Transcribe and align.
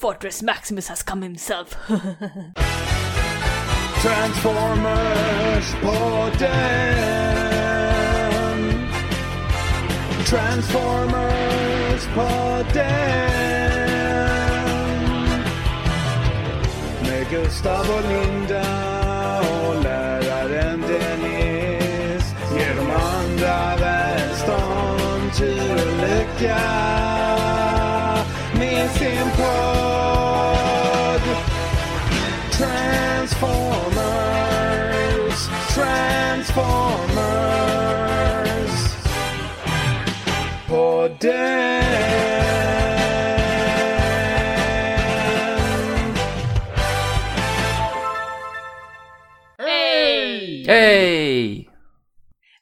Fortress 0.00 0.42
Maximus 0.42 0.88
has 0.88 1.02
come 1.02 1.20
himself. 1.20 1.76
Transformers 4.00 5.74
podden 5.82 7.20
Transformers 10.24 12.06
Linda 18.08 18.80
tur 25.38 25.74
och 25.74 25.96
lycka. 26.00 26.58
Med 28.54 28.90
sin 28.90 29.30
podd 29.36 29.79
Transformers, 32.60 35.48
Transformers. 35.74 38.74
Podden. 40.68 41.80
Hej! 49.58 50.64
Hej! 50.66 51.70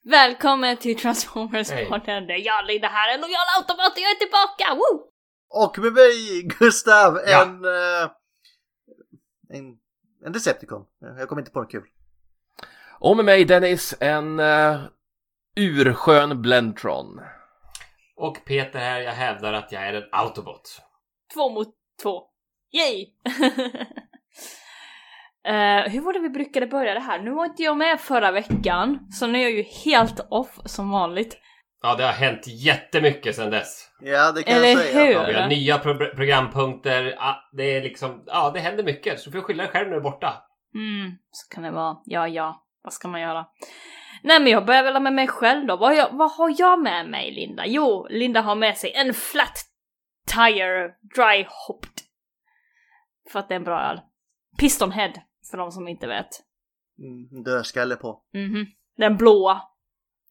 Välkommen 0.05 0.77
till 0.77 0.99
Transformers 0.99 1.71
Hej. 1.71 1.87
podden. 1.87 2.27
Det 2.27 2.33
är 2.33 2.47
jag 2.47 2.67
Linda 2.67 2.89
här, 2.89 3.15
en 3.15 3.21
lojal 3.21 3.47
automat 3.59 3.93
och 3.93 3.99
jag 3.99 4.11
är 4.11 4.15
tillbaka! 4.15 4.75
Woo! 4.75 5.05
Och 5.65 5.79
med 5.79 5.93
mig 5.93 6.43
Gustav, 6.59 7.19
Ja. 7.27 7.43
en, 7.43 7.65
eh, 7.65 8.11
en, 9.59 9.65
en 10.29 10.33
Decepticon. 10.33 10.85
Jag 11.01 11.29
kommer 11.29 11.43
inte 11.43 11.53
på 11.53 11.61
något 11.61 11.71
kul. 11.71 11.85
Och 13.01 13.17
med 13.17 13.25
mig 13.25 13.45
Dennis, 13.45 13.95
en 14.01 14.41
uh, 14.41 14.81
urskön 15.57 16.43
Blentron. 16.43 17.21
Och 18.17 18.45
Peter 18.45 18.79
här, 18.79 19.01
jag 19.01 19.13
hävdar 19.13 19.53
att 19.53 19.73
jag 19.73 19.83
är 19.83 19.95
en 19.95 20.09
autobot. 20.13 20.81
Två 21.35 21.51
mot 21.51 21.69
två. 22.03 22.23
Yay! 22.73 23.07
Eh, 25.45 25.91
hur 25.91 26.01
var 26.01 26.13
det 26.13 26.19
vi 26.19 26.29
brukade 26.29 26.67
börja 26.67 26.95
det 26.95 27.01
här? 27.01 27.19
Nu 27.19 27.31
var 27.31 27.45
inte 27.45 27.63
jag 27.63 27.77
med 27.77 28.01
förra 28.01 28.31
veckan, 28.31 29.09
så 29.11 29.27
nu 29.27 29.39
är 29.39 29.43
jag 29.43 29.51
ju 29.51 29.63
helt 29.63 30.21
off 30.31 30.59
som 30.65 30.91
vanligt. 30.91 31.39
Ja, 31.83 31.95
det 31.95 32.05
har 32.05 32.13
hänt 32.13 32.47
jättemycket 32.47 33.37
sedan 33.37 33.51
dess. 33.51 33.91
Ja, 34.01 34.33
det 34.33 34.43
kan 34.43 34.57
Eller 34.57 34.69
jag 34.69 34.79
säga. 34.79 35.05
hur? 35.05 35.13
Ja, 35.13 35.27
vi 35.27 35.35
har 35.35 35.49
nya 35.49 35.79
pro- 35.79 36.15
programpunkter. 36.17 37.05
Ja, 37.05 37.49
det 37.53 37.63
är 37.77 37.83
liksom, 37.83 38.23
ja, 38.27 38.51
det 38.51 38.61
händer 38.61 38.85
mycket. 38.85 39.21
Så 39.21 39.31
du 39.31 39.39
får 39.41 39.47
skylla 39.47 39.63
dig 39.63 39.73
själv 39.73 39.87
när 39.87 39.93
du 39.95 39.99
är 40.01 40.03
borta. 40.11 40.43
Mm, 40.75 41.19
så 41.31 41.55
kan 41.55 41.63
det 41.63 41.71
vara. 41.71 41.97
Ja, 42.05 42.29
ja. 42.29 42.65
Vad 42.83 42.93
ska 42.93 43.09
man 43.09 43.21
göra? 43.21 43.47
Nej, 44.23 44.41
men 44.41 44.53
jag 44.53 44.67
börjar 44.67 44.83
väl 44.83 45.03
med 45.03 45.13
mig 45.13 45.29
själv 45.29 45.67
då. 45.67 45.77
Vad, 45.77 45.97
jag, 45.97 46.09
vad 46.13 46.31
har 46.33 46.55
jag 46.59 46.83
med 46.83 47.09
mig, 47.11 47.31
Linda? 47.33 47.67
Jo, 47.67 48.07
Linda 48.11 48.41
har 48.41 48.55
med 48.55 48.77
sig 48.77 48.93
en 48.95 49.15
flat 49.15 49.59
tire 50.27 50.89
dry 51.15 51.47
hopped. 51.67 51.91
För 53.33 53.39
att 53.39 53.49
det 53.49 53.55
är 53.55 53.57
en 53.57 53.65
bra 53.65 53.81
öl. 53.81 54.01
Piston 54.59 54.93
head, 54.93 55.13
för 55.51 55.59
de 55.59 55.73
som 55.73 55.89
inte 55.89 56.07
vet. 56.07 56.29
Mm, 56.99 57.43
dödskalle 57.45 57.97
på. 57.97 58.23
Mhm. 58.35 58.67
Den 58.97 59.17
blåa. 59.17 59.61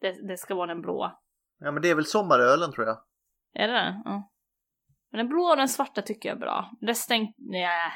Det, 0.02 0.28
det 0.28 0.38
ska 0.38 0.56
vara 0.56 0.68
den 0.68 0.82
blåa. 0.82 1.12
Ja, 1.60 1.72
men 1.72 1.82
det 1.82 1.90
är 1.90 1.96
väl 1.96 2.06
sommarölen 2.06 2.72
tror 2.72 2.88
jag. 2.88 2.98
Är 3.54 3.68
det 3.68 3.74
den? 3.74 4.02
Ja. 4.06 4.32
Men 5.12 5.18
den 5.18 5.28
blåa 5.28 5.52
och 5.52 5.58
den 5.58 5.70
svarta 5.70 6.02
tycker 6.02 6.30
jag 6.30 6.36
är 6.36 6.40
bra. 6.40 6.72
Resten, 6.82 7.28
nej. 7.38 7.92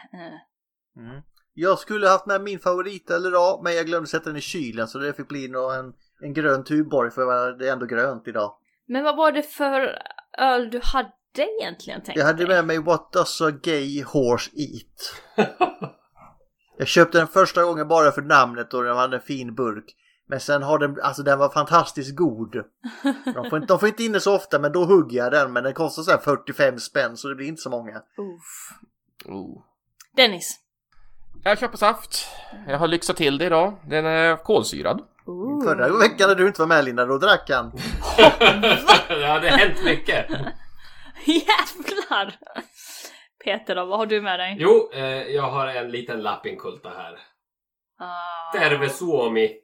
Mm. 0.97 1.21
Jag 1.53 1.79
skulle 1.79 2.07
haft 2.07 2.25
med 2.25 2.41
min 2.41 2.59
favoritöl 2.59 3.25
idag, 3.25 3.63
men 3.63 3.75
jag 3.75 3.85
glömde 3.85 4.09
sätta 4.09 4.29
den 4.29 4.37
i 4.37 4.41
kylen 4.41 4.87
så 4.87 4.97
det 4.97 5.13
fick 5.13 5.27
bli 5.27 5.45
en, 5.45 5.93
en 6.21 6.33
grön 6.33 6.63
Tuborg 6.63 7.11
för 7.11 7.57
det 7.57 7.67
är 7.67 7.73
ändå 7.73 7.85
grönt 7.85 8.27
idag. 8.27 8.55
Men 8.87 9.03
vad 9.03 9.17
var 9.17 9.31
det 9.31 9.43
för 9.43 9.97
öl 10.37 10.69
du 10.69 10.81
hade 10.83 11.11
egentligen 11.59 12.01
tänkt 12.01 12.17
Jag 12.17 12.25
hade 12.25 12.47
med 12.47 12.65
mig 12.65 12.79
What 12.79 13.13
Does 13.13 13.41
a 13.41 13.51
Gay 13.51 14.03
Horse 14.03 14.51
Eat. 14.53 15.47
Jag 16.77 16.87
köpte 16.87 17.17
den 17.17 17.27
första 17.27 17.63
gången 17.63 17.87
bara 17.87 18.11
för 18.11 18.21
namnet 18.21 18.73
och 18.73 18.83
den 18.83 18.97
hade 18.97 19.15
en 19.15 19.21
fin 19.21 19.55
burk. 19.55 19.95
Men 20.31 20.39
sen 20.39 20.63
har 20.63 20.79
den, 20.79 21.01
alltså 21.01 21.23
den 21.23 21.39
var 21.39 21.49
fantastiskt 21.49 22.15
god. 22.15 22.63
De 23.25 23.49
får, 23.49 23.57
inte, 23.57 23.73
de 23.73 23.79
får 23.79 23.87
inte 23.87 24.03
in 24.03 24.11
det 24.11 24.19
så 24.19 24.35
ofta 24.35 24.59
men 24.59 24.71
då 24.71 24.85
hugger 24.85 25.17
jag 25.17 25.31
den 25.31 25.53
men 25.53 25.63
den 25.63 25.73
kostar 25.73 26.03
så 26.03 26.11
här 26.11 26.17
45 26.17 26.79
spänn 26.79 27.17
så 27.17 27.27
det 27.27 27.35
blir 27.35 27.47
inte 27.47 27.61
så 27.61 27.69
många. 27.69 27.97
Uff. 27.97 28.79
Oh. 29.25 29.63
Dennis. 30.15 30.59
Jag 31.43 31.59
köper 31.59 31.77
saft. 31.77 32.27
Jag 32.67 32.77
har 32.77 32.87
lyxat 32.87 33.17
till 33.17 33.37
det 33.37 33.45
idag. 33.45 33.73
Den 33.87 34.05
är 34.05 34.35
kolsyrad. 34.35 35.01
Ooh. 35.25 35.63
Förra 35.63 35.99
veckan 35.99 36.29
när 36.29 36.35
du 36.35 36.47
inte 36.47 36.61
var 36.61 36.67
med 36.67 36.85
Linda, 36.85 37.05
då 37.05 37.17
drack 37.17 37.49
han. 37.49 37.71
det 39.07 39.25
har 39.25 39.39
hänt 39.39 39.83
mycket. 39.83 40.29
Jävlar! 41.25 42.35
Peter 43.43 43.75
då, 43.75 43.85
vad 43.85 43.99
har 43.99 44.05
du 44.05 44.21
med 44.21 44.39
dig? 44.39 44.55
Jo, 44.59 44.89
eh, 44.93 45.23
jag 45.23 45.51
har 45.51 45.67
en 45.67 45.91
liten 45.91 46.21
lappinkulta 46.21 46.89
här. 46.89 47.19
Ah. 47.99 48.57
Terve 48.57 48.89
Suomi. 48.89 49.61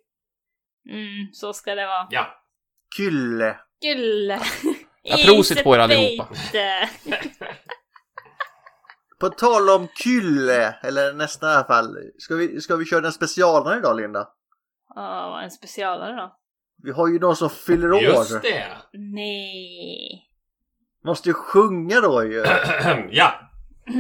Mm, 0.89 1.33
så 1.33 1.53
ska 1.53 1.75
det 1.75 1.87
vara. 1.87 2.07
Ja. 2.09 2.43
Kylle. 2.97 3.59
Gulle! 3.81 4.39
Ja, 5.03 5.17
prosit 5.25 5.63
på 5.63 5.75
er 5.75 5.79
allihopa. 5.79 6.27
På 9.19 9.29
tal 9.29 9.69
om 9.69 9.87
kylle, 9.95 10.75
eller 10.83 11.13
nästan 11.13 11.49
i 11.51 11.53
alla 11.53 11.63
fall. 11.63 11.97
Ska 12.17 12.35
vi, 12.35 12.61
ska 12.61 12.75
vi 12.75 12.85
köra 12.85 13.01
den 13.01 13.11
specialare 13.11 13.77
idag 13.77 13.97
Linda? 13.97 14.27
Ja, 14.95 15.29
vad 15.29 15.43
en 15.43 15.51
specialare 15.51 16.15
då. 16.15 16.35
Vi 16.83 16.91
har 16.91 17.07
ju 17.07 17.19
någon 17.19 17.35
som 17.35 17.49
fyller 17.49 17.91
år. 17.93 18.01
Just 18.01 18.41
det. 18.41 18.67
Nej. 18.93 20.23
Måste 21.05 21.29
ju 21.29 21.33
sjunga 21.33 22.01
då 22.01 22.23
ju. 22.23 22.37
ja. 23.09 23.39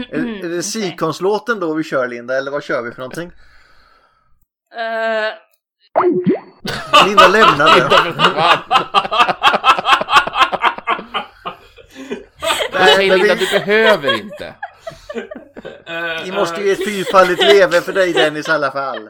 Är, 0.09 0.45
är 0.45 0.49
det 0.49 0.63
Sikons-låten 0.63 1.59
då 1.59 1.73
vi 1.73 1.83
kör 1.83 2.07
Linda, 2.07 2.37
eller 2.37 2.51
vad 2.51 2.63
kör 2.63 2.81
vi 2.81 2.91
för 2.91 2.99
någonting? 2.99 3.31
Eh, 4.71 5.33
Linda 7.05 7.27
lämnade. 7.27 7.89
Nej 12.73 13.09
Linda, 13.09 13.35
du 13.35 13.45
behöver 13.59 14.13
inte. 14.21 14.55
Eh, 15.85 16.23
Vi 16.23 16.31
måste 16.31 16.61
ju 16.61 16.67
ge 16.67 16.71
ett 16.73 16.85
fyrfaldigt 16.85 17.43
leve 17.43 17.81
för 17.81 17.93
dig 17.93 18.13
Dennis 18.13 18.47
i 18.47 18.51
alla 18.51 18.71
fall. 18.71 19.09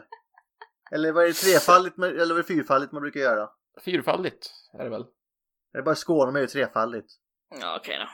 Eller 0.92 1.12
vad 1.12 1.24
är 1.24 1.28
det 1.28 1.34
trefaldigt 1.34 1.98
eller 1.98 2.16
vad 2.16 2.30
är 2.30 2.34
det 2.34 2.44
fyrfaldigt 2.44 2.92
man 2.92 3.02
brukar 3.02 3.20
göra? 3.20 3.48
Fyrfaldigt 3.84 4.50
är 4.78 4.84
det 4.84 4.90
väl? 4.90 5.00
Är 5.74 5.78
det 5.78 5.82
bara 5.82 5.94
Skåne 5.94 6.32
med 6.32 6.48
trefaldigt? 6.50 7.06
ja, 7.60 7.76
okej 7.80 7.98
då. 7.98 8.06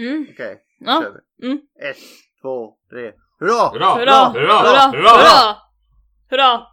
Mm. 0.00 0.26
Okej, 0.32 0.58
Ja. 0.80 0.94
då 0.94 1.02
kör 1.02 1.12
vi. 1.38 1.46
Mm. 1.46 1.58
Ett, 1.90 1.96
två, 2.42 2.74
tre. 2.90 3.12
Hurra! 3.40 3.68
Hurra! 3.68 3.94
Hurra! 3.94 4.28
Hurra! 4.28 4.58
Hurra! 4.58 4.80
Hurra! 4.90 5.10
Hurra! 5.10 5.56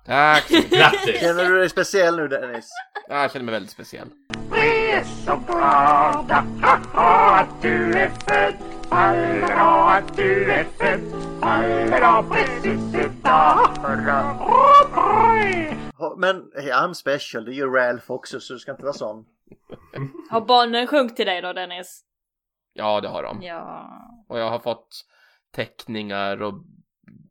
Tack 0.05 0.43
så 0.47 0.53
mycket. 0.53 0.71
Grattis! 0.71 1.19
Känner 1.21 1.43
du 1.49 1.59
dig 1.59 1.69
speciell 1.69 2.15
nu 2.15 2.27
Dennis? 2.27 2.69
Ja, 3.07 3.21
Jag 3.21 3.31
känner 3.31 3.45
mig 3.45 3.51
väldigt 3.53 3.71
speciell. 3.71 4.07
Vi 4.51 4.91
är 4.91 5.03
så 5.03 5.35
glada 5.47 6.45
haha, 6.61 7.39
att 7.39 7.61
du 7.61 7.93
är 7.93 8.09
född 8.09 8.55
Allra 8.89 9.61
att 9.91 10.15
du 10.15 10.51
är 10.51 10.63
född 10.63 11.01
Allra 11.41 12.23
precis 12.23 12.95
idag 12.95 13.67
Hurra, 13.83 14.21
hurra, 14.33 15.75
Ha- 15.97 16.15
Men 16.17 16.51
hey, 16.55 16.71
I'm 16.71 16.93
special, 16.93 17.45
det 17.45 17.51
är 17.51 17.55
ju 17.55 17.71
Ralph 17.71 18.11
också 18.11 18.39
så 18.39 18.53
du 18.53 18.59
ska 18.59 18.71
inte 18.71 18.83
vara 18.83 18.93
sån. 18.93 19.25
Har 20.29 20.41
barnen 20.41 20.87
sjungit 20.87 21.15
till 21.15 21.25
dig 21.25 21.41
då 21.41 21.53
Dennis? 21.53 22.01
Ja, 22.73 23.01
det 23.01 23.07
har 23.07 23.23
de. 23.23 23.41
Ja. 23.41 23.89
Och 24.29 24.39
jag 24.39 24.49
har 24.49 24.59
fått 24.59 24.87
teckningar 25.55 26.41
och 26.41 26.53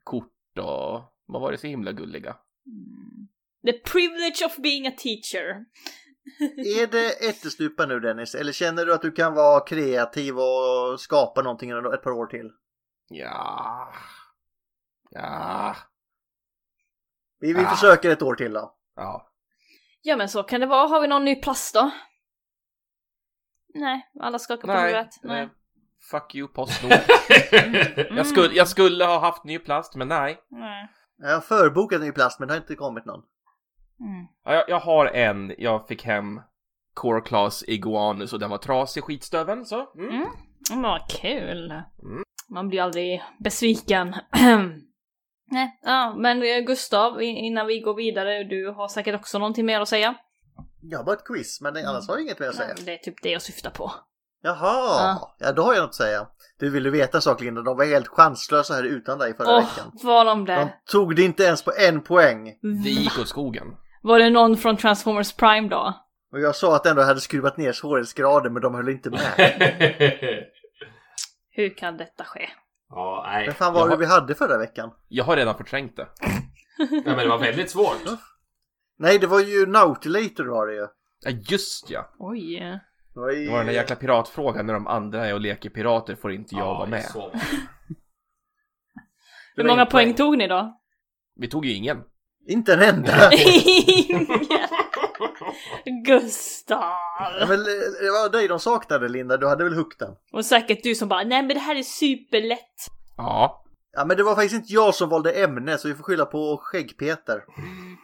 kort 0.04 0.58
och 0.58 1.02
vad 1.26 1.42
var 1.42 1.52
det 1.52 1.58
så 1.58 1.66
himla 1.66 1.92
gulliga? 1.92 2.36
Mm. 2.66 3.28
The 3.66 3.72
privilege 3.72 4.46
of 4.46 4.56
being 4.56 4.86
a 4.86 4.92
teacher. 4.98 5.64
Är 6.80 6.86
det 6.86 7.28
ättestupa 7.28 7.86
nu 7.86 8.00
Dennis? 8.00 8.34
Eller 8.34 8.52
känner 8.52 8.86
du 8.86 8.94
att 8.94 9.02
du 9.02 9.12
kan 9.12 9.34
vara 9.34 9.60
kreativ 9.60 10.38
och 10.38 11.00
skapa 11.00 11.42
någonting 11.42 11.70
ett 11.70 12.02
par 12.02 12.10
år 12.10 12.26
till? 12.26 12.50
Ja... 13.08 13.92
Ja... 15.10 15.76
Vi, 17.40 17.52
vi 17.52 17.64
Ah. 17.64 17.68
försöker 17.70 18.10
ett 18.10 18.22
år 18.22 18.34
till 18.34 18.52
då. 18.52 18.74
Ja. 18.96 19.30
Ja 20.02 20.16
men 20.16 20.28
så 20.28 20.42
kan 20.42 20.60
det 20.60 20.66
vara. 20.66 20.86
Har 20.88 21.00
vi 21.00 21.08
någon 21.08 21.24
ny 21.24 21.36
plast 21.36 21.74
då? 21.74 21.90
Nej, 23.74 24.10
alla 24.20 24.38
skakar 24.38 24.68
på 24.68 24.72
huvudet. 24.72 25.08
Nej. 25.22 25.36
Nej. 25.40 25.48
Fuck 26.10 26.34
you 26.34 26.48
Postnord. 26.48 26.92
jag, 28.16 28.26
skulle, 28.26 28.54
jag 28.54 28.68
skulle 28.68 29.04
ha 29.04 29.18
haft 29.20 29.44
ny 29.44 29.58
plast, 29.58 29.94
men 29.94 30.08
nej. 30.08 30.38
Nej. 30.50 30.88
Jag 31.18 31.34
har 31.34 31.40
förbokat 31.40 32.00
ny 32.00 32.12
plast 32.12 32.38
men 32.38 32.48
det 32.48 32.54
har 32.54 32.60
inte 32.60 32.74
kommit 32.74 33.04
någon. 33.04 33.22
Mm. 34.00 34.26
Ja, 34.44 34.54
jag, 34.54 34.64
jag 34.68 34.80
har 34.80 35.06
en, 35.06 35.54
jag 35.58 35.88
fick 35.88 36.04
hem 36.04 36.40
Core 36.94 37.20
Class 37.20 37.64
Iguanus 37.66 38.32
och 38.32 38.38
den 38.38 38.50
var 38.50 38.58
trasig 38.58 39.04
skitstöveln 39.04 39.66
så. 39.66 39.92
Mm. 39.94 40.26
Mm. 40.70 40.82
Vad 40.82 41.10
kul. 41.10 41.70
Mm. 42.02 42.22
Man 42.48 42.68
blir 42.68 42.82
aldrig 42.82 43.22
besviken. 43.38 44.14
Nej, 45.50 45.78
ja, 45.82 46.14
men 46.18 46.42
eh, 46.42 46.60
Gustav, 46.66 47.22
innan 47.22 47.66
vi 47.66 47.80
går 47.80 47.94
vidare, 47.94 48.44
du 48.44 48.70
har 48.70 48.88
säkert 48.88 49.14
också 49.14 49.38
någonting 49.38 49.66
mer 49.66 49.80
att 49.80 49.88
säga? 49.88 50.14
Jag 50.82 50.98
har 50.98 51.04
bara 51.04 51.16
ett 51.16 51.24
quiz, 51.24 51.60
men 51.60 51.76
annars 51.76 52.08
har 52.08 52.14
jag 52.14 52.22
inget 52.22 52.38
mer 52.38 52.48
att 52.48 52.54
säga. 52.54 52.74
Nej, 52.76 52.84
det 52.84 52.92
är 52.92 52.98
typ 52.98 53.22
det 53.22 53.30
jag 53.30 53.42
syftar 53.42 53.70
på. 53.70 53.92
Jaha, 54.46 55.18
ja 55.38 55.52
då 55.52 55.62
har 55.62 55.74
jag 55.74 55.80
något 55.82 55.88
att 55.88 55.94
säga. 55.94 56.26
Du 56.58 56.70
ville 56.70 56.90
veta 56.90 57.18
en 57.18 57.22
sak 57.22 57.40
Linda, 57.40 57.62
de 57.62 57.76
var 57.76 57.84
helt 57.84 58.08
chanslösa 58.08 58.74
här 58.74 58.82
utan 58.82 59.18
dig 59.18 59.36
förra 59.36 59.48
Åh, 59.48 59.56
veckan. 59.60 59.90
var 60.02 60.24
de 60.24 60.44
De 60.44 60.52
det? 60.52 60.72
tog 60.90 61.16
det 61.16 61.22
inte 61.22 61.42
ens 61.44 61.62
på 61.64 61.72
en 61.88 62.00
poäng. 62.00 62.44
Det 62.84 62.90
gick 62.90 63.18
åt 63.18 63.28
skogen. 63.28 63.66
Var 64.02 64.18
det 64.18 64.30
någon 64.30 64.56
från 64.56 64.76
Transformers 64.76 65.32
Prime 65.32 65.68
då? 65.68 65.94
Och 66.32 66.40
jag 66.40 66.56
sa 66.56 66.76
att 66.76 66.86
ändå 66.86 67.02
hade 67.02 67.20
skruvat 67.20 67.56
ner 67.56 67.72
svårighetsgraden 67.72 68.52
men 68.52 68.62
de 68.62 68.74
höll 68.74 68.88
inte 68.88 69.10
med. 69.10 69.20
Hur 71.50 71.76
kan 71.76 71.96
detta 71.96 72.24
ske? 72.24 72.48
ja, 72.90 73.24
nej. 73.26 73.46
Men 73.46 73.54
fan 73.54 73.72
var 73.72 73.80
Jag 73.80 73.88
det 73.88 73.92
har- 73.92 73.98
vi 73.98 74.06
hade 74.06 74.34
förra 74.34 74.58
veckan? 74.58 74.90
Jag 75.08 75.24
har 75.24 75.36
redan 75.36 75.56
förträngt 75.56 75.96
det. 75.96 76.06
Ja, 76.78 76.86
men 77.04 77.18
det 77.18 77.28
var 77.28 77.38
väldigt 77.38 77.70
svårt. 77.70 77.96
Nej, 78.98 79.18
det 79.18 79.26
var 79.26 79.40
ju 79.40 79.66
Nautilator 79.66 80.44
var 80.44 80.66
det 80.66 80.74
ju. 80.74 80.86
Ja, 81.20 81.30
just 81.50 81.90
ja. 81.90 82.10
Oj. 82.18 82.60
Det 83.14 83.20
var, 83.20 83.30
ju... 83.30 83.44
Det 83.44 83.50
var 83.50 83.58
den 83.58 83.66
där 83.66 83.74
jäkla 83.74 83.96
piratfrågan 83.96 84.66
när 84.66 84.74
de 84.74 84.86
andra 84.86 85.26
är 85.26 85.34
och 85.34 85.40
leker 85.40 85.70
pirater 85.70 86.14
får 86.14 86.32
inte 86.32 86.54
jag 86.54 86.74
vara 86.74 86.88
med. 86.88 87.04
Så 87.04 87.30
Hur 89.56 89.64
många 89.64 89.86
poäng 89.86 90.14
tog 90.14 90.38
ni 90.38 90.48
då? 90.48 90.80
Vi 91.36 91.48
tog 91.48 91.66
ju 91.66 91.72
ingen. 91.72 92.02
Inte 92.46 92.74
en 92.74 92.82
enda. 92.82 93.12
Gustav! 96.04 96.78
Ja, 97.40 97.46
men, 97.48 97.60
eh, 97.60 97.66
det 98.00 98.10
var 98.10 98.32
dig 98.32 98.48
de 98.48 98.60
saknade 98.60 99.08
Linda, 99.08 99.36
du 99.36 99.48
hade 99.48 99.64
väl 99.64 99.74
hookat 99.74 99.98
den? 99.98 100.16
Och 100.32 100.44
säkert 100.44 100.82
du 100.82 100.94
som 100.94 101.08
bara, 101.08 101.22
nej 101.22 101.42
men 101.42 101.54
det 101.54 101.60
här 101.60 101.76
är 101.76 101.82
superlätt. 101.82 102.90
Ja. 103.16 103.64
Ja 103.92 104.04
men 104.04 104.16
det 104.16 104.22
var 104.22 104.34
faktiskt 104.34 104.54
inte 104.54 104.72
jag 104.72 104.94
som 104.94 105.08
valde 105.08 105.32
ämne 105.32 105.78
så 105.78 105.88
vi 105.88 105.94
får 105.94 106.04
skylla 106.04 106.26
på 106.26 106.60
Skägg-Peter. 106.62 107.44
Mm. 107.58 107.96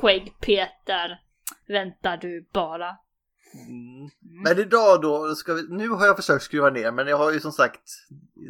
Skägg-Peter. 0.00 1.18
Väntar 1.68 2.16
du 2.16 2.48
bara. 2.52 2.96
Men 4.44 4.58
idag 4.58 5.00
då, 5.02 5.34
ska 5.34 5.54
vi... 5.54 5.62
nu 5.68 5.88
har 5.88 6.06
jag 6.06 6.16
försökt 6.16 6.44
skruva 6.44 6.70
ner 6.70 6.90
men 6.92 7.06
jag 7.06 7.16
har 7.16 7.32
ju 7.32 7.40
som 7.40 7.52
sagt 7.52 7.80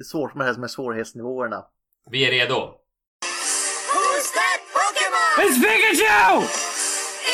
svårt 0.05 0.35
med 0.35 0.47
det 0.47 0.53
här 0.53 0.61
med 0.61 0.71
svårighetsnivåerna. 0.71 1.65
Vi 2.11 2.27
är 2.27 2.31
redo. 2.31 2.55
Who's 2.55 4.29
that 4.39 4.61
Pokemon? 4.75 5.49
It's 5.49 5.59
Pikachu! 5.63 6.43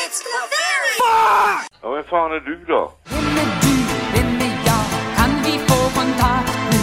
It's 0.01 0.21
Clefairy! 0.25 1.65
Ja, 1.81 1.91
vem 1.91 2.03
fan 2.03 2.31
är 2.31 2.39
du 2.39 2.65
då? 2.65 2.93
Vem 3.05 3.19
är 3.19 3.61
du? 3.61 3.75
Vem 4.15 4.35
är 4.41 4.65
jag? 4.65 4.85
Kan 5.17 5.43
vi 5.43 5.51
få 5.59 5.99
kontakt 5.99 6.57
nu? 6.71 6.81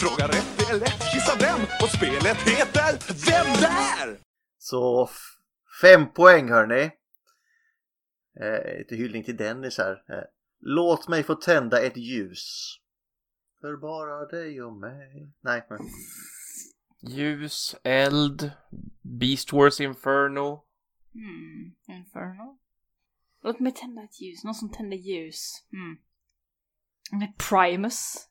Fråga 0.00 0.26
rätt, 0.28 0.70
är 0.70 0.74
lätt. 0.78 1.14
Gissa 1.14 1.34
vem? 1.40 1.60
Och 1.82 1.88
spelet 1.88 2.38
heter 2.48 2.98
Vem 3.26 3.60
där? 3.60 4.18
Så 4.58 5.08
fem 5.80 6.12
poäng 6.12 6.48
hörni. 6.48 6.90
Eh, 8.40 8.78
lite 8.78 8.96
hyllning 8.96 9.24
till 9.24 9.36
Dennis 9.36 9.78
här. 9.78 9.92
Eh, 9.92 10.24
låt 10.60 11.08
mig 11.08 11.22
få 11.22 11.34
tända 11.34 11.82
ett 11.82 11.96
ljus. 11.96 12.76
För 13.60 13.76
bara 13.76 14.26
dig 14.26 14.62
och 14.62 14.72
mig. 14.72 15.32
Nej, 15.40 15.66
men... 15.70 15.78
Ljus, 17.00 17.76
eld, 17.82 18.50
Beast 19.02 19.52
Wars 19.52 19.80
Inferno. 19.80 20.64
Hmm, 21.12 21.74
Inferno. 21.96 22.58
Låt 23.42 23.60
mig 23.60 23.72
tända 23.72 24.02
ett 24.02 24.20
ljus, 24.20 24.44
någon 24.44 24.54
som 24.54 24.72
tänder 24.72 24.96
ljus. 24.96 25.66
Hmm. 25.70 25.98
Med 27.20 27.32
Primus. 27.50 28.28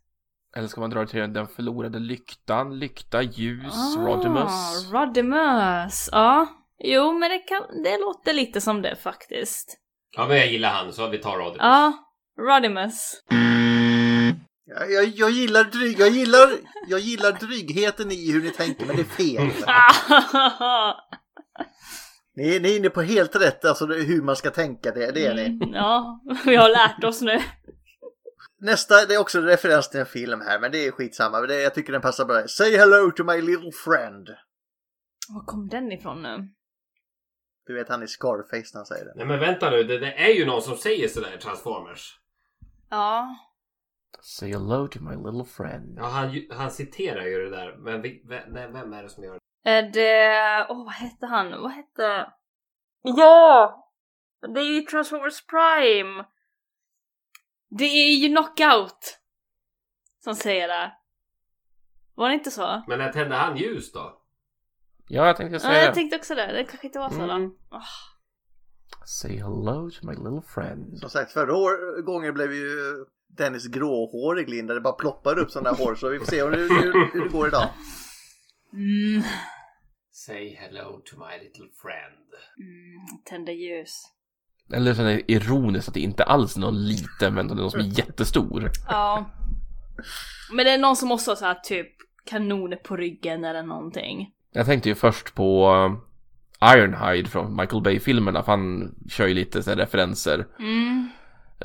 Eller 0.56 0.68
ska 0.68 0.82
man 0.82 0.90
dra 0.90 1.00
det 1.00 1.08
till 1.08 1.34
den 1.34 1.48
förlorade 1.48 2.00
lyktan, 2.00 2.80
lykta, 2.80 3.22
ljus, 3.22 3.74
Ah, 3.74 4.06
Rodimus. 4.06 4.92
Rodimus. 4.92 6.10
Ja. 6.12 6.65
Jo, 6.80 7.12
men 7.12 7.32
det, 7.32 7.40
kan, 7.40 7.84
det 7.84 7.98
låter 7.98 8.34
lite 8.34 8.62
som 8.62 8.82
det 8.82 8.96
faktiskt. 8.96 9.78
Ja, 10.18 10.28
men 10.28 10.38
jag 10.38 10.48
gillar 10.48 10.70
han 10.70 10.94
så 10.94 11.08
vi 11.08 11.18
tar 11.18 11.38
Rodimus. 11.38 11.58
Ja, 11.60 11.94
Rodimus. 12.40 13.24
Jag, 14.66 14.92
jag, 14.92 15.06
jag, 15.06 15.32
gillar 15.32 15.64
dryg, 15.64 16.00
jag, 16.00 16.10
gillar, 16.10 16.50
jag 16.88 17.00
gillar 17.00 17.32
drygheten 17.32 18.12
i 18.12 18.32
hur 18.32 18.42
ni 18.42 18.52
tänker 18.52 18.86
men 18.86 18.96
det 18.96 19.02
är 19.02 19.06
fel. 19.06 19.52
Ni, 22.38 22.60
ni 22.60 22.72
är 22.72 22.78
inne 22.78 22.90
på 22.90 23.02
helt 23.02 23.36
rätt, 23.36 23.66
alltså 23.66 23.86
hur 23.86 24.22
man 24.22 24.36
ska 24.36 24.52
tänka, 24.52 24.92
det, 24.92 25.12
det 25.12 25.26
är 25.26 25.34
ni. 25.34 25.46
Mm, 25.46 25.74
ja, 25.74 26.22
vi 26.46 26.56
har 26.56 26.70
lärt 26.70 27.04
oss 27.04 27.22
nu. 27.22 27.40
Nästa, 28.62 29.06
det 29.06 29.14
är 29.14 29.20
också 29.20 29.38
en 29.38 29.46
referens 29.46 29.90
till 29.90 30.00
en 30.00 30.06
film 30.06 30.42
här, 30.42 30.60
men 30.60 30.72
det 30.72 30.88
är 30.88 30.92
skitsamma. 30.92 31.42
Det, 31.42 31.62
jag 31.62 31.74
tycker 31.74 31.94
den 31.94 32.02
passar 32.02 32.26
bra. 32.26 32.48
Say 32.48 32.78
hello 32.78 33.12
to 33.12 33.24
my 33.24 33.42
little 33.42 33.72
friend. 33.72 34.30
Var 35.30 35.46
kom 35.46 35.68
den 35.68 35.92
ifrån 35.92 36.22
nu? 36.22 36.50
Du 37.66 37.74
vet 37.74 37.90
han 37.90 38.04
i 38.04 38.08
Scarface 38.08 38.72
när 38.74 38.80
han 38.80 38.86
säger 38.86 39.06
det. 39.06 39.14
Nej 39.16 39.26
men 39.26 39.40
vänta 39.40 39.70
nu, 39.70 39.84
det, 39.84 40.00
det 40.00 40.14
är 40.14 40.34
ju 40.34 40.46
någon 40.46 40.62
som 40.62 40.78
säger 40.78 41.08
sådär 41.08 41.36
i 41.36 41.38
Transformers. 41.38 42.20
Ja. 42.90 43.36
Say 44.22 44.52
hello 44.52 44.88
to 44.88 45.00
my 45.02 45.16
little 45.16 45.46
friend. 45.46 45.98
Ja, 45.98 46.06
han, 46.06 46.42
han 46.52 46.72
citerar 46.72 47.26
ju 47.26 47.44
det 47.44 47.50
där. 47.50 47.76
Men 47.78 48.02
vi, 48.02 48.24
vem, 48.26 48.54
nej, 48.54 48.72
vem 48.72 48.94
är 48.94 49.04
det 49.04 49.10
som 49.10 49.24
gör 49.24 49.34
det? 49.34 49.70
Är 49.70 49.84
det... 49.84 50.68
Åh, 50.70 50.86
vad 50.86 50.94
hette 50.94 51.26
han? 51.26 51.62
Vad 51.62 51.72
hette... 51.72 52.32
Ja! 53.02 53.82
Det 54.54 54.60
är 54.60 54.76
ju 54.76 54.82
Transformers 54.82 55.46
Prime! 55.46 56.26
Det 57.70 57.86
är 57.86 58.16
ju 58.16 58.28
Knockout! 58.30 59.20
Som 60.24 60.36
säger 60.36 60.68
det. 60.68 60.92
Var 62.16 62.30
det 62.30 62.34
inte 62.34 62.52
så? 62.52 62.84
Men 62.88 63.00
när 63.00 63.12
tände 63.12 63.36
han 63.36 63.58
ljus 63.58 63.92
då? 63.92 64.22
Ja, 65.08 65.28
jag 65.28 65.38
tänkte 65.38 65.56
Ja, 65.56 65.60
säga 65.60 65.80
jag 65.80 65.92
det. 65.92 65.94
tänkte 65.96 66.18
också 66.18 66.36
det. 66.36 66.52
Det 66.54 66.64
kanske 66.64 66.88
inte 66.88 67.00
var 67.00 67.10
så 67.10 67.22
Mm. 67.22 67.28
då. 67.70 67.76
Ah. 67.78 67.82
Say 69.06 69.38
hello 69.38 69.90
to 69.92 70.06
my 70.06 70.14
little 70.14 70.42
friend. 70.54 71.00
Som 71.00 71.10
sagt, 71.10 71.32
förra 71.32 71.56
år, 71.56 72.02
gången 72.02 72.34
blev 72.34 72.54
ju 72.54 72.70
Dennis 73.38 73.68
gråhårig 73.68 74.50
Linda. 74.50 74.74
Det 74.74 74.82
bara 74.82 74.94
ploppar 74.94 75.40
upp 75.40 75.52
sådana 75.52 75.78
hår 75.78 75.96
så 75.96 76.10
vi 76.10 76.20
får 76.20 76.26
se 76.26 76.44
hur, 76.44 76.52
hur, 76.52 77.14
hur 77.14 77.24
det 77.24 77.30
går 77.38 77.48
idag. 77.48 77.70
Mm. 78.74 79.24
Say 80.12 80.56
hello 80.56 81.02
to 81.06 81.16
my 81.20 81.44
little 81.44 81.66
friend. 81.82 82.30
Mm. 82.60 83.24
Tända 83.26 83.52
ljus. 83.52 84.02
Eller 84.74 84.94
så 84.94 85.02
är 85.02 85.06
det 85.06 85.32
ironiskt 85.32 85.88
att 85.88 85.94
det 85.94 86.00
inte 86.00 86.24
alls 86.24 86.56
är 86.56 86.60
någon 86.62 86.86
liten, 86.88 87.34
men 87.34 87.48
det 87.48 87.54
är 87.54 87.56
någon 87.56 87.72
som 87.72 87.80
är 87.80 88.00
jättestor. 88.00 88.72
Ja. 88.88 89.26
Men 90.54 90.66
det 90.66 90.72
är 90.72 90.78
någon 90.78 90.96
som 90.96 91.12
också 91.12 91.32
har 91.32 91.36
så 91.36 91.46
här 91.46 91.56
typ 91.56 91.88
kanoner 92.26 92.78
på 92.78 92.96
ryggen 92.98 93.44
eller 93.44 93.64
någonting. 93.64 94.32
Jag 94.56 94.66
tänkte 94.66 94.90
ju 94.90 94.96
först 94.96 95.36
på 95.36 95.74
uh, 95.74 96.76
Ironhide 96.76 97.30
från 97.30 97.56
Michael 97.56 97.84
Bay-filmerna, 97.84 98.44
för 98.44 98.52
han 98.52 98.96
kör 99.10 99.28
ju 99.28 99.34
lite 99.34 99.64
så 99.64 99.70
här 99.70 99.78
referenser. 99.78 100.46
Mm. 100.60 101.10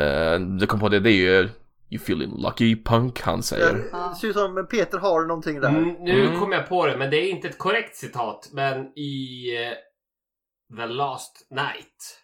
Uh, 0.00 0.56
det 0.58 0.66
kom 0.66 0.80
på 0.80 0.88
det, 0.88 1.00
det 1.00 1.10
är 1.10 1.40
ju 1.42 1.48
You 1.92 2.02
feeling 2.02 2.42
lucky 2.42 2.82
punk, 2.84 3.20
han 3.20 3.42
säger. 3.42 3.72
Det 3.74 4.14
ser 4.20 4.28
ut 4.28 4.34
som 4.34 4.66
Peter 4.70 4.98
har 4.98 5.26
någonting 5.26 5.60
där. 5.60 5.68
Mm, 5.68 5.88
nu 6.00 6.26
Mm. 6.26 6.40
kom 6.40 6.52
jag 6.52 6.68
på 6.68 6.86
det, 6.86 6.96
men 6.96 7.10
det 7.10 7.16
är 7.16 7.30
inte 7.30 7.48
ett 7.48 7.58
korrekt 7.58 7.96
citat. 7.96 8.48
Men 8.52 8.86
i 8.98 9.44
eh, 9.56 10.76
The 10.76 10.86
Last 10.86 11.46
Night 11.50 12.18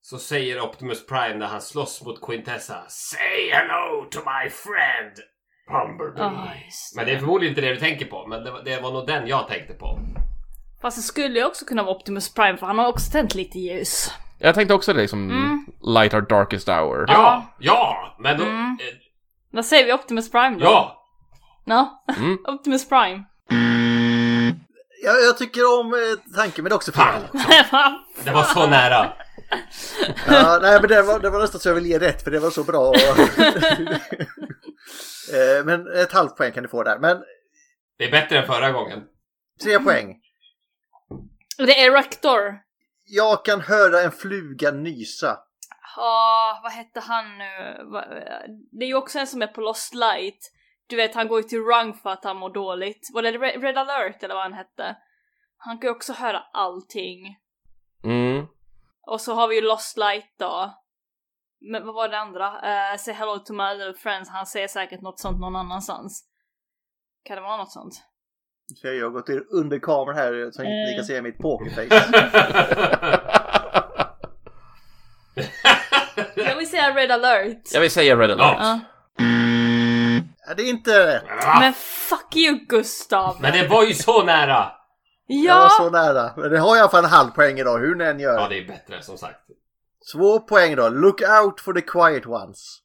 så 0.00 0.18
säger 0.18 0.60
Optimus 0.60 1.06
Prime 1.06 1.34
när 1.34 1.46
han 1.46 1.60
slåss 1.60 2.04
mot 2.04 2.20
Quintessa 2.26 2.84
Say 2.88 3.50
hello 3.52 4.04
to 4.10 4.18
my 4.18 4.50
friend 4.50 5.12
Bumblebee. 5.68 6.22
Ja, 6.22 6.48
just 6.66 6.96
men 6.96 7.06
det 7.06 7.12
är 7.12 7.18
förmodligen 7.18 7.52
inte 7.52 7.60
det 7.60 7.74
du 7.74 7.80
tänker 7.80 8.06
på, 8.06 8.26
men 8.26 8.44
det 8.44 8.50
var, 8.50 8.62
det 8.64 8.80
var 8.80 8.92
nog 8.92 9.06
den 9.06 9.26
jag 9.26 9.48
tänkte 9.48 9.74
på. 9.74 9.98
Fast 10.82 10.96
det 10.96 11.02
skulle 11.02 11.38
ju 11.38 11.44
också 11.46 11.64
kunna 11.64 11.82
vara 11.82 11.94
Optimus 11.96 12.34
Prime 12.34 12.56
för 12.58 12.66
han 12.66 12.78
har 12.78 12.86
också 12.88 13.10
tänt 13.12 13.34
lite 13.34 13.58
ljus. 13.58 14.12
Jag 14.38 14.54
tänkte 14.54 14.74
också 14.74 14.92
det 14.92 15.08
som 15.08 15.30
Mm. 15.30 15.66
Light 15.82 16.14
Our 16.14 16.20
Darkest 16.20 16.68
Hour. 16.68 17.04
Ja, 17.08 17.44
ja, 17.58 18.16
men 18.18 18.38
då... 18.38 18.44
Mm. 18.44 18.78
Eh, 18.80 18.94
Vad 19.52 19.64
säger 19.66 19.86
vi 19.86 19.92
Optimus 19.92 20.30
Prime 20.30 20.56
då? 20.58 20.64
ja! 20.64 20.94
Ja, 21.64 22.04
Mm. 22.18 22.38
Optimus 22.48 22.88
Prime. 22.88 23.24
Jag, 25.04 25.14
jag 25.28 25.38
tycker 25.38 25.80
om 25.80 25.94
eh, 25.94 26.34
tanken 26.36 26.62
men 26.64 26.70
det 26.70 26.74
är 26.74 26.76
också 26.76 26.92
fel. 26.92 27.22
Det 28.24 28.30
var 28.30 28.42
så 28.42 28.66
nära. 28.66 29.12
Ja, 30.28 30.58
nej 30.62 30.80
men 30.80 30.88
det 30.90 31.02
var, 31.02 31.20
det 31.20 31.30
var 31.30 31.40
nästan 31.40 31.60
så 31.60 31.68
jag 31.68 31.74
ville 31.74 31.88
ge 31.88 31.98
rätt 31.98 32.24
för 32.24 32.30
det 32.30 32.38
var 32.38 32.50
så 32.50 32.64
bra. 32.64 32.92
Eh, 35.32 35.64
men 35.64 35.92
ett 35.96 36.12
halvt 36.12 36.36
poäng 36.36 36.52
kan 36.52 36.62
du 36.62 36.68
få 36.68 36.82
där. 36.82 36.98
Men 36.98 37.24
Det 37.98 38.04
är 38.04 38.10
bättre 38.10 38.38
än 38.38 38.46
förra 38.46 38.70
gången. 38.70 39.02
tre 39.62 39.78
poäng. 39.78 40.20
det 41.56 41.84
är 41.84 41.92
Rector. 41.92 42.60
Jag 43.06 43.44
kan 43.44 43.60
höra 43.60 44.00
en 44.00 44.12
fluga 44.12 44.70
nysa. 44.70 45.38
Ja, 45.96 46.60
vad 46.62 46.72
hette 46.72 47.00
han 47.00 47.38
nu? 47.38 47.76
Det 48.72 48.84
är 48.84 48.88
ju 48.88 48.94
också 48.94 49.18
en 49.18 49.26
som 49.26 49.42
är 49.42 49.46
på 49.46 49.60
Lost 49.60 49.94
Light. 49.94 50.52
Du 50.86 50.96
vet, 50.96 51.14
han 51.14 51.28
går 51.28 51.40
ju 51.42 51.48
till 51.48 51.60
Rung 51.60 51.94
för 51.94 52.10
att 52.10 52.24
han 52.24 52.36
mår 52.36 52.50
dåligt. 52.50 53.10
Var 53.14 53.22
det 53.22 53.30
Red 53.32 53.62
Red 53.62 53.78
alert 53.78 54.22
eller 54.22 54.34
vad 54.34 54.42
han 54.42 54.52
hette? 54.52 54.96
Han 55.56 55.78
kan 55.78 55.88
ju 55.88 55.94
också 55.94 56.12
höra 56.12 56.38
allting. 56.52 57.36
Mm. 58.04 58.46
Och 59.06 59.20
så 59.20 59.34
har 59.34 59.48
vi 59.48 59.54
ju 59.54 59.60
Lost 59.60 59.96
Light 59.96 60.34
då. 60.38 60.74
Men 61.60 61.86
vad 61.86 61.94
var 61.94 62.08
det 62.08 62.18
andra? 62.18 62.46
Uh, 62.46 62.96
say 62.98 63.14
hello 63.14 63.38
to 63.38 63.52
my 63.52 63.74
little 63.74 63.94
friends. 63.94 64.30
Han 64.30 64.46
säger 64.46 64.68
säkert 64.68 65.00
något 65.00 65.20
sånt 65.20 65.40
någon 65.40 65.56
annanstans. 65.56 66.24
Kan 67.24 67.36
det 67.36 67.42
vara 67.42 67.56
något 67.56 67.72
sånt? 67.72 67.94
Så 68.76 68.86
jag 68.86 69.04
har 69.04 69.10
gått 69.10 69.28
under 69.50 69.78
kameran 69.78 70.16
här 70.16 70.50
så 70.52 70.62
inte 70.62 70.90
ni 70.90 70.94
kan 70.96 71.04
se 71.04 71.22
mitt 71.22 71.38
pokerface. 71.38 72.04
Jag 76.34 76.56
vill 76.56 76.70
säga 76.70 76.94
red 76.94 77.10
alert. 77.10 77.62
Jag 77.72 77.80
vill 77.80 77.90
säga 77.90 78.16
Red 78.16 78.30
Alert. 78.30 78.56
Ja. 78.60 78.80
Ja, 80.46 80.54
det 80.54 80.62
är 80.62 80.70
inte 80.70 81.06
rätt. 81.06 81.24
Men 81.60 81.72
fuck 81.74 82.36
you 82.36 82.58
Gustav! 82.68 83.36
Men 83.40 83.52
det 83.52 83.68
var 83.68 83.84
ju 83.84 83.94
så 83.94 84.22
nära! 84.24 84.72
Jag 85.26 85.54
var 85.54 85.62
Ja! 85.62 85.68
så 85.68 85.90
nära. 85.90 86.30
Men 86.36 86.50
det 86.50 86.58
har 86.58 86.76
alla 86.76 86.88
fall 86.88 87.04
en 87.04 87.10
halv 87.10 87.30
poäng 87.30 87.58
idag, 87.58 87.78
hur 87.78 87.94
ni 87.94 88.04
än 88.04 88.20
gör. 88.20 88.34
Ja, 88.34 88.48
det 88.48 88.58
är 88.58 88.66
bättre 88.66 89.02
som 89.02 89.18
sagt. 89.18 89.40
Två 90.12 90.40
poäng 90.40 90.76
då. 90.76 90.88
Look 90.88 91.20
out 91.20 91.60
for 91.60 91.74
the 91.74 91.80
quiet 91.80 92.26
ones. 92.26 92.82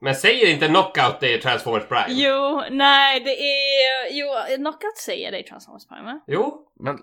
Men 0.00 0.14
säger 0.14 0.52
inte 0.52 0.68
Knockout 0.68 1.20
det 1.20 1.34
är 1.34 1.38
Transformers 1.38 1.88
Prime? 1.88 2.06
Jo, 2.08 2.62
nej 2.70 3.20
det 3.20 3.40
är... 3.40 4.08
Jo, 4.10 4.56
Knockout 4.56 4.96
säger 4.98 5.32
det 5.32 5.38
i 5.38 5.42
Transformers 5.42 5.86
Prime 5.86 6.02
va? 6.02 6.20
Jo. 6.26 6.72
Men 6.74 6.98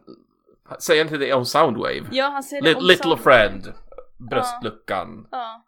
säg 0.79 0.99
inte 0.99 1.17
det 1.17 1.33
om 1.33 1.45
Soundwave. 1.45 2.07
Ja, 2.11 2.29
han 2.29 2.43
säger 2.43 2.61
det 2.63 2.75
om 2.75 2.83
little 2.83 3.17
Soundwave. 3.17 3.23
friend. 3.23 3.73
Bröstluckan. 4.29 5.27
Ja. 5.31 5.65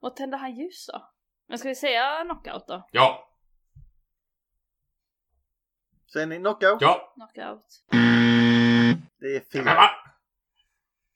Och 0.00 0.16
tänder 0.16 0.38
han 0.38 0.54
ljus 0.54 0.86
då? 0.92 1.10
Men 1.48 1.58
ska 1.58 1.68
vi 1.68 1.74
säga 1.74 2.24
Knockout 2.24 2.66
då? 2.66 2.88
Ja. 2.90 3.26
Säger 6.12 6.26
ni 6.26 6.38
knockout? 6.38 6.80
Ja. 6.80 7.12
Knockout. 7.14 7.66
Det 9.20 9.36
är 9.36 9.40
fel. 9.40 9.68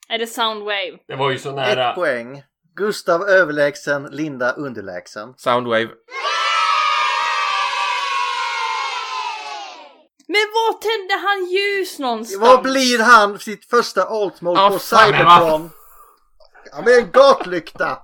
Är 0.09 0.19
det 0.19 0.27
Soundwave? 0.27 0.99
Det 1.09 1.15
var 1.17 1.31
ju 1.31 1.39
så 1.39 1.49
Ett 1.49 1.55
nära. 1.55 1.93
poäng. 1.93 2.43
Gustav 2.77 3.23
överlägsen, 3.23 4.09
Linda 4.11 4.53
underlägsen. 4.53 5.35
Soundwave. 5.37 5.89
Men 10.29 10.41
var 10.55 10.73
tände 10.81 11.27
han 11.27 11.45
ljus 11.47 11.99
någonstans? 11.99 12.41
Vad 12.43 12.63
blir 12.63 12.99
han 13.03 13.39
sitt 13.39 13.71
första 13.71 14.05
alt 14.05 14.41
mode 14.41 14.61
Ja, 14.61 14.71
på 14.71 14.79
Cybertron? 14.79 15.71
Ja, 16.73 16.83
med 16.85 16.95
en 16.99 17.11
gatlykta! 17.11 17.99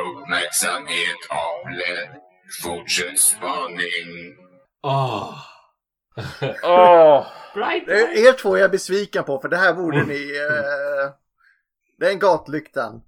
Uppmärksamhet 0.00 1.16
avledd. 1.28 2.08
Fortsätt 2.62 3.18
spaning. 3.20 4.36
Åh. 4.82 5.34
Åh! 6.62 7.26
Bright. 7.54 7.88
Eh, 7.88 8.24
Er 8.24 8.32
två 8.32 8.56
är 8.56 8.60
jag 8.60 8.70
besviken 8.70 9.24
på 9.24 9.38
för 9.38 9.48
det 9.48 9.56
här 9.56 9.74
borde 9.74 10.04
ni... 10.04 10.36
Eh, 10.36 11.10
det 11.98 12.06
är 12.06 12.10
en 12.10 12.18
gatlyktan. 12.18 13.02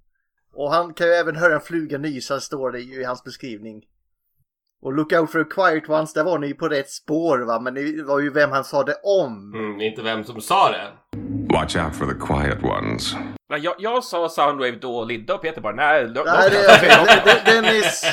Och 0.53 0.71
han 0.71 0.93
kan 0.93 1.07
ju 1.07 1.13
även 1.13 1.35
höra 1.35 1.53
en 1.55 1.61
fluga 1.61 1.97
nysa 1.97 2.39
står 2.39 2.71
det 2.71 2.79
ju 2.79 3.01
i 3.01 3.03
hans 3.03 3.23
beskrivning. 3.23 3.83
Och 4.81 4.93
Look 4.93 5.13
out 5.13 5.31
for 5.31 5.43
the 5.43 5.49
quiet 5.49 5.89
ones, 5.89 6.13
där 6.13 6.23
var 6.23 6.39
ni 6.39 6.47
ju 6.47 6.53
på 6.53 6.67
rätt 6.69 6.89
spår 6.91 7.37
va, 7.39 7.59
men 7.59 7.73
det 7.73 8.03
var 8.03 8.19
ju 8.19 8.29
vem 8.29 8.51
han 8.51 8.63
sa 8.63 8.83
det 8.83 8.95
om. 9.03 9.53
Mm, 9.55 9.81
inte 9.81 10.01
vem 10.01 10.23
som 10.23 10.41
sa 10.41 10.71
det. 10.71 10.87
Watch 11.53 11.75
out 11.75 11.95
for 11.95 12.05
the 12.05 12.19
quiet 12.33 12.63
ones. 12.63 13.15
Men 13.49 13.61
Jag, 13.61 13.75
jag 13.79 14.03
sa 14.03 14.29
Soundwave 14.29 14.71
då 14.81 14.97
och 14.97 15.07
Lidda 15.07 15.33
och 15.33 15.41
Peter 15.41 15.61
bara 15.61 15.75
nej. 15.75 16.03
Nej, 16.03 16.13
det, 16.13 17.21
det, 17.25 17.51
Dennis, 17.51 18.05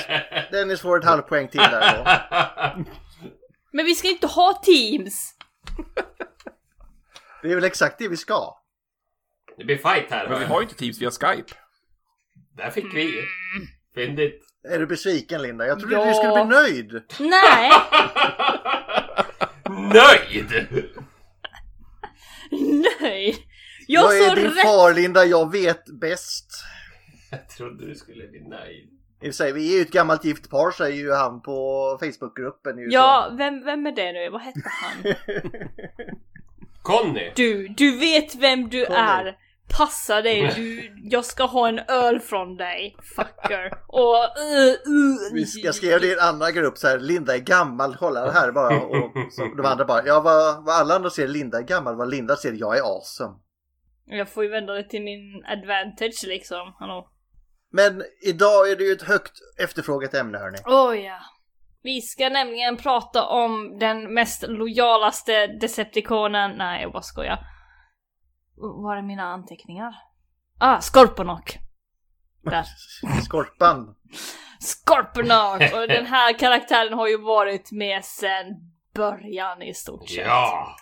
Dennis 0.50 0.80
får 0.80 0.98
ett 0.98 1.04
halvt 1.04 1.28
poäng 1.28 1.48
till 1.48 1.60
där 1.60 1.96
då. 1.96 2.04
Men 3.72 3.84
vi 3.84 3.94
ska 3.94 4.08
inte 4.08 4.26
ha 4.26 4.62
Teams! 4.64 5.34
Det 7.42 7.50
är 7.50 7.54
väl 7.54 7.64
exakt 7.64 7.98
det 7.98 8.08
vi 8.08 8.16
ska. 8.16 8.56
Det 9.56 9.64
blir 9.64 9.76
fight 9.76 10.10
här. 10.10 10.28
Men 10.28 10.38
vi 10.38 10.44
har 10.44 10.60
ju 10.60 10.62
inte 10.68 10.78
Teams 10.78 11.00
via 11.02 11.10
Skype. 11.10 11.54
Där 12.56 12.70
fick 12.70 12.94
vi. 12.94 13.22
Fyndigt. 13.94 14.42
Är 14.68 14.78
du 14.78 14.86
besviken 14.86 15.42
Linda? 15.42 15.66
Jag 15.66 15.80
trodde 15.80 15.94
Ja. 15.94 16.04
du 16.06 16.14
skulle 16.14 16.32
bli 16.32 16.56
nöjd. 16.56 17.02
Nej! 17.20 17.70
Nöjd! 19.94 20.66
Nej! 23.00 23.36
Jag, 23.86 24.04
Jag 24.04 24.18
är 24.18 24.28
sa 24.28 24.34
din 24.34 24.44
rätt! 24.50 24.62
far 24.62 24.94
Linda, 24.94 25.24
jag 25.24 25.52
vet 25.52 26.00
bäst. 26.00 26.46
Jag 27.30 27.48
trodde 27.48 27.86
du 27.86 27.94
skulle 27.94 28.28
bli 28.28 28.40
nöjd. 28.48 28.88
I 29.22 29.30
och 29.30 29.34
för 29.34 29.44
sig, 29.44 29.52
vi 29.52 29.72
är 29.72 29.76
ju 29.76 29.82
ett 29.82 29.90
gammalt 29.90 30.24
gift 30.24 30.50
par 30.50 30.70
säger 30.70 30.96
ju 30.96 31.12
han 31.12 31.42
på 31.42 31.98
Facebookgruppen. 32.00 32.78
ju, 32.78 32.86
Ja, 32.90 33.34
vem, 33.38 33.64
vem 33.64 33.86
är 33.86 33.92
det 33.92 34.12
nu? 34.12 34.30
Vad 34.30 34.40
hette 34.40 34.60
han? 34.64 35.14
Conny! 36.82 37.32
Du, 37.36 37.68
du 37.68 37.98
vet 37.98 38.34
vem 38.34 38.68
du 38.68 38.86
Kom 38.86 38.96
är! 38.96 39.36
Passa 39.76 40.22
dig, 40.22 40.52
du, 40.56 40.92
jag 41.10 41.24
ska 41.24 41.44
ha 41.44 41.68
en 41.68 41.78
öl 41.78 42.20
från 42.20 42.56
dig, 42.56 42.96
fucker. 43.16 43.72
Och... 43.86 44.14
Uh, 44.14 44.92
uh, 44.92 45.34
Vi 45.34 45.46
ska 45.46 45.72
skriva 45.72 45.98
i 45.98 46.12
en 46.12 46.18
annan 46.20 46.54
grupp 46.54 46.78
så 46.78 46.88
här, 46.88 46.98
Linda 46.98 47.34
är 47.34 47.38
gammal, 47.38 47.96
kolla 47.96 48.24
det 48.24 48.32
här 48.32 48.52
bara. 48.52 48.80
Och 48.80 49.32
så 49.32 49.42
de 49.56 49.66
andra 49.66 49.84
bara, 49.84 50.06
ja 50.06 50.20
vad, 50.20 50.64
vad 50.64 50.74
alla 50.74 50.94
andra 50.94 51.10
ser 51.10 51.28
Linda 51.28 51.58
är 51.58 51.62
gammal, 51.62 51.96
vad 51.96 52.10
Linda 52.10 52.36
ser 52.36 52.52
jag 52.52 52.78
är 52.78 52.82
awesome. 52.82 53.34
Jag 54.04 54.28
får 54.28 54.44
ju 54.44 54.50
vända 54.50 54.72
det 54.72 54.88
till 54.88 55.02
min 55.02 55.44
advantage 55.44 56.24
liksom, 56.26 56.74
hallå. 56.78 57.08
Men 57.72 58.02
idag 58.22 58.70
är 58.70 58.76
det 58.76 58.84
ju 58.84 58.92
ett 58.92 59.02
högt 59.02 59.32
efterfrågat 59.58 60.14
ämne 60.14 60.38
hörni. 60.38 60.58
Oh 60.64 60.98
ja. 60.98 61.18
Vi 61.82 62.00
ska 62.00 62.28
nämligen 62.28 62.76
prata 62.76 63.26
om 63.26 63.78
den 63.78 64.14
mest 64.14 64.44
lojalaste 64.48 65.46
Decepticonen. 65.46 66.50
Nej, 66.50 66.82
jag 66.82 66.92
bara 66.92 67.02
skojar. 67.02 67.38
Var 68.56 68.96
är 68.96 69.02
mina 69.02 69.22
anteckningar? 69.22 69.94
Ah, 70.58 70.80
Skorponok! 70.80 71.58
Där. 72.42 72.64
Skorpan. 73.22 73.94
Skorponok! 74.60 75.74
Och 75.74 75.88
den 75.88 76.06
här 76.06 76.38
karaktären 76.38 76.92
har 76.92 77.08
ju 77.08 77.18
varit 77.18 77.72
med 77.72 78.04
sen 78.04 78.44
början 78.94 79.62
i 79.62 79.74
stort 79.74 80.08
sett. 80.08 80.26
Ja! 80.26 80.76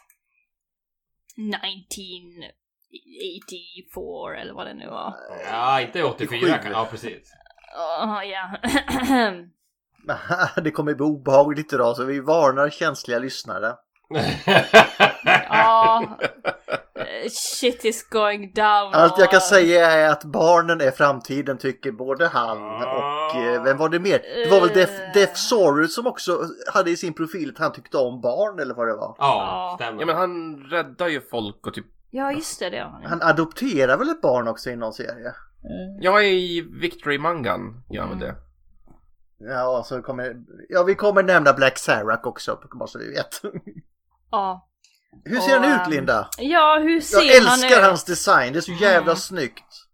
1984 2.90 4.40
eller 4.40 4.54
vad 4.54 4.66
det 4.66 4.74
nu 4.74 4.88
var. 4.88 5.14
Ja, 5.50 5.80
inte 5.80 6.04
84 6.04 6.58
kan... 6.58 6.72
Ja, 6.72 6.88
precis. 6.90 7.32
Oh, 8.02 8.20
ja. 8.24 8.56
Det 10.62 10.70
kommer 10.70 10.94
bli 10.94 11.04
obehagligt 11.04 11.72
idag 11.72 11.96
så 11.96 12.04
vi 12.04 12.20
varnar 12.20 12.70
känsliga 12.70 13.18
lyssnare. 13.18 13.74
Ja. 15.48 16.04
eh, 16.94 17.30
Shit 17.30 17.84
is 17.84 18.08
going 18.08 18.52
down. 18.54 18.94
Allt 18.94 19.18
jag 19.18 19.30
kan 19.30 19.40
säga 19.40 19.90
är 19.90 20.08
att 20.08 20.24
barnen 20.24 20.80
är 20.80 20.90
framtiden 20.90 21.58
tycker 21.58 21.92
både 21.92 22.26
han 22.26 22.58
och 22.82 23.36
eh, 23.36 23.62
vem 23.62 23.76
var 23.76 23.88
det 23.88 23.98
mer? 23.98 24.18
Det 24.44 24.50
var 24.50 24.60
väl 24.60 24.68
Def, 24.68 24.90
Def 25.14 25.36
Sorus 25.36 25.94
som 25.94 26.06
också 26.06 26.44
hade 26.72 26.90
i 26.90 26.96
sin 26.96 27.14
profil 27.14 27.50
att 27.54 27.58
han 27.58 27.72
tyckte 27.72 27.98
om 27.98 28.20
barn 28.20 28.58
eller 28.58 28.74
vad 28.74 28.88
det 28.88 28.94
var. 28.94 29.14
Ja, 29.18 29.76
stämmer. 29.80 30.00
Ja 30.00 30.06
men 30.06 30.16
han 30.16 30.56
räddar 30.70 31.08
ju 31.08 31.20
folk 31.20 31.66
och 31.66 31.74
typ... 31.74 31.86
Ja, 32.10 32.32
just 32.32 32.58
det, 32.58 32.70
det 32.70 32.78
har 32.78 32.90
han. 32.90 33.04
Han 33.04 33.22
adopterar 33.22 33.96
väl 33.96 34.08
ett 34.10 34.20
barn 34.20 34.48
också 34.48 34.70
i 34.70 34.76
någon 34.76 34.92
serie? 34.92 35.34
Jag 36.00 36.24
är 36.24 36.28
i 36.28 36.60
Victory-mangan, 36.80 37.82
gör 37.90 38.00
han 38.02 38.10
väl 38.10 38.18
det? 38.18 38.34
Ja, 39.38 39.82
så 39.86 40.02
kommer, 40.02 40.36
ja 40.68 40.82
vi 40.82 40.94
kommer 40.94 41.22
nämna 41.22 41.52
Black 41.52 41.78
Sarac 41.78 42.20
också, 42.24 42.58
bara 42.78 42.86
så 42.86 42.98
vi 42.98 43.10
vet. 43.10 43.40
Ja. 44.30 44.66
Hur 45.24 45.40
ser 45.40 45.58
Och, 45.58 45.64
han 45.64 45.80
ut 45.80 45.86
ehm, 45.86 45.90
Linda? 45.92 46.28
Ja, 46.38 46.78
hur 46.82 47.00
ser 47.00 47.16
Jag 47.16 47.40
han 47.42 47.52
älskar 47.52 47.78
ut? 47.80 47.84
hans 47.86 48.04
design, 48.04 48.52
det 48.52 48.58
är 48.58 48.60
så 48.60 48.72
jävla 48.72 49.02
Mm. 49.10 49.16
snyggt. 49.16 49.86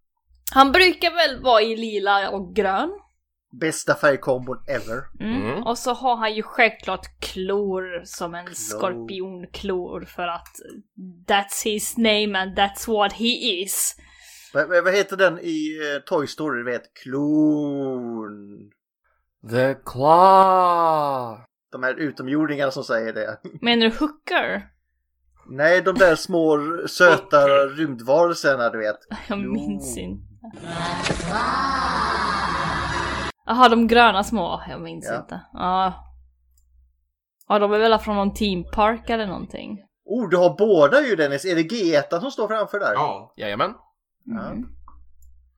Han 0.54 0.72
brukar 0.72 1.10
väl 1.10 1.42
vara 1.42 1.62
i 1.62 1.76
lila 1.76 2.30
och 2.30 2.54
grön? 2.54 2.90
Bästa 3.60 3.94
färgkombon 3.94 4.58
ever. 4.68 5.02
Mm. 5.20 5.42
Mm. 5.42 5.62
Och 5.62 5.78
så 5.78 5.92
har 5.92 6.16
han 6.16 6.34
ju 6.34 6.42
självklart 6.42 7.20
klor 7.20 8.04
som 8.04 8.34
en 8.34 8.54
skorpionklor 8.54 10.04
för 10.04 10.28
att 10.28 10.52
that's 11.26 11.64
his 11.64 11.96
name 11.96 12.38
and 12.38 12.58
that's 12.58 12.88
what 12.88 13.12
he 13.12 13.62
is. 13.62 13.96
Vad, 14.54 14.68
vad 14.68 14.94
heter 14.94 15.16
den 15.16 15.38
i 15.38 15.78
eh, 15.94 16.02
Toy 16.02 16.26
Story, 16.26 16.58
du 16.58 16.70
vet? 16.70 16.94
Klon. 16.94 18.70
The 19.50 19.74
Claw! 19.74 21.38
De 21.72 21.82
här 21.82 21.94
utomjordingarna 21.94 22.70
som 22.70 22.84
säger 22.84 23.12
det. 23.12 23.40
Menar 23.60 23.86
du 23.86 23.96
hooker? 23.98 24.68
Nej, 25.48 25.82
de 25.82 25.94
där 25.94 26.16
små 26.16 26.58
söta 26.86 27.46
rymdvarelserna 27.66 28.70
du 28.70 28.78
vet. 28.78 28.98
Jag 29.28 29.38
minns 29.38 29.96
inte. 29.96 30.26
Jaha, 33.46 33.68
de 33.68 33.86
gröna 33.86 34.24
små? 34.24 34.62
Jag 34.68 34.80
minns 34.80 35.06
Ja. 35.10 35.16
inte. 35.16 35.40
Ja. 35.52 35.92
Ja, 37.48 37.58
de 37.58 37.72
är 37.72 37.78
väl 37.78 37.98
från 37.98 38.16
någon 38.16 38.34
team 38.34 38.64
park 38.72 39.10
eller 39.10 39.26
någonting. 39.26 39.82
Oh, 40.04 40.28
du 40.28 40.36
har 40.36 40.56
båda 40.58 41.00
ju 41.00 41.16
Dennis. 41.16 41.44
Är 41.44 41.54
det 41.54 41.62
G1 41.62 42.20
som 42.20 42.30
står 42.30 42.48
framför 42.48 42.80
där? 42.80 42.92
Ja. 42.92 43.34
Jajamän. 43.36 43.74
Ja. 44.24 44.52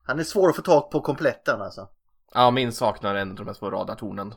Han 0.03 0.19
är 0.19 0.23
svår 0.23 0.49
att 0.49 0.55
få 0.55 0.61
tag 0.61 0.91
på 0.91 1.01
kompletten 1.01 1.61
alltså. 1.61 1.87
Ja, 2.33 2.51
min 2.51 2.71
saknar 2.71 3.15
en 3.15 3.29
av 3.29 3.35
de 3.35 3.47
här 3.47 3.53
små 3.53 3.69
radartornen. 3.71 4.33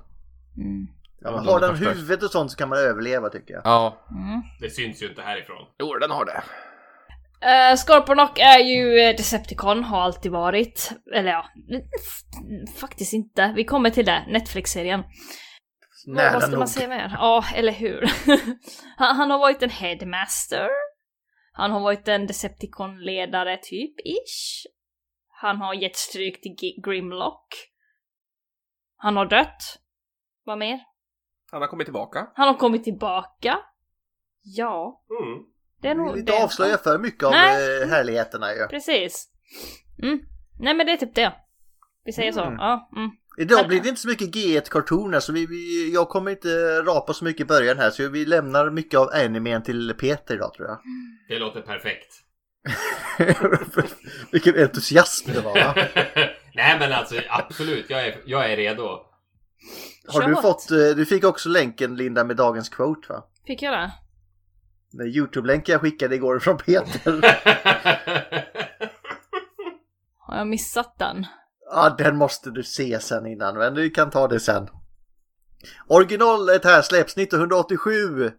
Mm. 0.57 0.87
Ja, 1.21 1.31
men 1.31 1.47
har 1.47 1.61
den 1.61 1.77
huvudet 1.77 2.23
och 2.23 2.31
sånt 2.31 2.51
så 2.51 2.57
kan 2.57 2.69
man 2.69 2.79
överleva 2.79 3.29
tycker 3.29 3.55
jag. 3.55 3.63
Ja. 3.65 3.97
Mm. 4.11 4.43
Det 4.61 4.71
syns 4.71 5.03
ju 5.03 5.09
inte 5.09 5.23
härifrån. 5.23 5.67
Jo, 5.79 5.95
den 6.01 6.11
har 6.11 6.25
det. 6.25 6.43
Uh, 7.45 7.77
Scorponok 7.77 8.39
är 8.39 8.59
ju 8.59 8.99
eh, 9.01 9.17
Decepticon, 9.17 9.85
har 9.85 10.01
alltid 10.01 10.33
varit. 10.33 10.93
Eller 11.15 11.31
ja, 11.31 11.45
faktiskt 12.81 13.13
inte. 13.13 13.53
Vi 13.57 13.65
kommer 13.65 13.91
till 13.91 14.07
det, 14.07 14.25
Netflix-serien. 14.29 15.03
Vad, 16.07 16.17
Nära 16.17 16.33
vad 16.33 16.43
ska 16.43 16.51
nog. 16.51 16.59
man 16.59 16.69
säga 16.69 16.89
mer? 16.89 17.11
Ja, 17.19 17.45
eller 17.55 17.73
hur? 17.73 18.01
han, 18.97 19.17
han 19.17 19.31
har 19.31 19.39
varit 19.39 19.63
en 19.63 19.71
headmaster. 19.71 20.69
Han 21.53 21.71
har 21.71 21.81
varit 21.81 22.09
en 22.09 22.27
Decepticon-ledare 22.27 23.57
typ, 23.63 23.95
ish. 24.05 24.67
Han 25.29 25.57
har 25.57 25.75
gett 25.75 25.97
stryk 25.97 26.43
till 26.43 26.55
G- 26.61 26.81
Grimlock. 26.85 27.47
Han 28.97 29.17
har 29.17 29.27
dött. 29.27 29.79
Vad 30.45 30.59
mer? 30.59 30.81
Han 31.53 31.61
har 31.63 31.69
kommit 31.69 31.87
tillbaka. 31.87 32.27
Han 32.35 32.49
har 32.49 32.55
kommit 32.55 32.85
tillbaka. 32.85 33.59
Ja, 34.43 35.03
Mm. 35.23 35.45
Det 35.83 35.89
är 35.89 35.95
Vi 35.95 35.99
nog 36.01 36.11
vill 36.11 36.21
inte 36.21 36.33
det. 36.33 36.43
avslöja 36.45 36.79
för 36.79 36.99
mycket 36.99 37.25
av 37.25 37.31
Nej. 37.31 37.83
eh, 37.83 37.89
härligheterna 37.89 38.55
ju. 38.55 38.67
Precis. 38.67 39.29
Mm. 40.03 40.21
Nej 40.61 40.75
men 40.75 40.87
det 40.87 40.93
är 40.93 40.97
typ 40.97 41.15
det. 41.15 41.33
Vi 42.05 42.13
säger 42.13 42.33
så. 42.33 42.43
Mm. 42.45 42.55
Ja. 42.59 42.91
Mm. 42.97 43.11
Idag 43.39 43.69
blir 43.69 43.81
det 43.81 43.89
inte 43.89 44.01
så 44.01 44.09
mycket 44.09 44.35
G1-kartoner 44.35 45.21
så 45.21 45.33
vi, 45.33 45.47
vi, 45.47 45.95
jag 45.95 46.09
kommer 46.09 46.31
inte 46.31 46.83
rapa 46.83 47.13
så 47.13 47.25
mycket 47.25 47.41
i 47.41 47.45
början 47.45 47.79
här 47.79 47.91
så 47.91 48.09
vi 48.09 48.25
lämnar 48.25 48.71
mycket 48.71 49.01
av 49.01 49.09
animen 49.15 49.63
till 49.63 49.95
Peter 49.99 50.35
idag 50.35 50.55
tror 50.55 50.69
jag. 50.69 50.79
Det 51.29 51.39
låter 51.39 51.61
perfekt. 51.61 52.15
Vilken 54.33 54.63
entusiasm 54.63 55.31
det 55.33 55.41
var 55.41 55.55
va? 55.55 55.75
Nej 56.55 56.79
men 56.79 56.93
alltså 56.93 57.15
absolut, 57.29 57.91
jag 57.91 58.07
är, 58.07 58.17
jag 58.27 58.53
är 58.53 58.57
redo. 58.57 58.83
Har 60.09 60.21
Kör 60.21 60.29
du 60.29 60.35
fått, 60.37 60.71
eh, 60.71 60.77
du 60.97 61.07
fick 61.07 61.25
också 61.25 61.49
länken 61.49 61.97
Linda 61.97 62.25
med 62.25 62.37
dagens 62.37 62.69
quote 62.69 63.13
va? 63.13 63.25
Fick 63.47 63.63
jag 63.63 63.73
det? 63.73 63.93
Den 64.93 65.07
Youtube-länken 65.07 65.73
jag 65.73 65.81
skickade 65.81 66.15
igår 66.15 66.39
från 66.39 66.59
Peter. 66.59 67.13
Har 70.19 70.37
jag 70.37 70.47
missat 70.47 70.99
den? 70.99 71.27
Ja, 71.71 71.95
den 71.99 72.17
måste 72.17 72.51
du 72.51 72.63
se 72.63 73.01
sen 73.01 73.27
innan, 73.27 73.59
men 73.59 73.75
du 73.75 73.91
kan 73.91 74.11
ta 74.11 74.29
det 74.29 74.41
sen. 74.41 74.69
Originalet 75.89 76.65
här 76.65 76.83
släpps 76.83 77.17
1987. 77.17 78.31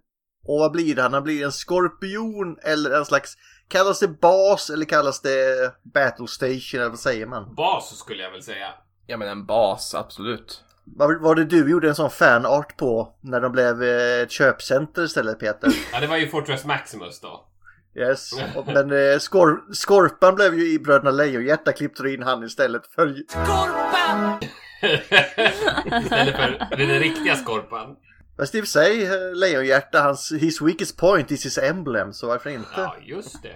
Och 0.46 0.60
vad 0.60 0.72
blir 0.72 0.96
det? 0.96 1.02
Han 1.02 1.24
blir 1.24 1.46
en 1.46 1.52
skorpion 1.52 2.58
eller 2.64 2.92
en 2.92 3.06
slags... 3.06 3.38
Kallas 3.68 4.00
det 4.00 4.08
bas 4.08 4.70
eller 4.70 4.86
kallas 4.86 5.22
det 5.22 5.74
battle 5.94 6.28
station 6.28 6.80
eller 6.80 6.90
vad 6.90 7.00
säger 7.00 7.26
man? 7.26 7.56
Bas 7.56 7.98
skulle 7.98 8.24
jag 8.24 8.32
väl 8.32 8.44
säga. 8.44 8.74
Ja 9.08 9.18
men 9.18 9.28
en 9.28 9.46
bas, 9.46 9.96
absolut. 9.96 10.64
Vad 10.86 11.22
var 11.22 11.36
det 11.36 11.46
du 11.46 11.70
gjorde 11.70 11.90
en 11.90 11.96
sån 11.96 12.10
fanart 12.10 12.78
på 12.78 13.16
när 13.22 13.42
de 13.42 13.52
blev 13.52 13.84
eh, 13.84 14.22
ett 14.22 14.32
köpcenter 14.32 15.04
istället 15.04 15.40
Peter? 15.40 15.70
Ja 15.94 16.00
det 16.00 16.08
var 16.08 16.18
ju 16.18 16.28
Fortress 16.28 16.66
Maximus 16.66 17.20
då. 17.20 17.46
Yes. 17.96 18.32
Men 18.66 18.92
eh, 18.92 19.20
skor, 19.20 19.74
Skorpan 19.74 20.36
blev 20.36 20.60
ju 20.60 20.74
i 20.74 20.80
Bröderna 20.80 21.12
Lejonhjärta 21.12 21.72
klippte 21.72 22.04
du 22.04 22.13
in 22.13 22.24
han 22.24 22.44
istället 22.44 22.88
för... 22.96 23.16
Skorpan! 23.28 24.40
Istället 26.04 26.36
för 26.36 26.78
den 26.78 27.00
riktiga 27.00 27.36
skorpan. 27.36 27.96
Fast 28.38 28.56
i 28.56 28.60
och 28.60 28.63
för 28.63 28.70
sig, 28.70 29.10
Lejonhjärta, 29.36 30.02
hans 30.02 30.32
his 30.32 30.62
weakest 30.62 30.98
point 30.98 31.32
is 31.32 31.46
his 31.46 31.58
emblem, 31.58 32.13
så 32.13 32.28
varför 32.28 32.50
inte? 32.50 32.68
Ja, 32.75 32.96
just 33.02 33.44
det. 33.44 33.56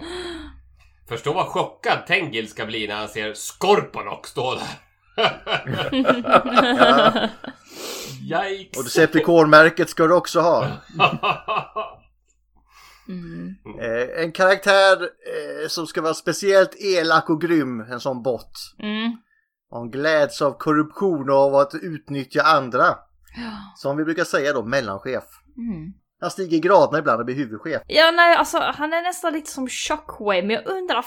Förstå 1.08 1.32
vad 1.32 1.46
chockad 1.46 2.06
Tengil 2.06 2.48
ska 2.48 2.66
bli 2.66 2.88
när 2.88 2.94
han 2.94 3.08
ser 3.08 3.34
Skorponok 3.34 4.26
stå 4.26 4.54
där. 4.54 4.87
Yikes! 8.22 8.78
Och 8.78 8.84
Decepticon-märket 8.84 9.90
ska 9.90 10.06
du 10.06 10.14
också 10.14 10.40
ha. 10.40 10.66
Mm. 13.08 13.54
Eh, 13.80 14.22
en 14.24 14.32
karaktär 14.32 15.02
eh, 15.02 15.68
som 15.68 15.86
ska 15.86 16.02
vara 16.02 16.14
speciellt 16.14 16.74
elak 16.80 17.30
och 17.30 17.40
grym, 17.40 17.80
en 17.80 18.00
sån 18.00 18.22
bot. 18.22 18.52
Mm. 18.78 19.16
Han 19.70 19.90
gläds 19.90 20.42
av 20.42 20.58
korruption 20.58 21.30
och 21.30 21.36
av 21.36 21.54
att 21.54 21.74
utnyttja 21.74 22.42
andra. 22.42 22.86
Ja. 23.36 23.74
Som 23.76 23.96
vi 23.96 24.04
brukar 24.04 24.24
säga 24.24 24.52
då, 24.52 24.64
mellanchef. 24.64 25.24
Mm. 25.56 25.92
Han 26.20 26.30
stiger 26.30 26.56
i 26.56 26.60
graderna 26.60 26.98
ibland 26.98 27.20
och 27.20 27.24
blir 27.26 27.36
huvudchef. 27.36 27.82
Ja, 27.86 28.10
nej, 28.10 28.36
alltså 28.36 28.58
han 28.58 28.92
är 28.92 29.02
nästan 29.02 29.32
lite 29.32 29.50
som 29.50 29.68
Shockwave, 29.68 30.42
men 30.42 30.50
jag 30.50 30.66
undrar 30.66 31.02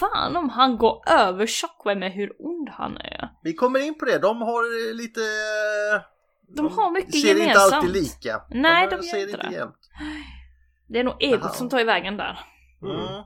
fan 0.00 0.36
om 0.36 0.48
han 0.48 0.76
går 0.78 1.02
över 1.08 1.46
Shockwave 1.46 1.98
med 2.00 2.12
hur 2.12 2.32
ond 2.38 2.68
han 2.68 2.96
är. 2.96 3.30
Vi 3.42 3.54
kommer 3.54 3.80
in 3.80 3.98
på 3.98 4.04
det, 4.04 4.18
de 4.18 4.42
har 4.42 4.88
eh, 4.90 4.94
lite... 4.94 5.20
eh, 5.20 6.00
De 6.56 6.72
har 6.78 6.90
mycket 6.90 7.20
ser 7.20 7.28
gemensamt. 7.28 7.64
inte 7.66 7.76
alltid 7.76 7.90
lika. 7.90 8.42
Nej, 8.50 8.86
de 8.90 8.96
de 8.96 9.06
gör 9.06 9.12
ser 9.12 9.28
inte 9.30 9.36
det. 9.48 9.52
jämt. 9.54 9.76
Det 10.88 10.98
är 10.98 11.04
nog 11.04 11.14
egot 11.22 11.40
Jaha. 11.42 11.52
som 11.52 11.68
tar 11.68 11.80
i 11.80 11.84
vägen 11.84 12.16
där. 12.16 12.38
Mm. 12.82 13.24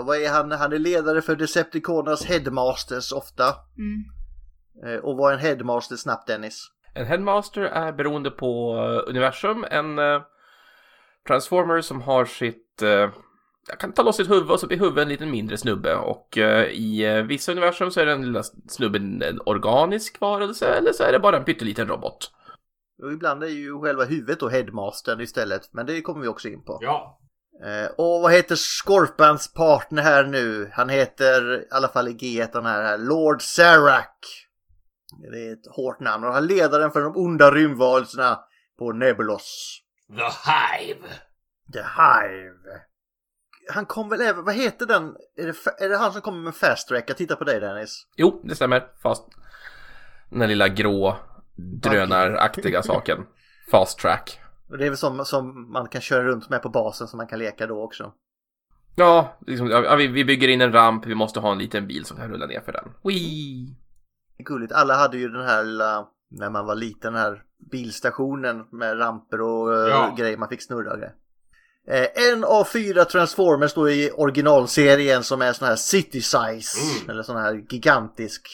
Och 0.00 0.06
vad 0.06 0.16
är 0.16 0.30
han? 0.32 0.52
Han 0.52 0.72
är 0.72 0.78
ledare 0.78 1.22
för 1.22 1.36
Decepticonernas 1.36 2.24
headmasters 2.26 3.12
ofta. 3.12 3.44
Mm. 3.78 4.04
Eh, 4.94 5.00
Och 5.04 5.16
vad 5.16 5.30
är 5.32 5.34
en 5.36 5.40
headmaster 5.42 5.96
snabbt 5.96 6.26
Dennis? 6.26 6.66
En 6.94 7.06
headmaster 7.06 7.62
är 7.62 7.92
beroende 7.92 8.30
på 8.30 8.74
universum 9.06 9.64
en 9.70 9.98
eh, 11.30 11.34
transformer 11.34 11.80
som 11.80 12.02
har 12.02 12.24
sitt... 12.24 12.82
eh, 12.82 13.10
jag 13.68 13.78
kan 13.78 13.92
ta 13.92 14.02
loss 14.02 14.16
sitt 14.16 14.30
huvud 14.30 14.50
och 14.50 14.60
så 14.60 14.66
blir 14.66 14.78
huvudet 14.78 15.02
en 15.02 15.08
liten 15.08 15.30
mindre 15.30 15.56
snubbe 15.56 15.96
och 15.96 16.38
eh, 16.38 16.66
i 16.66 17.04
eh, 17.04 17.22
vissa 17.22 17.52
universum 17.52 17.90
så 17.90 18.00
är 18.00 18.06
den 18.06 18.26
lilla 18.26 18.42
snubben 18.68 19.22
en 19.22 19.40
organisk 19.46 20.20
varelse 20.20 20.66
eller 20.68 20.92
så 20.92 21.02
är 21.02 21.12
det 21.12 21.18
bara 21.18 21.36
en 21.36 21.44
pytteliten 21.44 21.88
robot. 21.88 22.30
Och 23.02 23.12
ibland 23.12 23.42
är 23.42 23.48
ju 23.48 23.80
själva 23.80 24.04
huvudet 24.04 24.40
då 24.40 24.48
headmastern 24.48 25.20
istället. 25.20 25.72
Men 25.72 25.86
det 25.86 26.02
kommer 26.02 26.20
vi 26.20 26.28
också 26.28 26.48
in 26.48 26.64
på. 26.64 26.78
Ja. 26.80 27.20
Eh, 27.64 27.90
och 27.90 28.20
vad 28.22 28.32
heter 28.32 28.56
Scorpans 28.56 29.52
partner 29.52 30.02
här 30.02 30.24
nu? 30.24 30.70
Han 30.72 30.88
heter, 30.88 31.60
i 31.60 31.66
alla 31.70 31.88
fall 31.88 32.08
i 32.08 32.12
G1 32.12 32.52
den 32.52 32.66
här, 32.66 32.82
här 32.82 32.98
Lord 32.98 33.42
Sarak. 33.42 34.16
Det 35.32 35.38
är 35.38 35.52
ett 35.52 35.76
hårt 35.76 36.00
namn 36.00 36.24
och 36.24 36.32
han 36.32 36.44
är 36.44 36.48
ledaren 36.48 36.90
för 36.90 37.00
de 37.00 37.16
onda 37.16 37.50
rymdvarelserna 37.50 38.38
på 38.78 38.92
Nebulos. 38.92 39.80
The 40.16 40.50
Hive. 40.50 41.08
The 41.72 41.78
Hive. 41.78 42.80
Han 43.72 43.86
kom 43.86 44.08
väl 44.08 44.20
även, 44.20 44.44
vad 44.44 44.54
heter 44.54 44.86
den? 44.86 45.16
Är 45.36 45.46
det, 45.46 45.84
är 45.84 45.88
det 45.88 45.96
han 45.96 46.12
som 46.12 46.22
kommer 46.22 46.42
med 46.42 46.54
Fast 46.54 46.88
Track? 46.88 47.04
Jag 47.10 47.16
tittar 47.16 47.36
på 47.36 47.44
dig 47.44 47.60
Dennis. 47.60 48.06
Jo, 48.16 48.40
det 48.44 48.54
stämmer. 48.54 48.86
Fast 49.02 49.24
den 50.30 50.38
där 50.38 50.46
lilla 50.46 50.68
grå 50.68 51.16
drönaraktiga 51.82 52.82
saken. 52.82 53.26
Fast 53.70 53.98
track. 53.98 54.40
Det 54.68 54.86
är 54.86 54.90
väl 54.90 54.96
som, 54.96 55.24
som 55.24 55.72
man 55.72 55.88
kan 55.88 56.00
köra 56.00 56.24
runt 56.24 56.48
med 56.48 56.62
på 56.62 56.68
basen 56.68 57.08
som 57.08 57.16
man 57.16 57.26
kan 57.26 57.38
leka 57.38 57.66
då 57.66 57.82
också. 57.82 58.12
Ja, 58.94 59.38
liksom, 59.46 59.70
ja 59.70 59.96
vi, 59.96 60.06
vi 60.06 60.24
bygger 60.24 60.48
in 60.48 60.60
en 60.60 60.72
ramp, 60.72 61.06
vi 61.06 61.14
måste 61.14 61.40
ha 61.40 61.52
en 61.52 61.58
liten 61.58 61.86
bil 61.86 62.04
som 62.04 62.16
kan 62.16 62.28
rulla 62.28 62.46
ner 62.46 62.60
för 62.60 62.72
den. 62.72 62.84
Wee! 63.04 63.76
Det 64.36 64.42
är 64.42 64.44
gulligt. 64.44 64.72
Alla 64.72 64.94
hade 64.94 65.18
ju 65.18 65.28
den 65.28 65.46
här 65.46 65.64
lilla, 65.64 66.06
när 66.30 66.50
man 66.50 66.66
var 66.66 66.74
liten, 66.74 67.12
den 67.12 67.22
här 67.22 67.42
bilstationen 67.70 68.64
med 68.72 68.98
ramper 68.98 69.40
och 69.40 69.74
eh, 69.74 69.88
Ja. 69.88 70.14
grejer 70.18 70.36
man 70.36 70.48
fick 70.48 70.62
snurra 70.62 70.92
och 70.92 70.98
grejer. 70.98 71.14
Eh, 71.88 72.32
en 72.32 72.44
av 72.44 72.64
fyra 72.64 73.04
Transformers 73.04 73.74
då 73.74 73.90
i 73.90 74.10
originalserien 74.10 75.24
som 75.24 75.42
är 75.42 75.52
sån 75.52 75.68
här 75.68 75.76
city 75.76 76.20
size. 76.20 76.80
Mm. 76.80 77.10
Eller 77.10 77.22
sån 77.22 77.36
här 77.36 77.54
gigantisk. 77.70 78.48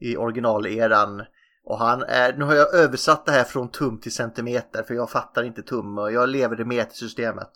I 0.00 0.16
originaleran. 0.16 1.22
Och 1.64 1.78
han 1.78 2.02
är, 2.02 2.32
nu 2.32 2.44
har 2.44 2.54
jag 2.54 2.74
översatt 2.74 3.26
det 3.26 3.32
här 3.32 3.44
från 3.44 3.70
tum 3.70 4.00
till 4.00 4.14
centimeter 4.14 4.82
för 4.82 4.94
jag 4.94 5.10
fattar 5.10 5.42
inte 5.42 5.62
tum 5.62 5.98
och 5.98 6.12
jag 6.12 6.28
lever 6.28 6.56
det 6.56 6.64
metersystemet. 6.64 7.50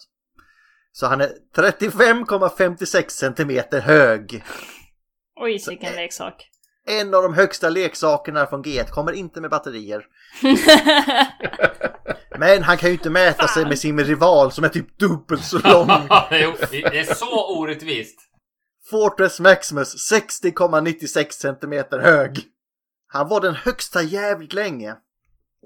Så 0.92 1.07
han 1.07 1.20
är 1.20 1.31
35,56 1.57 3.09
centimeter 3.09 3.81
hög. 3.81 4.44
Oj, 5.40 5.61
vilken 5.68 5.94
leksak. 5.94 6.48
En 6.86 7.14
av 7.14 7.22
de 7.22 7.34
högsta 7.34 7.68
leksakerna 7.68 8.46
från 8.46 8.64
G1 8.64 8.90
kommer 8.90 9.12
inte 9.12 9.40
med 9.40 9.50
batterier. 9.50 10.06
Men 12.38 12.62
han 12.62 12.76
kan 12.76 12.88
ju 12.88 12.92
inte 12.94 13.10
mäta 13.10 13.48
sig 13.48 13.66
med 13.66 13.78
sin 13.78 14.04
rival 14.04 14.52
som 14.52 14.64
är 14.64 14.68
typ 14.68 14.98
dubbelt 14.98 15.44
så 15.44 15.58
lång. 15.58 15.86
Det 16.30 16.98
är 16.98 17.14
så 17.14 17.58
orättvist. 17.58 18.20
Fortress 18.90 19.40
Maximus 19.40 20.12
60,96 20.12 21.30
centimeter 21.30 21.98
hög. 21.98 22.44
Han 23.06 23.28
var 23.28 23.40
den 23.40 23.54
högsta 23.54 24.02
jävligt 24.02 24.52
länge. 24.52 24.96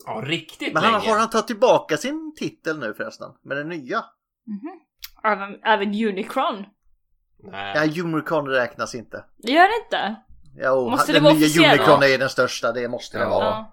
Ja, 0.06 0.22
riktigt 0.24 0.74
Men 0.74 0.82
han, 0.82 0.92
länge. 0.92 1.12
har 1.12 1.18
han 1.18 1.30
tagit 1.30 1.46
tillbaka 1.46 1.96
sin 1.96 2.34
titel 2.38 2.78
nu 2.78 2.94
förresten? 2.94 3.28
Med 3.44 3.56
den 3.56 3.68
nya? 3.68 4.04
även, 5.24 5.62
även 5.64 5.88
Unicron. 5.88 6.64
Nej. 7.50 7.92
Ja, 7.94 8.02
Unicron 8.02 8.48
räknas 8.48 8.94
inte. 8.94 9.24
Det 9.38 9.52
gör 9.52 9.68
det 9.68 9.84
inte? 9.84 10.16
Jo, 10.58 10.90
Måste 10.90 11.00
han, 11.00 11.06
det 11.06 11.12
den 11.12 11.24
vara 11.24 11.34
nya? 11.34 11.72
Unicron 11.74 12.02
är 12.02 12.18
den 12.18 12.28
största, 12.28 12.72
det 12.72 12.88
måste 12.88 13.18
det 13.18 13.24
Ja. 13.24 13.30
vara. 13.30 13.64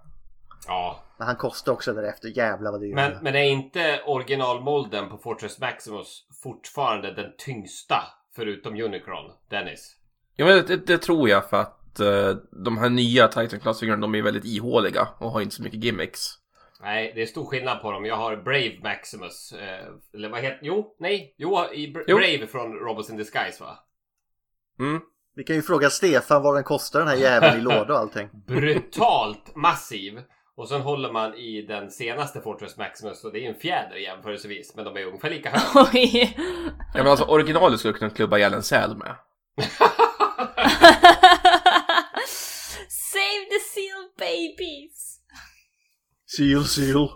Ja. 0.67 1.00
Men 1.17 1.28
han 1.28 1.36
kostar 1.36 1.72
också 1.72 1.93
därefter, 1.93 2.28
jävlar 2.38 2.72
vad 2.72 2.82
dyr 2.82 2.96
Men, 2.96 3.04
han 3.04 3.13
är. 3.13 3.22
men 3.22 3.36
är 3.36 3.43
inte 3.43 4.02
originalmolden 4.06 5.10
på 5.10 5.17
Fortress 5.17 5.60
Maximus 5.60 6.26
fortfarande 6.43 7.13
den 7.13 7.32
tyngsta 7.38 8.04
förutom 8.36 8.74
Unicron, 8.82 9.32
Dennis? 9.50 9.96
Ja, 10.36 10.46
men 10.46 10.65
det, 10.65 10.78
det 10.88 10.98
tror 10.98 11.30
jag 11.30 11.50
för 11.50 11.58
att 11.62 12.00
eh, 12.00 12.30
de 12.65 12.78
här 12.78 12.89
nya 12.89 13.28
Titan 13.28 13.60
Class-figurerna 13.60 14.02
de 14.02 14.15
är 14.15 14.22
väldigt 14.22 14.46
ihåliga 14.46 15.08
och 15.19 15.32
har 15.32 15.41
inte 15.41 15.56
så 15.56 15.63
mycket 15.63 15.84
gimmicks. 15.84 16.19
Nej, 16.82 17.12
det 17.15 17.22
är 17.22 17.26
stor 17.26 17.46
skillnad 17.46 17.82
på 17.82 17.91
dem. 17.91 18.06
Jag 18.06 18.15
har 18.17 18.36
Brave 18.36 18.80
Maximus. 18.84 19.52
Eh, 19.54 19.88
eller 20.13 20.30
vad 20.30 20.39
heter... 20.41 20.60
Jo, 20.62 20.96
nej. 21.00 21.36
Jo, 21.38 21.65
i 21.74 21.91
Bra- 21.93 22.04
Jo. 22.08 22.17
Brave 22.17 22.48
från 22.48 22.74
Robots 22.74 23.10
in 23.10 23.17
Disguise 23.17 23.63
va? 23.63 23.80
Mm. 24.80 25.02
Vi 25.36 25.43
kan 25.43 25.56
ju 25.56 25.62
fråga 25.62 25.89
Stefan 25.89 26.41
vad 26.41 26.56
den 26.56 26.63
kostar 26.63 27.00
den 27.00 27.08
här 27.08 27.15
jäveln 27.15 27.58
i 27.58 27.62
låda 27.63 27.93
och 27.93 28.00
allting. 28.00 28.30
Brutalt 28.48 29.56
massiv. 29.56 30.19
Och 30.56 30.69
sen 30.69 30.82
håller 30.82 31.12
man 31.12 31.34
i 31.34 31.62
den 31.62 31.91
senaste 31.91 32.41
Fortress 32.41 32.78
Maximus 32.78 33.24
och 33.24 33.34
det 33.34 33.46
är 33.46 33.50
en 33.50 33.60
fjäder 33.60 33.96
jämförelsevis. 33.96 34.74
Men 34.76 34.86
de 34.86 34.98
är 34.98 35.06
ungefär 35.06 35.30
lika 35.30 35.50
höga. 35.50 35.89
Oj. 35.93 36.36
Ja, 36.93 37.04
men 37.04 37.08
alltså 37.08 37.26
originalet 37.26 37.80
skulle 37.80 37.93
kunna 37.93 38.12
klubba 38.12 38.38
ihjäl 38.38 38.54
en 38.54 38.63
säl 38.63 38.98
med. 38.98 39.15
Save 42.88 43.46
the 43.50 43.60
seal 43.74 44.10
babies! 44.17 45.19
Seal, 46.38 46.65
seal. 46.65 47.10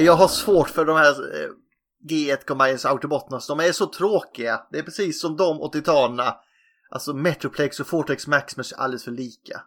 Jag 0.00 0.12
har 0.12 0.28
svårt 0.28 0.70
för 0.70 0.84
de 0.84 0.96
här 0.96 1.10
eh, 1.42 1.50
G1 2.10 2.44
Combines 2.46 2.84
Autobotnas. 2.84 3.46
De 3.46 3.60
är 3.60 3.72
så 3.72 3.86
tråkiga. 3.86 4.66
Det 4.70 4.78
är 4.78 4.82
precis 4.82 5.20
som 5.20 5.36
de 5.36 5.60
och 5.60 5.72
Titanerna. 5.72 6.36
Alltså 6.90 7.14
Metroplex 7.14 7.80
och 7.80 7.86
Fortex 7.86 8.26
Maximus 8.26 8.72
är 8.72 8.76
alldeles 8.76 9.04
för 9.04 9.10
lika. 9.10 9.60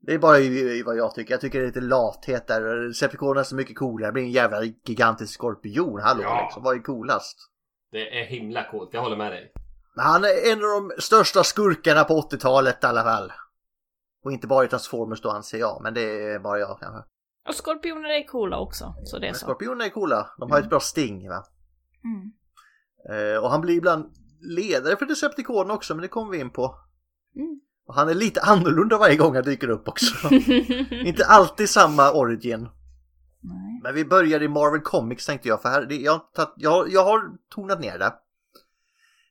Det 0.00 0.14
är 0.14 0.18
bara 0.18 0.38
vad 0.86 0.96
jag 0.96 1.14
tycker. 1.14 1.34
Jag 1.34 1.40
tycker 1.40 1.58
det 1.58 1.64
är 1.64 1.66
lite 1.66 1.80
lathet 1.80 2.46
där. 2.46 2.88
Decepticonerna 2.88 3.40
är 3.40 3.44
så 3.44 3.54
mycket 3.56 3.78
coolare. 3.78 4.08
Det 4.08 4.12
blir 4.12 4.22
en 4.22 4.30
jävla 4.30 4.62
gigantisk 4.64 5.34
skorpion. 5.34 6.00
Hallå 6.00 6.22
Ja. 6.22 6.42
liksom. 6.44 6.62
Vad 6.62 6.76
är 6.76 6.82
coolast? 6.82 7.36
Det 7.92 8.20
är 8.20 8.24
himla 8.26 8.70
coolt. 8.70 8.90
Jag 8.92 9.00
håller 9.00 9.16
med 9.16 9.32
dig. 9.32 9.52
Men 9.94 10.04
han 10.04 10.24
är 10.24 10.52
en 10.52 10.58
av 10.58 10.68
de 10.70 10.92
största 11.02 11.44
skurkarna 11.44 12.04
på 12.04 12.20
80-talet 12.20 12.84
i 12.84 12.86
alla 12.86 13.02
fall. 13.02 13.32
Och 14.24 14.32
inte 14.32 14.46
bara 14.46 14.64
i 14.64 14.68
Transformers 14.68 15.20
då 15.20 15.30
anser 15.30 15.58
jag. 15.58 15.80
Men 15.82 15.94
det 15.94 16.02
är 16.32 16.38
bara 16.38 16.58
jag 16.58 16.78
kanske. 16.80 17.08
Och 17.48 17.54
skorpioner 17.54 18.08
är 18.10 18.26
coola 18.26 18.58
också, 18.58 18.94
så 19.04 19.18
det 19.18 19.28
är 19.28 19.32
så. 19.32 19.38
skorpioner 19.38 19.84
är 19.84 19.90
coola. 19.90 20.30
De 20.38 20.50
har 20.50 20.58
ett 20.60 20.68
bra 20.70 20.80
sting 20.80 21.28
va. 21.28 21.44
Mm. 22.06 22.32
Eh, 23.10 23.38
och 23.42 23.50
han 23.50 23.60
blir 23.60 23.74
ibland 23.76 24.12
ledare 24.40 24.96
för 24.96 25.06
Decepticon 25.06 25.70
också, 25.70 25.94
men 25.94 26.02
det 26.02 26.08
kommer 26.08 26.32
vi 26.32 26.38
in 26.38 26.50
på. 26.50 26.74
Mm. 27.36 27.60
Och 27.86 27.94
han 27.94 28.08
är 28.08 28.14
lite 28.14 28.40
annorlunda 28.40 28.98
varje 28.98 29.16
gång 29.16 29.34
han 29.34 29.44
dyker 29.44 29.68
upp 29.68 29.88
också. 29.88 30.34
Inte 30.90 31.26
alltid 31.26 31.70
samma 31.70 32.12
origin. 32.12 32.68
Nej. 33.40 33.80
Men 33.82 33.94
vi 33.94 34.04
börjar 34.04 34.42
i 34.42 34.48
Marvel 34.48 34.80
Comics 34.80 35.26
tänkte 35.26 35.48
jag, 35.48 35.62
för 35.62 35.68
här, 35.68 35.86
det, 35.86 35.96
jag, 35.96 36.12
har 36.12 36.18
tagit- 36.34 36.54
jag, 36.56 36.92
jag 36.92 37.04
har 37.04 37.20
tonat 37.54 37.80
ner 37.80 37.98
det. 37.98 38.14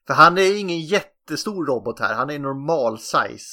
För 0.08 0.14
han 0.14 0.38
är 0.38 0.60
ingen 0.60 0.80
jättestor 0.80 1.66
robot 1.66 2.00
här, 2.00 2.14
han 2.14 2.30
är 2.30 2.40
normal 2.40 3.00
size. 3.00 3.50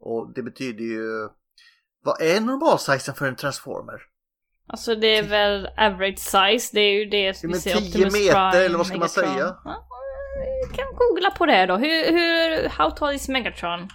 Och 0.00 0.32
det 0.34 0.42
betyder 0.42 0.84
ju... 0.84 1.28
Vad 2.02 2.20
är 2.20 2.40
normal 2.40 2.78
size 2.78 3.12
för 3.12 3.26
en 3.26 3.36
transformer? 3.36 4.02
Alltså 4.68 4.94
det 4.94 5.16
är 5.16 5.22
väl 5.22 5.66
average 5.76 6.18
size, 6.18 6.70
det 6.72 6.80
är 6.80 6.92
ju 6.92 7.04
det 7.04 7.44
vi 7.44 7.54
ser 7.54 7.70
10 7.70 7.76
Optimus 7.88 8.12
meter, 8.14 8.50
Prime, 8.50 8.64
eller 8.64 8.76
vad 8.78 8.86
ska 8.86 8.98
man 8.98 9.08
Megatron. 9.16 9.34
säga? 9.34 9.56
Ja, 9.64 9.88
vi 10.70 10.76
kan 10.76 10.86
googla 10.94 11.30
på 11.30 11.46
det 11.46 11.66
då. 11.66 11.76
Hur, 11.76 12.12
hur, 12.12 12.68
how 12.68 12.90
tall 12.90 13.14
is 13.14 13.28
Megatron? 13.28 13.88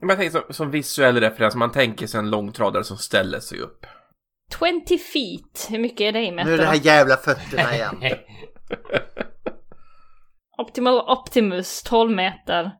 Men 0.00 0.08
jag 0.08 0.18
tänker 0.18 0.40
som, 0.40 0.54
som 0.54 0.70
visuell 0.70 1.20
referens, 1.20 1.54
man 1.54 1.72
tänker 1.72 2.06
sig 2.06 2.18
en 2.20 2.30
långtradare 2.30 2.84
som 2.84 2.96
ställer 2.96 3.40
sig 3.40 3.60
upp. 3.60 3.86
20 4.58 4.98
feet, 4.98 5.66
hur 5.70 5.78
mycket 5.78 6.00
är 6.00 6.12
det 6.12 6.20
i 6.22 6.32
meter 6.32 6.48
Nu 6.48 6.54
är 6.54 6.58
det 6.58 6.64
här 6.66 6.80
jävla 6.86 7.16
fötterna 7.16 7.74
igen. 7.74 7.96
Optimal 10.58 10.98
Optimus, 11.00 11.82
12 11.82 12.10
meter. 12.10 12.70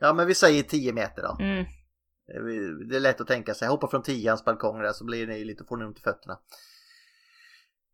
Ja 0.00 0.12
men 0.12 0.26
vi 0.26 0.34
säger 0.34 0.62
10 0.62 0.92
meter 0.92 1.22
då. 1.22 1.36
Mm. 1.44 1.64
Det 2.26 2.32
är- 2.32 2.88
Det 2.90 2.96
är 2.96 3.00
lätt 3.00 3.20
att 3.20 3.26
tänka 3.26 3.54
sig. 3.54 3.68
Hoppa 3.68 3.88
från 3.88 4.02
tians 4.02 4.44
balkong 4.44 4.78
där 4.82 4.92
så 4.92 5.04
blir 5.04 5.26
ni 5.26 5.44
lite, 5.44 5.64
får 5.68 5.76
ni 5.76 5.84
ont 5.84 5.98
i 5.98 6.02
fötterna. 6.02 6.38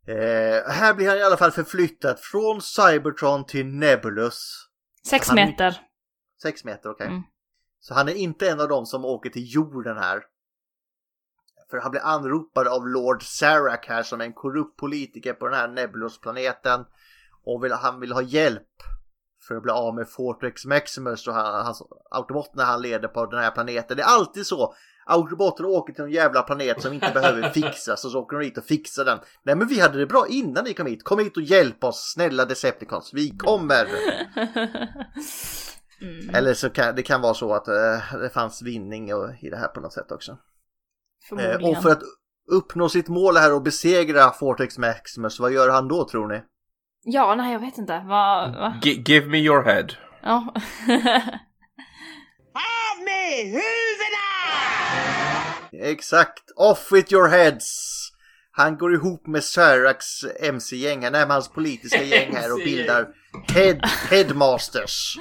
Eh, 0.07 0.73
här 0.73 0.95
blir 0.95 1.09
han 1.09 1.19
i 1.19 1.23
alla 1.23 1.37
fall 1.37 1.51
förflyttad 1.51 2.19
från 2.19 2.63
Cybertron 2.63 3.47
till 3.47 3.67
Nebulus. 3.67 4.69
6 5.07 5.29
Han- 5.29 5.37
meter. 5.37 5.81
6 6.43 6.65
meter, 6.65 6.91
okej. 6.91 7.07
Mm. 7.07 7.23
Så 7.81 7.95
han 7.95 8.09
är 8.09 8.15
inte 8.15 8.51
en 8.51 8.61
av 8.61 8.69
dem 8.69 8.87
som 8.87 9.05
åker 9.05 9.31
till 9.31 9.55
jorden 9.55 9.97
här. 9.97 10.23
För 11.71 11.79
han 11.79 11.91
blir 11.91 12.01
anropad 12.05 12.69
av 12.69 12.89
Lord 12.89 13.23
Sarak 13.23 13.87
här 13.89 14.03
som 14.03 14.21
är 14.21 14.25
en 14.25 14.33
korrupt 14.33 14.77
politiker 14.77 15.33
på 15.33 15.49
den 15.49 15.59
här 15.59 15.69
Nebulus-planeten. 15.69 16.85
Och 17.45 17.65
vill, 17.65 17.73
han 17.73 18.01
vill 18.01 18.13
ha 18.13 18.23
hjälp 18.23 18.69
för 19.49 19.55
att 19.55 19.63
bli 19.63 19.73
av 19.73 19.95
med 19.95 20.09
Fortrex 20.09 20.65
Maximus 20.65 21.29
och 21.29 21.35
han, 21.35 21.65
hans 21.65 21.83
autoboterna 22.11 22.65
han 22.65 22.83
leder 22.83 23.09
på 23.09 23.27
den 23.27 23.41
här 23.41 23.51
planeten. 23.51 23.97
Det 23.97 24.03
är 24.03 24.07
alltid 24.07 24.47
så. 24.47 24.75
Autoboter 25.07 25.65
åker 25.65 25.93
till 25.93 26.05
en 26.05 26.11
jävla 26.11 26.43
planet 26.43 26.83
som 26.83 26.93
inte 26.93 27.11
behöver 27.15 27.51
fixas 27.55 28.05
och 28.05 28.11
så 28.11 28.21
åker 28.21 28.37
de 28.37 28.45
dit 28.45 28.59
och 28.59 28.65
fixar 28.65 29.05
den. 29.05 29.19
Nej 29.43 29.57
men 29.57 29.69
vi 29.69 29.81
hade 29.81 29.99
det 29.99 30.07
bra 30.07 30.27
innan 30.29 30.65
ni 30.65 30.75
kom 30.75 30.87
hit. 30.87 31.05
Kom 31.05 31.19
hit 31.19 31.37
och 31.37 31.43
hjälp 31.43 31.85
oss 31.85 32.13
snälla 32.15 32.45
Decepticons. 32.45 33.11
Vi 33.15 33.31
kommer! 33.31 33.87
mm. 36.01 36.35
Eller 36.35 36.55
så 36.55 36.71
kan 36.71 36.95
det 36.95 37.03
kan 37.03 37.21
vara 37.21 37.35
så 37.35 37.55
att 37.55 37.69
eh, 37.69 38.19
det 38.21 38.31
fanns 38.35 38.63
vinning 38.63 39.15
och, 39.15 39.31
i 39.41 39.51
det 39.51 39.57
här 39.57 39.69
på 39.69 39.81
något 39.81 39.93
sätt 39.93 40.13
också. 40.13 40.39
Eh, 41.39 41.69
och 41.69 41.83
för 41.83 41.91
att 41.91 42.03
uppnå 42.53 42.89
sitt 42.89 43.09
mål 43.09 43.37
här 43.37 43.55
och 43.55 43.63
besegra 43.63 44.31
Fortex 44.31 44.79
Maximus, 44.79 45.41
vad 45.41 45.53
gör 45.53 45.69
han 45.69 45.89
då 45.89 46.09
tror 46.09 46.29
ni? 46.29 46.43
Ja, 47.03 47.35
nej 47.35 47.53
jag 47.53 47.61
vet 47.61 47.79
inte. 47.79 48.05
Va? 48.09 48.75
G- 48.83 49.03
give 49.07 49.27
me 49.27 49.39
your 49.39 49.63
head. 49.63 49.87
Ja. 50.23 50.55
Exakt, 55.73 56.53
off 56.57 56.93
with 56.93 57.13
your 57.13 57.29
heads! 57.29 58.01
Han 58.51 58.79
går 58.79 58.95
ihop 58.95 59.27
med 59.27 59.45
Sarax 59.45 60.07
MC-gäng, 60.41 61.05
han 61.05 61.15
är 61.15 61.27
med 61.27 61.37
hans 61.37 61.49
politiska 61.49 62.03
gäng 62.03 62.35
här 62.37 62.53
och 62.53 62.59
bildar 62.65 63.09
head, 63.49 63.81
Headmasters. 64.11 65.19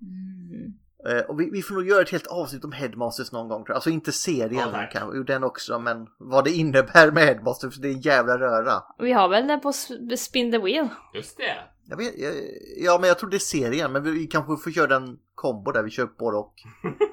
Mm. 0.00 0.72
Eh, 1.08 1.24
och 1.24 1.40
vi, 1.40 1.50
vi 1.50 1.62
får 1.62 1.74
nog 1.74 1.88
göra 1.88 2.02
ett 2.02 2.10
helt 2.10 2.26
avsnitt 2.26 2.64
om 2.64 2.72
Headmasters 2.72 3.32
någon 3.32 3.48
gång 3.48 3.64
tror 3.64 3.70
jag. 3.70 3.74
Alltså 3.74 3.90
inte 3.90 4.12
serien, 4.12 4.68
Ja, 4.72 4.88
kanske, 4.92 5.22
den 5.32 5.44
också, 5.44 5.78
men 5.78 6.06
vad 6.18 6.44
det 6.44 6.50
innebär 6.50 7.10
med 7.10 7.24
Headmasters, 7.24 7.76
det 7.76 7.88
är 7.88 7.92
en 7.92 8.00
jävla 8.00 8.38
röra. 8.38 8.82
Vi 8.98 9.12
har 9.12 9.28
väl 9.28 9.46
den 9.46 9.60
på 9.60 9.72
Spin 10.16 10.52
the 10.52 10.58
Wheel? 10.58 10.88
Just 11.14 11.36
det. 11.36 11.56
Jag 11.84 11.96
vet, 11.96 12.18
jag, 12.18 12.34
ja, 12.76 12.98
men 13.00 13.08
jag 13.08 13.18
tror 13.18 13.30
det 13.30 13.36
är 13.36 13.38
serien, 13.38 13.92
men 13.92 14.02
vi, 14.02 14.10
vi 14.10 14.26
kanske 14.26 14.56
får 14.56 14.70
köra 14.70 14.96
en 14.96 15.18
kombo 15.34 15.72
där 15.72 15.82
vi 15.82 15.90
kör 15.90 16.06
både 16.18 16.36
och. 16.36 16.54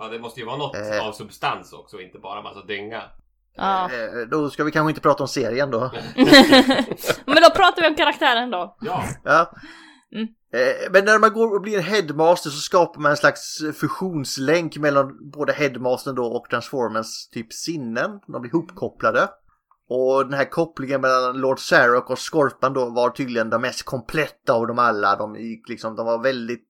ja, 0.00 0.08
det 0.08 0.18
måste 0.18 0.40
ju 0.40 0.46
vara 0.46 0.56
något 0.56 0.76
Eh. 0.76 1.06
av 1.08 1.12
substans 1.12 1.72
också, 1.72 2.00
inte 2.00 2.18
bara 2.18 2.42
massa 2.42 2.62
dynga. 2.64 3.02
Ja. 3.56 3.84
Eh, 3.84 4.28
då 4.30 4.50
ska 4.50 4.64
vi 4.64 4.70
kanske 4.70 4.90
inte 4.90 5.00
prata 5.00 5.22
om 5.22 5.28
serien 5.28 5.70
då. 5.70 5.90
Men 7.26 7.42
då 7.42 7.50
pratar 7.54 7.82
vi 7.82 7.88
om 7.88 7.94
karaktären 7.94 8.50
då. 8.50 8.76
Ja, 8.80 9.04
Ja. 9.24 9.52
Mm. 10.14 10.28
Eh, 10.52 10.90
Men 10.92 11.04
när 11.04 11.18
man 11.18 11.32
går 11.32 11.54
och 11.54 11.60
blir 11.62 11.76
en 11.78 11.84
headmaster 11.84 12.50
så 12.50 12.56
skapar 12.60 13.00
man 13.00 13.10
en 13.10 13.16
slags 13.16 13.58
fusionslänk 13.80 14.76
mellan 14.76 15.30
både 15.30 15.52
headmastern 15.52 16.14
då 16.14 16.24
och 16.26 16.50
transformers 16.50 17.28
typ 17.32 17.52
sinnen. 17.52 18.10
De 18.26 18.42
blir 18.42 18.52
hopkopplade. 18.52 19.28
Och 19.88 20.24
den 20.24 20.34
här 20.34 20.44
kopplingen 20.50 21.00
mellan 21.00 21.40
Lord 21.40 21.58
Sarok 21.60 22.10
och 22.10 22.18
Scorpan 22.32 22.72
då 22.72 22.90
var 22.90 23.10
tydligen 23.10 23.50
den 23.50 23.60
mest 23.60 23.82
kompletta 23.82 24.52
av 24.52 24.66
dem 24.66 24.78
alla. 24.78 25.16
De, 25.16 25.36
gick 25.36 25.68
liksom, 25.68 25.96
de 25.96 26.06
var 26.06 26.18
väldigt, 26.22 26.68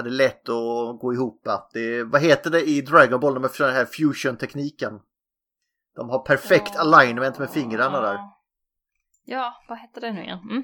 hade 0.00 0.10
lätt 0.10 0.48
att 0.48 1.00
gå 1.00 1.14
ihop. 1.14 1.48
Det, 1.72 2.04
vad 2.04 2.22
heter 2.22 2.50
det 2.50 2.68
i 2.68 2.80
Dragon 2.80 3.20
Ball, 3.20 3.34
de 3.34 3.48
den 3.58 3.74
här 3.74 3.84
fusion-tekniken? 3.84 5.00
De 5.96 6.10
har 6.10 6.18
perfekt 6.18 6.76
alignment 6.76 7.38
med 7.38 7.50
fingrarna 7.50 8.00
där. 8.00 8.18
Ja, 9.24 9.54
vad 9.68 9.78
hette 9.78 10.00
det 10.00 10.12
nu 10.12 10.22
igen? 10.22 10.38
Mm. 10.50 10.62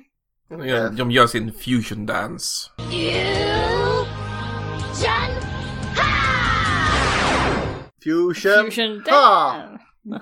De 0.48 0.68
gör, 0.68 0.90
de 0.90 1.10
gör 1.10 1.26
sin 1.26 1.52
fusion 1.52 2.06
dance. 2.06 2.70
Fusion! 8.04 8.70
Fusion 8.70 9.02
Ha! 9.06 9.52
Dan. 9.52 9.78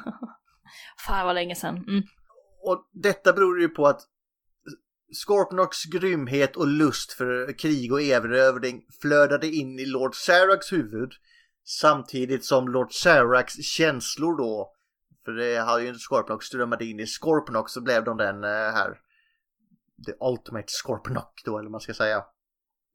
Fan 1.06 1.26
vad 1.26 1.34
länge 1.34 1.54
sedan. 1.54 1.76
Mm. 1.76 2.02
Och 2.62 2.90
detta 2.92 3.32
beror 3.32 3.60
ju 3.60 3.68
på 3.68 3.86
att 3.86 4.00
Scorpnocks 5.12 5.84
grymhet 5.84 6.56
och 6.56 6.66
lust 6.66 7.12
för 7.12 7.58
krig 7.58 7.92
och 7.92 8.02
erövring 8.02 8.86
flödade 9.00 9.46
in 9.46 9.78
i 9.78 9.86
Lord 9.86 10.14
Saraks 10.14 10.72
huvud 10.72 11.12
samtidigt 11.64 12.44
som 12.44 12.68
Lord 12.68 12.92
Saraks 12.92 13.54
känslor 13.62 14.36
då 14.38 14.74
för 15.24 15.32
det 15.32 15.58
hade 15.58 15.82
ju 15.82 15.88
inte 15.88 16.00
Scorpnock 16.00 16.42
strömmade 16.42 16.84
in 16.84 17.00
i 17.00 17.06
Scorpnock 17.06 17.70
så 17.70 17.80
blev 17.80 18.04
de 18.04 18.16
den 18.16 18.44
eh, 18.44 18.50
här 18.50 19.00
The 20.06 20.12
Ultimate 20.20 20.68
Scorpnock 20.68 21.42
då 21.44 21.58
eller 21.58 21.66
vad 21.66 21.72
man 21.72 21.80
ska 21.80 21.94
säga. 21.94 22.24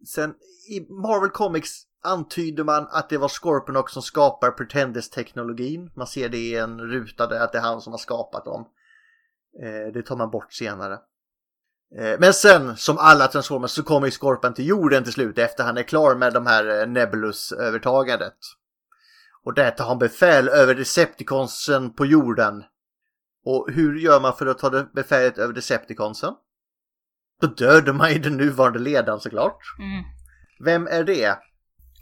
Sen 0.08 0.36
i 0.70 0.80
Marvel 0.80 1.30
Comics 1.30 1.70
antyder 2.04 2.64
man 2.64 2.88
att 2.92 3.10
det 3.10 3.18
var 3.18 3.28
Scorpionox 3.28 3.94
som 3.94 4.02
skapar 4.02 4.52
Pretenders-teknologin. 4.52 5.92
Man 5.96 6.08
ser 6.08 6.30
det 6.30 6.38
i 6.38 6.56
en 6.56 6.82
ruta 6.82 7.28
där 7.28 7.40
att 7.40 7.52
det 7.52 7.58
är 7.58 7.62
han 7.62 7.82
som 7.82 7.94
har 7.94 7.98
skapat 7.98 8.46
dem. 8.46 8.68
Eh, 9.64 9.94
det 9.94 10.04
tar 10.04 10.16
man 10.16 10.30
bort 10.30 10.54
senare. 10.54 11.00
Eh, 11.98 12.20
men 12.20 12.34
sen, 12.34 12.78
som 12.78 12.98
alla 12.98 13.28
Transformers, 13.28 13.72
så 13.72 13.84
kommer 13.84 14.08
ju 14.08 14.12
Scorpion 14.12 14.54
till 14.54 14.68
jorden 14.68 15.04
till 15.04 15.14
slut 15.14 15.38
efter 15.38 15.64
han 15.64 15.78
är 15.78 15.84
klar 15.84 16.16
med 16.16 16.34
de 16.34 16.46
här 16.48 16.82
eh, 16.82 16.88
Nebulus-övertagandet. 16.88 18.38
Och 19.44 19.54
där 19.54 19.72
tar 19.72 19.86
han 19.86 19.98
befäl 20.00 20.50
över 20.50 20.76
Decepticonsen 20.76 21.94
på 21.94 22.06
jorden. 22.06 22.64
Och 23.46 23.72
hur 23.72 24.00
gör 24.00 24.20
man 24.20 24.36
för 24.36 24.46
att 24.46 24.60
ta 24.60 24.70
det 24.70 24.88
befälet 24.94 25.38
över 25.38 25.54
Decepticonsen? 25.54 26.34
Då 27.42 27.48
dödar 27.48 27.94
man 27.94 28.14
ju 28.14 28.20
den 28.20 28.38
nuvarande 28.38 28.80
ledaren 28.80 29.20
såklart. 29.20 29.60
Mm. 29.80 30.04
Vem 30.60 30.88
är 30.88 31.04
det? 31.04 31.38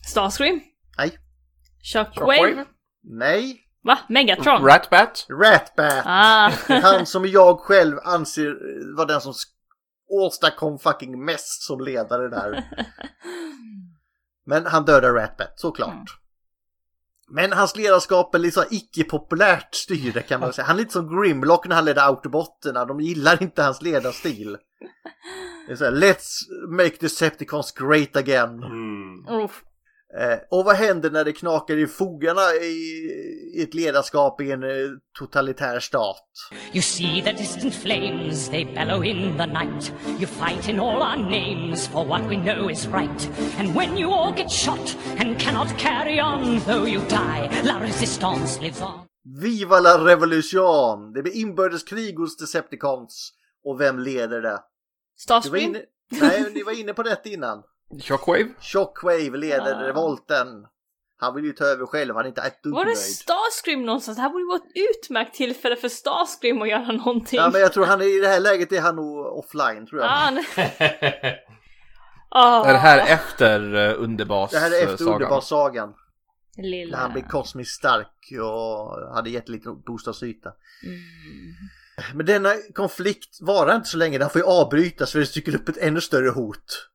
Starscream? 0.07 0.61
Nej. 0.97 1.17
Shockwave? 1.93 2.37
Shockwave? 2.37 2.65
Nej. 3.03 3.63
Va? 3.83 3.99
Megatron? 4.09 4.65
Ratbat? 4.65 5.25
Ratbat! 5.29 6.03
ah. 6.05 6.51
Han 6.81 7.05
som 7.05 7.25
jag 7.25 7.59
själv 7.59 7.97
anser 8.03 8.57
var 8.97 9.05
den 9.05 9.21
som 9.21 9.33
åstadkom 10.09 10.79
fucking 10.79 11.25
mest 11.25 11.61
som 11.61 11.79
ledare 11.81 12.29
där. 12.29 12.63
Men 14.45 14.65
han 14.65 14.85
dödar 14.85 15.13
Ratbat, 15.13 15.59
såklart. 15.59 15.93
Mm. 15.93 16.05
Men 17.29 17.53
hans 17.53 17.75
ledarskap 17.75 18.35
är 18.35 18.39
liksom 18.39 18.63
icke-populärt 18.71 19.75
styre 19.75 20.21
kan 20.21 20.39
man 20.39 20.53
säga. 20.53 20.65
Han 20.65 20.75
är 20.75 20.79
lite 20.79 20.91
som 20.93 21.21
Grimlock 21.21 21.67
när 21.67 21.75
han 21.75 21.85
ledde 21.85 22.03
Autobotterna. 22.03 22.85
De 22.85 22.99
gillar 22.99 23.43
inte 23.43 23.63
hans 23.63 23.81
ledarstil. 23.81 24.57
Det 25.67 25.73
är 25.73 25.75
så 25.75 25.83
här, 25.83 25.91
Let's 25.91 26.41
make 26.69 26.95
Decepticons 26.99 27.71
great 27.71 28.15
again. 28.15 28.63
Mm. 28.63 29.49
Eh, 30.19 30.39
och 30.49 30.65
vad 30.65 30.75
händer 30.75 31.11
när 31.11 31.25
det 31.25 31.33
knakar 31.33 31.77
i 31.77 31.87
fogarna 31.87 32.53
i 32.53 33.09
ett 33.63 33.73
ledarskap 33.73 34.41
i 34.41 34.51
en 34.51 34.63
eh, 34.63 34.69
totalitär 35.19 35.79
stat? 35.79 36.23
You 36.73 36.81
see 36.81 37.21
the 37.21 37.31
distant 37.31 37.73
flames, 37.75 38.49
they 38.49 38.65
bellow 38.65 39.03
in 39.03 39.37
the 39.37 39.45
night. 39.45 39.93
You 40.19 40.27
fight 40.27 40.69
in 40.69 40.79
all 40.79 41.01
our 41.01 41.17
names 41.17 41.87
for 41.87 42.05
what 42.05 42.21
we 42.29 42.35
know 42.35 42.69
is 42.69 42.87
right. 42.87 43.29
And 43.59 43.75
when 43.75 43.97
you 43.97 44.11
all 44.13 44.33
get 44.33 44.51
shot 44.51 44.95
and 45.19 45.39
cannot 45.39 45.77
carry 45.77 46.19
on, 46.21 46.59
though 46.59 46.87
you 46.87 47.01
die, 47.09 47.61
la 47.63 47.79
resistance 47.79 48.61
lives 48.61 48.81
on. 48.81 48.99
Viva 49.41 49.79
la 49.79 49.97
revolution! 50.05 51.13
Det 51.13 51.21
blir 51.23 51.35
inbördeskrig 51.35 52.15
hos 52.17 52.37
Decepticons. 52.37 53.33
Och 53.65 53.81
vem 53.81 53.99
leder 53.99 54.41
det? 54.41 54.59
Starscream? 55.17 55.63
inne... 55.69 55.81
Nej, 56.09 56.51
ni 56.53 56.63
var 56.63 56.79
inne 56.79 56.93
på 56.93 57.03
det 57.03 57.25
innan. 57.25 57.63
Shockwave? 58.01 58.49
Shockwave 58.61 59.37
leder 59.37 59.73
Ah. 59.75 59.87
revolten. 59.87 60.47
Han 61.19 61.35
vill 61.35 61.45
ju 61.45 61.53
ta 61.53 61.65
över 61.65 61.85
själv, 61.85 62.15
han 62.15 62.23
är 62.23 62.27
inte 62.27 62.41
ett 62.41 62.63
dugg 62.63 62.73
Var 62.73 62.85
det. 62.85 62.95
Starscream 62.95 63.85
någonstans? 63.85 64.17
Det 64.17 64.21
här 64.21 64.29
borde 64.29 64.41
ju 64.41 64.47
vara 64.47 64.57
ett 64.57 64.95
utmärkt 64.95 65.35
tillfälle 65.35 65.75
för 65.75 65.89
Starscream 65.89 66.61
att 66.61 66.69
göra 66.69 66.91
någonting. 66.91 67.39
Ja, 67.39 67.49
men 67.49 67.61
jag 67.61 67.73
tror 67.73 67.85
han 67.85 68.01
är 68.01 68.17
i 68.17 68.19
det 68.19 68.27
här 68.27 68.39
läget 68.39 68.71
är 68.71 68.81
han 68.81 68.95
nog 68.95 69.25
offline 69.25 69.87
tror 69.87 70.01
jag. 70.01 70.11
Ah, 70.11 70.31
nej. 70.31 71.43
Ah, 72.29 72.65
Är 72.65 72.73
det 72.73 72.79
här 72.79 73.13
efter 73.13 73.75
uh, 73.75 74.03
Underbas 74.03 74.51
Det 74.51 74.59
här 74.59 74.71
är 74.71 74.83
efter 74.83 74.97
sagan? 74.97 75.13
Underbarsagan. 75.13 75.93
Lilla... 76.57 76.97
När 76.97 77.03
han 77.03 77.13
blev 77.13 77.27
kosmiskt 77.27 77.75
stark 77.75 78.33
och 78.41 79.15
hade 79.15 79.29
jätteliten 79.29 79.81
bostadsyta. 79.81 80.49
Mm. 80.83 80.97
Men 82.13 82.25
denna 82.25 82.49
konflikt 82.73 83.41
varar 83.41 83.75
inte 83.75 83.89
så 83.89 83.97
länge, 83.97 84.17
den 84.17 84.29
får 84.29 84.41
ju 84.41 84.47
avbrytas 84.47 85.11
för 85.11 85.19
det 85.19 85.33
dyker 85.33 85.55
upp 85.55 85.69
ett 85.69 85.77
ännu 85.77 86.01
större 86.01 86.29
hot. 86.29 86.89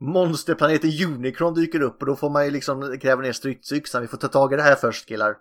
Monsterplaneten 0.00 0.90
Unicron 1.06 1.54
dyker 1.54 1.80
upp 1.80 2.00
och 2.00 2.06
då 2.06 2.16
får 2.16 2.30
man 2.30 2.44
ju 2.44 2.50
liksom 2.50 2.98
gräva 2.98 3.22
ner 3.22 3.32
stridsyxan. 3.32 4.02
Vi 4.02 4.08
får 4.08 4.18
ta 4.18 4.28
tag 4.28 4.52
i 4.52 4.56
det 4.56 4.62
här 4.62 4.74
först 4.74 5.06
killar. 5.06 5.36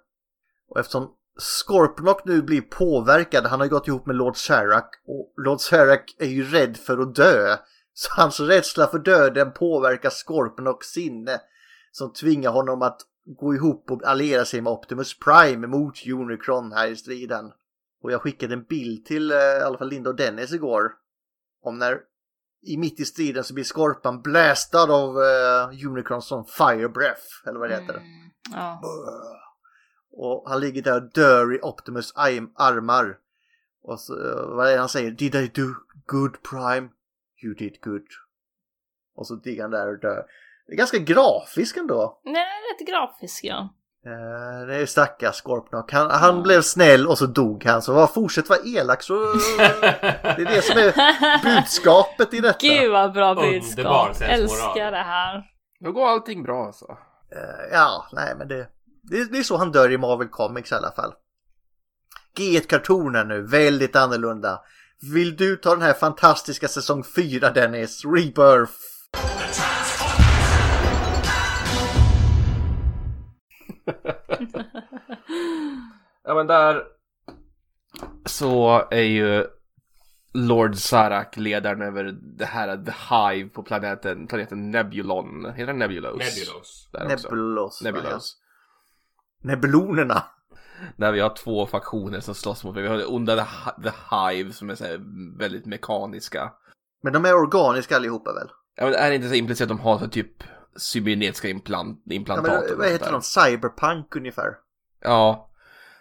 Och 0.70 0.80
eftersom 0.80 1.12
Scorpnock 1.38 2.26
nu 2.26 2.42
blir 2.42 2.62
påverkad, 2.62 3.46
han 3.46 3.60
har 3.60 3.66
ju 3.66 3.70
gått 3.70 3.88
ihop 3.88 4.06
med 4.06 4.16
Lord 4.16 4.36
Sharak 4.36 4.90
och 5.08 5.34
Lord 5.38 5.60
Sharak 5.60 6.16
är 6.20 6.28
ju 6.28 6.44
rädd 6.44 6.78
för 6.78 6.98
att 6.98 7.16
dö. 7.16 7.58
Så 7.94 8.22
hans 8.22 8.40
rädsla 8.40 8.88
för 8.88 9.00
döden 9.00 9.52
påverkar 9.52 10.10
Scorpnocks 10.10 10.88
sinne 10.88 11.42
som 11.92 12.14
tvingar 12.14 12.52
honom 12.52 12.82
att 12.82 13.02
gå 13.26 13.56
ihop 13.56 13.92
och 13.92 14.04
alliera 14.04 14.46
sig 14.46 14.62
med 14.62 14.74
Optimus 14.74 15.20
Prime 15.20 15.68
mot 15.68 16.06
Unicron 16.08 16.72
här 16.72 16.88
i 16.88 16.96
striden. 16.96 17.52
Och 18.02 18.12
jag 18.12 18.22
skickade 18.22 18.54
en 18.54 18.64
bild 18.64 19.06
till 19.06 19.32
eh, 19.32 19.38
i 19.38 19.62
alla 19.62 19.78
fall 19.78 19.90
Linda 19.90 20.10
och 20.10 20.16
Dennis 20.16 20.54
igår. 20.54 20.92
Om 21.62 21.78
när 21.78 22.00
i 22.66 22.78
mitt 22.78 23.00
i 23.00 23.06
striden 23.06 23.44
så 23.44 23.54
blir 23.54 23.64
Skorpan 23.64 24.22
blästad 24.22 24.92
av 24.92 25.22
eh, 25.24 25.88
Unicron 25.88 26.22
som 26.22 26.46
Fire 26.46 26.90
Breath, 26.90 27.24
eller 27.48 27.60
vad 27.60 27.70
det 27.70 27.76
heter. 27.76 27.94
Mm. 27.96 28.06
Ja. 28.52 28.82
Och 30.12 30.50
han 30.50 30.60
ligger 30.60 30.82
där 30.82 30.96
och 30.96 31.12
dör 31.12 31.56
i 31.56 31.60
Optimus 31.62 32.14
arm- 32.16 32.52
armar. 32.56 33.18
Och 33.84 34.00
så, 34.00 34.14
eh, 34.14 34.56
vad 34.56 34.68
är 34.68 34.72
det 34.72 34.80
han 34.80 34.90
säger? 34.90 35.12
Did 35.12 35.36
I 35.36 35.48
do 35.48 35.62
good 36.06 36.44
Prime? 36.50 36.90
You 37.44 37.54
did 37.54 37.82
good. 37.82 38.08
Och 39.16 39.28
så 39.28 39.36
ligger 39.44 39.62
han 39.62 39.72
där 39.72 39.88
och 39.94 40.00
dör. 40.00 40.26
Det 40.68 40.74
är 40.74 40.78
ganska 40.78 40.98
grafiskt 40.98 41.78
ändå. 41.78 42.22
Nej, 42.24 42.46
rätt 42.72 42.88
grafisk 42.88 43.44
ja. 43.44 43.74
Eh, 44.06 44.68
det 44.68 44.76
är 44.76 44.86
stackars 44.86 45.36
Scorponok. 45.36 45.92
Han, 45.92 46.12
han 46.12 46.44
blev 46.44 46.62
snäll 46.62 47.08
och 47.08 47.18
så 47.18 47.26
dog 47.26 47.66
han. 47.66 47.82
Så 47.82 47.94
var, 47.94 48.08
fortsätt 48.08 48.50
vara 48.50 48.60
elak 48.66 49.04
så... 49.04 49.14
det 50.22 50.42
är 50.42 50.56
det 50.56 50.62
som 50.62 50.78
är 50.78 50.94
budskapet 51.44 52.34
i 52.34 52.40
detta. 52.40 52.58
Gud 52.62 52.92
vad 52.92 53.14
bra 53.14 53.36
budskap. 53.36 54.22
Älskar 54.22 54.92
det 54.92 55.04
här. 55.04 55.44
Då 55.80 55.92
går 55.92 56.08
allting 56.08 56.44
bra 56.44 56.66
alltså. 56.66 56.86
Eh, 57.36 57.72
ja, 57.72 58.06
nej 58.12 58.36
men 58.38 58.48
det, 58.48 58.68
det, 59.04 59.32
det 59.32 59.38
är 59.38 59.44
så 59.44 59.58
han 59.58 59.72
dör 59.72 59.92
i 59.92 59.98
Marvel 59.98 60.28
Comics 60.28 60.72
i 60.72 60.76
alla 60.76 60.92
fall. 60.92 61.14
G1-kartonen 62.38 63.28
nu, 63.28 63.42
väldigt 63.42 63.96
annorlunda. 63.96 64.62
Vill 65.14 65.36
du 65.36 65.56
ta 65.56 65.70
den 65.70 65.82
här 65.82 65.94
fantastiska 65.94 66.68
säsong 66.68 67.04
4 67.16 67.50
Dennis? 67.50 68.06
Rebirth. 68.06 68.72
Ja 76.24 76.34
men 76.36 76.48
där 76.48 76.84
så 78.26 78.88
är 78.92 79.02
ju 79.02 79.46
Lord 80.34 80.76
Sarak 80.76 81.38
ledaren 81.38 81.82
över 81.82 82.04
det 82.22 82.46
här 82.46 82.78
The 82.86 82.92
Hive 83.16 83.50
på 83.50 83.64
planeten, 83.64 84.28
planeten 84.28 84.72
Nebulon. 84.72 85.46
Heter 85.46 85.66
den 85.68 85.78
Nebulos? 85.80 86.20
Nebulos. 86.20 86.90
Där. 86.94 87.06
Nebulos. 87.08 87.82
Nebulos. 87.82 88.38
Nebulonerna. 89.44 90.24
Där 90.98 91.12
vi 91.12 91.20
har 91.20 91.36
två 91.36 91.66
faktioner 91.66 92.20
som 92.20 92.36
slåss 92.36 92.64
mot 92.64 92.78
Vi 92.78 92.88
har 92.88 92.98
det 92.98 93.06
onda 93.06 93.36
The, 93.36 93.42
Hi- 93.42 93.84
The 93.84 94.16
Hive 94.16 94.54
som 94.54 94.70
är 94.70 94.76
så 94.76 94.84
här 94.86 95.00
väldigt 95.40 95.66
mekaniska. 95.66 96.54
Men 97.04 97.14
de 97.14 97.26
är 97.26 97.34
organiska 97.36 97.96
allihopa 97.96 98.34
väl? 98.34 98.50
Ja, 98.76 98.86
men 98.86 98.94
är 98.94 99.10
det 99.10 99.16
inte 99.16 99.30
så 99.30 99.36
implicerat 99.36 99.72
att 99.72 99.78
de 99.78 99.84
har 99.84 100.00
så 100.00 100.08
typ 100.08 100.44
cybernetiska 100.76 101.50
implant, 101.50 102.02
Ja, 102.06 102.16
implantat? 102.16 102.46
men, 102.64 102.72
och 102.74 102.78
vad 102.78 102.88
heter 102.88 103.12
de? 103.12 103.22
Cyberpunk 103.22 104.16
ungefär. 104.16 104.54
Ja. 105.02 105.50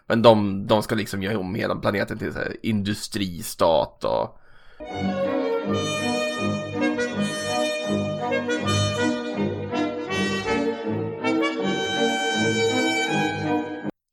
Men 0.07 0.23
de, 0.23 0.67
de 0.67 0.83
ska 0.83 0.95
liksom 0.95 1.23
göra 1.23 1.39
om 1.39 1.55
hela 1.55 1.77
planeten 1.77 2.19
till 2.19 2.33
så 2.33 2.39
här 2.39 2.57
industristat 2.63 4.05
och... 4.05 4.39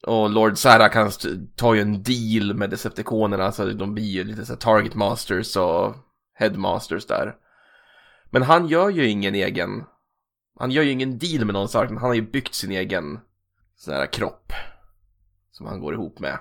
Och 0.08 0.30
Lord 0.30 0.54
st- 1.08 1.30
tar 1.56 1.74
ju 1.74 1.82
en 1.82 2.04
deal 2.04 2.54
med 2.54 2.70
Decepticonerna 2.70 3.52
så 3.52 3.66
de 3.66 3.94
blir 3.94 4.04
ju 4.06 4.24
lite 4.24 4.46
så 4.46 4.56
Target 4.56 4.96
Masters 4.96 5.58
och 5.58 5.96
Headmasters 6.34 7.06
där. 7.06 7.36
Men 8.30 8.42
han 8.42 8.68
gör 8.68 8.90
ju 8.90 9.08
ingen 9.08 9.36
egen... 9.36 9.84
Han 10.62 10.72
gör 10.72 10.84
ju 10.84 10.92
ingen 10.92 11.18
deal 11.20 11.46
med 11.46 11.54
någon 11.54 11.70
Sarak, 11.70 11.90
men 11.90 11.98
han 11.98 12.08
har 12.08 12.16
ju 12.16 12.22
byggt 12.22 12.54
sin 12.54 12.72
egen 12.72 13.20
sån 13.76 13.94
här 13.94 14.14
kropp. 14.14 14.54
Som 15.52 15.66
han 15.66 15.80
går 15.80 15.94
ihop 15.94 16.20
med. 16.20 16.40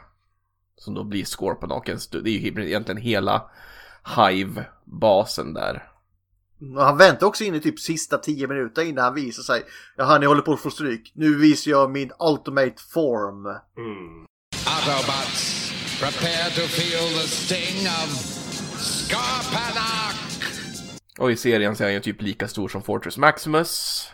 Som 0.77 0.95
då 0.95 1.05
blir 1.05 1.25
Scorponokens, 1.25 2.09
det 2.09 2.19
är 2.19 2.29
ju 2.29 2.69
egentligen 2.69 3.03
hela 3.03 3.51
Hive-basen 4.17 5.55
där. 5.55 5.89
Han 6.77 6.97
väntar 6.97 7.27
också 7.27 7.45
in 7.45 7.55
i 7.55 7.61
typ 7.61 7.81
sista 7.81 8.19
10 8.19 8.47
minuter 8.47 8.83
innan 8.83 9.05
han 9.05 9.15
visar 9.15 9.43
sig. 9.43 9.63
Jaha, 9.97 10.19
ni 10.19 10.27
håller 10.27 10.43
på 10.43 10.53
att 10.53 10.61
få 10.61 10.71
stryk. 10.71 11.13
Nu 11.15 11.39
visar 11.39 11.71
jag 11.71 11.91
min 11.91 12.13
ultimate 12.19 12.83
form. 12.93 13.47
Mm. 13.47 14.27
Autobots, 14.67 15.73
prepare 16.01 16.51
to 16.51 16.61
feel 16.61 17.09
the 17.09 17.29
sting 17.29 17.87
of 17.87 18.11
Scarpanak! 18.81 20.10
Och 21.21 21.31
i 21.31 21.37
serien 21.37 21.77
så 21.77 21.83
är 21.83 21.87
han 21.87 21.95
ju 21.95 22.01
typ 22.01 22.23
lika 22.23 22.49
stor 22.49 22.69
som 22.69 22.83
Fortress 22.83 23.19
Maximus. 23.19 24.05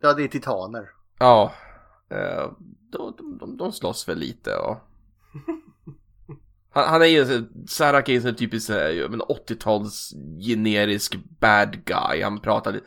Ja, 0.00 0.12
det 0.12 0.24
är 0.24 0.28
titaner. 0.28 0.90
Ja, 1.18 1.52
eh, 2.10 2.52
de, 2.92 3.16
de, 3.40 3.56
de, 3.56 3.72
slåss 3.72 4.08
väl 4.08 4.18
lite 4.18 4.56
och... 4.56 4.76
Han, 6.72 6.88
han 6.88 7.02
är 7.02 7.06
ju, 7.06 7.26
så- 7.26 7.66
Sarak 7.68 8.08
är 8.08 8.12
ju 8.12 8.28
en 8.28 8.36
typisk 8.36 8.66
så 8.66 8.72
här, 8.72 8.88
jag 8.88 9.10
menar, 9.10 9.26
80-tals 9.26 10.12
generisk 10.48 11.16
bad 11.40 11.84
guy. 11.84 12.22
Han 12.22 12.40
pratar 12.40 12.80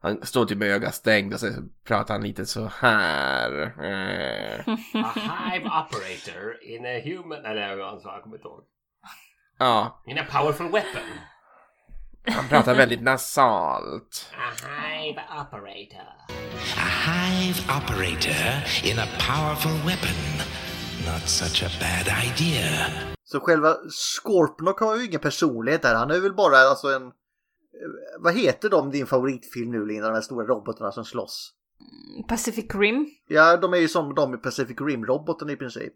han 0.00 0.26
står 0.26 0.46
typ 0.46 0.58
med 0.58 0.68
ögat 0.68 0.94
stängt 0.94 1.34
och 1.34 1.40
så 1.40 1.46
pratar 1.84 2.14
han 2.14 2.22
lite 2.22 2.46
så 2.46 2.66
här. 2.66 3.62
Eh. 3.62 4.74
A 5.04 5.12
hive 5.14 5.66
operator 5.66 6.62
in 6.62 6.86
a 6.86 7.00
human... 7.04 7.44
Eller 7.44 7.78
jag 7.78 8.22
kommer 8.22 8.36
inte 8.36 8.48
ihåg. 8.48 8.64
Ja, 9.58 10.02
In 10.06 10.18
a 10.18 10.24
powerful 10.30 10.66
weapon. 10.66 11.02
Han 12.26 12.48
pratar 12.48 12.74
väldigt 12.74 13.02
nasalt. 13.02 14.26
A 14.32 14.68
hive 14.68 15.20
operator. 15.40 16.06
A 16.76 16.88
hive 17.10 17.58
operator 17.78 18.44
in 18.90 18.98
a 18.98 19.06
powerful 19.28 19.72
weapon. 19.86 20.18
Not 21.12 21.28
such 21.28 21.62
a 21.64 21.68
bad 21.80 22.06
idea. 22.26 22.86
Så 23.24 23.40
själva 23.40 23.76
Scorponok 23.90 24.80
har 24.80 24.96
ju 24.96 25.04
ingen 25.06 25.20
personlighet 25.20 25.82
där. 25.82 25.94
Han 25.94 26.10
är 26.10 26.20
väl 26.20 26.34
bara 26.34 26.56
alltså 26.58 26.88
en... 26.88 27.02
eh, 27.06 27.10
Vad 28.20 28.34
heter 28.38 28.68
de 28.70 28.90
din 28.90 29.06
favoritfilm 29.06 29.70
nu 29.70 29.86
Linda? 29.86 30.06
De 30.08 30.14
här 30.14 30.20
stora 30.20 30.46
robotarna 30.46 30.92
som 30.92 31.04
slåss. 31.04 31.52
Pacific 32.28 32.74
Rim. 32.74 33.06
Ja, 33.28 33.56
de 33.56 33.72
är 33.74 33.78
ju 33.78 33.88
som 33.88 34.14
de 34.14 34.34
i 34.34 34.36
Pacific 34.36 34.76
Rim-roboten 34.80 35.50
i 35.50 35.56
princip. 35.56 35.94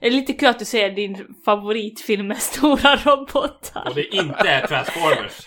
Det 0.00 0.06
är 0.06 0.10
lite 0.10 0.32
kul 0.32 0.48
att 0.48 0.58
du 0.58 0.64
säger 0.64 0.90
din 0.90 1.34
favoritfilm 1.44 2.26
med 2.26 2.38
stora 2.42 2.96
robotar. 2.96 3.88
Och 3.88 3.94
det 3.94 4.04
inte 4.14 4.48
är 4.48 4.66
Transformers. 4.66 5.32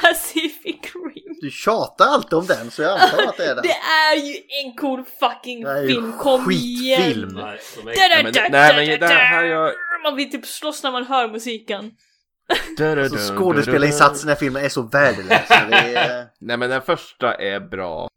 Pacific 0.00 0.76
Rim. 0.94 1.36
Du 1.40 1.50
tjatar 1.50 2.04
alltid 2.06 2.32
om 2.32 2.46
den 2.46 2.70
så 2.70 2.82
jag 2.82 2.92
antar 3.00 3.22
att 3.22 3.36
det 3.36 3.44
är 3.44 3.54
den. 3.54 3.62
Det 3.62 3.76
är 3.76 4.16
ju 4.26 4.34
en 4.64 4.76
cool 4.76 5.04
fucking 5.20 5.64
Det 5.64 5.70
är 5.70 5.82
ju 5.82 5.88
film, 5.88 6.12
kom 6.12 6.44
skitfilm. 6.44 7.28
igen! 7.28 7.40
Nej, 7.84 8.24
men- 8.24 9.00
da. 9.00 9.44
gör- 9.46 10.02
Man 10.02 10.16
vill 10.16 10.30
typ 10.30 10.46
slåss 10.46 10.82
när 10.82 10.90
man 10.92 11.06
hör 11.06 11.28
musiken. 11.28 11.90
Så 13.10 13.36
skådespelarinsatsen 13.36 14.30
i 14.30 14.34
filmen 14.36 14.64
är 14.64 14.68
så 14.68 14.82
värdelös. 14.82 15.50
Är... 15.50 16.24
Nej 16.40 16.56
men 16.56 16.70
den 16.70 16.82
första 16.82 17.34
är 17.34 17.60
bra. 17.60 18.08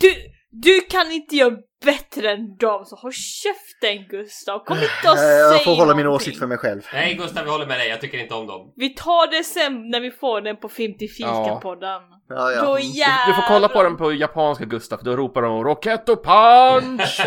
Du, 0.00 0.14
du 0.50 0.80
kan 0.80 1.12
inte 1.12 1.36
göra 1.36 1.56
bättre 1.84 2.30
än 2.32 2.56
dem, 2.56 2.84
så 2.84 2.96
håll 2.96 3.12
käften 3.12 4.08
Gustav. 4.08 4.58
Kom 4.64 4.76
inte 4.76 4.88
och 5.10 5.16
Eh, 5.16 5.18
säg 5.18 5.38
Jag 5.38 5.64
får 5.64 5.76
hålla 5.76 5.94
min 5.94 6.04
någonting. 6.04 6.26
åsikt 6.28 6.38
för 6.38 6.46
mig 6.46 6.58
själv. 6.58 6.82
Nej 6.92 7.14
Gustav, 7.14 7.44
vi 7.44 7.50
håller 7.50 7.66
med 7.66 7.78
dig. 7.80 7.88
Jag 7.88 8.00
tycker 8.00 8.18
inte 8.18 8.34
om 8.34 8.46
dem. 8.46 8.72
Vi 8.76 8.88
tar 8.94 9.30
det 9.38 9.44
sen 9.44 9.90
när 9.90 10.00
vi 10.00 10.10
får 10.10 10.40
den 10.40 10.56
på 10.56 10.68
Film 10.68 10.98
till 10.98 11.08
Fika-podden. 11.10 12.00
Ja, 12.28 12.50
ja. 12.52 12.62
Då 12.64 12.74
Du, 12.76 12.80
jävlar. 12.82 13.26
du 13.26 13.34
får 13.34 13.42
kolla 13.48 13.68
på 13.68 13.82
den 13.82 13.96
på 13.96 14.12
japanska 14.12 14.64
Gustav, 14.64 14.98
då 15.02 15.16
ropar 15.16 15.42
de 15.42 15.64
Rocketto 15.64 16.16
Punch! 16.16 17.20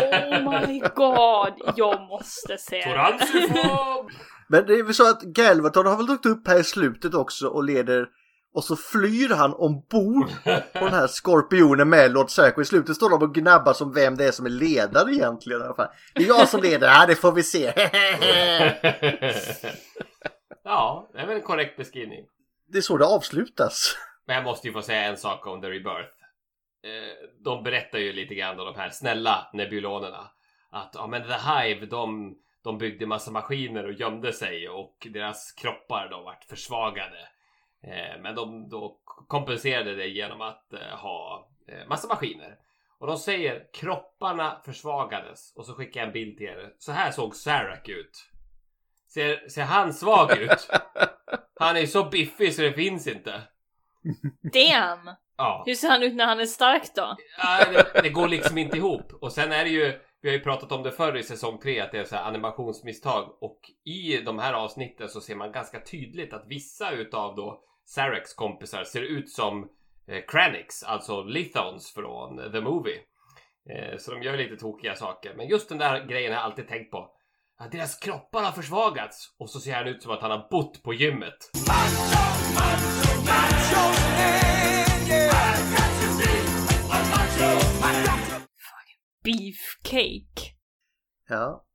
Oh 0.50 0.68
my 0.68 0.80
god, 0.94 1.74
jag 1.76 2.00
måste 2.08 2.58
se 2.58 2.76
den. 2.80 3.18
Men 4.48 4.66
det 4.66 4.74
är 4.74 4.82
väl 4.82 4.94
så 4.94 5.10
att 5.10 5.22
Galvaton 5.22 5.86
har 5.86 5.96
väl 5.96 6.06
dykt 6.06 6.26
upp 6.26 6.48
här 6.48 6.60
i 6.60 6.64
slutet 6.64 7.14
också 7.14 7.46
och 7.46 7.64
leder 7.64 8.06
och 8.54 8.64
så 8.64 8.76
flyr 8.76 9.28
han 9.28 9.54
ombord 9.54 10.30
på 10.72 10.84
den 10.84 10.94
här 10.94 11.06
skorpionen 11.06 11.88
med 11.88 12.12
Lord 12.12 12.30
Serco. 12.30 12.60
I 12.60 12.64
slutet 12.64 12.96
står 12.96 13.10
de 13.10 13.22
och 13.22 13.34
gnabbar 13.34 13.72
som 13.72 13.92
vem 13.92 14.16
det 14.16 14.24
är 14.24 14.32
som 14.32 14.46
är 14.46 14.50
ledare 14.50 15.12
egentligen. 15.12 15.60
Det 16.14 16.22
är 16.22 16.28
jag 16.28 16.48
som 16.48 16.62
leder, 16.62 16.88
ja 16.88 17.06
det 17.06 17.16
får 17.16 17.32
vi 17.32 17.42
se. 17.42 17.64
ja, 20.64 21.10
det 21.12 21.18
är 21.18 21.26
väl 21.26 21.36
en 21.36 21.42
korrekt 21.42 21.76
beskrivning. 21.76 22.26
Det 22.68 22.78
är 22.78 22.82
så 22.82 22.96
det 22.96 23.06
avslutas. 23.06 23.96
Men 24.26 24.36
jag 24.36 24.44
måste 24.44 24.66
ju 24.66 24.72
få 24.72 24.82
säga 24.82 25.02
en 25.02 25.16
sak 25.16 25.46
om 25.46 25.60
The 25.60 25.66
Rebirth. 25.66 26.20
Eh, 26.84 27.28
de 27.44 27.62
berättar 27.62 27.98
ju 27.98 28.12
lite 28.12 28.34
grann 28.34 28.60
om 28.60 28.66
de 28.66 28.74
här 28.74 28.90
snälla 28.90 29.50
nebulonerna. 29.52 30.30
Att 30.70 30.90
ja, 30.94 31.06
men 31.06 31.22
The 31.22 31.34
Hive, 31.34 31.86
de, 31.86 32.34
de 32.64 32.78
byggde 32.78 33.06
massa 33.06 33.30
maskiner 33.30 33.86
och 33.86 33.92
gömde 33.92 34.32
sig 34.32 34.68
och 34.68 35.06
deras 35.10 35.52
kroppar 35.52 36.08
de 36.10 36.24
vart 36.24 36.44
försvagade. 36.44 37.28
Eh, 37.82 38.20
men 38.20 38.34
de 38.34 38.68
då 38.68 39.00
kompenserade 39.04 39.94
det 39.94 40.06
genom 40.06 40.40
att 40.40 40.72
eh, 40.72 40.98
ha 40.98 41.48
eh, 41.68 41.88
massa 41.88 42.08
maskiner. 42.08 42.56
Och 42.98 43.06
de 43.06 43.18
säger 43.18 43.66
kropparna 43.72 44.60
försvagades 44.64 45.52
och 45.56 45.66
så 45.66 45.74
skickar 45.74 46.00
jag 46.00 46.06
en 46.06 46.12
bild 46.12 46.38
till 46.38 46.46
er. 46.46 46.74
Så 46.78 46.92
här 46.92 47.10
såg 47.10 47.36
Sarak 47.36 47.88
ut. 47.88 48.26
Ser, 49.08 49.48
ser 49.48 49.62
han 49.62 49.94
svag 49.94 50.38
ut? 50.38 50.70
Han 51.54 51.76
är 51.76 51.86
så 51.86 52.04
biffig 52.04 52.54
så 52.54 52.62
det 52.62 52.72
finns 52.72 53.06
inte. 53.06 53.42
Damn! 54.42 55.16
Ja. 55.36 55.62
Hur 55.66 55.74
ser 55.74 55.88
han 55.88 56.02
ut 56.02 56.14
när 56.14 56.26
han 56.26 56.40
är 56.40 56.46
stark 56.46 56.94
då? 56.94 57.16
Ja, 57.38 57.64
det, 57.72 58.02
det 58.02 58.08
går 58.08 58.28
liksom 58.28 58.58
inte 58.58 58.76
ihop. 58.76 59.12
Och 59.20 59.32
sen 59.32 59.52
är 59.52 59.64
det 59.64 59.70
ju, 59.70 60.00
vi 60.20 60.28
har 60.28 60.36
ju 60.36 60.42
pratat 60.42 60.72
om 60.72 60.82
det 60.82 60.92
förr 60.92 61.16
i 61.16 61.22
säsong 61.22 61.58
3, 61.58 61.80
att 61.80 61.92
det 61.92 61.98
är 61.98 62.04
så 62.04 62.16
här 62.16 62.24
animationsmisstag. 62.24 63.36
Och 63.40 63.60
i 63.84 64.16
de 64.16 64.38
här 64.38 64.52
avsnitten 64.52 65.08
så 65.08 65.20
ser 65.20 65.34
man 65.34 65.52
ganska 65.52 65.80
tydligt 65.80 66.32
att 66.32 66.46
vissa 66.46 66.90
utav 66.90 67.36
då 67.36 67.64
Sareks 67.94 68.34
kompisar 68.34 68.84
ser 68.84 69.02
ut 69.02 69.30
som 69.30 69.68
eh, 70.08 70.24
Kranix, 70.28 70.82
alltså 70.82 71.22
Lithons 71.22 71.94
från 71.94 72.52
The 72.52 72.60
Movie. 72.60 72.98
Eh, 73.70 73.98
så 73.98 74.10
de 74.10 74.22
gör 74.22 74.36
lite 74.36 74.56
tokiga 74.56 74.94
saker. 74.94 75.34
Men 75.36 75.48
just 75.48 75.68
den 75.68 75.78
där 75.78 76.06
grejen 76.06 76.32
har 76.32 76.40
jag 76.40 76.44
alltid 76.44 76.68
tänkt 76.68 76.90
på. 76.90 77.10
Att 77.58 77.72
deras 77.72 77.98
kroppar 77.98 78.42
har 78.42 78.52
försvagats. 78.52 79.36
Och 79.38 79.50
så 79.50 79.60
ser 79.60 79.74
han 79.74 79.86
ut 79.86 80.02
som 80.02 80.12
att 80.12 80.22
han 80.22 80.30
har 80.30 80.48
bott 80.50 80.82
på 80.82 80.94
gymmet. 80.94 81.50
Beefcake. 89.24 90.54
Ja. 91.28 91.66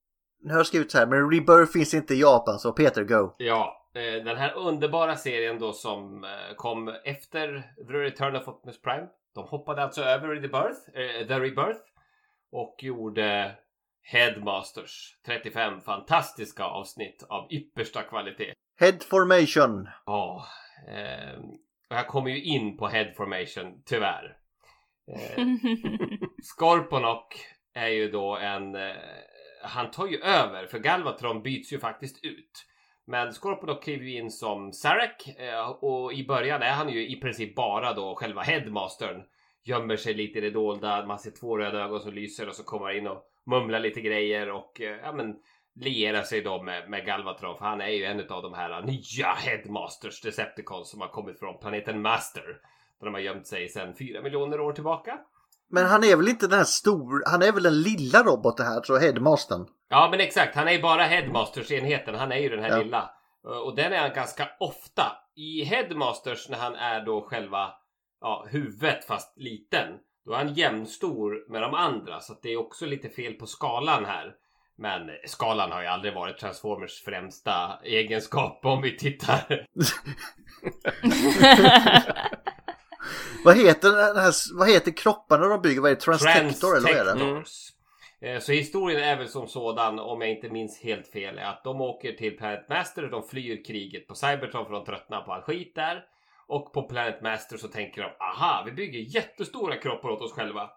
Nu 0.43 0.51
har 0.51 0.59
jag 0.59 0.67
skrivit 0.67 0.91
så 0.91 0.97
här, 0.97 1.07
men 1.07 1.31
Rebirth 1.31 1.71
finns 1.71 1.93
inte 1.93 2.13
i 2.13 2.19
Japan 2.19 2.59
så 2.59 2.71
Peter 2.71 3.03
Go. 3.03 3.35
Ja, 3.37 3.84
den 3.99 4.37
här 4.37 4.53
underbara 4.57 5.15
serien 5.15 5.59
då 5.59 5.73
som 5.73 6.23
eh, 6.23 6.55
kom 6.55 6.87
efter 7.03 7.63
The 7.87 7.93
Return 7.93 8.35
of 8.35 8.47
Optimus 8.47 8.81
Prime. 8.81 9.07
De 9.35 9.47
hoppade 9.47 9.83
alltså 9.83 10.01
över 10.01 10.27
Rebirth, 10.27 10.79
eh, 10.93 11.27
The 11.27 11.39
Rebirth 11.39 11.79
och 12.51 12.75
gjorde 12.81 13.55
Headmasters 14.03 15.17
35 15.25 15.81
fantastiska 15.81 16.63
avsnitt 16.63 17.25
av 17.29 17.47
yppersta 17.51 18.01
kvalitet. 18.01 18.53
Head 18.79 18.99
Formation. 19.09 19.89
Ja, 20.05 20.45
eh, 20.87 21.39
och 21.89 21.95
jag 21.95 22.07
kommer 22.07 22.29
ju 22.31 22.43
in 22.43 22.77
på 22.77 22.87
Head 22.87 23.13
Formation 23.17 23.81
tyvärr. 23.85 24.37
Eh, 25.11 25.45
Scorponok 26.43 27.35
är 27.73 27.87
ju 27.87 28.11
då 28.11 28.37
en... 28.37 28.75
Eh, 28.75 28.95
han 29.63 29.91
tar 29.91 30.07
ju 30.07 30.17
över 30.21 30.67
för 30.67 30.79
Galvatron 30.79 31.43
byts 31.43 31.73
ju 31.73 31.79
faktiskt 31.79 32.25
ut. 32.25 32.65
Men 33.07 33.33
Scorponok 33.33 33.83
kliver 33.83 34.05
ju 34.05 34.17
in 34.17 34.31
som 34.31 34.73
Sarek 34.73 35.39
eh, 35.39 35.69
och 35.69 36.13
i 36.13 36.27
början 36.27 36.61
är 36.61 36.71
han 36.71 36.89
ju 36.89 37.07
i 37.07 37.15
princip 37.15 37.55
bara 37.55 37.93
då 37.93 38.15
själva 38.15 38.41
headmastern. 38.41 39.23
Gömmer 39.63 39.95
sig 39.95 40.13
lite 40.13 40.37
i 40.37 40.41
det 40.41 40.51
dolda, 40.51 41.05
man 41.05 41.19
ser 41.19 41.31
två 41.31 41.57
röda 41.57 41.79
ögon 41.79 41.99
som 41.99 42.13
lyser 42.13 42.47
och 42.47 42.55
så 42.55 42.63
kommer 42.63 42.85
han 42.85 42.95
in 42.95 43.07
och 43.07 43.23
mumlar 43.45 43.79
lite 43.79 44.01
grejer 44.01 44.51
och 44.51 44.81
eh, 44.81 44.97
ja 45.03 45.13
men 45.13 45.35
lierar 45.75 46.21
sig 46.21 46.41
då 46.41 46.63
med, 46.63 46.89
med 46.89 47.05
Galvatron 47.05 47.57
för 47.57 47.65
han 47.65 47.81
är 47.81 47.87
ju 47.87 48.03
en 48.03 48.19
av 48.19 48.41
de 48.41 48.53
här 48.53 48.81
nya 48.81 49.33
headmasters 49.33 50.21
Decepticons 50.21 50.91
som 50.91 51.01
har 51.01 51.07
kommit 51.07 51.39
från 51.39 51.59
planeten 51.59 52.01
Master. 52.01 52.45
Där 52.99 53.05
de 53.05 53.13
har 53.13 53.21
gömt 53.21 53.47
sig 53.47 53.69
sedan 53.69 53.95
fyra 53.95 54.21
miljoner 54.21 54.59
år 54.59 54.73
tillbaka. 54.73 55.19
Men 55.69 55.85
han 55.85 56.03
är 56.03 56.15
väl 56.15 56.27
inte 56.27 56.47
den 56.47 56.57
här 56.57 56.65
stor, 56.65 57.23
han 57.31 57.41
är 57.41 57.51
väl 57.51 57.63
den 57.63 57.81
lilla 57.81 58.23
roboten 58.23 58.65
här, 58.65 58.81
så 58.83 58.97
Headmastern. 58.97 59.67
Ja 59.89 60.07
men 60.11 60.19
exakt, 60.19 60.55
han 60.55 60.67
är 60.67 60.71
ju 60.71 60.81
bara 60.81 61.03
Headmasters-enheten. 61.03 62.15
Han 62.15 62.31
är 62.31 62.37
ju 62.37 62.49
den 62.49 62.59
här 62.63 62.69
Ja. 62.69 62.77
lilla. 62.77 63.09
Och 63.63 63.75
den 63.75 63.93
är 63.93 63.97
han 63.97 64.13
ganska 64.13 64.49
ofta. 64.59 65.11
I 65.35 65.63
Headmasters 65.63 66.49
när 66.49 66.57
han 66.57 66.75
är 66.75 67.05
då 67.05 67.21
själva 67.21 67.73
ja, 68.21 68.45
huvudet 68.49 69.05
fast 69.05 69.33
liten. 69.37 69.87
Då 70.25 70.33
är 70.33 70.37
han 70.37 70.53
jämnstor 70.53 71.51
med 71.51 71.61
de 71.61 71.73
andra 71.73 72.19
så 72.19 72.33
att 72.33 72.41
det 72.41 72.49
är 72.53 72.57
också 72.59 72.85
lite 72.85 73.09
fel 73.09 73.33
på 73.33 73.45
skalan 73.45 74.05
här. 74.05 74.33
Men 74.77 75.09
skalan 75.27 75.71
har 75.71 75.81
ju 75.81 75.87
aldrig 75.87 76.13
varit 76.13 76.37
Transformers 76.37 77.03
främsta 77.03 77.79
egenskap 77.83 78.65
om 78.65 78.81
vi 78.81 78.97
tittar. 78.97 79.65
Vad 83.43 83.57
heter, 83.57 83.89
den 83.89 84.17
här, 84.17 84.33
vad 84.57 84.69
heter 84.69 84.91
kropparna 84.91 85.47
de 85.47 85.61
bygger? 85.61 85.81
Vad 85.81 85.91
är 85.91 85.95
det? 85.95 86.01
Transtector 86.01 86.77
eller 86.77 86.93
vad 86.93 87.07
är 87.07 87.15
det? 87.15 87.19
Eh, 88.25 88.39
Så 88.39 88.51
historien 88.51 89.03
är 89.03 89.17
väl 89.17 89.27
som 89.27 89.47
sådan, 89.47 89.99
om 89.99 90.21
jag 90.21 90.29
inte 90.29 90.49
minns 90.49 90.83
helt 90.83 91.07
fel, 91.07 91.37
är 91.37 91.45
att 91.45 91.63
de 91.63 91.81
åker 91.81 92.11
till 92.11 92.37
Planet 92.37 92.69
Master, 92.69 93.07
de 93.07 93.23
flyr 93.23 93.63
kriget 93.63 94.07
på 94.07 94.15
Cybertron 94.15 94.65
för 94.65 94.73
de 94.73 94.85
tröttnar 94.85 95.21
på 95.21 95.33
all 95.33 95.41
skit 95.41 95.75
där. 95.75 96.05
Och 96.47 96.73
på 96.73 96.83
Planet 96.83 97.21
Master 97.21 97.57
så 97.57 97.67
tänker 97.67 98.01
de, 98.01 98.09
aha, 98.19 98.63
vi 98.65 98.71
bygger 98.71 98.99
jättestora 98.99 99.75
kroppar 99.77 100.09
åt 100.09 100.21
oss 100.21 100.33
själva. 100.33 100.69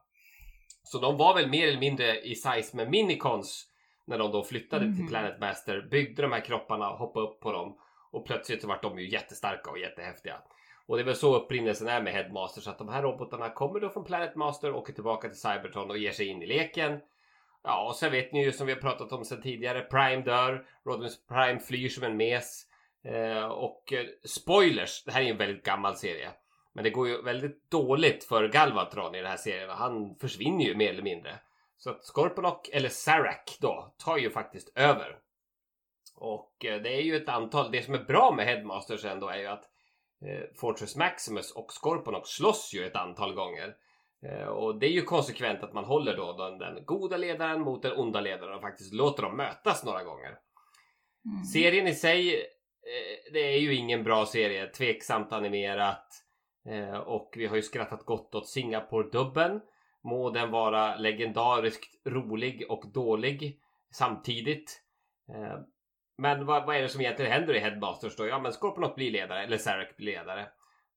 Så 0.83 0.99
de 0.99 1.17
var 1.17 1.35
väl 1.35 1.51
mer 1.51 1.69
eller 1.69 1.81
mindre 1.81 2.21
i 2.21 2.35
size 2.35 2.77
med 2.77 2.91
Minicons 2.91 3.67
när 4.07 4.19
de 4.19 4.33
då 4.33 4.45
flyttade 4.45 4.85
till 4.85 4.95
Mhm. 5.03 5.09
Planet 5.09 5.41
Master, 5.41 5.89
byggde 5.91 6.23
de 6.23 6.33
här 6.33 6.41
kropparna 6.41 6.91
och 6.91 6.99
hoppade 6.99 7.27
upp 7.27 7.41
på 7.41 7.53
dem. 7.53 7.79
Och 8.13 8.27
plötsligt 8.27 8.61
så 8.63 8.69
vart 8.69 8.83
de 8.83 8.99
ju 8.99 9.09
jättestarka 9.11 9.71
och 9.71 9.79
jättehäftiga. 9.79 10.37
Och 10.87 10.97
det 10.97 11.03
är 11.03 11.05
väl 11.05 11.15
så 11.17 11.37
upprinnelsen 11.37 11.89
är 11.89 12.03
med 12.03 12.13
Headmaster, 12.13 12.61
så 12.61 12.71
att 12.71 12.79
de 12.79 12.89
här 12.89 13.03
robotarna 13.03 13.51
kommer 13.51 13.81
då 13.81 13.89
från 13.89 14.05
Planet 14.05 14.35
Master, 14.37 14.75
åker 14.75 14.93
tillbaka 14.93 15.29
till 15.29 15.41
Cybertron 15.41 15.91
och 15.91 15.99
ger 15.99 16.13
sig 16.13 16.27
in 16.27 16.43
i 16.43 16.47
leken. 16.47 17.01
Ja, 17.63 17.89
och 17.89 17.97
sen 17.97 18.13
vet 18.13 18.33
ni 18.33 18.45
ju 18.45 18.53
som 18.53 18.67
vi 18.67 18.73
har 18.73 18.81
pratat 18.81 19.13
om 19.13 19.25
sedan 19.25 19.43
tidigare, 19.43 19.81
Prime 19.81 20.23
dör, 20.23 20.67
Rodimus 20.85 21.27
Prime 21.27 21.61
flyr 21.61 21.89
som 21.89 22.05
en 22.05 22.17
mes. 22.17 22.65
Eh, 23.05 23.45
och 23.45 23.93
eh, 23.93 24.07
spoilers, 24.25 25.05
det 25.05 25.13
här 25.13 25.21
är 25.21 25.25
ju 25.25 25.31
en 25.31 25.39
väldigt 25.39 25.65
gammal 25.65 25.97
serie. 25.97 26.31
Men 26.73 26.85
det 26.85 26.91
går 26.91 27.09
ju 27.09 27.23
väldigt 27.23 27.71
dåligt 27.71 28.25
för 28.25 28.49
Galvatron 28.49 29.15
i 29.15 29.19
den 29.19 29.31
här 29.31 29.37
serien. 29.37 29.71
Han 29.71 30.17
försvinner 30.21 30.65
ju 30.65 30.75
mer 30.75 30.91
eller 30.91 31.03
mindre. 31.03 31.39
Så 31.79 31.91
att 31.91 32.05
Scorponok, 32.05 32.69
eller 32.69 32.89
Sarak 32.89 33.57
då, 33.61 33.95
tar 34.05 34.17
ju 34.19 34.31
faktiskt 34.31 34.73
över. 34.75 35.19
Och 36.15 36.65
eh, 36.65 36.83
det 36.83 36.95
är 36.95 37.03
ju 37.03 37.17
ett 37.17 37.29
antal, 37.29 37.71
det 37.71 37.83
som 37.83 37.95
är 37.95 38.05
bra 38.05 38.33
med 38.37 38.47
Headmasters 38.47 39.05
ändå 39.05 39.29
är 39.29 39.39
ju 39.39 39.47
att 39.47 39.65
eh, 40.25 40.45
Fortress 40.57 40.97
Maximus 40.97 41.53
och 41.53 41.73
Scorponok 41.73 42.27
slåss 42.27 42.75
ju 42.75 42.87
ett 42.87 42.97
antal 42.97 43.35
gånger. 43.35 43.77
Eh, 44.23 44.49
och 44.49 44.79
det 44.79 44.87
är 44.87 44.91
ju 44.91 45.03
konsekvent 45.03 45.63
att 45.63 45.73
man 45.73 45.85
håller 45.85 46.17
då 46.17 46.57
den, 46.59 46.85
goda 46.85 47.17
ledaren 47.17 47.61
mot 47.61 47.83
den 47.83 47.97
onda 47.97 48.21
ledaren 48.21 48.55
och 48.55 48.61
faktiskt 48.61 48.95
låter 48.95 49.23
dem 49.23 49.37
mötas 49.37 49.85
några 49.85 50.05
gånger. 50.05 50.39
Serien 51.53 51.87
i 51.87 51.95
sig, 51.95 52.35
eh, 52.35 53.33
det 53.33 53.41
är 53.41 53.59
ju 53.59 53.75
ingen 53.75 54.05
bra 54.05 54.27
serie. 54.27 54.67
Tveksamt 54.67 55.33
animerat. 55.33 56.07
Eh, 56.69 56.99
och 56.99 57.35
vi 57.37 57.47
har 57.47 57.57
ju 57.57 57.63
skrattat 57.63 58.05
gott 58.05 58.35
åt 58.35 58.49
Singapore-dubben. 58.49 59.61
Må 60.05 60.31
den 60.31 60.51
vara 60.51 60.97
legendariskt 60.97 62.07
rolig 62.07 62.67
och 62.69 62.93
dålig 62.93 63.61
samtidigt. 63.93 64.83
Men 66.19 66.47
vad, 66.47 66.67
vad 66.67 66.77
är 66.77 66.83
det 66.83 66.89
som 66.89 67.01
egentligen 67.01 67.33
händer 67.33 67.55
i 67.55 67.59
Headmasters 67.59 68.17
då? 68.17 68.27
Ja 68.27 68.39
men 68.39 68.53
Scorponok 68.53 68.95
blir 68.95 69.11
ledare, 69.11 69.45
eller 69.45 69.57
Sarek 69.57 69.97
blir 69.97 70.07
ledare. 70.07 70.49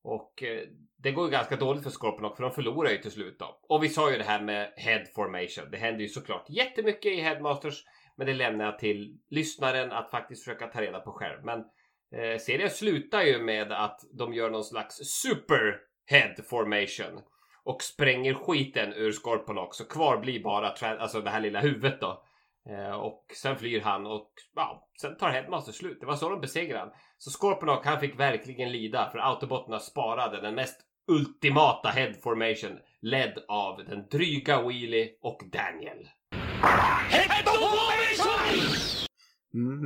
Och 0.04 0.43
eh, 0.43 0.62
det 0.97 1.12
går 1.12 1.26
ju 1.26 1.32
ganska 1.32 1.56
dåligt 1.56 1.84
för 1.84 1.89
Scorponok 1.89 2.36
för 2.36 2.43
de 2.43 2.52
förlorar 2.52 2.89
ju 2.89 2.97
till 2.97 3.12
slut 3.12 3.39
då. 3.39 3.60
Och 3.70 3.84
vi 3.84 3.89
sa 3.89 4.12
ju 4.12 4.18
det 4.18 4.24
här 4.24 4.41
med 4.41 4.74
Head 4.78 5.06
Formation. 5.16 5.72
Det 5.72 5.78
händer 5.78 6.02
ju 6.02 6.08
såklart 6.08 6.49
jättemycket 6.49 7.12
i 7.12 7.22
Headmasters. 7.22 7.84
Men 8.18 8.28
det 8.28 8.34
lämnar 8.34 8.66
jag 8.66 8.80
till 8.80 9.18
lyssnaren 9.30 9.91
att 9.91 10.12
faktiskt 10.12 10.43
försöka 10.43 10.68
ta 10.68 10.82
reda 10.82 10.99
på 10.99 11.12
själv. 11.12 11.45
Men 11.45 11.60
eh, 12.16 12.38
serien 12.39 12.70
slutar 12.70 13.22
ju 13.22 13.43
med 13.43 13.72
att 13.72 13.99
de 14.14 14.34
gör 14.34 14.49
någon 14.49 14.64
slags 14.64 14.95
super 14.95 15.78
head 16.06 16.36
formation. 16.49 17.22
Och 17.64 17.84
spränger 17.84 18.34
skiten 18.34 18.93
ur 18.93 19.12
Scorponok. 19.12 19.76
Så 19.76 19.86
kvar 19.86 20.18
blir 20.18 20.43
bara 20.43 20.68
alltså 20.68 21.22
det 21.22 21.30
här 21.30 21.41
lilla 21.41 21.60
huvudet 21.60 22.02
då. 22.02 22.24
Eh, 22.70 22.91
och 22.91 23.26
sen 23.41 23.55
flyr 23.57 23.82
han 23.82 24.05
och 24.05 24.32
ja, 24.55 24.88
sen 25.01 25.18
tar 25.18 25.30
Headmaster 25.30 25.72
slut. 25.72 25.97
Det 25.99 26.05
var 26.05 26.16
så 26.16 26.30
de 26.30 26.41
besegrade 26.41 26.80
han. 26.80 26.91
Så 27.18 27.32
Scorponok 27.32 27.86
han 27.86 27.99
fick 27.99 28.20
verkligen 28.20 28.72
lida 28.72 29.09
för 29.12 29.20
Autobotterna 29.20 29.80
sparade 29.80 30.41
den 30.41 30.55
mest 30.55 30.82
ultimata 31.07 31.89
head 31.89 32.14
formation 32.24 32.80
ledd 33.01 33.43
av 33.47 33.86
den 33.86 34.07
dryga 34.12 34.62
Wheelie 34.62 35.09
och 35.22 35.41
Daniel. 35.51 36.07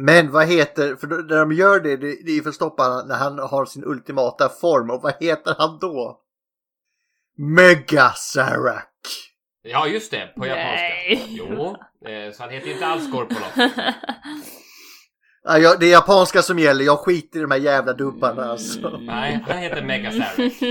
Men 0.06 0.32
vad 0.32 0.48
heter, 0.48 0.96
för 0.96 1.08
när 1.08 1.40
de 1.40 1.52
gör 1.52 1.80
det, 1.80 1.98
det, 1.98 2.08
är 2.08 2.38
är 2.38 2.42
för 2.42 2.50
att 2.50 2.56
stoppa 2.56 3.04
när 3.08 3.16
han 3.16 3.40
har 3.40 3.66
sin 3.66 3.84
ultimata 3.86 4.50
form. 4.50 4.90
Och 4.90 5.02
vad 5.02 5.14
heter 5.20 5.56
han 5.58 5.80
då? 5.80 6.22
Megasarak! 7.38 8.95
Ja, 9.68 9.88
just 9.88 10.12
det. 10.12 10.28
På 10.36 10.46
japanska. 10.46 10.76
Nej. 11.08 11.26
Jo, 11.30 11.76
eh, 12.10 12.32
så 12.32 12.44
han 12.44 12.52
heter 12.52 12.72
inte 12.72 12.86
alls 12.86 13.10
jag- 15.62 15.80
det 15.80 15.86
är 15.86 15.92
japanska 15.92 16.42
som 16.42 16.60
gäller, 16.60 16.86
jag 16.86 17.00
skiter 17.00 17.40
i 17.40 17.42
de 17.42 17.52
här 17.52 17.60
jävla 17.60 17.94
dubbarna 17.94 18.46
alltså. 18.46 18.98
Nej, 19.02 19.40
han 19.48 19.58
heter 19.58 19.82
Mega 19.84 20.12
Sarek. 20.12 20.62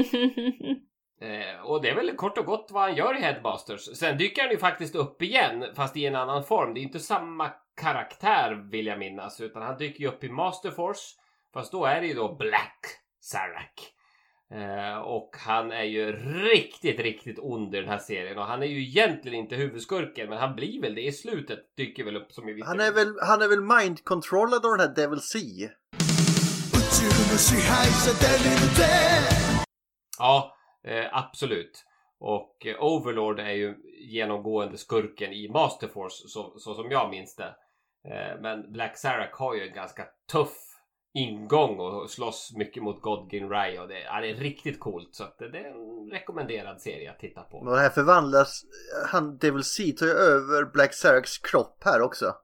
Eh, 1.20 1.60
och 1.64 1.82
det 1.82 1.90
är 1.90 1.94
väl 1.94 2.16
kort 2.16 2.38
och 2.38 2.44
gott 2.46 2.68
vad 2.70 2.82
han 2.82 2.94
gör 2.94 3.18
i 3.18 3.20
Headmasters. 3.20 3.96
Sen 3.98 4.18
dyker 4.18 4.42
han 4.42 4.50
ju 4.50 4.58
faktiskt 4.58 4.94
upp 4.94 5.22
igen, 5.22 5.64
fast 5.76 5.96
i 5.96 6.06
en 6.06 6.16
annan 6.16 6.44
form. 6.44 6.74
Det 6.74 6.80
är 6.80 6.82
inte 6.82 7.00
samma 7.00 7.50
karaktär 7.80 8.68
vill 8.70 8.86
jag 8.86 8.98
minnas, 8.98 9.40
utan 9.40 9.62
han 9.62 9.76
dyker 9.78 10.00
ju 10.00 10.08
upp 10.08 10.24
i 10.24 10.28
Masterforce. 10.28 11.00
Fast 11.54 11.72
då 11.72 11.84
är 11.84 12.00
det 12.00 12.06
ju 12.06 12.14
då 12.14 12.34
Black 12.34 12.80
Sarak. 13.20 13.90
Eh, 14.54 14.98
och 14.98 15.36
han 15.38 15.72
är 15.72 15.82
ju 15.82 16.12
riktigt, 16.52 17.00
riktigt 17.00 17.38
ond 17.38 17.74
i 17.74 17.80
den 17.80 17.88
här 17.88 17.98
serien. 17.98 18.38
Och 18.38 18.44
han 18.44 18.62
är 18.62 18.66
ju 18.66 18.82
egentligen 18.82 19.38
inte 19.38 19.56
huvudskurken, 19.56 20.28
men 20.28 20.38
han 20.38 20.54
blir 20.54 20.80
väl 20.82 20.94
det 20.94 21.02
i 21.02 21.12
slutet. 21.12 21.76
Dyker 21.76 22.04
väl 22.04 22.16
upp 22.16 22.32
som 22.32 22.48
i 22.48 22.52
vissa... 22.52 22.66
Han 22.68 22.80
är 22.80 22.92
väl, 22.92 23.14
han 23.22 23.42
är 23.42 23.48
väl 23.48 23.60
mind-controllad 23.60 24.66
av 24.66 24.70
den 24.70 24.80
här 24.80 24.94
Devil 24.94 25.20
C. 25.20 25.38
Ja, 30.18 30.56
eh, 30.84 31.06
absolut. 31.12 31.84
Och 32.18 32.66
eh, 32.66 32.82
Overlord 32.84 33.40
är 33.40 33.52
ju 33.52 33.74
genomgående 34.08 34.78
skurken 34.78 35.32
i 35.32 35.48
Masterforce 35.48 36.28
så, 36.28 36.58
så 36.58 36.74
som 36.74 36.90
jag 36.90 37.10
minns 37.10 37.36
det. 37.36 37.54
Eh, 38.08 38.40
men 38.40 38.72
Black 38.72 38.98
Sarak 38.98 39.34
har 39.34 39.54
ju 39.54 39.68
en 39.68 39.74
ganska 39.74 40.06
tuff 40.32 40.73
ingång 41.14 41.80
och 41.80 42.10
slåss 42.10 42.52
mycket 42.56 42.82
mot 42.82 43.02
Godgin 43.02 43.48
Rai 43.48 43.78
och 43.78 43.88
det, 43.88 44.00
ja, 44.00 44.20
det 44.20 44.30
är 44.30 44.34
riktigt 44.34 44.80
coolt. 44.80 45.08
Så 45.12 45.24
att 45.24 45.38
det, 45.38 45.48
det 45.48 45.58
är 45.58 45.64
en 45.64 46.10
rekommenderad 46.10 46.80
serie 46.80 47.10
att 47.10 47.18
titta 47.18 47.42
på. 47.42 47.70
Det 47.70 47.80
här 47.80 47.90
förvandlas, 47.90 48.62
han 49.10 49.38
Devil 49.38 49.64
C 49.64 49.92
tar 49.98 50.06
ju 50.06 50.12
över 50.12 50.72
Black 50.72 50.94
Saraks 50.94 51.38
kropp 51.38 51.82
här 51.84 52.02
också. 52.02 52.34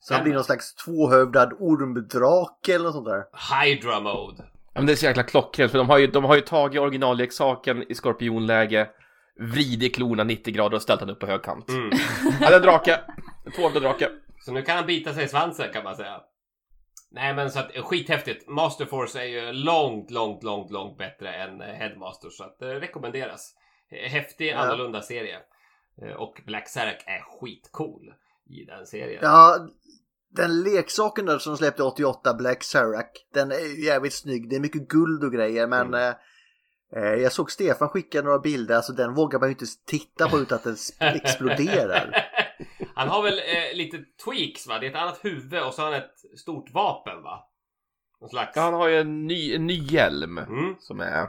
Så 0.00 0.14
han 0.14 0.24
blir 0.24 0.34
någon 0.34 0.44
slags 0.44 0.74
tvåhövdad 0.74 1.52
ormdrake 1.58 2.74
eller 2.74 2.84
något 2.84 2.94
sånt 2.94 3.06
där. 3.06 3.24
Hydra 3.64 4.00
Mode. 4.00 4.44
Ja, 4.72 4.80
men 4.80 4.86
det 4.86 4.92
är 4.92 4.96
så 4.96 5.06
jäkla 5.06 5.22
klockrent 5.22 5.70
för 5.70 5.78
de 5.78 5.88
har 5.88 5.98
ju, 5.98 6.06
de 6.06 6.24
har 6.24 6.34
ju 6.34 6.40
tagit 6.40 6.80
originalleksaken 6.80 7.90
i 7.92 7.94
skorpionläge, 7.94 8.90
vridit 9.40 9.94
klorna 9.94 10.24
90 10.24 10.54
grader 10.54 10.76
och 10.76 10.82
ställt 10.82 11.00
den 11.00 11.10
upp 11.10 11.20
på 11.20 11.26
högkant. 11.26 11.68
Mm. 11.68 11.90
Ja, 12.40 12.48
det 12.48 12.54
är 12.54 12.56
en 12.56 12.62
drake. 12.62 13.00
En 13.46 13.52
tvåhövdad 13.52 13.82
drake. 13.82 14.08
Så 14.44 14.52
nu 14.52 14.62
kan 14.62 14.76
han 14.76 14.86
bita 14.86 15.12
sig 15.14 15.24
i 15.24 15.28
svansen 15.28 15.72
kan 15.72 15.84
man 15.84 15.96
säga. 15.96 16.20
Nej 17.12 17.34
men 17.34 17.50
så 17.50 17.58
att 17.58 17.70
skithäftigt. 17.84 18.48
Masterforce 18.48 19.20
är 19.20 19.24
ju 19.24 19.52
långt, 19.52 20.10
långt, 20.10 20.42
långt, 20.42 20.70
långt 20.70 20.98
bättre 20.98 21.34
än 21.34 21.60
eh, 21.60 21.66
Headmaster 21.66 22.30
så 22.30 22.44
att 22.44 22.58
det 22.58 22.80
rekommenderas. 22.80 23.54
Eh, 23.90 24.10
Häftig, 24.10 24.50
annorlunda 24.50 25.02
serie. 25.02 25.38
Eh, 26.02 26.12
Och 26.12 26.40
Black 26.46 26.68
Sarak 26.68 27.04
är 27.06 27.20
skitcool 27.20 28.14
i 28.50 28.64
den 28.64 28.86
serien. 28.86 29.20
Ja, 29.22 29.68
den 30.32 30.62
leksaken 30.62 31.26
där 31.26 31.38
som 31.38 31.56
släppte 31.56 31.82
88, 31.82 32.34
Black 32.34 32.62
Sarak, 32.64 33.26
den 33.34 33.50
är 33.52 33.58
ju 33.76 33.84
jävligt 33.84 34.14
snygg. 34.14 34.50
Det 34.50 34.56
är 34.56 34.60
mycket 34.60 34.88
guld 34.88 35.24
och 35.24 35.32
grejer 35.32 35.66
men 35.66 35.94
eh, 35.94 36.14
eh, 36.96 37.14
jag 37.14 37.32
såg 37.32 37.50
Stefan 37.50 37.88
skicka 37.88 38.22
några 38.22 38.38
bilder, 38.38 38.76
alltså 38.76 38.92
den 38.92 39.14
vågar 39.14 39.38
man 39.38 39.48
ju 39.48 39.52
inte 39.52 39.66
titta 39.86 40.28
på 40.28 40.38
utan 40.38 40.56
att 40.56 40.64
den 40.64 40.76
exploderar. 41.14 42.16
Han 43.00 43.08
har 43.08 43.22
väl 43.22 43.38
eh, 43.38 43.76
lite 43.76 43.98
tweaks 44.24 44.66
va? 44.66 44.78
Det 44.78 44.86
är 44.86 44.90
ett 44.90 44.96
annat 44.96 45.24
huvud 45.24 45.62
och 45.62 45.74
så 45.74 45.82
har 45.82 45.92
han 45.92 46.00
ett 46.00 46.38
stort 46.40 46.70
vapen 46.74 47.22
va? 47.22 47.46
Någon 48.20 48.30
slags... 48.30 48.56
Ja, 48.56 48.62
han 48.62 48.74
har 48.74 48.88
ju 48.88 49.00
en 49.00 49.26
ny, 49.26 49.54
en 49.54 49.66
ny 49.66 49.78
hjälm 49.78 50.38
Mm. 50.38 50.74
som 50.78 51.00
är 51.00 51.28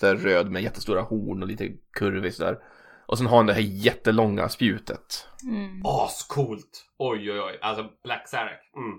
så 0.00 0.06
här 0.06 0.16
röd 0.16 0.50
med 0.50 0.62
jättestora 0.62 1.00
horn 1.02 1.42
och 1.42 1.48
lite 1.48 1.68
kurvig 1.92 2.34
sådär. 2.34 2.58
Och 3.06 3.18
sen 3.18 3.26
har 3.26 3.36
han 3.36 3.46
det 3.46 3.52
här 3.52 3.60
jättelånga 3.60 4.48
spjutet. 4.48 5.28
Mm. 5.42 5.82
Ascoolt! 5.86 6.84
Oj 6.98 7.32
oj 7.32 7.40
oj. 7.40 7.58
Alltså 7.62 7.90
Black 8.04 8.28
Sarak. 8.28 8.70
Mm. 8.76 8.98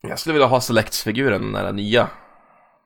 Jag 0.00 0.18
skulle 0.18 0.32
vilja 0.32 0.46
ha 0.46 0.60
Selects-figuren, 0.60 1.42
den 1.42 1.52
där 1.52 1.72
nya 1.72 2.10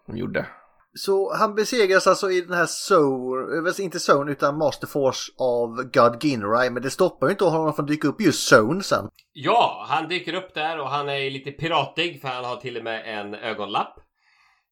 de 0.07 0.17
gjorde. 0.17 0.47
Så 0.95 1.35
han 1.35 1.55
besegras 1.55 2.07
alltså 2.07 2.31
i 2.31 2.41
den 2.41 2.53
här 2.53 2.69
Zone, 2.91 3.69
eh, 3.69 3.85
inte 3.85 3.99
Zone 3.99 4.33
utan 4.33 4.59
Masterforce 4.59 5.33
av 5.39 5.83
God 5.83 6.25
Ginrai 6.25 6.71
men 6.71 6.83
det 6.83 6.91
stoppar 6.91 7.27
ju 7.27 7.31
inte 7.31 7.45
honom 7.45 7.75
från 7.75 7.85
att 7.85 7.91
dyka 7.91 8.09
upp 8.09 8.21
just 8.21 8.53
Zone 8.53 8.83
sen. 8.83 9.09
Ja, 9.33 9.87
han 9.89 10.09
dyker 10.09 10.35
upp 10.35 10.55
där 10.55 10.81
och 10.81 10.89
han 10.89 11.09
är 11.09 11.31
lite 11.31 11.51
piratig 11.51 12.21
för 12.21 12.29
han 12.29 12.45
har 12.45 12.57
till 12.57 12.77
och 12.77 12.85
med 12.85 13.19
en 13.19 13.35
ögonlapp. 13.35 13.99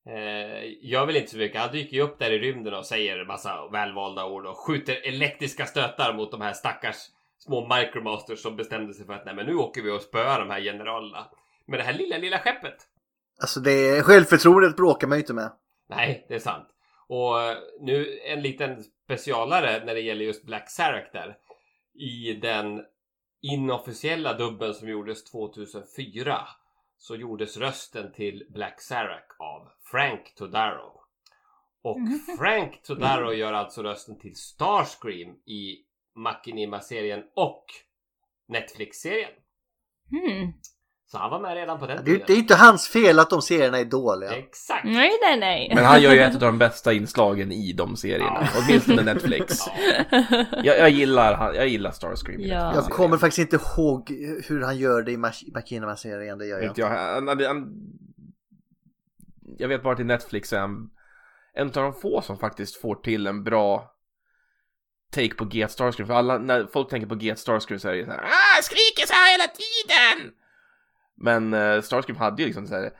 Eh, 0.06 0.90
gör 0.90 1.06
väl 1.06 1.16
inte 1.16 1.30
så 1.30 1.36
mycket. 1.36 1.60
Han 1.60 1.72
dyker 1.72 1.96
ju 1.96 2.02
upp 2.02 2.18
där 2.18 2.30
i 2.30 2.38
rymden 2.38 2.74
och 2.74 2.86
säger 2.86 3.24
massa 3.24 3.68
välvalda 3.72 4.24
ord 4.26 4.46
och 4.46 4.56
skjuter 4.56 5.08
elektriska 5.08 5.66
stötar 5.66 6.14
mot 6.14 6.30
de 6.30 6.40
här 6.40 6.52
stackars 6.52 6.96
små 7.38 7.76
micromasters 7.76 8.42
som 8.42 8.56
bestämde 8.56 8.94
sig 8.94 9.06
för 9.06 9.12
att 9.12 9.24
nej 9.24 9.34
men 9.34 9.46
nu 9.46 9.54
åker 9.54 9.82
vi 9.82 9.90
och 9.90 10.02
spöar 10.02 10.40
de 10.40 10.50
här 10.50 10.60
generalerna. 10.60 11.26
Med 11.66 11.78
det 11.78 11.82
här 11.82 11.92
lilla, 11.92 12.18
lilla 12.18 12.38
skeppet. 12.38 12.76
Alltså 13.40 13.60
det 13.60 14.02
självförtroendet 14.02 14.76
bråkar 14.76 15.08
man 15.08 15.18
ju 15.18 15.22
inte 15.22 15.34
med. 15.34 15.50
Nej, 15.90 16.26
det 16.28 16.34
är 16.34 16.38
sant. 16.38 16.68
Och 17.06 17.34
nu 17.80 18.20
en 18.24 18.42
liten 18.42 18.84
specialare 19.04 19.84
när 19.84 19.94
det 19.94 20.00
gäller 20.00 20.24
just 20.24 20.46
Black 20.46 20.70
Sarak 20.70 21.12
där. 21.12 21.38
I 21.94 22.34
den 22.34 22.84
inofficiella 23.42 24.34
dubben 24.34 24.74
som 24.74 24.88
gjordes 24.88 25.24
2004 25.24 26.48
så 26.98 27.16
gjordes 27.16 27.56
rösten 27.56 28.12
till 28.12 28.46
Black 28.50 28.80
Sarak 28.80 29.26
av 29.38 29.68
Frank 29.90 30.34
Todaro. 30.34 31.00
Och 31.82 31.98
Frank 32.38 32.82
Todaro 32.82 33.32
gör 33.32 33.52
alltså 33.52 33.82
rösten 33.82 34.18
till 34.18 34.36
Starscream 34.36 35.36
i 35.46 35.84
Machinima-serien 36.14 37.24
och 37.34 37.64
Netflix-serien. 38.48 39.32
Mm. 40.12 40.52
Så 41.12 41.18
han 41.18 41.30
var 41.30 41.40
med 41.40 41.54
redan 41.54 41.78
på 41.78 41.86
den 41.86 41.96
Det 42.04 42.10
är, 42.10 42.14
tiden. 42.14 42.24
det 42.26 42.32
är 42.32 42.36
inte 42.36 42.54
hans 42.54 42.88
fel 42.88 43.18
att 43.18 43.30
de 43.30 43.42
serierna 43.42 43.78
är 43.78 43.84
dåliga. 43.84 44.30
Exakt! 44.36 44.84
Nej, 44.84 45.10
nej, 45.22 45.38
nej. 45.38 45.72
Men 45.74 45.84
han 45.84 46.02
gör 46.02 46.12
ju 46.12 46.18
ett 46.20 46.34
av 46.34 46.40
de 46.40 46.58
bästa 46.58 46.92
inslagen 46.92 47.52
i 47.52 47.72
de 47.72 47.96
serierna. 47.96 48.48
Åtminstone 48.58 49.02
Netflix. 49.02 49.58
Jag, 50.64 50.78
jag 50.78 50.90
gillar, 50.90 51.54
jag 51.54 51.68
gillar 51.68 51.90
Starscream. 51.90 52.40
Ja. 52.40 52.74
Jag 52.74 52.84
kommer 52.84 53.16
faktiskt 53.18 53.38
inte 53.38 53.56
ihåg 53.56 54.10
hur 54.48 54.60
han 54.62 54.78
gör 54.78 55.02
det 55.02 55.12
i 55.12 55.16
Machinima-serien. 55.16 56.38
Det 56.38 56.46
gör 56.46 56.56
jag 56.56 56.64
Inte 56.64 56.68
inte. 56.68 56.80
jag, 56.80 56.88
han, 57.14 57.28
han, 57.28 57.44
han, 57.44 57.72
jag 59.58 59.68
vet 59.68 59.82
bara 59.82 59.96
till 59.96 60.06
Netflix 60.06 60.52
är 60.52 60.58
han 60.60 60.90
en 61.54 61.66
av 61.66 61.72
de 61.72 61.94
få 61.94 62.22
som 62.22 62.38
faktiskt 62.38 62.80
får 62.80 62.94
till 62.94 63.26
en 63.26 63.44
bra 63.44 63.94
take 65.12 65.34
på 65.34 65.48
Get 65.52 65.70
Starscream. 65.70 66.06
För 66.06 66.14
alla, 66.14 66.38
när 66.38 66.66
folk 66.72 66.88
tänker 66.90 67.08
på 67.08 67.16
Get 67.16 67.38
Starscream 67.38 67.78
så 67.80 67.88
är 67.88 67.94
det 67.94 68.04
så 68.04 68.10
här 68.10 68.20
ah, 68.24 68.62
skriker 68.62 69.06
så 69.06 69.12
här 69.14 69.32
hela 69.32 69.46
tiden! 69.46 70.32
Men 71.20 71.54
eh, 71.54 71.80
Starscream 71.80 72.18
hade 72.18 72.42
ju 72.42 72.46
liksom 72.46 72.66
så 72.66 72.74
här 72.74 72.92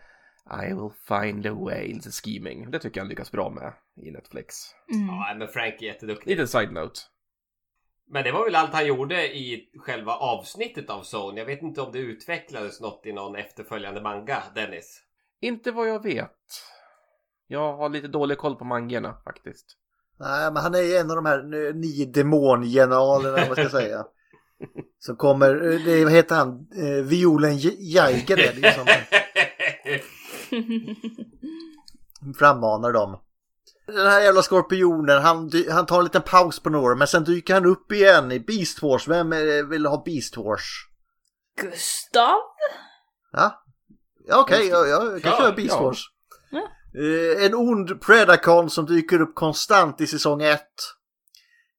I 0.64 0.74
will 0.74 0.90
find 1.08 1.46
a 1.46 1.54
way, 1.54 1.94
lite 1.94 2.10
scheming. 2.10 2.70
Det 2.70 2.78
tycker 2.78 3.00
jag 3.00 3.04
han 3.04 3.08
lyckas 3.08 3.32
bra 3.32 3.50
med 3.50 3.72
i 4.06 4.10
Netflix. 4.10 4.56
Mm. 4.94 5.06
Ja, 5.06 5.34
men 5.38 5.48
Frank 5.48 5.82
är 5.82 5.86
jätteduktig. 5.86 6.30
Liten 6.30 6.48
side-note. 6.48 7.00
Men 8.06 8.24
det 8.24 8.32
var 8.32 8.44
väl 8.44 8.54
allt 8.54 8.72
han 8.72 8.86
gjorde 8.86 9.36
i 9.36 9.70
själva 9.78 10.12
avsnittet 10.12 10.90
av 10.90 11.02
Zone. 11.14 11.40
Jag 11.40 11.46
vet 11.46 11.62
inte 11.62 11.80
om 11.80 11.92
det 11.92 11.98
utvecklades 11.98 12.80
något 12.80 13.06
i 13.06 13.12
någon 13.12 13.36
efterföljande 13.36 14.00
manga, 14.00 14.42
Dennis. 14.54 15.02
Inte 15.40 15.70
vad 15.70 15.88
jag 15.88 16.02
vet. 16.02 16.36
Jag 17.46 17.76
har 17.76 17.88
lite 17.88 18.08
dålig 18.08 18.38
koll 18.38 18.56
på 18.56 18.64
mangorna 18.64 19.16
faktiskt. 19.24 19.76
Nej, 20.18 20.52
men 20.52 20.62
han 20.62 20.74
är 20.74 20.82
ju 20.82 20.94
en 20.96 21.10
av 21.10 21.16
de 21.16 21.26
här 21.26 21.38
eh, 21.38 21.74
nio 21.74 22.06
demongeneralerna, 22.06 23.36
vad 23.36 23.52
ska 23.52 23.62
jag 23.62 23.70
säga. 23.70 24.06
Som 24.98 25.16
kommer, 25.16 25.72
eh, 25.72 25.80
det, 25.84 26.04
vad 26.04 26.12
heter 26.12 26.36
han, 26.36 26.48
eh, 26.76 27.04
Violen 27.04 27.56
J- 27.58 27.76
Jaiger 27.78 28.38
är 28.38 28.52
det 28.61 28.74
som 28.74 28.86
frammanar 32.38 32.92
dem. 32.92 33.20
Den 33.86 34.06
här 34.06 34.20
jävla 34.20 34.42
skorpionen, 34.42 35.22
han, 35.22 35.50
han 35.70 35.86
tar 35.86 35.98
en 35.98 36.04
liten 36.04 36.22
paus 36.22 36.61
på 36.61 36.70
några 36.70 36.94
men 36.94 37.06
sen 37.06 37.24
dyker 37.24 37.54
han 37.54 37.66
upp 37.66 37.92
igen 37.92 38.32
i 38.32 38.40
Beast 38.40 38.82
Wars. 38.82 39.08
Vem 39.08 39.30
vill 39.70 39.86
ha 39.86 40.02
Beast 40.04 40.36
Wars? 40.36 40.86
Gustav? 41.61 42.38
Ja, 43.32 43.62
ja 44.26 44.40
okej, 44.40 44.68
jag, 44.68 44.88
jag 44.88 45.22
kan 45.22 45.32
Ja, 45.32 45.38
köra 45.38 45.52
Beast 45.52 45.74
ja. 45.76 45.82
Wars. 45.82 46.04
Eh, 46.94 47.44
en 47.44 47.54
ond 47.54 48.00
Predacon 48.00 48.70
som 48.70 48.86
dyker 48.86 49.20
upp 49.20 49.34
konstant 49.34 50.00
i 50.00 50.06
säsong 50.06 50.42
1. 50.42 50.61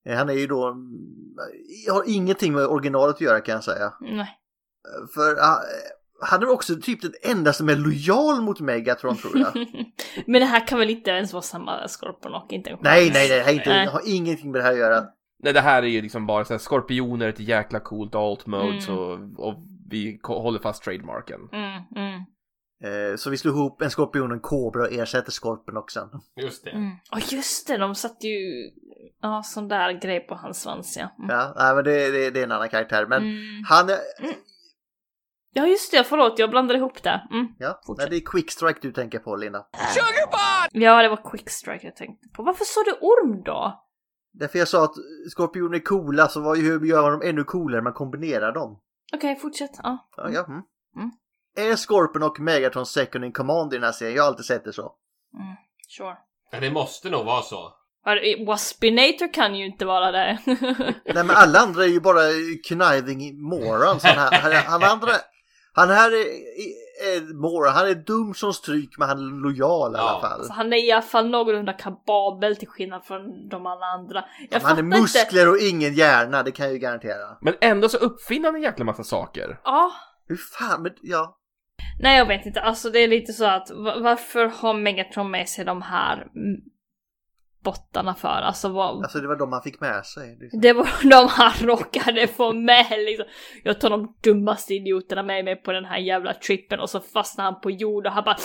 Eh, 0.05 0.17
han 0.17 0.29
är 0.29 0.33
ju 0.33 0.47
då, 0.47 0.67
mm, 0.67 1.35
har 1.91 2.03
ingenting 2.07 2.53
med 2.53 2.65
originalet 2.65 3.15
att 3.15 3.21
göra 3.21 3.41
kan 3.41 3.53
jag 3.55 3.63
säga. 3.63 3.93
Nej. 4.01 4.29
För 5.15 5.35
ah, 5.39 5.59
han 6.21 6.41
är 6.43 6.49
också 6.49 6.75
typ 6.75 7.01
den 7.01 7.13
enda 7.23 7.53
som 7.53 7.69
är 7.69 7.75
lojal 7.75 8.41
mot 8.41 8.59
Megatron 8.59 9.17
tror 9.17 9.37
jag. 9.37 9.53
Men 10.27 10.41
det 10.41 10.45
här 10.45 10.67
kan 10.67 10.79
väl 10.79 10.89
inte 10.89 11.11
ens 11.11 11.33
vara 11.33 11.41
samma 11.41 11.87
Scorponok? 11.87 12.51
Inte 12.51 12.69
en 12.69 12.75
chans. 12.75 12.83
nej, 12.83 13.11
nej, 13.13 13.29
nej, 13.29 13.37
det 13.37 13.43
här 13.43 13.51
är 13.51 13.57
inte, 13.57 13.69
Nej. 13.69 13.87
har 13.87 14.01
ingenting 14.05 14.51
med 14.51 14.61
det 14.61 14.63
här 14.63 14.71
att 14.71 14.77
göra. 14.77 15.03
Nej, 15.43 15.53
det 15.53 15.61
här 15.61 15.83
är 15.83 15.87
ju 15.87 16.01
liksom 16.01 16.25
bara 16.25 16.45
så 16.45 16.53
här 16.53 16.59
skorpioner, 16.59 17.27
ett 17.29 17.39
jäkla 17.39 17.79
coolt 17.79 18.15
alt 18.15 18.45
mode 18.45 18.63
Mm. 18.67 18.81
så, 18.81 18.95
och 19.37 19.55
vi 19.89 20.19
håller 20.23 20.59
fast 20.59 20.83
trademarken. 20.83 21.39
Mm, 21.51 21.81
mm, 21.95 22.21
Eh, 22.83 23.15
så 23.15 23.29
vi 23.29 23.37
slog 23.37 23.55
ihop 23.55 23.81
en 23.81 23.89
skorpion 23.91 24.31
och 24.31 24.35
en 24.35 24.39
kobra 24.41 24.81
och 24.81 24.91
ersätter 24.93 25.31
skorpen 25.31 25.77
också. 25.77 26.09
Just 26.41 26.63
det. 26.63 26.69
mm. 26.71 26.91
Och 27.11 27.33
just 27.33 27.67
det, 27.67 27.77
de 27.77 27.95
satte 27.95 28.27
ju 28.27 28.71
ja, 29.21 29.43
sån 29.43 29.67
där 29.67 29.91
grej 29.91 30.19
på 30.19 30.35
hans 30.35 30.61
svans 30.61 30.97
ja. 30.97 31.09
Mm. 31.19 31.29
Ja, 31.29 31.53
nej, 31.57 31.75
men 31.75 31.83
det, 31.83 32.11
det, 32.11 32.29
det 32.31 32.39
är 32.39 32.43
en 32.43 32.51
annan 32.51 32.69
karaktär. 32.69 33.05
Men 33.05 33.21
Mm. 33.23 33.63
han 33.69 33.89
är, 33.89 33.97
Ja 35.53 35.67
just 35.67 35.91
det, 35.91 36.03
förlåt 36.03 36.39
jag 36.39 36.49
blandade 36.49 36.79
ihop 36.79 37.03
det. 37.03 37.27
Mm. 37.31 37.47
ja, 37.59 37.81
nej, 37.97 38.07
det 38.09 38.15
är 38.15 38.21
Quickstrike 38.25 38.79
du 38.81 38.91
tänker 38.91 39.19
på 39.19 39.35
Linda. 39.35 39.65
Ja 40.71 41.01
det 41.01 41.09
var 41.09 41.31
Quickstrike 41.31 41.85
jag 41.87 41.95
tänkte 41.95 42.27
på. 42.29 42.43
Varför 42.43 42.65
sa 42.65 42.83
du 42.83 42.91
orm 42.91 43.43
då? 43.43 43.83
Därför 44.33 44.59
jag 44.59 44.67
sa 44.67 44.83
att 44.83 44.93
skorpioner 45.31 45.75
är 45.77 45.83
coola 45.83 46.27
så 46.27 46.41
vad, 46.41 46.57
hur 46.57 46.85
gör 46.85 47.01
man 47.01 47.11
dem 47.11 47.21
ännu 47.25 47.43
coolare? 47.43 47.81
Man 47.81 47.93
kombinerar 47.93 48.51
dem. 48.51 48.79
Okej, 49.13 49.35
fortsätt. 49.35 49.71
Ja. 49.83 50.09
Ja, 50.17 50.29
ja. 50.29 50.45
Mm. 50.45 50.61
Mm. 50.95 51.11
Är 51.57 51.75
Scorpion 51.75 52.23
och 52.23 52.39
Megatron 52.39 52.85
second 52.85 53.25
in 53.25 53.31
command 53.31 53.73
i 53.73 53.77
den 53.77 53.83
här 53.83 53.91
serien? 53.91 54.15
Jag 54.15 54.23
har 54.23 54.27
alltid 54.27 54.45
sett 54.45 54.63
det 54.63 54.73
så. 54.73 54.95
Mm. 55.33 55.55
Sure. 55.97 56.17
Ja, 56.51 56.59
det 56.59 56.71
måste 56.71 57.09
nog 57.09 57.25
vara 57.25 57.41
så. 57.41 57.73
Waspinator 58.47 59.33
kan 59.33 59.55
ju 59.55 59.65
inte 59.65 59.85
vara 59.85 60.11
det. 60.11 60.37
Nej 61.05 61.23
men 61.23 61.29
alla 61.29 61.59
andra 61.59 61.83
är 61.83 61.87
ju 61.87 61.99
bara 61.99 62.19
conniving 62.69 63.41
morons. 63.41 64.03
Han, 64.03 64.17
här, 64.17 64.63
han, 64.65 64.83
andra, 64.83 65.11
han 65.73 65.89
här 65.89 66.11
är, 66.11 66.25
är 67.15 67.33
moron. 67.41 67.73
Han 67.73 67.87
är 67.87 67.95
dum 67.95 68.33
som 68.33 68.53
stryk 68.53 68.89
men 68.97 69.07
han 69.09 69.17
är 69.17 69.43
lojal 69.43 69.95
i 69.95 69.97
Ja. 69.97 70.09
alla 70.09 70.21
fall. 70.21 70.39
Alltså, 70.39 70.53
han 70.53 70.73
är 70.73 70.87
i 70.87 70.91
alla 70.91 71.01
fall 71.01 71.29
någorlunda 71.29 71.73
kapabel 71.73 72.55
till 72.55 72.67
skillnad 72.67 73.05
från 73.05 73.49
de 73.49 73.65
alla 73.65 73.85
andra. 73.85 74.25
Jag 74.49 74.59
han 74.59 74.71
är 74.71 74.75
fattar 74.75 74.83
inte. 74.83 74.99
muskler 75.01 75.49
och 75.49 75.57
ingen 75.57 75.93
hjärna, 75.93 76.43
det 76.43 76.51
kan 76.51 76.65
jag 76.65 76.73
ju 76.73 76.79
garantera. 76.79 77.37
Men 77.41 77.53
ändå 77.61 77.89
så 77.89 77.97
uppfinner 77.97 78.45
han 78.45 78.55
en 78.55 78.61
jäkla 78.61 78.85
massa 78.85 79.03
saker. 79.03 79.59
Ja. 79.63 79.91
Hur 80.27 80.35
fan, 80.59 80.81
men 80.83 80.91
ja. 81.01 81.37
Nej 81.99 82.17
jag 82.17 82.25
vet 82.25 82.45
inte, 82.45 82.61
alltså 82.61 82.89
det 82.89 82.99
är 82.99 83.07
lite 83.07 83.33
så 83.33 83.45
att 83.45 83.69
va- 83.71 83.99
varför 83.99 84.45
har 84.45 84.73
Megatron 84.73 85.31
med 85.31 85.49
sig 85.49 85.65
de 85.65 85.81
här 85.81 86.27
bottarna 87.63 88.15
för? 88.15 88.27
Alltså 88.27 88.69
vad... 88.69 89.03
Alltså 89.03 89.19
det 89.21 89.27
var 89.27 89.35
de 89.35 89.53
han 89.53 89.63
fick 89.63 89.81
med 89.81 90.05
sig. 90.05 90.37
Det- 90.39 90.59
Det 90.61 90.73
var 90.73 90.89
de 91.09 91.27
han 91.27 91.53
råkade 91.67 92.27
få 92.27 92.53
med 92.53 92.85
liksom. 92.99 93.25
Jag 93.63 93.81
tar 93.81 93.89
de 93.89 94.15
dummaste 94.23 94.73
idioterna 94.73 95.23
med 95.23 95.45
mig 95.45 95.55
på 95.55 95.71
den 95.71 95.85
här 95.85 95.97
jävla 95.97 96.33
trippen 96.33 96.79
och 96.79 96.89
så 96.89 96.99
fastnar 96.99 97.45
han 97.45 97.61
på 97.61 97.71
jord 97.71 98.07
och 98.07 98.13
han 98.13 98.23
bara... 98.23 98.37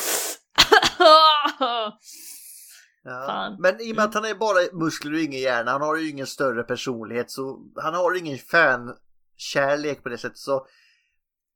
Ja. 3.08 3.24
Fan. 3.26 3.56
Men 3.60 3.80
i 3.80 3.92
och 3.92 3.96
med 3.96 4.04
att 4.04 4.14
han 4.14 4.24
är 4.24 4.34
bara 4.34 4.78
muskler 4.84 5.12
och 5.14 5.20
ingen 5.20 5.40
hjärna, 5.40 5.70
han 5.70 5.80
har 5.82 5.96
ju 5.96 6.10
ingen 6.10 6.26
större 6.26 6.62
personlighet 6.62 7.30
så 7.30 7.58
han 7.76 7.94
har 7.94 8.18
ingen 8.18 8.38
fan-kärlek 8.38 10.02
på 10.02 10.08
det 10.08 10.18
sättet 10.18 10.38
så 10.38 10.66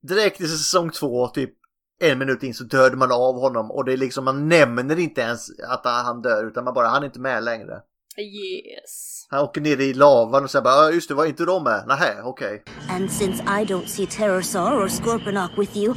direkt 0.09 0.41
i 0.41 0.47
säsong 0.47 0.91
två, 0.91 1.29
typ 1.29 1.55
en 2.01 2.19
minut 2.19 2.43
in 2.43 2.55
så 2.55 2.65
dödar 2.65 2.97
man 2.97 3.13
av 3.13 3.41
honom 3.41 3.71
och 3.71 3.85
det 3.85 3.93
är 3.93 3.97
liksom, 3.97 4.25
man 4.25 4.49
nämner 4.49 4.99
inte 4.99 5.21
ens 5.21 5.51
att 5.69 5.85
han 5.85 6.23
dör 6.23 6.45
utan 6.45 6.65
man 6.65 6.75
bara, 6.75 6.89
han 6.89 7.03
är 7.03 7.07
inte 7.07 7.21
med 7.21 7.45
längre. 7.45 7.81
Yes. 8.19 9.27
Han 9.29 9.41
åker 9.45 9.61
ner 9.61 9.81
i 9.81 9.95
lavan 9.95 10.45
och 10.45 10.51
säger 10.51 10.63
bara, 10.63 10.75
"Ja, 10.75 10.91
just 10.91 11.09
det, 11.09 11.15
var 11.15 11.27
inte 11.27 11.45
de 11.45 11.65
med? 11.65 11.85
Nähä, 11.87 12.23
okej. 12.23 12.65
And 12.91 13.13
since 13.13 13.43
I 13.43 13.65
don't 13.65 13.87
see 13.87 14.07
Pterosaur 14.07 14.85
or 14.85 14.89
Scorponok 14.89 15.51
with 15.59 15.77
you, 15.77 15.95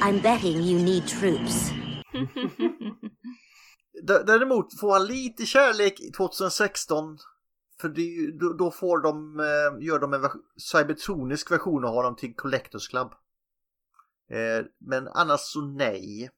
I'm 0.00 0.22
betting 0.22 0.56
you 0.60 0.84
need 0.84 1.06
troops. 1.06 1.70
Däremot 4.26 4.80
får 4.80 4.92
han 4.92 5.06
lite 5.06 5.46
kärlek 5.46 6.00
i 6.00 6.10
2016 6.10 7.18
för 7.80 7.88
det, 7.88 8.38
då, 8.58 8.70
får 8.70 8.98
de, 8.98 9.40
eh, 9.40 9.86
gör 9.86 9.98
de 9.98 10.14
en 10.14 10.20
cybertronisk 10.72 11.50
version 11.50 11.84
av 11.84 11.94
honom 11.94 12.16
till 12.16 12.34
Collectors 12.34 12.88
Club. 12.88 13.12
Eh, 14.32 14.64
men 14.80 15.08
annars 15.08 15.40
så 15.40 15.60
nej. 15.60 16.30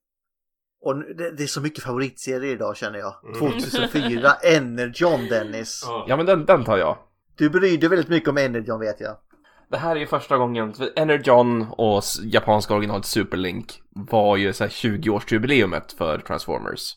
Och 0.80 0.96
det, 0.96 1.36
det 1.36 1.42
är 1.42 1.46
så 1.46 1.60
mycket 1.60 1.84
favoritserier 1.84 2.52
idag 2.52 2.76
känner 2.76 2.98
jag. 2.98 3.14
2004, 3.38 4.32
Energon 4.42 5.26
Dennis. 5.28 5.84
Ja. 6.08 6.16
Men 6.16 6.26
den, 6.26 6.44
den 6.44 6.64
tar 6.64 6.76
jag. 6.76 6.98
Du 7.36 7.50
bryr 7.50 7.78
dig 7.78 7.88
väldigt 7.88 8.08
mycket 8.08 8.28
om 8.28 8.38
Energon 8.38 8.80
vet 8.80 9.00
jag. 9.00 9.16
Det 9.70 9.76
här 9.76 9.96
är 9.96 10.00
ju 10.00 10.06
första 10.06 10.36
gången, 10.36 10.74
för 10.74 10.90
Energon 10.96 11.66
och 11.70 12.02
japanska 12.22 12.74
originalet 12.74 13.04
Superlink 13.04 13.82
var 13.90 14.36
ju 14.36 14.52
så 14.52 14.64
här 14.64 14.70
20-årsjubileumet 14.70 15.96
för 15.98 16.18
Transformers. 16.18 16.96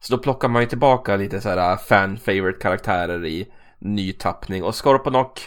Så 0.00 0.16
då 0.16 0.22
plockar 0.22 0.48
man 0.48 0.62
ju 0.62 0.68
tillbaka 0.68 1.16
lite 1.16 1.40
så 1.40 1.48
här 1.48 1.76
fan 1.76 2.16
favorite 2.18 2.58
karaktärer 2.58 3.26
i 3.26 3.52
ny 3.78 4.12
tappning 4.12 4.64
och 4.64 4.84
Scorponok 4.84 5.40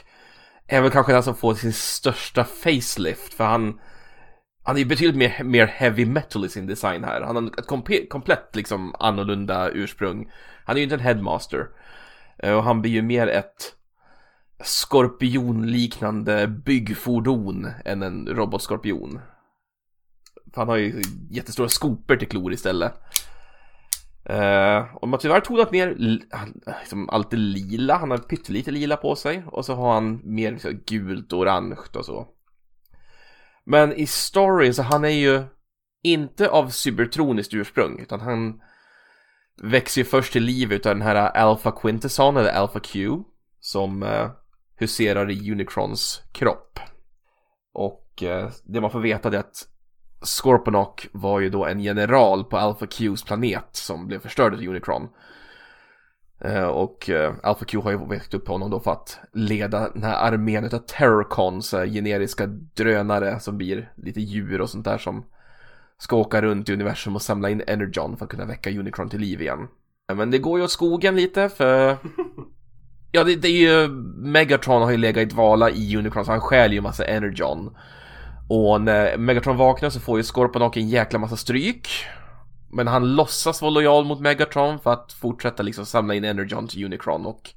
är 0.67 0.81
väl 0.81 0.91
kanske 0.91 1.13
den 1.13 1.23
som 1.23 1.35
får 1.35 1.53
sin 1.53 1.73
största 1.73 2.43
facelift 2.43 3.33
för 3.33 3.43
han 3.43 3.79
han 4.63 4.75
är 4.75 4.79
ju 4.79 4.85
betydligt 4.85 5.15
mer, 5.15 5.43
mer 5.43 5.65
heavy 5.65 6.05
metal 6.05 6.45
i 6.45 6.49
sin 6.49 6.67
design 6.67 7.03
här. 7.03 7.21
Han 7.21 7.35
har 7.35 7.59
ett 7.59 7.67
komp 7.67 8.09
komplett 8.09 8.55
liksom 8.55 8.95
annorlunda 8.99 9.69
ursprung. 9.69 10.31
Han 10.65 10.75
är 10.75 10.77
ju 10.77 10.83
inte 10.83 10.95
en 10.95 11.01
headmaster. 11.01 11.67
Eh, 12.37 12.53
och 12.53 12.63
han 12.63 12.81
blir 12.81 12.91
ju 12.91 13.01
mer 13.01 13.27
ett 13.27 13.75
skorpionliknande 14.63 16.47
byggfordon 16.47 17.67
än 17.85 18.03
en 18.03 18.27
robotskorpion. 18.27 19.19
För 20.53 20.61
han 20.61 20.67
har 20.67 20.77
ju 20.77 21.01
jättestora 21.29 21.69
skopor 21.69 22.15
till 22.15 22.27
klor 22.27 22.53
istället. 22.53 22.93
Uh, 24.29 24.95
och 24.95 25.07
man 25.07 25.11
har 25.11 25.17
tyvärr 25.17 25.39
tonat 25.39 25.71
ner 25.71 25.95
liksom 25.97 26.29
han- 26.31 26.61
liksom 26.79 27.09
alltid 27.09 27.39
lila, 27.39 27.97
han 27.97 28.11
har 28.11 28.17
pyttelite 28.17 28.71
lila 28.71 28.97
på 28.97 29.15
sig 29.15 29.43
och 29.47 29.65
så 29.65 29.73
har 29.73 29.93
han 29.93 30.21
mer 30.23 30.51
liksom, 30.51 30.79
gult 30.85 31.33
och 31.33 31.39
orange 31.39 31.77
och 31.95 32.05
så. 32.05 32.27
Men 33.65 33.93
i 33.93 34.07
storyn 34.07 34.73
så 34.73 34.81
han 34.81 35.05
är 35.05 35.09
ju 35.09 35.43
inte 36.03 36.49
av 36.49 36.69
cybertroniskt 36.69 37.53
ursprung 37.53 37.99
utan 37.99 38.19
han 38.19 38.61
växer 39.61 40.01
ju 40.01 40.05
först 40.05 40.33
till 40.33 40.43
liv 40.43 40.73
utav 40.73 40.95
den 40.95 41.01
här 41.01 41.15
Alpha 41.15 41.71
Quintesson 41.71 42.37
eller 42.37 42.49
Alpha 42.49 42.79
Q 42.79 43.19
som 43.59 44.03
eh, 44.03 44.29
huserar 44.75 45.31
i 45.31 45.51
Unicrons 45.51 46.23
kropp. 46.31 46.79
Och 47.73 48.23
eh, 48.23 48.49
det 48.63 48.81
man 48.81 48.91
får 48.91 48.99
veta 48.99 49.29
är 49.29 49.37
att 49.37 49.67
Scorponok 50.21 51.07
var 51.11 51.39
ju 51.39 51.49
då 51.49 51.65
en 51.65 51.79
general 51.79 52.43
på 52.43 52.57
Alpha 52.57 52.87
Qs 52.87 53.23
planet 53.23 53.69
som 53.71 54.07
blev 54.07 54.19
förstörd 54.19 54.53
av 54.53 54.59
Unicron. 54.59 55.09
Eh, 56.43 56.63
och 56.63 57.09
eh, 57.09 57.33
Alpha 57.43 57.65
Q 57.65 57.79
har 57.79 57.91
ju 57.91 58.07
väckt 58.07 58.33
upp 58.33 58.47
honom 58.47 58.71
då 58.71 58.79
för 58.79 58.91
att 58.91 59.19
leda 59.33 59.89
den 59.89 60.03
här 60.03 60.27
armén 60.27 60.65
utav 60.65 60.79
Terrorcons, 60.79 61.73
eh, 61.73 61.85
generiska 61.85 62.47
drönare 62.47 63.39
som 63.39 63.57
blir 63.57 63.91
lite 63.95 64.21
djur 64.21 64.61
och 64.61 64.69
sånt 64.69 64.85
där 64.85 64.97
som 64.97 65.25
ska 65.97 66.15
åka 66.15 66.41
runt 66.41 66.69
i 66.69 66.73
universum 66.73 67.15
och 67.15 67.21
samla 67.21 67.49
in 67.49 67.63
Energon 67.67 68.17
för 68.17 68.25
att 68.25 68.31
kunna 68.31 68.45
väcka 68.45 68.69
Unicron 68.69 69.09
till 69.09 69.19
liv 69.19 69.41
igen. 69.41 69.67
Men 70.13 70.31
det 70.31 70.37
går 70.37 70.59
ju 70.59 70.65
åt 70.65 70.71
skogen 70.71 71.15
lite 71.15 71.49
för 71.49 71.97
Ja, 73.15 73.23
det, 73.23 73.35
det 73.35 73.47
är 73.47 73.81
ju... 73.81 73.87
Megatron 74.17 74.81
har 74.81 74.91
ju 74.91 74.97
legat 74.97 75.21
i 75.21 75.25
dvala 75.25 75.69
i 75.69 75.97
Unicron, 75.97 76.25
så 76.25 76.31
han 76.31 76.41
stjäl 76.41 76.73
ju 76.73 76.81
massa 76.81 77.05
Energon. 77.05 77.75
Och 78.49 78.81
när 78.81 79.17
Megatron 79.17 79.57
vaknar 79.57 79.89
så 79.89 79.99
får 79.99 80.17
ju 80.17 80.23
Scorponok 80.23 80.77
en 80.77 80.89
jäkla 80.89 81.19
massa 81.19 81.35
stryk. 81.35 81.89
Men 82.73 82.87
han 82.87 83.15
låtsas 83.15 83.61
vara 83.61 83.71
lojal 83.71 84.05
mot 84.05 84.19
Megatron 84.19 84.79
för 84.79 84.93
att 84.93 85.13
fortsätta 85.13 85.63
liksom 85.63 85.85
samla 85.85 86.13
in 86.13 86.23
Energon 86.23 86.67
till 86.67 86.85
Unicron 86.85 87.25
och 87.25 87.49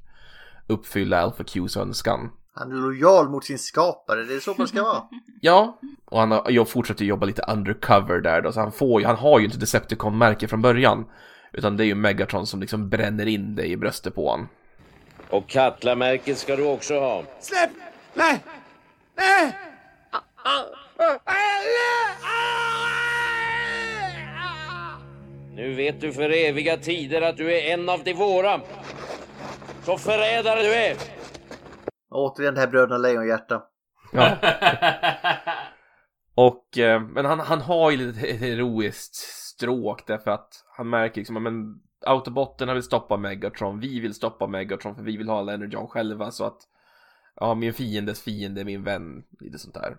uppfylla 0.66 1.20
Alpha 1.20 1.44
Qs 1.44 1.76
önskan. 1.76 2.30
Han 2.54 2.72
är 2.72 2.76
lojal 2.76 3.28
mot 3.28 3.44
sin 3.44 3.58
skapare, 3.58 4.24
det 4.24 4.34
är 4.34 4.40
så 4.40 4.54
man 4.58 4.68
ska 4.68 4.82
vara. 4.82 5.02
Ja, 5.40 5.80
och 6.04 6.20
han 6.20 6.30
har, 6.30 6.46
jag 6.48 6.68
fortsätter 6.68 7.04
jobba 7.04 7.26
lite 7.26 7.42
undercover 7.48 8.20
där 8.20 8.42
då, 8.42 8.52
så 8.52 8.60
han 8.60 8.72
får 8.72 9.00
ju, 9.00 9.06
han 9.06 9.16
har 9.16 9.38
ju 9.38 9.44
inte 9.44 9.58
Decepticon-märke 9.58 10.48
från 10.48 10.62
början. 10.62 11.04
Utan 11.52 11.76
det 11.76 11.84
är 11.84 11.86
ju 11.86 11.94
Megatron 11.94 12.46
som 12.46 12.60
liksom 12.60 12.88
bränner 12.88 13.26
in 13.26 13.54
det 13.54 13.66
i 13.66 13.76
bröstet 13.76 14.14
på 14.14 14.30
han. 14.30 14.48
Och 15.30 15.48
Katla-märket 15.48 16.38
ska 16.38 16.56
du 16.56 16.64
också 16.64 16.98
ha. 16.98 17.22
Släpp! 17.40 17.70
Nej! 18.14 18.44
Nej! 19.16 19.56
Nu 25.56 25.74
vet 25.74 26.00
du 26.00 26.12
för 26.12 26.30
eviga 26.30 26.76
tider 26.76 27.22
att 27.22 27.36
du 27.36 27.52
är 27.56 27.74
en 27.74 27.88
av 27.88 28.04
de 28.04 28.12
våra. 28.12 28.60
Så 29.82 29.98
förrädare 29.98 30.62
du 30.62 30.74
är! 30.74 30.96
Återigen 32.10 32.54
det 32.54 32.60
här 32.60 32.68
Bröderna 32.68 32.98
Lejonhjärta. 32.98 33.62
Ja. 34.12 34.36
Och, 36.34 36.78
eh, 36.78 37.00
men 37.00 37.24
han, 37.24 37.40
han 37.40 37.60
har 37.60 37.90
ju 37.90 37.96
lite 37.96 38.26
ett 38.26 38.40
heroiskt 38.40 39.14
stråk 39.14 40.06
därför 40.06 40.30
att 40.30 40.48
han 40.76 40.90
märker 40.90 41.20
liksom, 41.20 41.42
men 41.42 41.80
Autobotterna 42.06 42.74
vill 42.74 42.82
stoppa 42.82 43.16
Megatron, 43.16 43.80
vi 43.80 44.00
vill 44.00 44.14
stoppa 44.14 44.46
Megatron 44.46 44.94
för 44.94 45.02
vi 45.02 45.16
vill 45.16 45.28
ha 45.28 45.38
all 45.38 45.48
Energon 45.48 45.88
själva 45.88 46.30
så 46.30 46.44
att 46.44 46.58
ja, 47.36 47.54
min 47.54 47.74
fiendes 47.74 48.22
fiende 48.22 48.60
är 48.60 48.64
min 48.64 48.84
vän, 48.84 49.24
lite 49.40 49.58
sånt 49.58 49.74
där. 49.74 49.96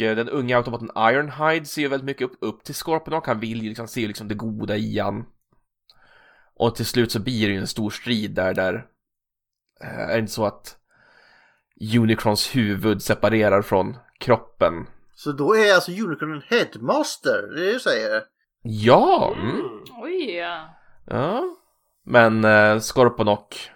Eh, 0.00 0.16
den 0.16 0.28
unga 0.28 0.56
autobotten 0.56 0.90
Ironhide 0.96 1.66
ser 1.66 1.82
ju 1.82 1.88
väldigt 1.88 2.06
mycket 2.06 2.22
upp, 2.22 2.38
upp 2.40 2.64
till 2.64 2.74
Scorponok, 2.74 3.26
han 3.26 3.40
vill 3.40 3.62
ju 3.62 3.68
liksom 3.68 3.88
se 3.88 4.06
liksom 4.06 4.28
det 4.28 4.34
goda 4.34 4.76
i 4.76 4.98
han. 4.98 5.24
Och 6.54 6.74
till 6.74 6.86
slut 6.86 7.12
så 7.12 7.20
blir 7.20 7.46
det 7.46 7.52
ju 7.52 7.60
en 7.60 7.66
stor 7.66 7.90
strid 7.90 8.30
där, 8.30 8.54
där 8.54 8.86
eh, 9.80 10.00
är 10.00 10.12
det 10.12 10.18
inte 10.18 10.32
så 10.32 10.46
att 10.46 10.76
Unicrons 11.96 12.56
huvud 12.56 13.02
separerar 13.02 13.62
från 13.62 13.96
kroppen. 14.18 14.86
Så 15.14 15.32
då 15.32 15.56
är 15.56 15.74
alltså 15.74 15.92
Unicron 15.92 16.32
en 16.32 16.42
headmaster, 16.46 17.54
det 17.54 17.60
är 17.62 17.66
det 17.66 17.72
du 17.72 17.80
säger? 17.80 18.22
Ja! 18.62 19.34
Mm. 19.40 19.62
Oj, 20.02 20.30
ja. 20.34 20.68
Ja. 21.06 21.56
Men 22.04 22.44
eh, 22.44 22.80
Scorponok 22.80 23.70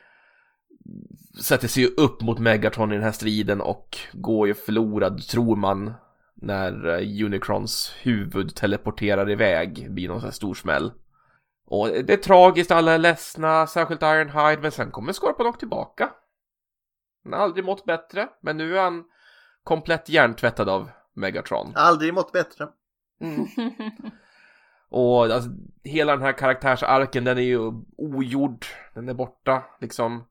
sätter 1.42 1.68
sig 1.68 1.82
ju 1.82 1.88
upp 1.88 2.20
mot 2.20 2.38
Megatron 2.38 2.92
i 2.92 2.94
den 2.94 3.04
här 3.04 3.12
striden 3.12 3.60
och 3.60 3.98
går 4.12 4.48
ju 4.48 4.54
förlorad, 4.54 5.22
tror 5.22 5.56
man, 5.56 5.94
när 6.42 6.88
eh, 6.88 7.24
Unicrons 7.24 7.94
huvud 8.02 8.54
teleporterar 8.54 9.30
iväg, 9.30 9.92
blir 9.92 10.08
någon 10.08 10.20
sån 10.20 10.26
här 10.26 10.34
stor 10.34 10.54
smäll. 10.54 10.92
Och 11.66 11.88
det 11.88 12.12
är 12.12 12.16
tragiskt, 12.16 12.70
alla 12.70 12.92
är 12.92 12.98
ledsna, 12.98 13.66
särskilt 13.66 14.02
Ironhide, 14.02 14.62
men 14.62 14.72
sen 14.72 14.90
kommer 14.90 15.12
Scorponok 15.12 15.58
tillbaka. 15.58 16.10
Han 17.24 17.32
har 17.32 17.40
aldrig 17.40 17.64
mått 17.64 17.84
bättre, 17.84 18.28
men 18.40 18.56
nu 18.56 18.78
är 18.78 18.82
han 18.82 19.04
komplett 19.64 20.08
hjärntvättad 20.08 20.68
av 20.68 20.90
Megatron. 21.14 21.72
Aldrig 21.74 22.14
mått 22.14 22.32
bättre. 22.32 22.68
Mm. 23.20 23.46
Och 24.90 25.24
alltså, 25.24 25.50
hela 25.84 26.12
den 26.12 26.22
här 26.22 26.32
karaktärsarken, 26.32 27.24
den 27.24 27.38
är 27.38 27.42
ju 27.42 27.72
ogjord. 27.96 28.66
Den 28.94 29.08
är 29.08 29.14
borta, 29.14 29.62
liksom. 29.80 30.24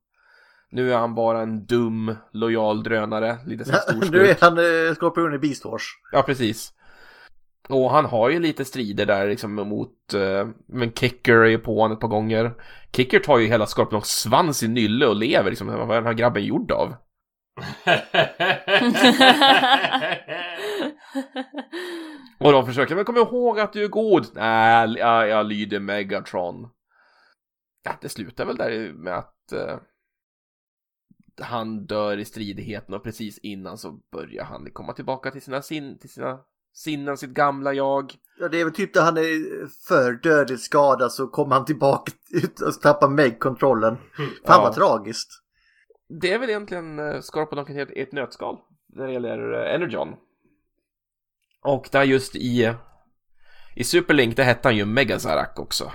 Nu 0.72 0.94
är 0.94 0.98
han 0.98 1.16
bara 1.16 1.42
en 1.42 1.66
dum, 1.66 2.16
lojal 2.32 2.84
drönare. 2.84 3.38
Lite 3.46 3.66
så 3.66 3.72
här 3.72 4.12
nu 4.12 4.28
är 4.28 4.38
han 4.42 4.58
eh, 4.58 4.96
skorpion 4.96 5.34
i 5.34 5.38
Beast 5.38 5.66
Wars. 5.66 5.84
Ja, 6.12 6.22
precis. 6.22 6.74
Och 7.70 7.92
han 7.92 8.06
har 8.06 8.30
ju 8.30 8.40
lite 8.40 8.66
strider 8.66 9.06
där 9.06 9.28
liksom 9.28 9.54
mot, 9.54 10.14
eh, 10.14 10.48
men 10.68 10.92
Kicker 10.92 11.36
är 11.36 11.50
ju 11.50 11.58
på 11.58 11.82
honom 11.82 11.92
ett 11.92 12.02
par 12.02 12.08
gånger. 12.08 12.54
Kicker 12.92 13.20
tar 13.20 13.38
ju 13.38 13.48
hela 13.48 13.66
Scorpions 13.66 14.10
svans 14.10 14.64
i 14.64 14.68
nylle 14.68 15.08
och 15.08 15.16
lever 15.16 15.50
liksom. 15.50 15.68
Vad 15.68 15.92
är 15.92 15.96
den 15.96 16.06
här 16.06 16.14
grabben 16.14 16.44
gjord 16.44 16.72
av? 16.72 16.96
Och 22.40 22.52
de 22.52 22.66
försöker, 22.66 22.96
men 22.96 23.06
kom 23.06 23.18
ihåg 23.18 23.60
att 23.60 23.74
du 23.74 23.84
är 23.84 23.88
god. 23.88 24.28
Nej, 24.34 24.96
jag, 24.98 25.28
jag 25.28 25.46
lyder 25.46 25.80
Megatron. 25.80 26.70
Ja, 27.84 27.92
det 28.02 28.10
slutar 28.10 28.46
väl 28.46 28.58
där 28.58 28.94
med 28.94 29.18
att 29.18 29.52
eh, 29.52 29.78
han 31.40 31.86
dör 31.86 32.18
i 32.18 32.26
stridigheten 32.26 32.94
och 32.94 33.04
precis 33.04 33.38
innan 33.38 33.78
så 33.78 33.92
börjar 34.12 34.44
han 34.44 34.72
komma 34.74 34.94
tillbaka 34.94 35.32
till 35.32 35.42
sina, 35.42 35.62
sin, 35.62 36.00
till 36.00 36.10
sina 36.10 36.40
sinnen, 36.74 37.18
sitt 37.18 37.30
gamla 37.30 37.74
jag. 37.74 38.14
Ja, 38.40 38.48
det 38.48 38.60
är 38.62 38.66
väl 38.66 38.74
typ 38.74 38.96
när 38.96 39.02
han 39.02 39.18
är 39.18 39.68
för 39.88 40.14
dödligt 40.14 40.62
skadad 40.62 41.12
så 41.12 41.28
kommer 41.28 41.56
han 41.56 41.66
tillbaka 41.66 42.12
ut 42.32 42.62
och 42.62 42.82
tappar 42.82 43.10
Meg-kontrollen. 43.10 43.98
Fan 44.18 44.28
Ja. 44.44 44.62
vad 44.62 44.74
tragiskt. 44.74 45.30
Det 46.22 46.34
är 46.34 46.40
väl 46.40 46.50
egentligen 46.50 47.00
uh, 47.00 47.22
Scorponok 47.22 47.70
i 47.70 47.80
ett, 47.80 47.90
ett 47.96 48.12
nötskal 48.12 48.58
när 48.96 49.08
det 49.08 49.14
gäller 49.14 49.54
Energon. 49.54 50.16
Och 51.64 51.90
där 51.92 52.04
just 52.04 52.36
i, 52.36 52.74
i 53.76 53.84
Superlink, 53.84 54.36
där 54.36 54.44
hette 54.44 54.68
han 54.68 54.78
ju 54.78 54.86
Megazarak 54.86 55.60
också. 55.60 55.92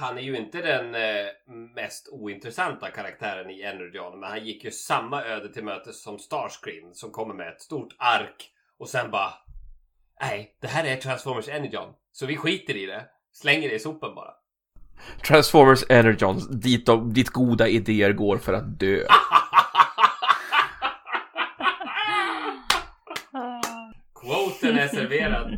Han 0.00 0.18
är 0.18 0.22
ju 0.22 0.36
inte 0.36 0.62
den 0.62 0.94
eh, 0.94 1.26
mest 1.74 2.08
ointressanta 2.12 2.90
karaktären 2.90 3.50
i 3.50 3.62
Energon, 3.62 4.20
men 4.20 4.30
han 4.30 4.46
gick 4.46 4.64
ju 4.64 4.70
samma 4.70 5.24
öde 5.24 5.52
till 5.52 5.64
mötes 5.64 6.02
som 6.02 6.18
Starscream 6.18 6.94
som 6.94 7.10
kommer 7.10 7.34
med 7.34 7.48
ett 7.48 7.60
stort 7.60 7.94
ark 7.98 8.50
och 8.78 8.88
sen 8.88 9.10
bara 9.10 9.32
Nej, 10.20 10.56
det 10.60 10.66
här 10.66 10.84
är 10.84 10.96
Transformers 10.96 11.48
Energon, 11.48 11.94
så 12.12 12.26
vi 12.26 12.36
skiter 12.36 12.76
i 12.76 12.86
det. 12.86 13.04
Slänger 13.32 13.68
det 13.68 13.74
i 13.74 13.78
sopen 13.78 14.14
bara. 14.14 14.30
Transformers 15.26 15.84
Energons, 15.88 16.48
dit, 16.48 16.86
de, 16.86 17.12
dit 17.12 17.28
goda 17.28 17.68
idéer 17.68 18.12
går 18.12 18.38
för 18.38 18.52
att 18.52 18.80
dö. 18.80 19.02
Quoten 24.20 24.78
är 24.78 24.88
serverad. 24.88 25.52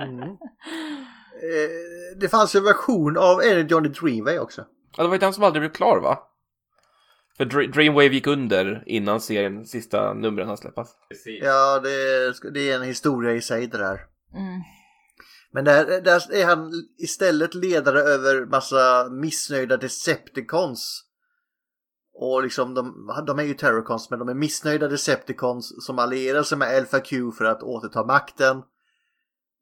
Eh, 0.00 0.34
det 2.16 2.28
fanns 2.28 2.54
en 2.54 2.64
version 2.64 3.16
av 3.16 3.42
Energon 3.42 3.86
i 3.86 3.88
Dreamway 3.88 4.38
också. 4.38 4.64
Ja, 4.96 5.02
det 5.02 5.08
var 5.08 5.14
ju 5.14 5.20
den 5.20 5.32
som 5.32 5.44
aldrig 5.44 5.62
blev 5.62 5.72
klar 5.72 6.00
va? 6.00 6.18
För 7.36 7.44
Dr- 7.44 7.72
Dreamwave 7.72 8.06
gick 8.06 8.26
under 8.26 8.82
innan 8.86 9.20
serien, 9.20 9.66
sista 9.66 10.14
numren 10.14 10.48
hann 10.48 10.56
släppas. 10.56 10.96
Precis. 11.08 11.40
Ja, 11.42 11.78
det 11.78 11.90
är, 11.90 12.50
det 12.50 12.70
är 12.70 12.76
en 12.76 12.82
historia 12.82 13.32
i 13.32 13.40
sig 13.40 13.66
det 13.66 13.78
där. 13.78 14.00
Mm. 14.34 14.60
Men 15.52 15.64
där, 15.64 16.00
där 16.00 16.32
är 16.34 16.46
han 16.46 16.72
istället 16.98 17.54
ledare 17.54 18.00
över 18.00 18.46
massa 18.46 19.08
missnöjda 19.10 19.76
Decepticons. 19.76 21.04
Och 22.14 22.42
liksom 22.42 22.74
de, 22.74 23.12
de 23.26 23.38
är 23.38 23.42
ju 23.42 23.54
Terrorcons 23.54 24.10
men 24.10 24.18
de 24.18 24.28
är 24.28 24.34
missnöjda 24.34 24.88
Decepticons 24.88 25.86
som 25.86 25.98
allierar 25.98 26.42
sig 26.42 26.58
med 26.58 26.76
Alpha 26.76 27.00
Q 27.00 27.32
för 27.32 27.44
att 27.44 27.62
återta 27.62 28.04
makten. 28.04 28.62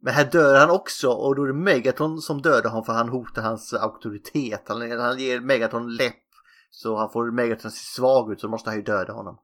Men 0.00 0.14
här 0.14 0.24
dör 0.24 0.60
han 0.60 0.70
också 0.70 1.08
och 1.08 1.36
då 1.36 1.42
är 1.42 1.46
det 1.46 1.54
Megaton 1.54 2.20
som 2.20 2.42
dödar 2.42 2.70
honom 2.70 2.84
för 2.84 2.92
han 2.92 3.08
hotar 3.08 3.42
hans 3.42 3.74
auktoritet. 3.74 4.62
Han, 4.68 4.90
han 5.00 5.18
ger 5.18 5.40
Megaton 5.40 5.96
läpp 5.96 6.14
så 6.70 6.96
han 6.96 7.10
får 7.10 7.30
Megaton 7.30 7.70
se 7.70 7.96
svag 7.96 8.32
ut 8.32 8.40
så 8.40 8.48
måste 8.48 8.70
han 8.70 8.76
ju 8.76 8.82
döda 8.82 9.12
honom. 9.12 9.38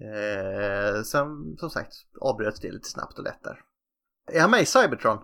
Eh, 0.00 1.02
sen 1.02 1.56
som 1.58 1.70
sagt 1.70 1.92
avbröts 2.20 2.60
det 2.60 2.72
lite 2.72 2.88
snabbt 2.88 3.18
och 3.18 3.24
lätt 3.24 3.42
där. 3.42 3.60
Är 4.32 4.40
han 4.40 4.50
med 4.50 4.62
i 4.62 4.66
Cybertron? 4.66 5.18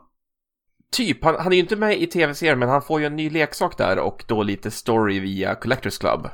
Typ, 0.90 1.24
han, 1.24 1.34
han 1.34 1.52
är 1.52 1.56
ju 1.56 1.62
inte 1.62 1.76
med 1.76 2.02
i 2.02 2.06
tv-serien 2.06 2.58
men 2.58 2.68
han 2.68 2.82
får 2.82 3.00
ju 3.00 3.06
en 3.06 3.16
ny 3.16 3.30
leksak 3.30 3.78
där 3.78 3.98
och 3.98 4.24
då 4.28 4.42
lite 4.42 4.70
story 4.70 5.20
via 5.20 5.54
Collectors 5.54 5.98
Club. 5.98 6.28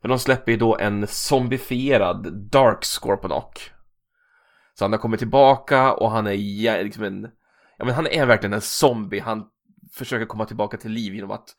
Men 0.00 0.08
de 0.08 0.18
släpper 0.18 0.52
ju 0.52 0.58
då 0.58 0.76
en 0.76 1.06
zombifierad 1.06 2.32
Dark 2.50 2.84
Scorponok. 2.84 3.71
Så 4.74 4.84
han 4.84 4.92
har 4.92 4.98
kommit 4.98 5.18
tillbaka 5.18 5.92
och 5.92 6.10
han 6.10 6.26
är 6.26 6.84
liksom 6.84 7.04
en... 7.04 7.30
Ja 7.78 7.84
men 7.84 7.94
han 7.94 8.06
är 8.06 8.26
verkligen 8.26 8.52
en 8.52 8.60
zombie. 8.60 9.20
Han 9.20 9.48
försöker 9.92 10.26
komma 10.26 10.44
tillbaka 10.44 10.76
till 10.76 10.90
liv 10.90 11.14
genom 11.14 11.30
att 11.30 11.56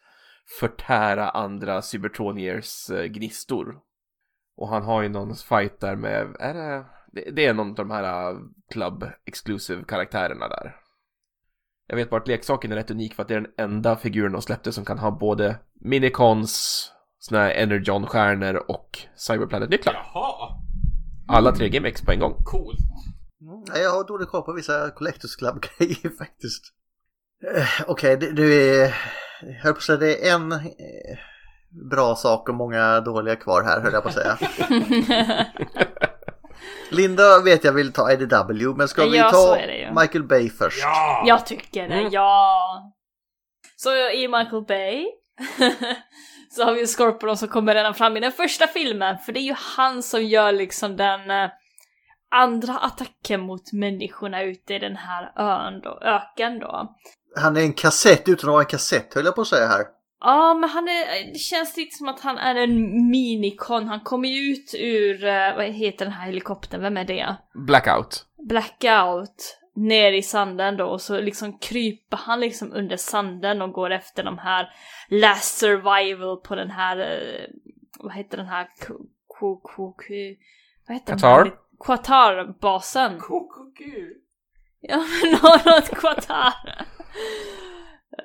förtära 0.59 1.29
andra 1.29 1.81
Cybertroniers 1.81 2.89
eh, 2.89 3.05
gnistor. 3.05 3.79
Och 4.57 4.67
han 4.67 4.83
har 4.83 5.01
ju 5.01 5.09
någon 5.09 5.35
fight 5.35 5.79
där 5.79 5.95
med, 5.95 6.35
är 6.39 6.53
det, 7.11 7.31
det, 7.31 7.45
är 7.45 7.53
någon 7.53 7.69
av 7.69 7.75
de 7.75 7.91
här 7.91 8.31
eh, 8.31 8.37
Club 8.71 9.05
Exclusive 9.25 9.83
karaktärerna 9.83 10.47
där. 10.47 10.75
Jag 11.87 11.95
vet 11.95 12.09
bara 12.09 12.21
att 12.21 12.27
leksaken 12.27 12.71
är 12.71 12.75
rätt 12.75 12.91
unik 12.91 13.13
för 13.13 13.21
att 13.21 13.27
det 13.27 13.35
är 13.35 13.41
den 13.41 13.53
enda 13.57 13.95
figuren 13.95 14.31
de 14.31 14.41
släppte 14.41 14.71
som 14.71 14.85
kan 14.85 14.99
ha 14.99 15.11
både 15.11 15.59
Minicons, 15.73 16.91
såna 17.19 17.41
här 17.41 17.51
Energon-stjärnor 17.51 18.55
och 18.67 18.99
Cyberplanet-nycklar. 19.15 19.93
Jaha, 19.93 20.42
alla 21.27 21.51
tre 21.51 21.69
GameX 21.69 22.01
på 22.01 22.11
en 22.11 22.19
gång. 22.19 22.35
coolt. 22.45 22.79
Nej, 23.73 23.81
jag 23.81 23.91
har 23.91 24.03
dålig 24.07 24.27
koll 24.27 24.41
på 24.43 24.53
vissa 24.53 24.89
Collectors 24.91 25.35
Club-grejer 25.35 26.17
faktiskt. 26.17 26.63
Eh, 27.55 27.67
Okej, 27.87 28.17
det, 28.17 28.31
det 28.31 28.43
är... 28.81 28.95
Jag 29.41 29.53
höll 29.53 29.73
på 29.73 29.77
att 29.77 29.83
säga 29.83 29.97
det 29.97 30.29
är 30.29 30.35
en 30.35 30.51
eh, 30.51 30.59
bra 31.91 32.15
sak 32.15 32.49
och 32.49 32.55
många 32.55 32.99
dåliga 33.01 33.35
kvar 33.35 33.63
här 33.63 33.81
höll 33.81 33.93
jag 33.93 34.03
på 34.03 34.09
att 34.09 34.15
säga. 34.15 34.37
Linda 36.89 37.41
vet 37.41 37.63
jag 37.63 37.73
vill 37.73 37.93
ta 37.93 38.11
IDW, 38.11 38.73
men 38.77 38.87
ska 38.87 39.05
vi 39.05 39.17
Ja, 39.17 39.29
ta. 39.31 39.57
Michael 40.01 40.23
Bay 40.23 40.49
först? 40.49 40.79
Ja! 40.81 41.23
Jag 41.27 41.45
tycker 41.45 41.87
det, 41.87 41.93
Mm. 41.95 42.11
ja. 42.11 42.93
Så 43.75 43.89
i 44.11 44.27
Michael 44.27 44.63
Bay 44.67 45.05
så 46.53 46.63
har 46.63 46.73
vi 46.73 46.79
ju 46.79 46.87
Scorpion 46.87 47.37
som 47.37 47.47
kommer 47.47 47.75
redan 47.75 47.93
fram 47.93 48.17
i 48.17 48.19
den 48.19 48.31
första 48.31 48.67
filmen, 48.67 49.17
för 49.17 49.31
det 49.31 49.39
är 49.39 49.43
ju 49.43 49.55
han 49.57 50.03
som 50.03 50.23
gör 50.23 50.51
liksom 50.51 50.97
den 50.97 51.31
eh, 51.31 51.49
andra 52.31 52.73
attacken 52.77 53.41
mot 53.41 53.73
människorna 53.73 54.43
ute 54.43 54.73
i 54.73 54.79
den 54.79 54.95
här 54.95 55.31
ön 55.35 55.81
då, 55.81 55.99
öken 56.01 56.59
då. 56.59 56.95
Han 57.35 57.57
är 57.57 57.61
en 57.61 57.73
kassett 57.73 58.29
utan 58.29 58.49
att 58.49 58.53
vara 58.53 58.63
en 58.63 58.69
kassett 58.69 59.13
höll 59.13 59.25
jag 59.25 59.35
på 59.35 59.41
att 59.41 59.47
säga 59.47 59.67
här. 59.67 59.85
Ja, 60.19 60.53
men 60.53 60.69
han 60.69 60.87
är, 60.87 61.33
det 61.33 61.39
känns 61.39 61.77
lite 61.77 61.97
som 61.97 62.07
att 62.07 62.19
han 62.19 62.37
är 62.37 62.55
en 62.55 63.09
minikon. 63.11 63.87
Han 63.87 63.99
kommer 63.99 64.29
ju 64.29 64.51
ut 64.51 64.75
ur, 64.79 65.25
eh, 65.25 65.55
vad 65.55 65.65
heter 65.65 66.05
den 66.05 66.13
här 66.13 66.25
helikoptern, 66.25 66.81
vem 66.81 66.97
är 66.97 67.05
det? 67.05 67.35
Blackout. 67.53 68.25
Blackout 68.49 69.62
ner 69.75 70.11
i 70.11 70.21
sanden 70.21 70.77
då 70.77 70.85
och 70.85 71.01
så 71.01 71.21
liksom 71.21 71.57
kryper 71.59 72.17
han 72.17 72.39
liksom 72.39 72.73
under 72.73 72.97
sanden 72.97 73.61
och 73.61 73.71
går 73.71 73.89
efter 73.91 74.23
de 74.23 74.37
här 74.37 74.69
last 75.09 75.57
survival 75.57 76.37
på 76.37 76.55
den 76.55 76.69
här, 76.71 76.97
eh, 76.97 77.47
vad 77.99 78.13
heter 78.13 78.37
den 78.37 78.47
här, 78.47 78.63
Ku- 78.63 79.07
Ku- 79.39 80.35
vad 80.87 80.97
heter 80.97 81.13
Qatar? 81.13 81.37
den 81.43 81.47
här? 81.47 81.57
Qatar-basen. 81.79 83.19
Kokoku. 83.19 84.13
Ja 84.79 84.97
men 84.97 85.31
något 85.31 85.89
Qatar. 85.89 86.53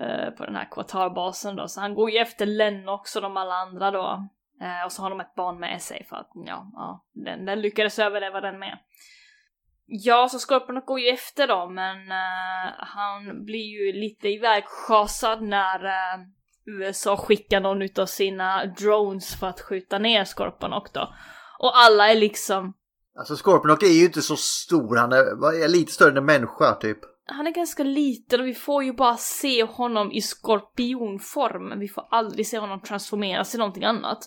Eh, 0.01 0.30
på 0.30 0.44
den 0.44 0.57
här 0.57 0.68
Qatar-basen 0.70 1.57
då, 1.57 1.68
så 1.68 1.80
han 1.80 1.94
går 1.94 2.11
ju 2.11 2.18
efter 2.18 2.46
Lennox 2.46 3.16
och 3.16 3.22
de 3.22 3.36
alla 3.36 3.55
andra 3.55 3.90
då. 3.90 4.28
Eh, 4.61 4.84
och 4.84 4.92
så 4.92 5.03
har 5.03 5.11
de 5.11 5.20
ett 5.20 5.34
barn 5.34 5.61
med 5.61 5.82
sig 5.82 6.07
för 6.09 6.16
att, 6.16 6.30
ja, 6.34 6.70
ja 6.74 7.05
den, 7.12 7.44
den 7.44 7.61
lyckades 7.61 7.99
överleva 7.99 8.40
den 8.40 8.59
med. 8.59 8.78
Ja, 9.91 10.28
så 10.28 10.39
Scorpion 10.39 10.82
går 10.86 11.01
ju 11.01 11.09
efter 11.09 11.47
dem, 11.49 11.74
men 11.74 11.97
eh, 12.11 12.72
han 12.78 13.45
blir 13.45 13.86
ju 13.86 13.93
lite 14.01 14.28
ivägschasad 14.28 15.43
när 15.43 15.84
eh, 15.84 16.20
USA 16.66 17.16
skickar 17.16 17.61
någon 17.61 17.82
utav 17.82 18.07
sina 18.07 18.64
drones 18.64 19.41
för 19.41 19.47
att 19.47 19.61
skjuta 19.61 19.99
ner 19.99 20.24
Scorpion 20.24 20.70
då. 20.93 21.14
Och 21.59 21.78
alla 21.78 22.11
är 22.11 22.14
liksom, 22.14 22.72
Alltså 23.18 23.36
Scorponok 23.36 23.82
är 23.82 23.86
ju 23.86 24.05
inte 24.05 24.22
så 24.22 24.36
stor, 24.36 24.97
han 24.97 25.12
är, 25.12 25.62
är 25.64 25.68
lite 25.68 25.93
större 25.93 26.11
än 26.11 26.16
en 26.16 26.24
människa 26.24 26.74
typ. 26.74 26.99
han 27.26 27.47
är 27.47 27.51
ganska 27.51 27.82
liten 27.82 28.41
och 28.41 28.47
vi 28.47 28.55
får 28.55 28.84
ju 28.84 28.93
bara 28.93 29.16
se 29.16 29.64
honom 29.64 30.12
i 30.12 30.20
skorpionform, 30.20 31.68
men 31.68 31.78
vi 31.80 31.89
får 31.89 32.05
aldrig 32.11 32.47
se 32.47 32.59
honom 32.59 32.80
transformeras 32.80 33.51
till 33.51 33.59
någonting 33.59 33.84
annat. 33.84 34.18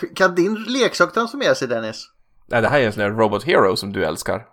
K- 0.00 0.06
Kan 0.14 0.34
din 0.34 0.54
leksak 0.68 1.12
transformera 1.12 1.54
sig 1.54 1.68
Dennis? 1.68 2.04
Nej, 2.46 2.62
det 2.62 2.68
här 2.68 2.80
är 2.80 2.86
en 2.86 2.92
sån 2.92 3.02
där 3.02 3.10
Robot 3.10 3.44
Hero 3.44 3.76
som 3.76 3.92
du 3.92 4.04
älskar. 4.04 4.46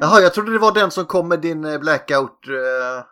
Jaha, 0.00 0.20
jag 0.20 0.34
trodde 0.34 0.52
det 0.52 0.58
var 0.58 0.74
den 0.74 0.90
som 0.90 1.04
kom 1.06 1.28
med 1.28 1.40
din 1.40 1.64
eh, 1.64 1.78
blackout. 1.78 2.48
eh, 2.48 3.04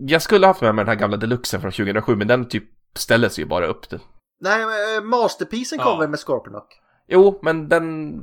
Jag 0.00 0.22
skulle 0.22 0.46
haft 0.46 0.60
med 0.60 0.74
mig 0.74 0.84
den 0.84 0.88
här 0.94 1.00
gamla 1.00 1.16
deluxen 1.16 1.60
från 1.60 1.72
2007, 1.72 2.16
men 2.16 2.28
den 2.28 2.48
typ 2.48 2.64
ställer 2.94 3.28
sig 3.28 3.44
ju 3.44 3.48
bara 3.48 3.66
upp. 3.66 3.90
Det. 3.90 4.00
Nej, 4.40 4.66
men, 4.66 4.96
eh, 4.96 5.02
Masterpiecen 5.04 5.78
kom 5.78 5.86
Ja. 5.92 5.96
väl 5.96 6.08
med 6.10 6.18
Scorponok? 6.18 6.80
Jo, 7.08 7.38
men 7.42 7.68
den 7.68 8.18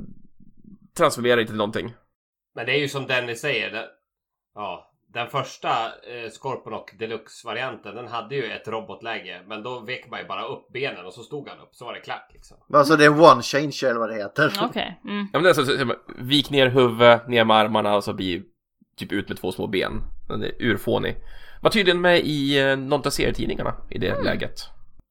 transformerar 0.96 1.40
inte 1.40 1.50
till 1.50 1.56
någonting. 1.58 1.94
Men 2.54 2.66
det 2.66 2.72
är 2.72 2.78
ju 2.78 2.88
som 2.88 3.06
Dennis 3.06 3.40
säger. 3.40 3.70
Det, 3.70 3.86
ja, 4.54 4.91
den 5.12 5.28
första 5.28 5.86
eh, 5.86 6.30
Scorponok 6.30 6.98
Deluxe-varianten 6.98 7.94
den 7.94 8.08
hade 8.08 8.34
ju 8.34 8.52
ett 8.52 8.68
robotläge. 8.68 9.42
Men 9.46 9.62
då 9.62 9.80
vek 9.80 10.10
man 10.10 10.20
ju 10.20 10.26
bara 10.26 10.46
upp 10.46 10.72
benen 10.72 11.06
och 11.06 11.14
så 11.14 11.22
stod 11.22 11.48
han 11.48 11.58
upp. 11.58 11.68
Så 11.72 11.84
var 11.84 11.92
det 11.92 12.00
klart 12.00 12.30
liksom. 12.32 12.56
Alltså 12.72 12.96
det 12.96 13.04
är 13.04 13.20
one 13.32 13.42
change 13.42 13.78
eller 13.82 14.00
vad 14.00 14.10
det 14.10 14.14
heter. 14.14 14.52
Okej. 14.62 15.00
Mm. 15.04 15.26
Ja, 15.32 15.38
men 15.38 15.42
det 15.42 15.50
är 15.50 15.54
så, 15.54 15.64
så, 15.66 15.78
så, 15.78 15.94
vik 16.18 16.50
ner 16.50 16.66
huvudet, 16.66 17.28
ner 17.28 17.44
med 17.44 17.56
armarna 17.56 17.96
och 17.96 18.04
så 18.04 18.12
blir 18.12 18.42
typ 18.96 19.12
ut 19.12 19.28
med 19.28 19.38
två 19.38 19.52
små 19.52 19.66
ben. 19.66 20.02
Den 20.28 20.42
är 20.42 20.62
urfånig. 20.62 21.16
Var 21.62 21.70
tydligen 21.70 22.00
med 22.00 22.20
i 22.20 22.60
eh, 22.60 22.76
någon 22.76 23.06
av 23.06 23.10
serietidningarna 23.10 23.74
i 23.90 23.98
det 23.98 24.22
läget. 24.22 24.60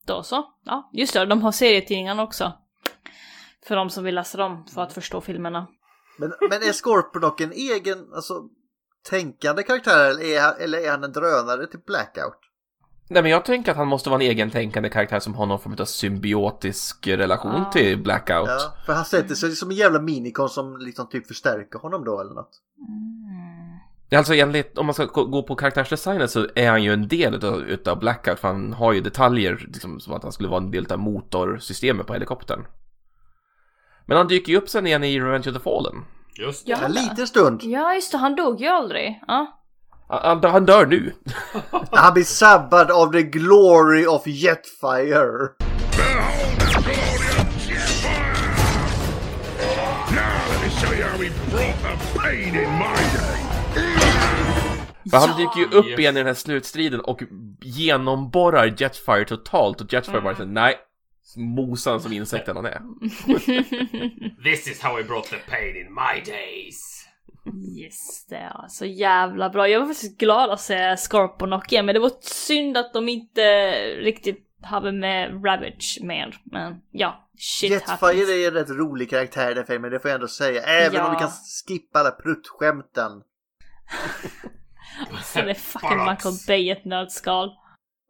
Då 0.08 0.24
så. 0.24 0.44
Ja, 0.66 0.90
just 0.94 1.14
det, 1.14 1.26
de 1.26 1.42
har 1.42 1.52
serietidningarna 1.52 2.24
också. 2.24 2.54
För 3.66 3.76
de 3.76 3.90
som 3.90 4.04
vill 4.04 4.16
läsa 4.16 4.38
dem 4.38 4.66
för 4.74 4.82
att 4.82 4.94
förstå 4.94 5.22
filmerna. 5.22 5.68
Men, 6.18 6.34
men 6.50 6.52
är 6.52 6.74
Scorponok 6.74 7.42
en 7.42 7.52
egen, 7.52 8.14
alltså 8.14 8.34
tänkande 9.10 9.64
karaktär 9.64 10.10
eller 10.10 10.24
är, 10.24 10.42
han- 10.42 10.56
eller 10.60 10.78
är 10.78 10.92
han 10.92 11.04
en 11.04 11.12
drönare 11.12 11.68
till 11.68 11.80
blackout? 11.88 12.38
Nej 13.10 13.22
men 13.22 13.32
jag 13.32 13.46
tänker 13.46 13.72
att 13.72 13.78
han 13.78 13.88
måste 13.88 14.10
vara 14.10 14.22
en 14.22 14.28
egen 14.30 14.50
tänkande 14.52 14.90
karaktär 14.90 15.20
som 15.20 15.36
har 15.36 15.46
någon 15.46 15.60
form 15.60 15.76
av 15.80 15.86
symbiotisk 15.86 17.08
relation 17.08 17.52
Ah. 17.68 17.72
till 17.72 18.04
Blackout. 18.04 18.48
Ja, 18.50 18.74
för 18.86 18.94
han 18.94 19.06
sätter 19.06 19.36
sig 19.36 19.52
som 19.56 19.70
en 19.70 19.76
jävla 19.76 20.00
minikon 20.02 20.50
som 20.50 20.78
liksom 20.78 21.10
typ 21.10 21.28
förstärker 21.28 21.80
honom 21.80 22.04
då 22.06 22.20
eller 22.22 22.34
något. 22.34 22.50
Alltså 24.16 24.34
enligt, 24.34 24.78
om 24.78 24.86
man 24.86 24.94
ska 24.96 25.06
gå 25.06 25.26
gå 25.26 25.44
på 25.44 25.56
karaktärsdesignen 25.56 26.30
så 26.30 26.48
är 26.56 26.70
han 26.70 26.84
ju 26.84 26.94
en 26.94 27.08
del 27.08 27.36
utav, 27.36 27.62
utav 27.62 28.00
Blackout 28.00 28.40
för 28.40 28.48
han 28.48 28.74
har 28.74 28.94
ju 28.94 29.02
detaljer 29.02 29.66
liksom, 29.74 30.00
som 30.00 30.14
att 30.14 30.24
han 30.24 30.32
skulle 30.32 30.50
vara 30.50 30.62
en 30.62 30.72
del 30.72 30.92
av 30.92 31.00
motorsystemet 31.00 32.08
på 32.08 32.14
helikoptern. 32.14 32.66
Men 34.06 34.18
han 34.18 34.28
dyker 34.28 34.52
ju 34.52 34.58
upp 34.58 34.70
sen 34.70 34.88
igen 34.88 35.04
i 35.04 35.20
Revenge 35.20 35.50
of 35.50 35.56
the 35.56 35.64
Fallen. 35.64 35.96
Just 36.36 36.68
Ja. 36.68 36.78
det. 36.78 36.86
En 36.86 36.92
liten 36.92 37.28
stund. 37.28 37.64
Ja, 37.64 37.94
just 37.94 38.12
det, 38.12 38.18
han 38.18 38.36
dog 38.36 38.62
ju 38.62 38.68
aldrig. 38.68 39.22
Ja. 39.28 39.58
Han, 40.10 40.44
han 40.44 40.66
dör 40.66 40.86
nu. 40.86 41.14
Han 41.92 42.14
blir 42.14 42.24
sabbad 42.24 42.92
av 42.92 43.12
the 43.12 43.22
glory 43.24 44.06
of 44.06 44.28
Jetfire. 44.28 45.50
Now 50.12 50.32
let 50.52 50.62
me 50.62 50.70
show 50.70 50.94
you 50.94 51.04
how 51.04 51.18
we 51.18 51.30
brought 51.52 51.82
the 51.82 52.20
pain 52.20 52.56
in 52.56 52.72
my 52.72 52.96
day. 53.18 53.38
För 55.12 55.18
han 55.18 55.38
dyker 55.38 55.60
ju 55.60 55.66
upp 55.80 56.00
igen 56.00 56.16
i 56.18 56.20
den 56.20 56.28
här 56.28 56.34
slutstriden 56.34 57.00
och 57.02 57.22
genomborrar 57.62 58.74
Jetfire 58.78 59.26
totalt 59.26 59.82
och 59.82 59.94
Jetfire 59.94 60.22
bara 60.22 60.36
säger 60.36 60.50
nej. 60.50 60.76
Mosan 61.38 62.02
som 62.02 62.14
insekten 62.14 62.56
han 62.56 62.66
är. 62.66 62.82
This 64.44 64.68
is 64.68 64.82
how 64.82 64.96
we 64.96 65.04
brought 65.04 65.30
the 65.30 65.38
pain 65.52 65.76
in 65.76 65.94
my 65.94 66.32
days. 66.32 66.98
Just 67.78 68.30
det, 68.30 68.42
ja. 68.54 68.66
Så 68.70 68.86
jävla 68.86 69.50
bra. 69.50 69.68
Jag 69.68 69.80
var 69.80 69.88
faktiskt 69.88 70.18
glad 70.18 70.50
att 70.50 70.62
se 70.62 70.98
Scorponok 70.98 71.72
igen, 71.72 71.86
men 71.86 71.96
det 71.96 72.00
var 72.02 72.12
synd 72.22 72.78
att 72.78 72.94
de 72.94 73.10
inte 73.10 73.42
riktigt 73.96 74.48
hade 74.64 74.92
med 74.92 75.46
Ravage 75.46 76.00
mer. 76.02 76.36
Men 76.44 76.76
ja, 76.92 77.30
shit 77.38 77.72
Jetfire 77.72 77.92
happens. 77.92 78.30
är 78.30 78.48
en 78.48 78.54
rätt 78.54 78.70
rolig 78.70 79.10
karaktär 79.10 79.52
i 79.52 79.54
den 79.54 79.66
filmen, 79.66 79.92
det 79.92 80.00
får 80.00 80.10
jag 80.10 80.16
ändå 80.16 80.28
säga. 80.28 80.62
Även 80.64 80.96
Ja. 80.98 81.06
om 81.08 81.14
vi 81.14 81.20
kan 81.20 81.30
skippa 81.68 82.00
alla 82.00 82.12
pruttskämten. 82.12 83.12
Så 85.24 85.42
det 85.42 85.50
är 85.50 85.54
fucking. 85.54 85.90
Michael 85.98 86.36
Bay 86.48 86.70
ett 86.70 86.86
nötskal. 86.86 87.50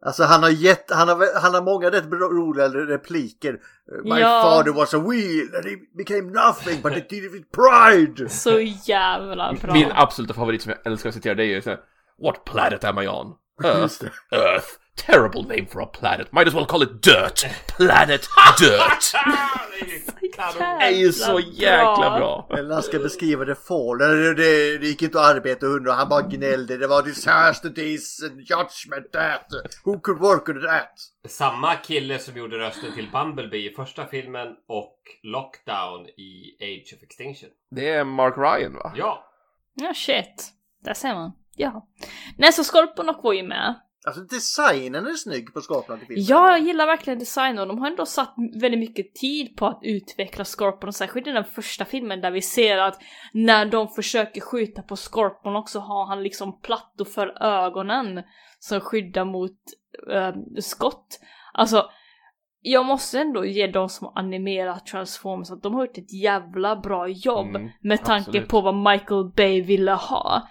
Alltså 0.06 0.24
han 0.24 0.42
har, 0.42 0.50
gett, 0.50 0.90
han 0.90 1.08
har, 1.08 1.40
han 1.40 1.54
har 1.54 1.62
många 1.62 1.90
rätt 1.90 2.04
roliga 2.12 2.68
repliker. 2.68 3.60
My 4.04 4.20
Ja. 4.20 4.42
father 4.42 4.72
was 4.72 4.94
a 4.94 4.98
wheel 4.98 5.54
and 5.56 5.64
he 5.64 5.76
became 5.98 6.22
nothing 6.30 6.82
but 6.82 6.96
it 6.96 7.08
did 7.10 7.24
it 7.24 7.32
with 7.32 7.46
pride. 7.50 8.28
Så 8.30 8.60
jävla 8.60 9.52
bra. 9.62 9.72
Min 9.72 9.92
absoluta 9.94 10.34
favorit 10.34 10.62
som 10.62 10.72
jag 10.72 10.92
älskar 10.92 11.08
att 11.08 11.14
citera 11.14 11.34
det 11.34 11.44
är 11.44 11.46
ju 11.46 11.62
såhär 11.62 11.78
What 12.22 12.44
planet 12.44 12.84
am 12.84 12.98
I 12.98 13.08
on? 13.08 13.34
Earth. 13.64 14.04
Earth. 14.30 14.66
Terrible 14.96 15.42
name 15.42 15.66
for 15.66 15.80
a 15.80 15.86
planet. 15.86 16.32
Might 16.32 16.46
as 16.46 16.54
well 16.54 16.66
call 16.66 16.82
it 16.82 17.02
Dirt. 17.02 17.44
Planet 17.66 18.28
Dirt. 18.58 19.14
Det 20.58 20.84
är 20.84 20.90
ju 20.90 21.12
så 21.12 21.40
jäkla 21.40 22.18
bra. 22.18 22.48
Eller 22.50 22.68
när 22.68 22.74
han 22.74 22.82
ska 22.82 22.98
beskriva 22.98 23.44
det 23.44 23.54
fall. 23.54 23.98
Det, 23.98 24.34
det, 24.78 24.86
gick 24.86 25.02
inte 25.02 25.20
att 25.20 25.36
arbeta 25.36 25.66
under. 25.66 25.92
Han 25.92 26.08
bara 26.08 26.22
gnällde. 26.22 26.76
Det 26.76 26.86
var 26.86 27.02
disaster 27.02 27.68
days 27.68 28.22
and 28.22 28.40
judgment 28.40 29.12
that. 29.12 29.46
Who 29.84 30.00
could 30.00 30.18
work 30.18 30.48
on 30.48 30.62
that? 30.62 30.92
Samma 31.28 31.74
kille 31.76 32.18
som 32.18 32.36
gjorde 32.36 32.58
rösten 32.58 32.92
till 32.92 33.10
Bumblebee 33.12 33.70
i 33.70 33.74
första 33.74 34.06
filmen 34.06 34.48
och 34.68 34.98
Lockdown 35.22 36.06
i 36.06 36.56
Age 36.60 36.94
of 36.96 37.02
Extinction. 37.02 37.50
Det 37.70 37.88
är 37.88 38.04
Mark 38.04 38.34
Ryan 38.36 38.74
va? 38.74 38.92
Ja. 38.96 39.26
Ja, 39.74 39.94
shit. 39.94 40.52
Där 40.84 40.94
ser 40.94 41.14
man. 41.14 41.32
Ja. 41.56 41.88
Nej, 42.36 42.52
så 42.52 42.64
Scorponok 42.64 43.24
var 43.24 43.32
ju 43.32 43.42
med. 43.42 43.74
Alltså 44.06 44.22
designen 44.22 45.06
är 45.06 45.12
snygg 45.12 45.54
på 45.54 45.60
Skapland 45.60 46.02
i 46.02 46.06
filmen. 46.06 46.24
Ja, 46.28 46.50
jag 46.50 46.60
gillar 46.60 46.86
verkligen 46.86 47.18
designen 47.18 47.58
och 47.58 47.66
de 47.66 47.78
har 47.78 47.86
ändå 47.86 48.06
satt 48.06 48.34
väldigt 48.60 48.80
mycket 48.80 49.14
tid 49.14 49.56
på 49.56 49.66
att 49.66 49.80
utveckla 49.82 50.44
Scorpion 50.44 50.92
särskilt 50.92 51.26
i 51.26 51.30
den 51.30 51.44
första 51.44 51.84
filmen 51.84 52.20
där 52.20 52.30
vi 52.30 52.42
ser 52.42 52.78
att 52.78 53.02
när 53.32 53.66
de 53.66 53.88
försöker 53.88 54.40
skjuta 54.40 54.82
på 54.82 54.96
Scorpion 54.96 55.56
också 55.56 55.78
har 55.78 56.06
han 56.06 56.22
liksom 56.22 56.60
plattor 56.60 57.04
för 57.04 57.42
ögonen 57.42 58.22
som 58.58 58.80
skyddar 58.80 59.24
mot 59.24 59.58
eh, 60.10 60.34
skott. 60.60 61.20
Alltså, 61.52 61.90
jag 62.60 62.86
måste 62.86 63.20
ändå 63.20 63.44
ge 63.44 63.66
de 63.66 63.88
som 63.88 64.12
animerat 64.14 64.86
Transformers 64.86 65.50
att 65.50 65.62
de 65.62 65.74
har 65.74 65.86
gjort 65.86 65.98
ett 65.98 66.12
jävla 66.22 66.76
bra 66.76 67.08
jobb 67.08 67.56
Mm, 67.56 67.70
med 67.80 68.04
tanke 68.04 68.28
absolut. 68.30 68.48
på 68.48 68.60
vad 68.60 68.74
Michael 68.92 69.32
Bay 69.36 69.62
ville 69.62 69.92
ha. 69.92 70.48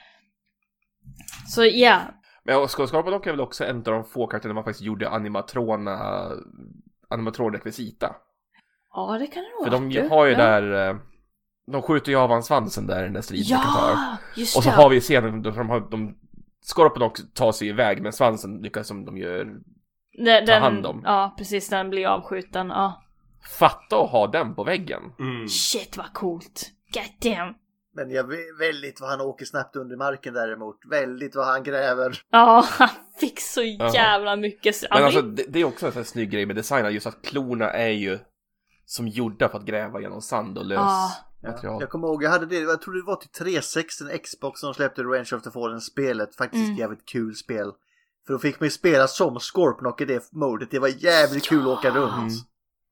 Så 1.47 1.65
ja, 1.65 2.01
Men 2.43 2.67
Scorponok 2.67 3.27
är 3.27 3.31
väl 3.31 3.41
också 3.41 3.65
en 3.65 3.77
av 3.77 3.83
de 3.83 4.03
få 4.03 4.27
karaktärerna 4.27 4.53
man 4.55 4.63
faktiskt 4.63 4.85
gjorde 4.85 5.09
animatrona 5.09 6.27
animatronrekvisita. 7.09 8.15
ja 8.93 9.17
det 9.19 9.27
kan 9.27 9.43
det 9.43 9.49
nog 9.49 9.63
För 9.63 9.71
vara, 9.71 9.81
de 9.81 9.89
du. 9.89 10.09
har 10.09 10.25
ju 10.25 10.31
ja. 10.31 10.37
där 10.37 10.89
eh, 10.89 10.95
de 11.71 11.81
skjuter 11.81 12.11
ju 12.11 12.17
av 12.17 12.29
hans 12.29 12.45
svansen 12.47 12.87
där 12.87 12.99
i 12.99 13.03
den 13.03 13.13
där 13.13 13.21
striden 13.21 13.45
Ja, 13.49 14.17
just 14.35 14.57
Och 14.57 14.63
så 14.63 14.69
det. 14.69 14.75
har 14.75 14.89
vi 14.89 14.99
scenen 15.01 15.41
där 15.41 15.51
de 15.51 15.69
har, 15.69 15.79
de, 15.91 16.17
Scorponok 16.65 17.33
tar 17.33 17.51
sig 17.51 17.67
iväg 17.67 18.01
men 18.01 18.13
svansen 18.13 18.57
lyckas 18.61 18.87
som 18.87 19.05
de 19.05 19.17
gör. 19.17 19.59
Den, 20.25 20.45
ta 20.45 20.53
hand 20.55 20.85
om. 20.85 21.01
Ja, 21.05 21.33
precis. 21.37 21.69
Den 21.69 21.89
blir 21.89 22.07
avskjuten. 22.07 22.67
Ja. 22.69 23.01
Fatta 23.59 24.03
att 24.03 24.09
ha 24.09 24.27
den 24.27 24.55
på 24.55 24.63
väggen. 24.63 25.01
Mm. 25.19 25.47
Shit 25.47 25.97
vad 25.97 26.13
coolt. 26.13 26.71
God 26.93 27.31
damn. 27.31 27.53
Men 27.95 28.11
jag 28.11 28.23
vet 28.27 28.59
väldigt 28.59 29.01
vad 29.01 29.09
han 29.09 29.21
åker 29.21 29.45
snabbt 29.45 29.75
under 29.75 29.97
marken 29.97 30.33
däremot. 30.33 30.77
Väldigt 30.89 31.35
vad 31.35 31.45
han 31.45 31.63
gräver. 31.63 32.21
Ja, 32.29 32.65
han 32.69 32.89
fick 33.19 33.39
så 33.41 33.61
jävla 33.93 34.35
mycket. 34.35 34.75
Men 34.91 35.03
alltså 35.03 35.21
det, 35.21 35.43
det 35.49 35.59
är 35.59 35.65
också 35.65 35.85
en 35.85 35.91
sån 35.91 35.99
här 35.99 36.05
snygg 36.05 36.31
grej 36.31 36.45
med 36.45 36.55
designen, 36.55 36.93
just 36.93 37.07
att 37.07 37.21
klorna 37.21 37.69
är 37.71 37.89
ju 37.89 38.19
som 38.85 39.07
gjorda 39.07 39.49
för 39.49 39.57
att 39.57 39.65
gräva 39.65 40.01
genom 40.01 40.21
sand 40.21 40.57
och 40.57 40.65
lös 40.65 40.77
Ja. 40.79 41.11
material. 41.43 41.81
Jag 41.81 41.89
kommer 41.89 42.07
ihåg, 42.07 42.23
jag 42.23 42.29
hade 42.29 42.45
det, 42.45 42.59
jag 42.59 42.81
tror 42.81 42.93
det 42.93 43.03
var 43.05 43.15
till 43.15 43.29
360 43.29 44.03
Xbox 44.23 44.59
som 44.59 44.73
släppte 44.73 45.01
Range 45.03 45.29
of 45.35 45.41
the 45.43 45.51
Fallen 45.51 45.81
spelet. 45.81 46.35
Faktiskt 46.35 46.61
Mm. 46.61 46.73
ett 46.73 46.79
jävligt 46.79 47.05
kul 47.05 47.35
spel. 47.35 47.71
För 48.27 48.33
då 48.33 48.39
fick 48.39 48.59
man 48.59 48.65
ju 48.67 48.71
spela 48.71 49.07
som 49.07 49.39
Scorponok 49.39 50.01
i 50.01 50.05
det 50.05 50.29
modet. 50.31 50.71
Det 50.71 50.79
var 50.79 50.87
jävligt 51.03 51.43
kul 51.45 51.61
att 51.61 51.67
åka 51.67 51.89
runt. 51.89 52.33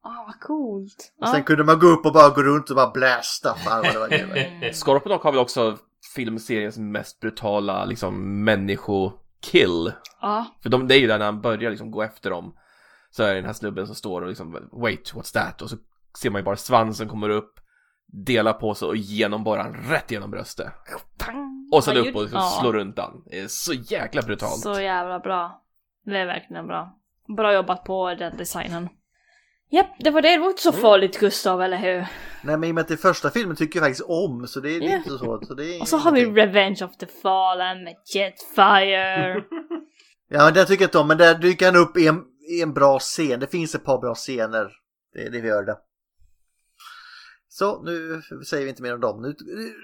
Mm. 0.05 0.17
Ah, 0.17 0.23
vad 0.25 0.39
coolt. 0.39 1.13
Och 1.21 1.27
sen 1.27 1.43
kunde 1.43 1.63
man 1.63 1.79
gå 1.79 1.87
upp 1.87 2.05
och 2.05 2.13
bara 2.13 2.29
gå 2.29 2.43
runt 2.43 2.69
och 2.69 2.75
bara 2.75 2.91
blästa. 2.91 3.55
Fan 3.55 3.83
vad 3.83 3.93
det 3.93 3.99
var 3.99 4.09
kul. 4.09 4.73
Scorponok 4.73 5.23
har 5.23 5.31
väl 5.31 5.41
också 5.41 5.77
filmseriens 6.15 6.77
mest 6.77 7.19
brutala 7.19 7.85
liksom 7.85 8.43
människokill. 8.43 9.93
Ja. 10.21 10.45
För 10.63 10.69
de, 10.69 10.87
det 10.87 10.95
är 10.95 10.99
ju 10.99 11.07
där 11.07 11.17
när 11.17 11.25
han 11.25 11.41
börjar 11.41 11.69
liksom 11.69 11.91
gå 11.91 12.01
efter 12.01 12.29
dem. 12.29 12.55
Så 13.11 13.23
är 13.23 13.27
det 13.27 13.35
den 13.35 13.45
här 13.45 13.53
snubben 13.53 13.85
som 13.85 13.95
står 13.95 14.21
och 14.21 14.27
liksom 14.27 14.69
Wait, 14.71 15.13
what's 15.13 15.33
that? 15.33 15.61
Och 15.61 15.69
så 15.69 15.77
ser 16.21 16.29
man 16.29 16.39
ju 16.39 16.45
bara 16.45 16.55
svansen 16.55 17.07
kommer 17.07 17.29
upp 17.29 17.59
Delar 18.11 18.53
på 18.53 18.75
sig 18.75 18.87
och 18.87 18.97
genomborrar 18.97 19.63
han 19.63 19.73
rätt 19.73 20.11
genom 20.11 20.31
bröstet. 20.31 20.67
Och 21.71 21.83
sen 21.83 21.97
upp 21.97 22.15
och 22.15 22.21
liksom 22.21 22.39
ja. 22.39 22.57
slår 22.61 22.73
runt 22.73 22.99
han. 22.99 23.23
Det 23.25 23.39
är 23.39 23.47
så 23.47 23.73
jäkla 23.73 24.21
brutalt. 24.21 24.59
Så 24.59 24.79
jävla 24.79 25.19
bra. 25.19 25.63
Det 26.05 26.17
är 26.17 26.25
verkligen 26.25 26.67
bra. 26.67 26.95
Bra 27.37 27.53
jobbat 27.53 27.83
på 27.83 28.13
den 28.13 28.37
designen. 28.37 28.89
Japp, 29.71 29.87
det 29.99 30.11
var 30.11 30.21
det. 30.21 30.29
Det 30.29 30.37
var 30.37 30.47
inte 30.49 30.61
så 30.61 30.69
Mm. 30.69 30.81
farligt 30.81 31.19
Gustav, 31.19 31.61
eller 31.61 31.77
hur? 31.77 32.07
Nej 32.43 32.57
men 32.57 32.63
i 32.63 32.71
och 32.71 32.75
med 32.75 32.81
att 32.81 32.87
det 32.87 32.97
första 32.97 33.29
filmen 33.29 33.55
tycker 33.55 33.79
jag 33.79 33.85
faktiskt 33.87 34.09
om 34.09 34.47
så 34.47 34.59
det 34.59 34.69
är 34.75 34.81
Ja. 34.81 34.95
inte 34.97 35.09
så. 35.09 35.41
så 35.47 35.53
det 35.53 35.75
är 35.75 35.81
Och 35.81 35.87
så 35.87 35.97
har 35.97 36.11
vi. 36.11 36.25
Revenge 36.25 36.85
of 36.85 36.97
the 36.97 37.05
Fallen 37.21 37.83
med 37.83 37.95
Jetfire. 38.15 39.43
Ja 40.31 40.43
men 40.45 40.53
det 40.53 40.65
tycker 40.65 40.83
jag 40.83 40.87
inte 40.87 40.97
om. 40.99 41.07
Men 41.07 41.17
där 41.17 41.35
dyker 41.35 41.65
han 41.65 41.75
upp 41.75 41.97
i 41.97 42.07
en, 42.07 42.23
i 42.57 42.61
en 42.61 42.73
bra 42.73 42.99
scen. 42.99 43.39
Det 43.39 43.47
finns 43.47 43.75
ett 43.75 43.85
par 43.85 43.97
bra 43.97 44.15
scener. 44.15 44.71
Det, 45.13 45.29
det 45.29 45.37
gör 45.47 45.63
det. 45.63 45.77
Så 47.47 47.81
nu 47.83 48.21
säger 48.49 48.63
vi 48.63 48.69
inte 48.69 48.81
mer 48.81 48.93
om 48.93 48.99
dem. 49.01 49.21
Nu, 49.21 49.35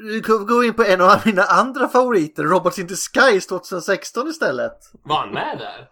nu 0.03 0.21
går 0.21 0.61
vi 0.61 0.67
in 0.67 0.73
på 0.73 0.83
en 0.83 1.01
av 1.01 1.21
mina 1.25 1.43
andra 1.43 1.87
favoriter. 1.87 2.43
Robots 2.43 2.79
in 2.79 2.87
Disguise 2.87 3.49
2016 3.49 4.27
istället. 4.27 4.77
Var 5.03 5.15
han 5.17 5.31
med 5.33 5.57
där? 5.57 5.87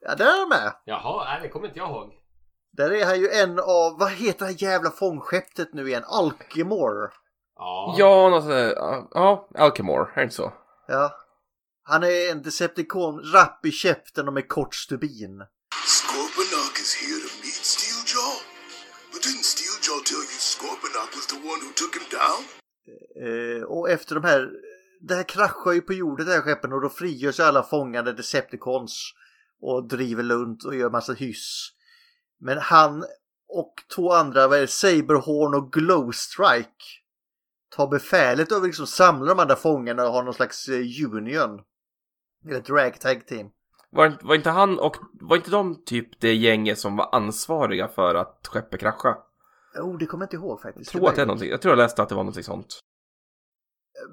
Ja 0.00 0.14
där 0.14 0.24
är 0.26 0.38
han 0.40 0.48
med. 0.48 0.72
Jaha, 0.84 1.24
nej, 1.24 1.38
det 1.42 1.48
kommer 1.48 1.66
inte 1.66 1.78
jag 1.78 1.88
ihåg. 1.90 2.12
Där 2.72 2.90
är 2.90 3.04
han 3.04 3.20
ju 3.20 3.28
en 3.28 3.58
av, 3.58 3.98
vad 3.98 4.10
heter 4.10 4.38
det 4.38 4.44
här 4.44 4.62
jävla 4.62 4.90
fångskeppet 4.90 5.74
nu 5.74 5.88
igen? 5.88 6.04
Alkimore. 6.06 7.10
Ja. 7.56 7.94
Ja, 7.98 8.28
något 8.28 8.74
ja, 9.10 9.48
Alchemore, 9.54 10.10
är 10.12 10.16
det 10.16 10.22
inte 10.22 10.34
så? 10.34 10.52
Ja. 10.88 11.12
Han 11.82 12.02
är 12.02 12.30
en 12.30 12.42
Decepticon, 12.42 13.32
rapp 13.32 13.66
i 13.66 13.70
käften 13.70 14.28
och 14.28 14.34
med 14.34 14.48
kort 14.48 14.74
stubin. 14.74 15.42
Scorponok 15.86 16.74
is 16.80 16.94
here 17.02 17.20
to 17.20 17.30
meet 17.42 17.64
Steeljaw. 17.74 18.34
But 19.12 19.22
didn't 19.22 19.46
Steeljaw 19.54 19.98
tell 20.10 20.24
you 20.30 20.40
Scorponok 20.54 21.10
was 21.16 21.26
the 21.26 21.36
one 21.52 21.60
who 21.64 21.70
took 21.80 21.94
him 21.98 22.08
down? 22.20 22.42
Eh, 23.26 23.62
och 23.62 23.90
efter 23.90 24.14
de 24.14 24.24
här, 24.24 24.50
det 25.00 25.14
här 25.14 25.22
kraschar 25.22 25.72
ju 25.72 25.80
på 25.80 25.92
jorden 25.92 26.26
det 26.26 26.32
här 26.32 26.40
skeppen 26.40 26.72
och 26.72 26.80
då 26.80 26.88
frigörs 26.88 27.40
alla 27.40 27.62
fångade 27.62 28.12
Decepticons 28.12 29.12
och 29.60 29.88
driver 29.88 30.22
runt 30.22 30.64
och 30.64 30.76
gör 30.76 30.90
massa 30.90 31.12
hyss. 31.12 31.70
Men 32.40 32.58
han 32.58 33.04
och 33.48 33.74
två 33.94 34.12
andra, 34.12 34.48
vad 34.48 34.58
är 34.58 34.62
det, 34.62 34.68
Saberhorn 34.68 35.54
och 35.54 35.72
Glowstrike 35.72 36.84
tar 37.76 37.86
befälet 37.86 38.52
över 38.52 38.66
liksom 38.66 38.86
samla 38.86 39.34
de 39.34 39.40
andra 39.40 39.56
fångarna 39.56 40.06
och 40.06 40.12
har 40.12 40.22
någon 40.22 40.34
slags 40.34 40.68
eh, 40.68 41.12
union. 41.12 41.60
Eller 42.44 42.58
ett 42.58 42.70
ragtag 42.70 43.26
team. 43.26 43.50
Var, 43.90 44.18
var 44.22 44.34
inte 44.34 44.50
han 44.50 44.78
och, 44.78 44.96
var 45.12 45.36
inte 45.36 45.50
de 45.50 45.84
typ 45.84 46.20
det 46.20 46.34
gänget 46.34 46.78
som 46.78 46.96
var 46.96 47.14
ansvariga 47.14 47.88
för 47.88 48.14
att 48.14 48.48
skeppet 48.52 48.80
kraschade? 48.80 49.16
Jo, 49.76 49.96
det 49.96 50.06
kommer 50.06 50.22
jag 50.22 50.26
inte 50.26 50.36
ihåg 50.36 50.60
faktiskt. 50.60 50.94
Jag 50.94 51.00
tror 51.00 51.10
att 51.10 51.16
det 51.16 51.22
är 51.22 51.26
någonting, 51.26 51.50
jag 51.50 51.62
tror 51.62 51.72
jag 51.72 51.78
läste 51.78 52.02
att 52.02 52.08
det 52.08 52.14
var 52.14 52.22
någonting 52.22 52.44
sånt. 52.44 52.80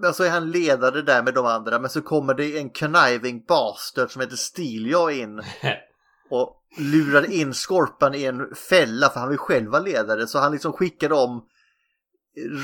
Men 0.02 0.14
så 0.14 0.24
är 0.24 0.30
han 0.30 0.52
ledare 0.52 1.02
där 1.02 1.24
med 1.24 1.34
de 1.34 1.46
andra 1.46 1.80
men 1.80 1.90
så 1.90 2.02
kommer 2.02 2.34
det 2.34 2.58
en 2.58 2.70
conniving 2.70 3.46
bastard 3.48 4.12
som 4.12 4.22
heter 4.22 4.36
Steeljaw 4.36 5.22
in 5.22 5.42
och 6.30 6.62
lurar 6.78 7.32
in 7.32 7.54
Skorpan 7.54 8.16
i 8.16 8.24
en 8.26 8.56
fälla 8.70 9.10
för 9.10 9.20
han 9.20 9.30
vill 9.30 9.38
själv 9.38 9.72
vara 9.72 9.82
ledare 9.82 10.28
så 10.28 10.40
han 10.40 10.52
liksom 10.52 10.74
skickar 10.74 11.10
dem 11.10 11.46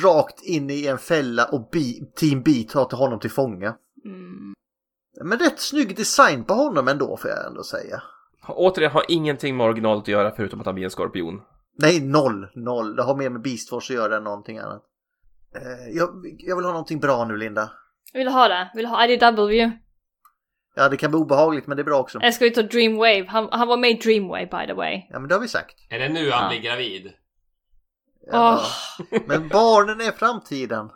rakt 0.04 0.42
in 0.44 0.70
i 0.70 0.88
en 0.88 0.98
fälla 0.98 1.46
och 1.46 1.70
Bi- 1.72 2.12
Team 2.16 2.42
B 2.44 2.52
tar 2.70 2.86
till 2.86 2.98
honom 2.98 3.20
till 3.20 3.32
fånga. 3.32 3.76
Mm. 4.06 4.54
Men 5.24 5.40
rätt 5.40 5.60
snygg 5.60 5.96
design 5.96 6.44
på 6.44 6.54
honom 6.54 6.88
ändå 6.88 7.18
får 7.18 7.30
jag 7.30 7.48
ändå 7.48 7.64
säga. 7.64 8.04
Återigen, 8.48 8.92
har 8.92 9.06
ingenting 9.08 9.58
med 9.58 9.66
originalet 9.68 10.02
att 10.02 10.08
göra 10.08 10.32
förutom 10.36 10.60
att 10.60 10.66
han 10.66 10.76
blir 10.76 10.84
en 10.86 10.92
skorpion. 10.92 11.42
Nej, 11.78 12.00
noll, 12.02 12.48
noll. 12.56 12.96
Det 12.96 13.04
har 13.04 13.16
mer 13.16 13.30
med 13.30 13.42
Beast 13.42 13.70
Force 13.70 13.94
att 13.94 13.98
göra 13.98 14.18
än 14.18 14.24
någonting 14.24 14.58
annat. 14.58 14.84
Eh, 15.56 15.98
jag, 15.98 16.10
jag 16.40 16.56
vill 16.56 16.66
ha 16.66 16.72
någonting 16.72 17.00
bra 17.00 17.26
nu 17.26 17.38
Linda. 17.38 17.72
Vill 18.14 18.26
du 18.26 18.32
ha 18.32 18.48
det? 18.48 18.72
Vill 18.76 18.86
du 18.86 18.90
ha 18.90 19.08
IDW? 19.08 19.72
Ja, 20.76 20.90
det 20.90 20.98
kan 20.98 21.12
bli 21.12 21.20
obehagligt 21.20 21.68
men 21.68 21.78
det 21.78 21.82
är 21.82 21.86
bra 21.86 22.00
också. 22.00 22.20
Eller 22.20 22.32
ska 22.32 22.46
vi 22.46 22.52
ta 22.52 22.62
Dreamwave? 22.62 23.26
Han, 23.28 23.50
han 23.52 23.68
var 23.68 23.78
med 23.78 23.90
i 23.92 23.94
Dreamwave 23.94 24.46
by 24.46 24.68
the 24.68 24.74
way. 24.74 25.02
Ja, 25.10 25.20
men 25.20 25.28
det 25.28 25.36
har 25.36 25.42
vi 25.42 25.48
sagt. 25.48 25.76
Är 25.90 26.00
det 26.00 26.10
nu 26.10 26.32
han 26.32 26.44
Ja. 26.44 26.50
blir 26.50 26.60
gravid? 26.70 27.12
Ja. 28.32 28.62
Men 29.26 29.48
barnen 29.48 30.02
är 30.02 30.12
framtiden. 30.12 30.90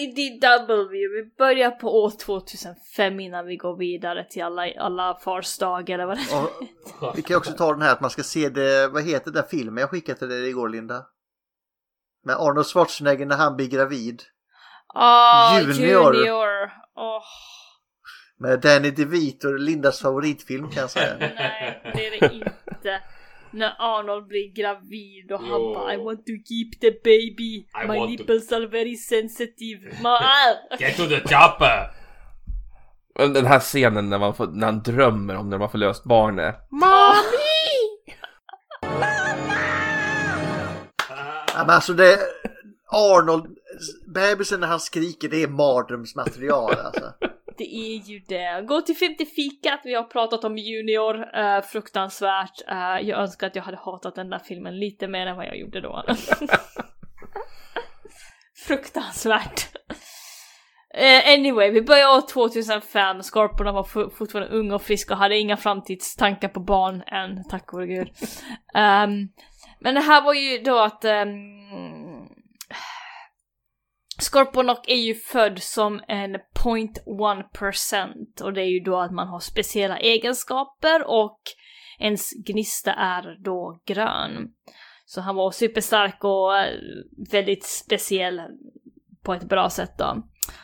IDW, 0.00 0.92
vi 0.92 1.34
börjar 1.38 1.70
på 1.70 2.02
år 2.02 2.10
2005 2.10 3.20
innan 3.20 3.46
vi 3.46 3.56
går 3.56 3.76
vidare 3.76 4.24
till 4.30 4.42
alla, 4.42 4.62
alla 4.78 5.18
fars 5.24 5.58
dag 5.58 5.90
eller 5.90 6.06
vad 6.06 6.16
det 6.16 7.06
Och 7.06 7.18
vi 7.18 7.22
kan 7.22 7.36
också 7.36 7.52
ta 7.52 7.72
den 7.72 7.82
här 7.82 7.92
att 7.92 8.00
man 8.00 8.10
ska 8.10 8.22
se 8.22 8.48
det, 8.48 8.88
vad 8.88 9.02
heter 9.04 9.30
den 9.30 9.44
filmen 9.50 9.80
jag 9.80 9.90
skickade 9.90 10.18
till 10.18 10.28
dig 10.28 10.48
igår 10.48 10.68
Linda? 10.68 11.06
Med 12.24 12.36
Arnold 12.36 12.66
Schwarzenegger 12.66 13.26
när 13.26 13.36
han 13.36 13.56
blir 13.56 13.68
gravid. 13.68 14.22
Ah, 14.94 15.58
Junior. 15.60 16.16
Junior. 16.16 16.70
Åh, 16.96 17.22
Med 18.40 18.60
Danny 18.60 18.90
DeVito, 18.90 19.52
Lindas 19.52 20.00
favoritfilm 20.00 20.70
kan 20.70 20.80
jag 20.80 20.90
säga. 20.90 21.16
nej, 21.18 21.82
det 21.94 22.06
är 22.06 22.20
det 22.20 22.34
inte. 22.34 23.00
När 23.50 23.74
Arnold 23.78 24.26
blir 24.26 24.52
gravid 24.54 25.32
och 25.32 25.40
han 25.40 25.74
bara 25.74 25.94
I 25.94 25.96
want 25.96 26.26
to 26.26 26.32
keep 26.32 26.70
the 26.80 26.90
baby. 26.90 27.54
I 27.56 27.66
My 27.80 27.86
want 27.86 28.00
to- 28.00 28.06
nipples 28.06 28.52
are 28.52 28.66
very 28.66 28.96
sensitive. 28.96 29.86
My, 30.02 30.08
ah. 30.08 30.76
Get 30.78 30.96
to 30.96 31.06
the 31.06 31.20
chopper! 31.20 31.90
Och 33.18 33.30
Den 33.30 33.46
här 33.46 33.60
scenen 33.60 34.10
när, 34.10 34.18
man 34.18 34.34
får, 34.34 34.46
när 34.46 34.66
han 34.66 34.82
drömmer 34.82 35.36
om 35.36 35.50
när 35.50 35.58
man 35.58 35.70
får 35.70 35.78
löst 35.78 36.04
barnet. 36.04 36.56
Ja, 41.54 41.64
men 41.66 41.70
alltså 41.70 41.92
det, 41.92 42.18
Arnold, 42.92 43.46
bebisen 44.14 44.60
när 44.60 44.66
han 44.66 44.80
skriker 44.80 45.28
det 45.28 45.42
är 45.42 45.48
mardrömsmaterial 45.48 46.74
alltså. 46.74 47.12
Det 47.60 47.74
är 47.74 47.96
ju 47.96 48.18
det. 48.18 48.64
Gå 48.66 48.80
till 48.80 48.96
50 48.96 49.26
fikat, 49.26 49.80
vi 49.84 49.94
har 49.94 50.02
pratat 50.02 50.44
om 50.44 50.58
Junior, 50.58 51.16
uh, 51.16 51.62
fruktansvärt. 51.62 52.62
Uh, 52.70 53.08
jag 53.08 53.20
önskar 53.20 53.46
att 53.46 53.56
jag 53.56 53.62
hade 53.62 53.76
hatat 53.76 54.14
den 54.14 54.30
där 54.30 54.38
filmen 54.38 54.78
lite 54.78 55.08
mer 55.08 55.26
än 55.26 55.36
vad 55.36 55.46
jag 55.46 55.58
gjorde 55.58 55.80
då. 55.80 56.04
fruktansvärt. 58.66 59.76
Uh, 61.00 61.32
anyway, 61.32 61.70
vi 61.70 61.82
börjar 61.82 62.16
år 62.16 62.28
2005, 62.28 63.22
Skorporna 63.22 63.72
var 63.72 64.10
fortfarande 64.10 64.56
unga 64.56 64.74
och 64.74 64.82
friska 64.82 65.14
och 65.14 65.20
hade 65.20 65.38
inga 65.38 65.56
framtidstankar 65.56 66.48
på 66.48 66.60
barn 66.60 67.02
än, 67.06 67.44
tack 67.50 67.72
vare 67.72 67.86
gud. 67.86 68.08
Um, 68.74 69.28
men 69.80 69.94
det 69.94 70.00
här 70.00 70.22
var 70.22 70.34
ju 70.34 70.58
då 70.58 70.78
att 70.78 71.04
um, 71.04 71.89
Scorponok 74.20 74.88
är 74.88 74.96
ju 74.96 75.14
född 75.14 75.62
som 75.62 76.00
en 76.08 76.36
0.1% 76.36 78.42
och 78.42 78.52
det 78.52 78.62
är 78.62 78.70
ju 78.70 78.80
då 78.80 79.00
att 79.00 79.12
man 79.12 79.28
har 79.28 79.40
speciella 79.40 79.98
egenskaper 79.98 81.08
och 81.08 81.40
ens 81.98 82.30
gnista 82.46 82.92
är 82.92 83.36
då 83.44 83.80
grön. 83.86 84.48
Så 85.04 85.20
han 85.20 85.36
var 85.36 85.50
superstark 85.50 86.24
och 86.24 86.58
eh, 86.58 86.74
väldigt 87.32 87.64
speciell 87.64 88.40
på 89.22 89.34
ett 89.34 89.48
bra 89.48 89.70
sätt 89.70 89.98
då. 89.98 90.22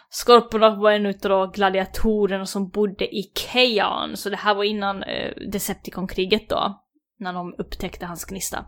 Skorponok 0.08 0.78
var 0.78 0.92
en 0.92 1.06
utav 1.06 1.52
gladiatorerna 1.52 2.46
som 2.46 2.68
bodde 2.68 3.16
i 3.16 3.32
Keon, 3.34 4.16
så 4.16 4.30
det 4.30 4.36
här 4.36 4.54
var 4.54 4.64
innan 4.64 5.02
eh, 5.02 5.32
Decepticon-kriget 5.52 6.48
då. 6.48 6.82
När 7.18 7.32
de 7.32 7.54
upptäckte 7.58 8.06
hans 8.06 8.24
gnista. 8.24 8.66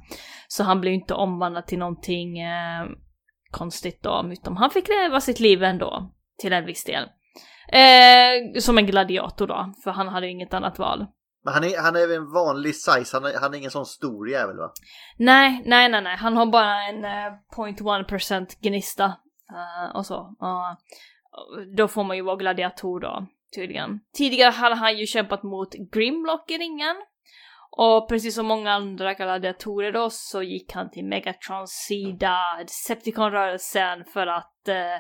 Så 0.49 0.65
han 0.65 0.81
blev 0.81 0.93
ju 0.93 1.01
inte 1.01 1.15
omvandlad 1.15 1.67
till 1.67 1.79
någonting 1.79 2.39
eh, 2.39 2.87
konstigt 3.51 4.03
då, 4.03 4.29
utan 4.33 4.57
han 4.57 4.71
fick 4.71 4.89
leva 4.89 5.21
sitt 5.21 5.41
liv 5.41 5.63
ändå, 5.63 6.11
till 6.39 6.53
en 6.53 6.67
viss 6.67 6.85
del. 6.85 7.05
Eh, 7.73 8.61
som 8.61 8.79
en 8.79 8.87
gladiator 8.87 9.47
då, 9.47 9.73
för 9.85 9.91
han 9.91 10.09
hade 10.09 10.27
ju 10.27 10.33
inget 10.33 10.55
annat 10.55 10.79
val. 10.79 11.07
Men 11.45 11.55
han 11.55 11.65
är, 11.65 11.83
han 11.83 11.97
är 11.97 12.17
en 12.17 12.33
vanlig 12.33 12.75
size, 12.75 13.17
han 13.17 13.25
är, 13.25 13.41
han 13.41 13.55
är 13.55 13.59
ingen 13.59 13.71
sån 13.71 13.87
stor 13.87 14.29
jävel 14.29 14.57
va? 14.57 14.73
Nej, 15.17 15.63
nej, 15.67 15.89
nej, 15.89 16.03
nej, 16.03 16.17
han 16.17 16.37
har 16.37 16.47
bara 16.47 16.83
en 16.83 17.05
eh, 17.05 17.33
0.1% 17.57 18.47
gnista 18.61 19.05
eh, 19.05 19.97
och 19.97 20.07
så. 20.07 20.15
Uh, 20.43 20.73
då 21.77 21.89
får 21.89 22.05
man 22.05 22.17
ju 22.17 22.23
vara 22.23 22.37
gladiator 22.37 23.01
då, 23.01 23.27
tydligen. 23.55 24.01
Tidigare 24.15 24.51
hade 24.51 24.75
han 24.75 24.99
ju 24.99 25.07
kämpat 25.07 25.43
mot 25.43 25.75
Grimlock 25.93 26.51
i 26.51 26.59
ringen. 26.59 26.97
Och 27.71 28.09
precis 28.09 28.35
som 28.35 28.47
många 28.47 28.73
andra 28.73 29.15
gladiatorer 29.15 29.93
då 29.93 30.11
så 30.11 30.43
gick 30.43 30.73
han 30.73 30.91
till 30.91 31.05
Megatrons 31.05 31.71
sida, 31.71 32.39
Decepticon-rörelsen 32.61 34.05
för 34.05 34.27
att 34.27 34.69
eh, 34.69 34.97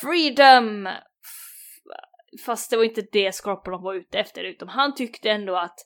Freedom! 0.00 0.86
F- 0.86 2.42
Fast 2.46 2.70
det 2.70 2.76
var 2.76 2.84
inte 2.84 3.02
det 3.12 3.32
Scorpion 3.32 3.82
var 3.82 3.94
ute 3.94 4.18
efter 4.18 4.44
utan 4.44 4.68
han 4.68 4.94
tyckte 4.94 5.30
ändå 5.30 5.56
att 5.56 5.76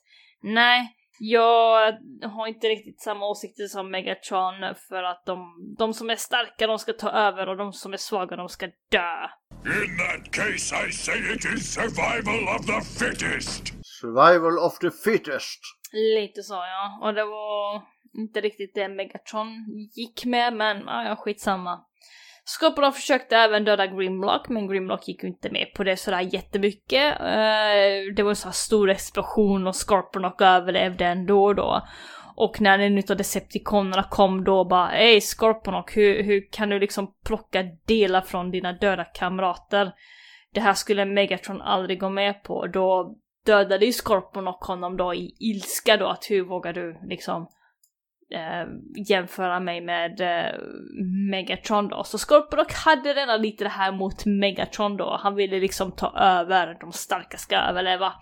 nej, 0.43 0.95
jag 1.19 1.93
har 2.23 2.47
inte 2.47 2.67
riktigt 2.67 3.01
samma 3.01 3.25
åsikter 3.27 3.63
som 3.63 3.91
Megatron 3.91 4.53
för 4.89 5.03
att 5.03 5.25
de, 5.25 5.53
de 5.77 5.93
som 5.93 6.09
är 6.09 6.15
starka 6.15 6.67
de 6.67 6.79
ska 6.79 6.93
ta 6.93 7.09
över 7.11 7.49
och 7.49 7.57
de 7.57 7.73
som 7.73 7.93
är 7.93 7.97
svaga 7.97 8.35
de 8.35 8.49
ska 8.49 8.65
dö. 8.91 9.27
In 9.65 9.97
that 9.97 10.31
case, 10.31 10.75
I 10.87 10.91
say 10.91 11.33
it 11.33 11.45
is 11.45 11.73
survival 11.73 12.55
of 12.55 12.65
the 12.65 13.05
fittest. 13.05 13.80
Survival 14.01 14.57
of 14.57 14.79
the 14.79 14.91
fittest. 14.91 15.59
Lite 15.93 16.43
så 16.43 16.53
ja, 16.53 16.99
och 17.01 17.13
det 17.13 17.25
var 17.25 17.81
inte 18.17 18.41
riktigt 18.41 18.75
det 18.75 18.87
Megatron 18.87 19.47
gick 19.95 20.25
med 20.25 20.53
men 20.53 20.83
ja, 20.85 21.03
ja 21.03 21.15
skitsamma. 21.15 21.79
Scorpion 22.45 22.93
försökte 22.93 23.37
även 23.37 23.65
döda 23.65 23.87
Grimlock 23.87 24.49
men 24.49 24.67
Grimlock 24.67 25.07
gick 25.07 25.23
ju 25.23 25.29
inte 25.29 25.49
med 25.49 25.73
på 25.75 25.83
det 25.83 25.97
sådär 25.97 26.19
jättemycket. 26.33 27.19
Uh, 27.19 28.13
det 28.15 28.23
var 28.23 28.29
en 28.29 28.35
sån 28.35 28.49
här 28.49 28.53
stor 28.53 28.89
explosion 28.89 29.67
och 29.67 29.75
Scorpion 29.75 30.31
överlevde 30.39 31.05
ändå 31.05 31.53
då. 31.53 31.87
Och 32.35 32.61
när 32.61 32.79
en 32.79 32.97
utav 32.97 33.17
Decepticonerna 33.17 34.03
kom 34.03 34.43
då 34.43 34.65
bara 34.65 34.91
Ey 34.91 35.21
Scorpion 35.21 35.83
hur, 35.87 36.23
hur 36.23 36.51
kan 36.51 36.69
du 36.69 36.79
liksom 36.79 37.13
plocka 37.25 37.63
delar 37.87 38.21
från 38.21 38.51
dina 38.51 38.73
döda 38.73 39.03
kamrater? 39.03 39.91
Det 40.53 40.61
här 40.61 40.73
skulle 40.73 41.05
Megatron 41.05 41.61
aldrig 41.61 41.99
gå 41.99 42.09
med 42.09 42.43
på. 42.43 42.67
Då 42.67 43.15
dödade 43.45 43.85
ju 43.85 43.93
Skorpion 43.93 44.47
och 44.47 44.65
honom 44.65 44.97
då 44.97 45.13
i 45.13 45.35
ilska 45.39 45.97
då 45.97 46.07
att 46.07 46.25
hur 46.29 46.45
vågar 46.45 46.73
du 46.73 46.99
liksom 47.07 47.47
eh, 48.33 48.67
jämföra 49.09 49.59
mig 49.59 49.81
med 49.81 50.21
eh, 50.21 50.59
Megatron 51.31 51.87
då. 51.87 52.03
Så 52.03 52.17
Scorpion 52.17 52.65
hade 52.85 53.13
redan 53.13 53.41
lite 53.41 53.63
det 53.63 53.69
här 53.69 53.91
mot 53.91 54.25
Megatron 54.25 54.97
då. 54.97 55.19
Han 55.23 55.35
ville 55.35 55.59
liksom 55.59 55.91
ta 55.91 56.17
över, 56.17 56.77
de 56.81 56.91
starka 56.91 57.37
ska 57.37 57.55
överleva. 57.55 58.13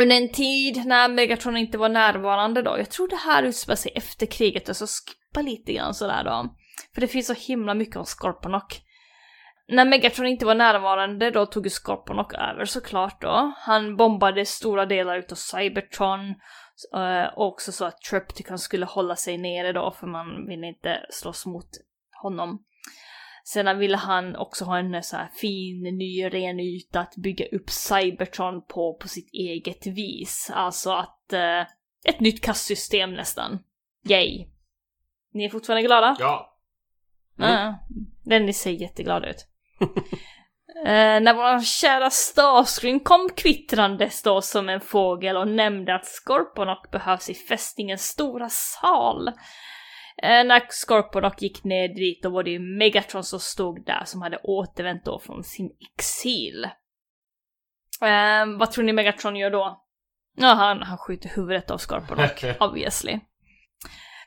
Under 0.00 0.16
en 0.16 0.32
tid 0.32 0.86
när 0.86 1.08
Megatron 1.08 1.56
inte 1.56 1.78
var 1.78 1.88
närvarande 1.88 2.62
då, 2.62 2.78
jag 2.78 2.90
tror 2.90 3.08
det 3.08 3.16
här 3.16 3.42
utspelar 3.42 3.76
sig 3.76 3.92
efter 3.94 4.26
kriget, 4.26 4.68
och 4.68 4.76
så 4.76 4.86
skippa 4.86 5.42
lite 5.42 5.72
grann 5.72 5.94
sådär 5.94 6.24
då. 6.24 6.54
För 6.94 7.00
det 7.00 7.08
finns 7.08 7.26
så 7.26 7.34
himla 7.34 7.74
mycket 7.74 7.96
om 7.96 8.04
Scorponok. 8.04 8.80
När 9.68 9.84
Megatron 9.84 10.26
inte 10.26 10.46
var 10.46 10.54
närvarande 10.54 11.30
då 11.30 11.46
tog 11.46 11.70
Scorponok 11.70 12.34
över 12.34 12.64
såklart 12.64 13.22
då. 13.22 13.52
Han 13.56 13.96
bombade 13.96 14.44
stora 14.44 14.86
delar 14.86 15.18
utav 15.18 15.36
Cybertron. 15.36 16.34
Uh, 16.96 17.38
också 17.38 17.72
så 17.72 17.84
att 17.84 18.00
Tripticon 18.00 18.58
skulle 18.58 18.86
hålla 18.86 19.16
sig 19.16 19.38
nere 19.38 19.72
då 19.72 19.90
för 19.90 20.06
man 20.06 20.46
ville 20.46 20.66
inte 20.66 21.06
slåss 21.10 21.46
mot 21.46 21.68
honom. 22.22 22.64
Sedan 23.44 23.78
ville 23.78 23.96
han 23.96 24.36
också 24.36 24.64
ha 24.64 24.78
en 24.78 25.02
så 25.02 25.16
här 25.16 25.28
fin, 25.40 25.82
ny, 25.82 26.28
ren 26.28 26.60
yta 26.60 27.00
att 27.00 27.16
bygga 27.16 27.46
upp 27.46 27.70
Cybertron 27.70 28.62
på, 28.62 28.94
på 28.94 29.08
sitt 29.08 29.32
eget 29.32 29.86
vis. 29.86 30.50
Alltså 30.54 30.90
att... 30.92 31.32
Uh, 31.32 31.72
ett 32.04 32.20
nytt 32.20 32.44
kastsystem 32.44 33.14
nästan. 33.14 33.58
Yay! 34.08 34.46
Ni 35.32 35.44
är 35.44 35.48
fortfarande 35.48 35.82
glada? 35.82 36.16
Ja. 36.18 36.58
Mm. 37.38 37.50
Ja, 37.50 37.78
den 38.24 38.54
ser 38.54 38.70
jätteglad 38.70 39.24
ut. 39.24 39.46
Eh, 40.86 41.20
när 41.20 41.34
vår 41.34 41.64
kära 41.64 42.10
Starscreen 42.10 43.00
kom 43.00 43.28
kvittrandes 43.36 44.22
då 44.22 44.40
som 44.40 44.68
en 44.68 44.80
fågel 44.80 45.36
och 45.36 45.48
nämnde 45.48 45.94
att 45.94 46.06
Scorponok 46.06 46.90
behövs 46.90 47.30
i 47.30 47.34
fästningens 47.34 48.02
stora 48.02 48.48
sal. 48.48 49.28
Eh, 50.22 50.44
när 50.44 50.62
Scorponok 50.70 51.42
gick 51.42 51.64
ner 51.64 51.88
dit 51.88 52.22
då 52.22 52.30
var 52.30 52.42
det 52.42 52.50
ju 52.50 52.58
Megatron 52.58 53.24
som 53.24 53.40
stod 53.40 53.84
där 53.86 54.02
som 54.04 54.22
hade 54.22 54.38
återvänt 54.42 55.04
då 55.04 55.18
från 55.18 55.44
sin 55.44 55.70
exil. 55.80 56.64
Eh, 58.02 58.58
vad 58.58 58.70
tror 58.70 58.84
ni 58.84 58.92
Megatron 58.92 59.36
gör 59.36 59.50
då? 59.50 59.84
Ja, 60.36 60.54
han, 60.54 60.82
han 60.82 60.98
skjuter 60.98 61.28
huvudet 61.28 61.70
av 61.70 61.78
Scorponok, 61.78 62.44
obviously. 62.60 63.20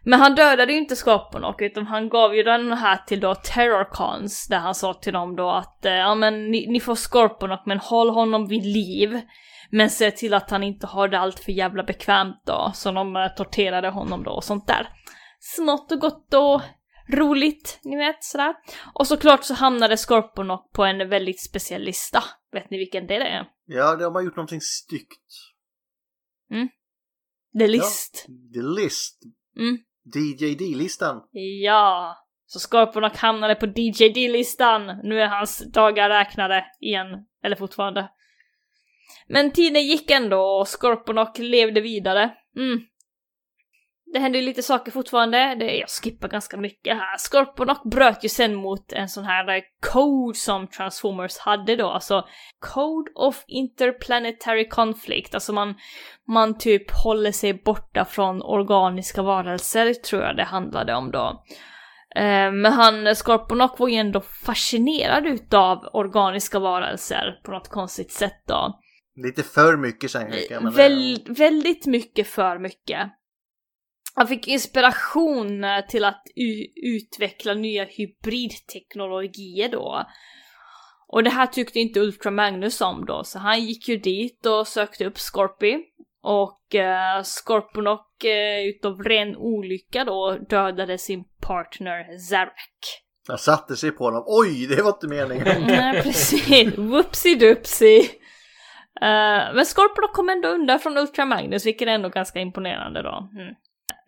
Men 0.04 0.20
han 0.20 0.36
dödade 0.36 0.72
ju 0.72 0.78
inte 0.78 0.96
Scorponok 0.96 1.62
utan 1.62 1.88
han 1.88 2.10
gav 2.10 2.36
ju 2.36 2.44
den 2.44 2.74
här 2.74 2.98
till 2.98 3.20
då 3.20 3.36
Terrorcons 3.36 4.48
där 4.48 4.60
han 4.60 4.76
sa 4.76 4.94
till 4.94 5.14
dem 5.14 5.36
då 5.36 5.50
att 5.50 5.86
eh, 5.86 5.94
ja 5.94 6.16
men 6.16 6.52
ni, 6.52 6.68
ni 6.68 6.80
får 6.80 6.96
Scorponok 6.96 7.66
men 7.66 7.80
håll 7.80 8.10
honom 8.10 8.48
vid 8.48 8.66
liv. 8.66 9.22
Men 9.70 9.90
se 9.90 10.12
till 10.12 10.34
att 10.34 10.52
han 10.52 10.64
inte 10.64 10.88
har 10.88 11.08
det 11.08 11.20
allt 11.20 11.40
för 11.40 11.52
jävla 11.52 11.84
bekvämt 11.84 12.42
då. 12.46 12.72
Så 12.74 12.92
de 12.92 13.16
eh, 13.16 13.28
torterade 13.28 13.90
honom 13.90 14.24
då 14.24 14.32
och 14.32 14.44
sånt 14.44 14.68
där. 14.68 14.90
Smått 15.40 15.92
och 15.92 16.00
gott 16.00 16.34
och 16.34 16.62
roligt, 17.14 17.80
ni 17.84 17.98
vet 17.98 18.24
sådär. 18.24 18.56
Och 18.94 19.08
såklart 19.08 19.44
så 19.44 19.54
hamnade 19.54 19.98
Scorponok 19.98 20.72
på 20.74 20.84
en 20.86 21.10
väldigt 21.10 21.44
speciell 21.44 21.82
lista. 21.82 22.24
Vet 22.52 22.70
ni 22.70 22.78
vilken 22.78 23.08
det 23.08 23.16
är? 23.16 23.46
Ja, 23.66 23.96
de 23.96 24.16
har 24.16 24.22
gjort 24.22 24.36
någonting 24.36 24.62
styggt. 24.62 25.28
Mm. 26.52 26.70
The 27.60 27.68
List. 27.68 28.26
Ja, 28.28 28.34
the 28.54 28.82
List. 28.82 29.24
Mm. 29.58 29.78
DJD-listan. 30.04 31.22
Ja, 31.64 32.18
så 32.46 32.60
Scorponok 32.60 33.18
hamnade 33.18 33.56
på 33.56 33.66
DJD-listan. 33.66 35.00
Nu 35.04 35.22
är 35.22 35.28
hans 35.28 35.72
dagar 35.72 36.10
räknade 36.10 36.66
igen, 36.80 37.08
eller 37.44 37.56
fortfarande. 37.56 38.10
Men 39.28 39.52
tiden 39.52 39.82
gick 39.82 40.12
ändå 40.12 40.42
och 40.42 40.68
Scorponok 40.68 41.38
levde 41.38 41.82
vidare. 41.82 42.32
Mm. 42.58 42.80
Det 44.14 44.20
hände 44.20 44.38
ju 44.38 44.46
lite 44.46 44.64
saker 44.64 44.92
fortfarande, 44.92 45.56
det, 45.56 45.76
jag 45.76 45.90
skippar 45.90 46.28
ganska 46.28 46.58
mycket 46.58 46.98
här. 46.98 47.18
Scorponok 47.18 47.84
bröt 47.84 48.24
ju 48.24 48.30
sen 48.30 48.56
mot 48.56 48.94
en 48.94 49.10
sån 49.10 49.24
här 49.24 49.50
eh, 49.56 49.62
code 49.94 50.38
som 50.38 50.68
Transformers 50.68 51.38
hade 51.38 51.76
då, 51.76 51.88
alltså 51.90 52.26
Code 52.60 53.12
of 53.16 53.44
Interplanetary 53.48 54.70
Conflict, 54.70 55.34
alltså 55.34 55.54
man, 55.54 55.76
man 56.28 56.58
typ 56.58 56.92
håller 57.04 57.32
sig 57.32 57.54
borta 57.54 58.06
från 58.06 58.42
organiska 58.42 59.22
varelser, 59.22 59.94
tror 59.94 60.22
jag 60.24 60.38
det 60.38 60.44
handlade 60.44 60.94
om 60.96 61.12
då. 61.12 61.44
Eh, 62.16 62.52
Men 62.52 62.66
han, 62.66 63.16
Scorponok 63.16 63.80
var 63.80 63.88
ju 63.88 63.96
ändå 63.96 64.22
fascinerad 64.46 65.26
utav 65.28 65.90
organiska 65.94 66.60
varelser 66.60 67.40
på 67.44 67.52
något 67.52 67.70
konstigt 67.70 68.12
sätt 68.12 68.44
då. 68.48 68.80
Lite 69.16 69.44
för 69.44 69.78
mycket 69.78 70.62
men- 70.64 70.74
Väl, 70.74 71.20
väldigt 71.28 71.86
mycket 71.86 72.28
för 72.28 72.60
mycket. 72.60 73.00
Han 74.16 74.28
fick 74.28 74.48
inspiration 74.48 75.64
eh, 75.64 75.86
till 75.86 76.06
att 76.06 76.24
utveckla 76.84 77.54
nya 77.54 77.84
hybridteknologier 77.86 79.70
då. 79.70 80.06
Och 81.08 81.24
det 81.24 81.30
här 81.30 81.48
tyckte 81.48 81.80
inte 81.80 82.00
Ultra 82.00 82.32
Magnus 82.32 82.82
om 82.82 83.06
då, 83.06 83.24
så 83.24 83.40
han 83.40 83.62
gick 83.62 83.88
ju 83.88 83.98
dit 83.98 84.46
och 84.46 84.68
sökte 84.68 85.06
upp 85.06 85.18
Scorpy. 85.18 85.78
Och 86.24 86.76
uh, 86.76 87.24
Scorponok 87.24 88.24
uh, 88.26 88.70
utav 88.70 89.04
ren 89.04 89.36
olycka 89.36 90.04
då 90.04 90.38
dödade 90.50 90.98
sin 90.98 91.24
partner 91.48 92.18
Zarak. 92.18 93.04
Han 93.28 93.38
satte 93.38 93.76
sig 93.76 93.92
på 93.92 94.04
honom. 94.04 94.24
Oj, 94.28 94.68
det 94.68 94.82
var 94.82 94.90
inte 94.90 95.08
meningen. 95.08 95.62
Nej, 95.68 96.02
precis. 96.02 96.78
Whoopsie 96.78 97.36
doopsie. 97.36 98.02
Uh, 99.02 99.56
men 99.56 99.66
Scorponok 99.66 100.14
kom 100.14 100.30
ändå 100.30 100.48
undan 100.48 100.80
från 100.80 100.98
Ultra 100.98 101.26
Magnus, 101.26 101.66
vilket 101.66 101.88
är 101.88 101.92
ändå 101.92 102.10
ganska 102.10 102.40
imponerande 102.40 103.02
då. 103.02 103.30
Mm. 103.40 103.56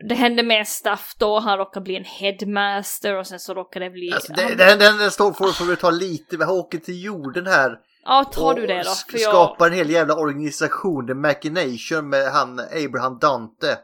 Det 0.10 0.16
hände 0.16 0.44
mer 0.44 0.64
stuff 0.64 1.16
då, 1.20 1.40
han 1.40 1.58
råkade 1.58 1.84
bli 1.84 1.96
en 1.96 2.04
headmaster 2.04 3.18
och 3.18 3.28
sen 3.28 3.40
så 3.40 3.54
råkade 3.54 3.86
det 3.86 3.92
bli... 3.92 4.14
Alltså, 4.14 4.34
det, 4.34 4.56
den, 4.56 4.80
den, 4.80 4.98
den 4.98 5.12
står 5.12 5.34
för, 5.34 5.46
får 5.46 5.66
vi 5.66 5.76
ta 5.76 5.92
lite, 5.92 6.38
vi 6.38 6.46
åker 6.46 6.78
till 6.78 7.04
jorden 7.04 7.48
här. 7.48 7.80
ja, 8.04 8.24
tar 8.24 8.54
du 8.54 8.68
det 8.68 8.84
då? 8.84 8.90
För 9.12 9.20
jag... 9.20 9.30
Skapar 9.30 9.68
en 9.68 9.74
hel 9.74 9.90
jävla 9.90 10.16
organisation, 10.16 11.08
The 11.08 11.14
Machination 11.14 12.10
med 12.10 12.32
han 12.32 12.60
Abraham 12.60 13.20
Dante, 13.20 13.78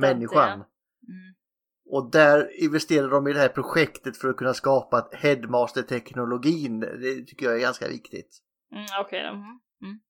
människan. 0.00 0.52
Mm. 0.52 0.66
Och 1.90 2.10
där 2.10 2.62
investerar 2.64 3.08
de 3.08 3.26
i 3.28 3.32
det 3.32 3.38
här 3.40 3.48
projektet 3.48 4.16
för 4.16 4.28
att 4.28 4.36
kunna 4.36 4.54
skapa 4.54 5.08
Headmaster-teknologin. 5.12 6.80
Det 6.80 7.26
tycker 7.26 7.46
jag 7.46 7.54
är 7.54 7.60
ganska 7.60 7.88
viktigt. 7.88 8.38
Mm, 8.72 8.86
Okej 9.00 9.22
då. 9.22 9.28
Mm. 9.28 9.42
Mm. 9.82 10.00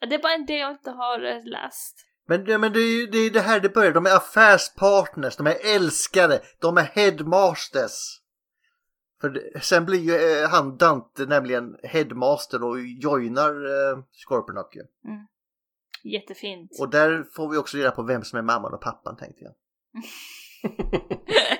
Det 0.00 0.14
är 0.14 0.22
bara 0.22 0.34
en 0.34 0.46
del 0.46 0.58
jag 0.58 0.70
inte 0.70 0.90
har 0.90 1.24
eh, 1.24 1.44
läst. 1.44 2.06
Men, 2.26 2.60
men 2.60 2.72
det 2.72 2.80
är 2.80 3.00
ju 3.00 3.06
det, 3.06 3.18
är 3.18 3.30
det 3.30 3.40
här 3.40 3.60
det 3.60 3.74
börjar. 3.74 3.92
De 3.92 4.06
är 4.06 4.16
affärspartners, 4.16 5.36
de 5.36 5.46
är 5.46 5.74
älskare, 5.74 6.40
de 6.60 6.78
är 6.78 6.82
headmasters. 6.82 8.20
För 9.20 9.60
sen 9.60 9.84
blir 9.84 10.00
ju 10.00 10.42
eh, 10.42 10.48
han 10.48 10.76
Dante 10.76 11.26
nämligen 11.26 11.76
headmaster 11.82 12.64
och 12.64 12.80
joinar 12.80 13.50
eh, 13.50 13.98
Scorponok 14.12 14.76
ju. 14.76 14.82
Jättefint. 16.04 16.70
Och 16.80 16.90
där 16.90 17.24
får 17.34 17.48
vi 17.50 17.56
också 17.56 17.76
reda 17.76 17.90
på 17.90 18.02
vem 18.02 18.24
som 18.24 18.38
är 18.38 18.42
mamman 18.42 18.74
och 18.74 18.80
pappan 18.80 19.16
tänkte 19.16 19.44
jag. 19.44 19.52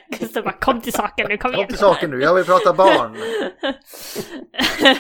Gustav 0.18 0.44
bara 0.44 0.58
kom 0.58 0.80
till 0.80 0.92
saken 0.92 1.28
nu, 1.28 1.38
kom 1.38 1.54
igen. 1.54 1.66
Kom 1.66 1.68
till 1.68 1.78
saken 1.78 2.10
nu, 2.10 2.20
jag 2.20 2.34
vill 2.34 2.44
prata 2.44 2.72
barn. 2.72 3.16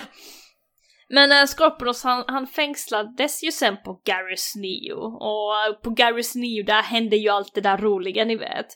Men 1.08 1.32
eh, 1.32 1.40
äh, 1.40 1.46
Scorpions 1.46 2.04
han, 2.04 2.24
han 2.26 2.46
fängslades 2.46 3.44
ju 3.44 3.52
sen 3.52 3.76
på 3.84 4.00
Garrus 4.04 4.52
Neo 4.56 4.98
och 4.98 5.66
eh, 5.66 5.72
på 5.82 5.90
Garrus 5.90 6.34
Neo 6.34 6.64
där 6.64 6.82
hände 6.82 7.16
ju 7.16 7.28
allt 7.28 7.54
det 7.54 7.60
där 7.60 7.78
roliga 7.78 8.24
ni 8.24 8.36
vet. 8.36 8.66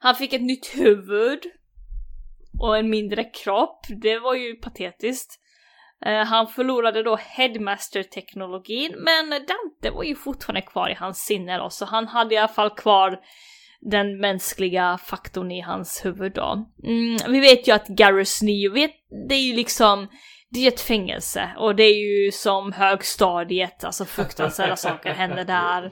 Han 0.00 0.14
fick 0.14 0.32
ett 0.32 0.42
nytt 0.42 0.76
huvud 0.76 1.40
och 2.60 2.78
en 2.78 2.90
mindre 2.90 3.24
kropp, 3.24 3.86
det 3.88 4.18
var 4.18 4.34
ju 4.34 4.54
patetiskt. 4.54 5.40
Eh, 6.06 6.24
han 6.24 6.46
förlorade 6.46 7.02
då 7.02 7.16
Headmaster-teknologin 7.16 8.94
men 8.98 9.32
eh, 9.32 9.38
Dante 9.38 9.96
var 9.96 10.02
ju 10.02 10.14
fortfarande 10.14 10.62
kvar 10.62 10.90
i 10.90 10.94
hans 10.94 11.18
sinne 11.18 11.58
då 11.58 11.70
så 11.70 11.84
han 11.84 12.06
hade 12.06 12.34
i 12.34 12.38
alla 12.38 12.48
fall 12.48 12.70
kvar 12.70 13.18
den 13.80 14.20
mänskliga 14.20 14.98
faktorn 14.98 15.50
i 15.50 15.60
hans 15.60 16.04
huvud 16.04 16.32
då. 16.32 16.66
Mm, 16.84 17.32
vi 17.32 17.40
vet 17.40 17.68
ju 17.68 17.72
att 17.72 17.88
Garrus 17.88 18.42
Neo, 18.42 18.72
vet, 18.72 18.90
det 19.28 19.34
är 19.34 19.42
ju 19.42 19.54
liksom 19.54 20.08
det 20.50 20.64
är 20.64 20.68
ett 20.68 20.80
fängelse 20.80 21.50
och 21.58 21.76
det 21.76 21.82
är 21.82 22.24
ju 22.24 22.32
som 22.32 22.72
högstadiet, 22.72 23.84
alltså 23.84 24.04
fruktansvärda 24.04 24.76
saker 24.76 25.10
händer 25.10 25.44
där. 25.44 25.84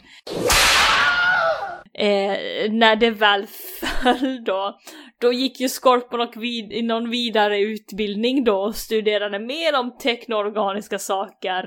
Eh, 1.99 2.73
när 2.73 2.97
det 2.97 3.11
väl 3.11 3.47
föll 3.47 4.45
då, 4.45 4.79
då 5.21 5.33
gick 5.33 5.61
ju 5.61 5.69
Scorponok 5.69 6.37
vid, 6.37 6.73
i 6.73 6.83
någon 6.83 7.11
vidare 7.11 7.61
utbildning 7.61 8.45
då 8.45 8.57
och 8.57 8.77
studerade 8.77 9.39
mer 9.39 9.79
om 9.79 9.99
teknoorganiska 9.99 10.99
saker. 10.99 11.65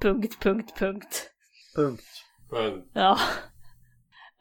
Punkt, 0.00 0.36
punkt, 0.40 0.72
punkt. 0.78 1.30
Punkt. 1.76 2.04
Ja. 2.94 3.18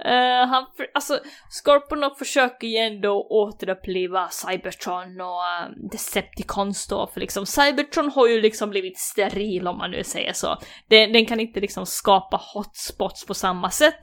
Uh, 0.06 0.48
han, 0.48 0.66
för, 0.78 0.88
alltså, 0.94 1.20
Scorponok 1.50 2.18
försöker 2.18 2.68
ju 2.68 2.78
ändå 2.78 3.28
återuppliva 3.30 4.30
Cybertron 4.30 5.22
och 5.22 5.42
um, 5.66 5.88
Decepticons 5.92 6.88
då, 6.88 7.08
för 7.08 7.20
liksom 7.20 7.46
Cybertron 7.46 8.12
har 8.12 8.28
ju 8.28 8.42
liksom 8.42 8.70
blivit 8.70 9.00
steril 9.00 9.68
om 9.68 9.78
man 9.78 9.92
nu 9.92 10.04
säger 10.04 10.34
så. 10.34 10.58
Den, 10.90 11.14
den 11.14 11.26
kan 11.26 11.40
inte 11.40 11.60
liksom 11.60 11.86
skapa 11.86 12.42
hotspots 12.54 13.26
på 13.26 13.34
samma 13.34 13.70
sätt. 13.70 14.00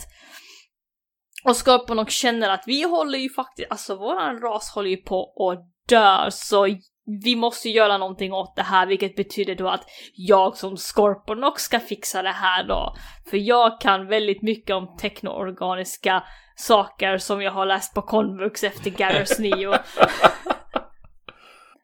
Och 1.44 1.56
Scorponok 1.56 2.10
känner 2.10 2.50
att 2.50 2.64
vi 2.66 2.82
håller 2.82 3.18
ju 3.18 3.30
faktiskt, 3.30 3.70
alltså 3.70 3.96
våran 3.96 4.40
ras 4.40 4.70
håller 4.74 4.90
ju 4.90 4.96
på 4.96 5.50
att 5.52 5.88
dö, 5.88 6.30
så 6.30 6.66
vi 7.06 7.36
måste 7.36 7.68
göra 7.68 7.98
någonting 7.98 8.32
åt 8.32 8.56
det 8.56 8.62
här, 8.62 8.86
vilket 8.86 9.16
betyder 9.16 9.54
då 9.54 9.68
att 9.68 9.84
jag 10.14 10.56
som 10.56 10.76
Scorponok 10.76 11.58
ska 11.58 11.80
fixa 11.80 12.22
det 12.22 12.32
här 12.32 12.64
då. 12.64 12.96
För 13.30 13.36
jag 13.36 13.80
kan 13.80 14.06
väldigt 14.06 14.42
mycket 14.42 14.76
om 14.76 14.96
teknoorganiska 14.96 16.22
saker 16.56 17.18
som 17.18 17.42
jag 17.42 17.52
har 17.52 17.66
läst 17.66 17.94
på 17.94 18.02
konvux 18.02 18.64
efter 18.64 18.90
Garrus 18.90 19.38
Neo. 19.38 19.74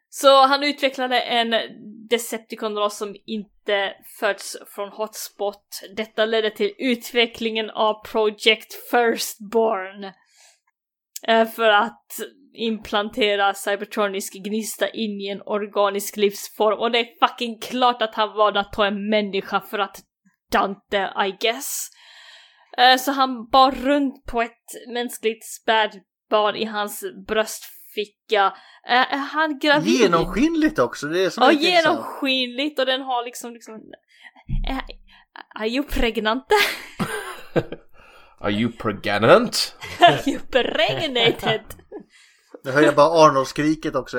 Så 0.08 0.46
han 0.46 0.62
utvecklade 0.62 1.20
en 1.20 1.54
Decepticon 2.10 2.90
som 2.90 3.16
inte 3.26 3.94
föds 4.20 4.56
från 4.66 4.88
Hotspot. 4.88 5.80
Detta 5.96 6.24
ledde 6.24 6.50
till 6.50 6.74
utvecklingen 6.78 7.70
av 7.70 8.04
Project 8.04 8.74
Firstborn. 8.90 10.04
Eh, 11.28 11.48
För 11.48 11.68
att 11.68 12.06
implantera 12.54 13.54
cybertronisk 13.54 14.32
gnista 14.32 14.88
in 14.88 15.20
i 15.20 15.28
en 15.28 15.42
organisk 15.46 16.16
livsform 16.16 16.78
och 16.78 16.90
det 16.90 16.98
är 16.98 17.26
fucking 17.28 17.58
klart 17.60 18.02
att 18.02 18.14
han 18.14 18.36
valde 18.36 18.60
att 18.60 18.72
ta 18.72 18.86
en 18.86 19.08
människa 19.08 19.60
för 19.60 19.78
att 19.78 19.96
Dante, 20.52 21.12
I 21.26 21.36
guess. 21.40 21.88
Eh, 22.78 22.96
Så 22.96 23.12
han 23.12 23.48
bar 23.50 23.70
runt 23.72 24.24
på 24.26 24.42
ett 24.42 24.92
mänskligt 24.94 25.44
spädbarn 25.44 26.56
i 26.56 26.64
hans 26.64 27.04
bröstficka. 27.28 28.52
Eh, 28.88 29.14
Är 29.14 29.16
han 29.18 29.58
gravid? 29.58 30.00
Genomskinligt 30.00 30.78
också, 30.78 31.06
det 31.06 31.24
är 31.24 31.30
som 31.30 31.42
Ja, 31.44 31.52
genomskinligt 31.52 32.78
och 32.78 32.86
den 32.86 33.02
har 33.02 33.24
liksom 33.24 33.52
liksom... 33.52 33.74
Är, 34.68 34.82
are 35.60 35.68
you 35.68 35.84
pregnant? 35.84 36.44
Are 38.40 38.50
you 38.52 38.72
pregnant? 38.72 39.76
are 40.00 40.30
you 40.30 40.40
pregnated? 40.50 41.60
Nu 42.64 42.70
hör 42.70 42.82
jag 42.82 42.94
bara 42.94 43.26
Arnold-skriket 43.26 43.94
också. 43.94 44.16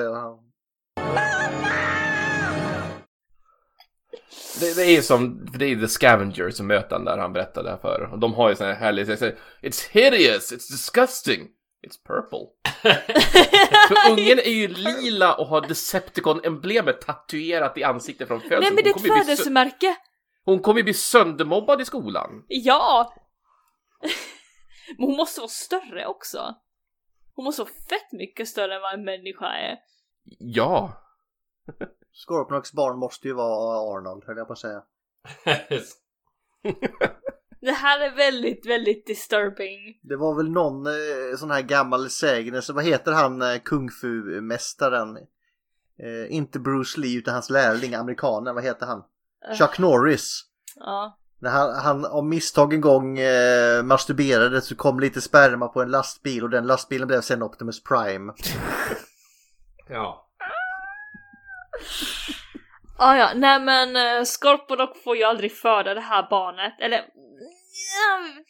Det, 4.60 4.76
det 4.76 4.84
är 4.96 5.02
som, 5.02 5.48
för 5.52 5.58
det 5.58 5.66
är 5.66 5.76
The 5.76 5.88
Scavenger 5.88 6.50
som 6.50 6.66
möter 6.66 6.98
där 6.98 7.18
han 7.18 7.32
berättade 7.32 7.70
här 7.70 7.76
för. 7.76 8.08
Och 8.12 8.18
de 8.18 8.34
har 8.34 8.48
ju 8.48 8.56
sån 8.56 8.66
här 8.66 8.74
härlig, 8.74 9.08
jag 9.08 9.18
säger, 9.18 9.38
It's 9.62 9.90
hideous, 9.90 10.52
it's 10.52 10.70
disgusting, 10.72 11.48
it's 11.86 12.06
purple. 12.06 12.46
för 13.88 14.12
ungen 14.12 14.38
är 14.38 14.50
ju 14.50 14.68
lila 14.68 15.34
och 15.34 15.46
har 15.46 15.60
Decepticon-emblemet 15.60 17.00
tatuerat 17.00 17.78
i 17.78 17.84
ansiktet 17.84 18.28
från 18.28 18.40
födseln. 18.40 18.60
Nej 18.60 18.70
men 18.72 18.84
det 18.84 18.90
är 18.90 18.94
Hon 18.94 19.18
ett 19.18 19.26
födelsemärke! 19.26 19.96
Hon 20.44 20.60
kommer 20.60 20.80
ju 20.80 20.84
bli 20.84 20.94
söndermobbad 20.94 21.80
i 21.80 21.84
skolan. 21.84 22.44
Ja! 22.48 23.14
Men 24.98 25.06
hon 25.06 25.16
måste 25.16 25.40
vara 25.40 25.48
större 25.48 26.06
också. 26.06 26.54
Hon 27.34 27.44
måste 27.44 27.62
vara 27.62 27.72
fett 27.88 28.12
mycket 28.12 28.48
större 28.48 28.74
än 28.74 28.82
vad 28.82 28.94
en 28.94 29.04
människa 29.04 29.46
är. 29.46 29.78
Ja. 30.38 30.92
Scorpionoks 32.12 32.72
barn 32.72 32.98
måste 32.98 33.28
ju 33.28 33.34
vara 33.34 33.96
Arnold, 33.96 34.24
höll 34.24 34.36
jag 34.36 34.46
på 34.46 34.52
att 34.52 34.58
säga. 34.58 34.82
Det 37.60 37.72
här 37.72 38.00
är 38.00 38.16
väldigt, 38.16 38.66
väldigt 38.66 39.06
disturbing. 39.06 40.00
Det 40.02 40.16
var 40.16 40.34
väl 40.34 40.50
någon 40.50 40.86
eh, 40.86 41.36
sån 41.38 41.50
här 41.50 41.62
gammal 41.62 42.10
sägelse, 42.10 42.72
vad 42.72 42.84
heter 42.84 43.12
han 43.12 43.42
eh, 43.42 43.58
kung 43.58 43.90
fu-mästaren? 43.90 45.16
Eh, 45.98 46.34
inte 46.34 46.58
Bruce 46.58 47.00
Lee 47.00 47.18
utan 47.18 47.34
hans 47.34 47.50
lärling, 47.50 47.94
amerikanen, 47.94 48.54
vad 48.54 48.64
heter 48.64 48.86
han? 48.86 49.04
Chuck 49.58 49.78
Norris. 49.78 50.44
Ja. 50.76 51.18
När 51.44 51.50
han, 51.50 51.74
han 51.74 52.04
av 52.04 52.24
misstag 52.24 52.74
en 52.74 52.80
gång 52.80 53.18
eh, 53.18 53.82
masturberade 53.82 54.60
så 54.62 54.76
kom 54.76 55.00
lite 55.00 55.20
sperma 55.20 55.68
på 55.68 55.82
en 55.82 55.90
lastbil 55.90 56.44
och 56.44 56.50
den 56.50 56.66
lastbilen 56.66 57.08
blev 57.08 57.20
sen 57.20 57.42
Optimus 57.42 57.82
Prime. 57.82 58.32
Ja. 59.88 60.28
Ah, 62.98 63.16
ja, 63.16 63.30
nej 63.34 63.60
men 63.60 63.96
uh, 63.96 64.24
Scorponok 64.24 65.02
får 65.04 65.16
ju 65.16 65.24
aldrig 65.24 65.56
föda 65.56 65.94
det 65.94 66.00
här 66.00 66.26
barnet, 66.30 66.72
eller... 66.80 66.98
Hmm, 66.98 68.44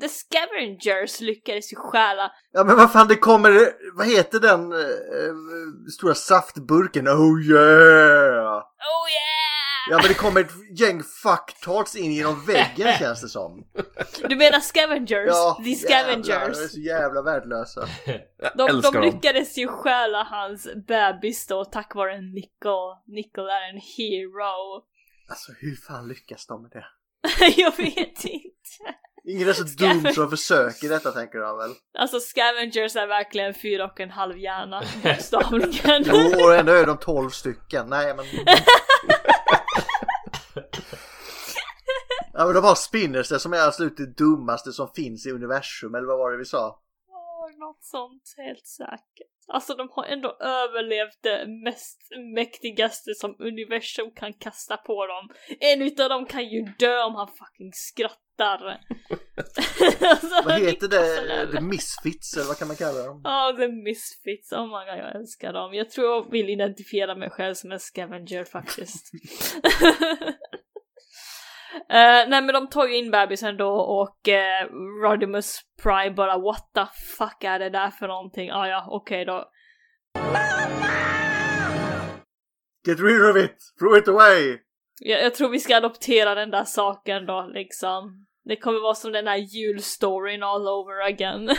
The 0.00 0.08
Scavengers 0.08 1.20
lyckades 1.20 1.72
ju 1.72 1.76
stjäla. 1.76 2.30
Ja 2.52 2.64
men 2.64 2.76
vad 2.76 2.92
fan 2.92 3.08
det 3.08 3.16
kommer, 3.16 3.72
vad 3.92 4.06
heter 4.06 4.40
den 4.40 4.72
eh, 4.72 4.78
stora 5.96 6.14
saftburken? 6.14 7.08
Oh 7.08 7.40
yeah! 7.42 8.56
Oh 8.58 9.08
yeah! 9.10 9.37
Ja 9.90 9.96
men 9.96 10.08
det 10.08 10.14
kommer 10.14 10.40
ett 10.40 10.52
gäng 10.80 11.02
fucktarts 11.02 11.96
in 11.96 12.12
genom 12.12 12.44
väggen 12.46 12.92
känns 12.98 13.20
det 13.22 13.28
som. 13.28 13.64
Du 14.28 14.36
menar 14.36 14.60
Scavengers? 14.60 15.26
Ja, 15.28 15.60
The 15.64 15.70
jävlar, 15.70 16.16
de 16.16 16.20
är 16.22 16.22
Scavengers. 16.24 16.70
så 16.72 16.80
jävla 16.80 17.22
värdelösa. 17.22 17.88
De, 18.54 18.66
de 18.66 18.80
dem. 18.80 19.02
lyckades 19.02 19.58
ju 19.58 19.68
stjäla 19.68 20.22
hans 20.22 20.68
bebis 20.86 21.46
då 21.46 21.64
tack 21.64 21.94
vare 21.94 22.20
Nickel. 22.20 22.88
Nickel 23.06 23.44
är 23.44 23.68
en 23.74 23.80
hero. 23.96 24.82
Alltså 25.30 25.52
hur 25.60 25.76
fan 25.76 26.08
lyckas 26.08 26.46
de 26.46 26.62
med 26.62 26.70
det? 26.70 26.84
Jag 27.56 27.76
vet 27.76 28.24
inte. 28.24 28.94
Ingen 29.24 29.48
är 29.48 29.52
så 29.52 29.62
dum 29.62 30.12
som 30.14 30.30
försöker 30.30 30.88
detta 30.88 31.12
tänker 31.12 31.38
jag 31.38 31.58
väl. 31.58 31.70
Alltså 31.98 32.20
Scavengers 32.20 32.96
är 32.96 33.06
verkligen 33.06 33.54
fyra 33.54 33.84
och 33.84 34.00
en 34.00 34.10
halv 34.10 34.38
hjärna, 34.38 34.82
bokstavligen. 35.02 36.02
Jo, 36.06 36.44
och 36.44 36.54
ändå 36.54 36.72
är 36.72 36.86
de 36.86 36.98
12 36.98 37.30
stycken. 37.30 37.86
Nej 37.88 38.14
men... 38.16 38.26
Ja 42.32 42.44
men 42.44 42.54
de 42.54 42.64
har 42.64 42.74
spinners 42.74 43.28
det 43.28 43.38
som 43.38 43.52
är 43.52 43.66
absolut 43.66 43.96
det 43.96 44.16
dummaste 44.16 44.72
som 44.72 44.88
finns 44.96 45.26
i 45.26 45.30
universum, 45.30 45.94
eller 45.94 46.06
vad 46.06 46.18
var 46.18 46.32
det 46.32 46.38
vi 46.38 46.44
sa? 46.44 46.80
Något 47.58 47.84
sånt, 47.84 48.34
helt 48.36 48.66
säkert. 48.66 49.28
Alltså 49.52 49.74
de 49.74 49.88
har 49.92 50.04
ändå 50.04 50.36
överlevt 50.40 51.18
det 51.22 51.46
mest 51.64 51.98
mäktigaste 52.34 53.14
som 53.14 53.36
universum 53.38 54.10
kan 54.16 54.32
kasta 54.32 54.76
på 54.76 55.06
dem. 55.06 55.28
En 55.60 55.82
utav 55.82 56.08
dem 56.08 56.26
kan 56.26 56.48
ju 56.48 56.62
dö 56.78 57.02
om 57.02 57.14
han 57.14 57.28
fucking 57.28 57.72
skrattar. 57.72 58.18
alltså, 60.00 60.42
Vad 60.44 60.60
heter 60.60 60.88
det? 60.88 60.96
överleva. 60.96 61.52
The 61.52 61.60
Misfits 61.60 62.36
eller 62.36 62.46
vad 62.46 62.58
kan 62.58 62.68
man 62.68 62.76
kalla 62.76 63.02
dem? 63.02 63.20
Ja, 63.24 63.54
The 63.58 63.68
Misfits. 63.68 64.52
Oh 64.52 64.64
my 64.66 64.84
god, 64.90 64.98
jag 65.04 65.16
älskar 65.16 65.52
dem. 65.52 65.74
Jag 65.74 65.90
tror 65.90 66.06
jag 66.06 66.30
vill 66.30 66.50
identifiera 66.50 67.14
mig 67.14 67.30
själv 67.30 67.54
som 67.54 67.72
en 67.72 67.80
scavenger 67.80 68.44
faktiskt. 68.44 69.12
Eh, 71.74 72.28
nej 72.28 72.42
men 72.42 72.46
de 72.46 72.68
tar 72.68 72.86
ju 72.86 72.96
in 72.96 73.10
bebisen 73.10 73.56
då 73.56 73.70
och 73.70 74.18
uh, 74.28 74.74
Rodimus 75.02 75.60
Prime 75.82 76.10
bara 76.10 76.38
what 76.38 76.70
the 76.74 76.86
fuck 77.18 77.44
är 77.44 77.58
det 77.58 77.70
där 77.70 77.90
för 77.90 78.08
någonting? 78.08 78.50
Ah, 78.50 78.68
ja 78.68 78.86
okej 78.90 79.24
då. 79.24 79.44
Get 82.86 83.00
rid 83.00 83.30
of 83.30 83.36
it! 83.36 83.56
Throw 83.78 83.98
it 83.98 84.08
away! 84.08 84.58
Jag, 85.00 85.22
jag 85.22 85.34
tror 85.34 85.48
vi 85.48 85.60
ska 85.60 85.76
adoptera 85.76 86.34
den 86.34 86.50
där 86.50 86.64
saken 86.64 87.26
då, 87.26 87.50
liksom. 87.54 88.26
Det 88.44 88.56
kommer 88.56 88.80
vara 88.80 88.94
som 88.94 89.12
den 89.12 89.26
här 89.26 89.36
julstoryn 89.36 90.42
all 90.42 90.68
over 90.68 91.06
again. 91.06 91.50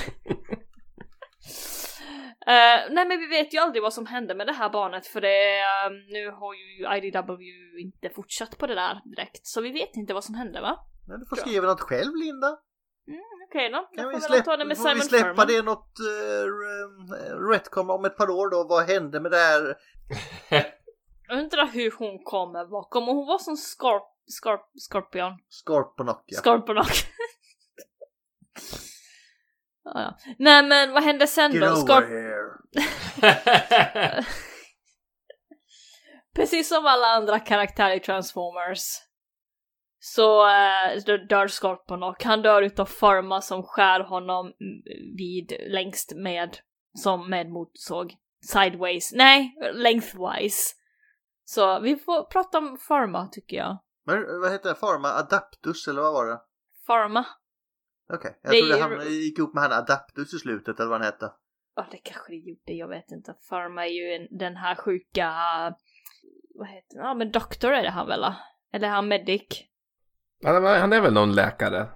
Eh, 2.48 2.92
nej 2.92 3.08
men 3.08 3.20
vi 3.20 3.28
vet 3.28 3.54
ju 3.54 3.58
aldrig 3.58 3.84
vad 3.84 3.94
som 3.94 4.06
hände 4.06 4.36
med 4.36 4.48
det 4.48 4.54
här 4.54 4.70
barnet 4.70 5.08
för 5.08 5.22
det, 5.22 5.60
eh, 5.60 5.90
nu 6.08 6.32
har 6.32 6.54
ju 6.54 6.98
IDW 6.98 7.44
inte 7.82 8.10
fortsatt 8.10 8.58
på 8.58 8.68
det 8.68 8.76
där 8.76 9.02
direkt 9.06 9.48
så 9.48 9.62
vi 9.62 9.72
vet 9.72 9.96
inte 9.96 10.14
vad 10.14 10.24
som 10.24 10.36
hände 10.36 10.62
va? 10.62 10.80
Men 11.08 11.20
du 11.20 11.26
får 11.26 11.36
skriva 11.36 11.68
något 11.68 11.82
själv 11.82 12.16
Linda. 12.16 12.58
Okej 13.50 13.70
då, 13.70 13.90
Kan 13.96 14.10
vi, 14.10 14.22
släppa, 14.22 14.44
ta 14.44 14.58
det 14.58 14.66
med 14.66 14.78
får 14.78 14.84
vi 14.84 14.90
Simon 14.90 15.02
släppa 15.02 15.28
Furman. 15.28 15.48
det 15.48 15.62
något 15.62 15.98
uh, 16.00 17.50
retcon 17.50 17.90
om 17.90 18.06
ett 18.06 18.18
par 18.18 18.30
år 18.30 18.50
då? 18.50 18.68
Vad 18.70 18.84
hände 18.84 19.20
med 19.20 19.32
det 19.32 19.38
här? 19.38 19.76
Jag 21.28 21.40
undrar 21.40 21.68
hur 21.68 21.92
hon 21.98 22.24
kommer 22.24 22.66
vara. 22.66 22.84
Kommer 22.84 23.14
hon 23.14 23.28
vara 23.28 23.40
som 23.40 23.58
Scorp... 23.58 24.04
Scorp... 24.42 24.62
Scorpion? 24.90 25.38
Scorponok 25.50 26.24
ja. 26.26 26.40
Scorponok. 26.40 26.88
ja, 29.94 30.02
ja. 30.02 30.34
Nej 30.40 30.64
men 30.64 30.94
vad 30.94 31.04
hände 31.04 31.28
sen 31.28 31.52
Get 31.52 31.88
då? 31.88 31.94
here. 31.94 32.50
Precis 36.36 36.70
som 36.70 36.86
alla 36.86 37.08
andra 37.08 37.40
karaktärer 37.40 37.96
i 37.96 38.00
Transformers 38.00 38.82
så 40.00 40.48
äh, 40.48 41.18
dör 41.30 41.48
Scorponok. 41.48 42.24
Han 42.24 42.42
dör 42.42 42.62
utav 42.62 42.86
Pharma 42.86 43.42
som 43.42 43.64
skär 43.64 44.00
honom 44.00 44.54
vid 45.18 45.54
längst 45.68 46.14
med 46.16 46.58
som 46.94 47.30
med 47.30 47.50
motorsåg. 47.50 48.14
Sideways. 48.46 49.12
Nej, 49.14 49.56
lengthwise. 49.74 50.76
Så 51.46 51.80
vi 51.80 51.96
får 51.96 52.24
prata 52.24 52.58
om 52.58 52.78
Pharma 52.88 53.28
tycker 53.28 53.58
jag. 53.58 53.78
Men 54.06 54.42
vad 54.42 54.52
hette 54.52 54.70
det? 54.70 54.76
Pharma 54.76 55.08
Adaptus 55.08 55.88
eller 55.88 56.02
vad 56.02 56.14
var 56.14 56.26
det? 56.26 56.40
Pharma. 56.88 57.26
Okej, 58.14 58.40
jag 58.42 58.52
Det 58.52 58.58
är 58.58 58.62
trodde 58.62 58.84
han 58.84 59.08
gick 59.08 59.38
ihop 59.38 59.54
med 59.54 59.64
han 59.64 59.74
Adaptus 59.74 60.34
i 60.34 60.40
slutet 60.40 60.80
eller 60.80 60.90
vad 60.90 61.00
han 61.02 61.06
hette. 61.06 61.32
Ja, 61.76 61.88
det 61.92 61.98
kanske 61.98 62.32
det 62.32 62.36
gjorde, 62.36 62.74
jag 62.74 62.88
vet 62.88 63.12
inte. 63.12 63.36
Pharma 63.50 63.86
är 63.86 63.92
ju 63.92 64.14
en, 64.14 64.38
den 64.38 64.56
här 64.56 64.76
sjuka... 64.76 65.32
Vad 66.56 66.68
heter 66.68 66.98
det? 66.98 67.04
Ja, 67.04 67.14
men 67.14 67.32
doktor 67.32 67.72
är 67.72 67.84
det 67.84 67.90
han 67.90 68.08
väl? 68.08 68.26
Eller 68.74 68.88
är 68.88 68.92
han 68.92 69.08
medic? 69.08 69.64
Han 70.44 70.66
är, 70.66 70.80
han 70.80 70.94
är 70.94 71.02
väl 71.02 71.14
någon 71.14 71.36
läkare. 71.36 71.88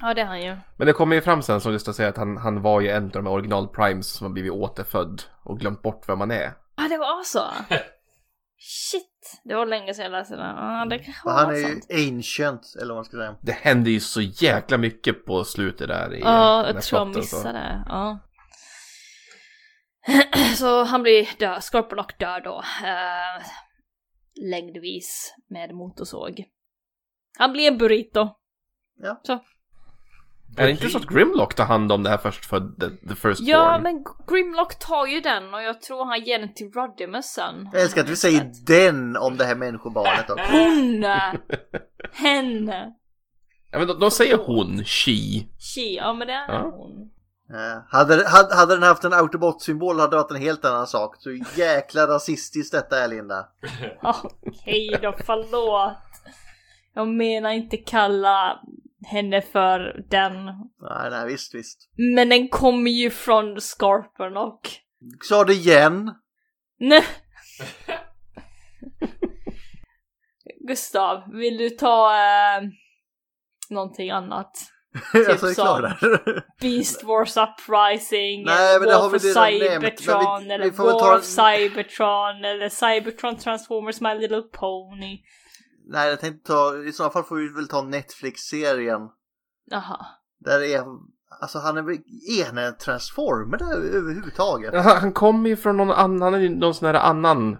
Ja, 0.00 0.14
det 0.14 0.20
är 0.20 0.26
han 0.26 0.42
ju. 0.42 0.56
Men 0.76 0.86
det 0.86 0.92
kommer 0.92 1.16
ju 1.16 1.22
fram 1.22 1.42
sen 1.42 1.60
som 1.60 1.72
just 1.72 1.88
att 1.88 1.96
säga 1.96 2.08
att 2.08 2.16
han, 2.16 2.36
han 2.36 2.62
var 2.62 2.80
ju 2.80 2.88
en 2.88 3.04
av 3.04 3.10
de 3.10 3.26
här 3.26 3.32
original 3.32 3.68
primes 3.68 4.06
som 4.06 4.26
har 4.26 4.32
blivit 4.32 4.52
återfödd 4.52 5.22
och 5.44 5.60
glömt 5.60 5.82
bort 5.82 6.08
vem 6.08 6.18
man 6.18 6.30
är. 6.30 6.52
Ja, 6.76 6.88
det 6.88 6.98
var 6.98 7.22
så? 7.22 7.44
Shit, 8.66 9.40
det 9.44 9.54
var 9.54 9.66
länge 9.66 9.94
sedan 9.94 10.04
jag 10.04 10.12
läste 10.12 10.36
den. 10.36 10.56
Ja, 10.56 10.86
det 10.90 10.98
kanske 10.98 11.28
Och 11.28 11.34
var 11.34 11.44
han 11.44 11.54
är 11.54 11.62
sant. 11.62 11.86
ju 11.90 12.16
ancient 12.16 12.62
eller 12.76 12.88
vad 12.88 12.96
man 12.96 13.04
ska 13.04 13.16
säga. 13.16 13.36
Det 13.42 13.52
händer 13.52 13.90
ju 13.90 14.00
så 14.00 14.20
jäkla 14.20 14.78
mycket 14.78 15.24
på 15.24 15.44
slutet 15.44 15.88
där 15.88 16.14
i 16.14 16.20
Ja, 16.20 16.66
jag 16.66 16.82
tror 16.82 17.00
jag 17.00 17.16
missade 17.16 17.58
det. 17.58 17.84
Ja. 17.86 18.18
Så 20.56 20.84
han 20.84 21.02
blir 21.02 21.28
död, 21.38 21.62
Scorponok 21.62 22.18
dör 22.18 22.40
då. 22.40 22.56
Uh, 22.82 23.46
längdvis 24.50 25.34
med 25.50 25.74
motorsåg. 25.74 26.44
Han 27.38 27.52
blir 27.52 27.68
en 27.68 27.78
burrito. 27.78 28.28
Ja. 28.96 29.20
Så. 29.22 29.44
Är 30.56 30.64
det 30.66 30.70
inte 30.70 30.88
så 30.88 30.98
att 30.98 31.06
Grimlock 31.06 31.54
tar 31.54 31.64
hand 31.64 31.92
om 31.92 32.02
det 32.02 32.10
här 32.10 32.16
först 32.18 32.44
för 32.44 32.60
the, 32.60 33.08
the 33.08 33.14
first 33.14 33.40
Ja, 33.40 33.72
born? 33.72 33.82
men 33.82 34.04
Grimlock 34.28 34.78
tar 34.78 35.06
ju 35.06 35.20
den 35.20 35.54
och 35.54 35.62
jag 35.62 35.80
tror 35.82 36.04
han 36.04 36.20
ger 36.24 36.38
den 36.38 36.54
till 36.54 36.70
Rodimus 36.72 37.26
sen. 37.26 37.68
Jag 37.72 37.82
älskar 37.82 38.02
att 38.02 38.08
vi 38.08 38.16
säger 38.16 38.50
den 38.66 39.16
om 39.16 39.36
det 39.36 39.44
här 39.44 39.54
människobarnet 39.56 40.30
också. 40.30 40.44
Hon! 40.52 41.04
Henne! 42.12 42.94
Ja, 43.70 43.78
men 43.78 43.88
de, 43.88 43.98
de 44.00 44.10
säger 44.10 44.36
hon, 44.36 44.84
she. 44.84 45.12
She, 45.74 45.80
ja 45.96 46.12
men 46.12 46.26
det 46.26 46.32
är 46.32 46.52
Ja. 46.52 46.60
hon. 46.76 47.10
Hade, 47.90 48.28
hade, 48.28 48.54
hade 48.54 48.74
den 48.74 48.82
haft 48.82 49.04
en 49.04 49.12
autobot-symbol 49.12 50.00
hade 50.00 50.10
det 50.10 50.22
varit 50.22 50.30
en 50.30 50.36
helt 50.40 50.64
annan 50.64 50.86
sak. 50.86 51.16
Så 51.18 51.30
jäkla 51.56 52.06
rasistiskt 52.06 52.72
detta 52.72 52.98
är 53.04 53.08
Linda. 53.08 53.46
Okej 54.02 54.98
då, 55.02 55.14
förlåt. 55.26 55.96
Jag 56.94 57.08
menar 57.08 57.50
inte 57.50 57.76
kalla 57.76 58.60
henne 59.06 59.42
för 59.42 60.04
den. 60.10 60.44
Nej, 60.44 61.10
nej, 61.10 61.26
visst, 61.26 61.54
visst. 61.54 61.90
Men 62.14 62.28
den 62.28 62.48
kommer 62.48 62.90
ju 62.90 63.10
från 63.10 63.60
Scorpion 63.60 64.36
och... 64.36 64.60
Sa 65.22 65.44
det 65.44 65.52
igen. 65.52 66.14
Nej. 66.80 67.04
Gustav, 70.68 71.22
vill 71.32 71.56
du 71.56 71.70
ta 71.70 72.12
eh, 72.16 72.62
någonting 73.70 74.10
annat? 74.10 74.52
Typ 75.12 75.28
alltså, 75.28 75.46
jag 75.46 75.50
är 75.50 75.54
klar 75.54 75.82
där. 75.82 76.44
Beast 76.60 77.04
Wars 77.04 77.36
Uprising, 77.36 78.44
Nej, 78.44 78.78
men 78.78 78.88
det 78.88 78.94
har 78.94 79.10
for 79.10 79.18
redan 79.18 79.58
nämnt, 79.58 79.84
vi- 79.84 79.96
Cybertron, 79.96 80.44
vi 80.44 80.50
eller 80.52 80.70
War 80.70 80.98
ta 81.00 81.16
of 81.16 81.24
Cybertron, 81.24 82.44
eller 82.44 82.68
Cybertron 82.68 83.36
Transformers 83.36 84.00
My 84.00 84.14
Little 84.14 84.42
Pony. 84.42 85.18
Nej, 85.86 86.08
jag 86.10 86.20
tänkte 86.20 86.46
ta, 86.52 86.76
i 86.76 86.92
så 86.92 87.10
fall 87.10 87.22
får 87.24 87.36
vi 87.36 87.48
väl 87.48 87.68
ta 87.68 87.82
Netflix-serien. 87.82 89.00
Jaha. 89.64 90.06
Där 90.38 90.60
är, 90.62 90.84
alltså 91.40 91.58
han 91.58 91.76
är 91.76 91.82
väl, 91.82 91.98
är 92.40 92.46
han 92.46 92.58
en 92.58 92.76
transformer 92.76 93.58
där 93.58 93.76
överhuvudtaget? 93.96 94.74
Ja, 94.74 94.80
Han, 94.80 95.12
kommer 95.12 95.48
ju 95.48 95.56
från 95.56 95.76
någon 95.76 95.90
annan, 95.90 96.22
han 96.22 96.34
är 96.34 96.38
ju 96.38 96.48
någon 96.48 96.74
sån 96.74 96.86
här 96.86 96.94
annan 96.94 97.56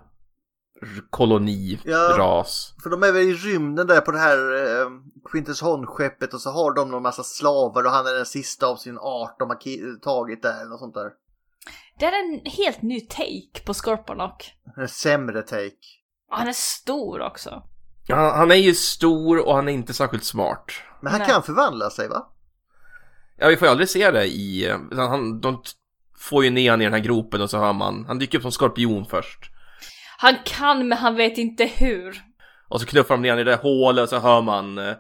koloni, 1.11 1.81
Ja. 1.85 2.15
ras. 2.19 2.75
För 2.83 2.91
de 2.91 3.03
är 3.03 3.13
väl 3.13 3.23
i 3.23 3.35
rymden 3.35 3.87
där 3.87 4.01
på 4.01 4.11
det 4.11 4.19
här 4.19 4.39
eh, 4.39 4.87
Quintus 5.31 5.61
Horn-skeppet 5.61 6.35
och 6.35 6.41
så 6.41 6.51
har 6.51 6.75
de 6.75 6.91
någon 6.91 7.03
massa 7.03 7.23
slavar 7.23 7.85
och 7.85 7.91
han 7.91 8.07
är 8.07 8.15
den 8.15 8.27
sista 8.27 8.67
av 8.67 8.77
sin 8.77 8.99
art 8.99 9.37
de 9.39 9.49
har 9.49 9.99
tagit 10.01 10.43
där 10.43 10.61
eller 10.61 10.71
något 10.71 10.81
sånt 10.81 10.95
där. 10.95 11.11
Det 11.99 12.05
är 12.07 12.25
en 12.25 12.41
helt 12.51 12.83
ny 12.83 13.01
take 13.01 13.65
på 13.67 13.75
Scorponok. 13.75 14.53
En 14.77 14.89
sämre 14.89 15.43
take. 15.43 15.77
Och 16.31 16.37
han 16.39 16.49
är 16.49 16.53
stor 16.53 17.21
också. 17.21 17.63
Han, 18.09 18.39
han 18.39 18.51
är 18.51 18.55
ju 18.55 18.75
stor 18.75 19.47
och 19.47 19.55
han 19.55 19.69
är 19.69 19.73
inte 19.73 19.95
särskilt 19.95 20.25
smart. 20.25 20.73
Men 21.01 21.11
han 21.13 21.21
Nej. 21.21 21.29
kan 21.29 21.43
förvandla 21.43 21.91
sig 21.91 22.09
va? 22.09 22.27
Ja, 23.39 23.49
vi 23.49 23.57
får 23.57 23.67
ju 23.67 23.71
aldrig 23.73 23.89
se 23.89 24.11
det 24.11 24.27
i... 24.27 24.77
Han, 24.93 25.41
de 25.41 25.63
får 26.19 26.45
ju 26.45 26.51
ner 26.51 26.71
han 26.71 26.81
i 26.81 26.85
den 26.85 26.93
här 26.93 27.01
gropen 27.01 27.43
och 27.43 27.51
så 27.51 27.59
hör 27.59 27.73
man... 27.73 28.05
Han 28.07 28.19
dyker 28.19 28.39
upp 28.39 28.43
som 28.43 28.53
skorpion 28.53 29.07
först. 29.07 29.39
Han 30.19 30.35
kan 30.45 30.89
men 30.89 30.99
han 30.99 31.15
vet 31.17 31.39
inte 31.39 31.65
hur. 31.65 32.23
Och 32.69 32.81
så 32.81 32.87
knuffar 32.87 33.15
de 33.15 33.23
ner 33.23 33.31
han 33.31 33.39
i 33.39 33.45
det 33.45 33.51
där 33.51 33.59
hålet 33.63 34.03
och 34.03 34.09
så 34.09 34.19
hör 34.19 34.43
man... 34.43 34.79
eh, 34.79 34.95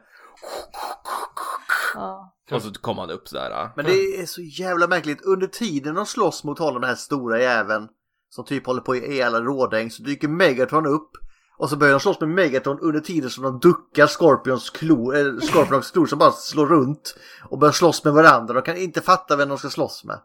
Ja. 1.95 2.35
Och 2.51 2.63
så 2.63 2.73
kommer 2.73 3.01
han 3.03 3.11
upp 3.11 3.29
sådär. 3.29 3.71
Men 3.77 3.85
det 3.85 3.93
är 3.93 4.27
så 4.27 4.41
jävla 4.43 4.87
märkligt. 4.87 5.23
Under 5.23 5.47
tiden 5.47 5.95
de 5.95 6.07
slåss 6.07 6.45
mot 6.45 6.59
honom, 6.59 6.81
den 6.81 6.89
här 6.89 6.97
stora 6.97 7.41
jäveln 7.41 7.89
som 8.29 8.45
typ 8.45 8.67
håller 8.67 8.81
på 8.81 8.97
i 8.97 9.23
alla 9.23 9.41
rådäng 9.41 9.91
så 9.91 10.03
dyker 10.03 10.29
Megatron 10.29 10.87
upp 10.87 11.11
och 11.57 11.71
så 11.71 11.77
börjar 11.77 11.93
de 11.93 12.01
slåss 12.01 12.21
med 12.21 12.29
Megatron 12.29 12.79
under 12.81 13.01
tiden 13.01 13.31
som 13.31 13.45
de 13.45 13.59
duckar 13.61 14.07
Scorpions 14.07 14.71
klor, 14.71 15.17
äh, 15.17 15.39
Scorpions 15.41 15.91
klor 15.91 16.07
som 16.07 16.19
bara 16.19 16.31
slår 16.33 16.67
runt 16.67 17.17
och 17.43 17.59
börjar 17.59 17.73
slåss 17.73 18.05
med 18.05 18.13
varandra. 18.13 18.55
De 18.55 18.63
kan 18.63 18.77
inte 18.77 19.01
fatta 19.01 19.37
vem 19.37 19.49
de 19.49 19.59
ska 19.59 19.69
slåss 19.71 20.05
med. 20.05 20.21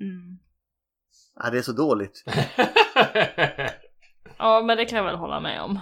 Mm. 0.00 0.38
Ja, 1.44 1.50
det 1.50 1.58
är 1.58 1.62
så 1.62 1.72
dåligt. 1.72 2.24
Ja 4.38 4.62
men 4.62 4.76
det 4.76 4.84
kan 4.84 4.98
jag 4.98 5.04
väl 5.04 5.16
hålla 5.16 5.40
med 5.40 5.62
om. 5.62 5.78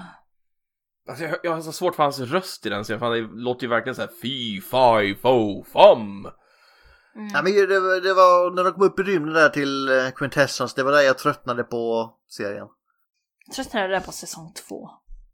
Alltså, 1.08 1.24
jag, 1.24 1.36
jag 1.42 1.52
har 1.52 1.60
så 1.60 1.72
svårt 1.72 1.94
för 1.94 2.02
hans 2.02 2.20
röst 2.20 2.66
i 2.66 2.68
den 2.68 2.84
scenen, 2.84 3.00
för 3.00 3.10
det 3.14 3.28
låter 3.32 3.62
ju 3.62 3.68
verkligen 3.68 3.94
såhär 3.94 4.10
fy, 4.22 4.60
fy, 4.60 5.14
fo, 5.22 5.64
fom. 5.64 6.28
Ja, 7.32 7.42
men 7.42 7.52
det, 7.52 7.80
var- 7.80 8.00
det 8.00 8.14
var 8.14 8.50
när 8.50 8.64
de 8.64 8.72
kom 8.72 8.82
upp 8.82 9.00
i 9.00 9.02
rymden 9.02 9.34
där 9.34 9.48
till 9.48 9.88
eh, 9.88 10.10
Quintessence, 10.10 10.74
det 10.76 10.82
var 10.82 10.92
där 10.92 11.00
jag 11.00 11.18
tröttnade 11.18 11.64
på 11.64 12.14
serien. 12.28 12.66
Tröttnade 13.54 13.88
där 13.88 14.00
på 14.00 14.12
säsong 14.12 14.52
två. 14.52 14.88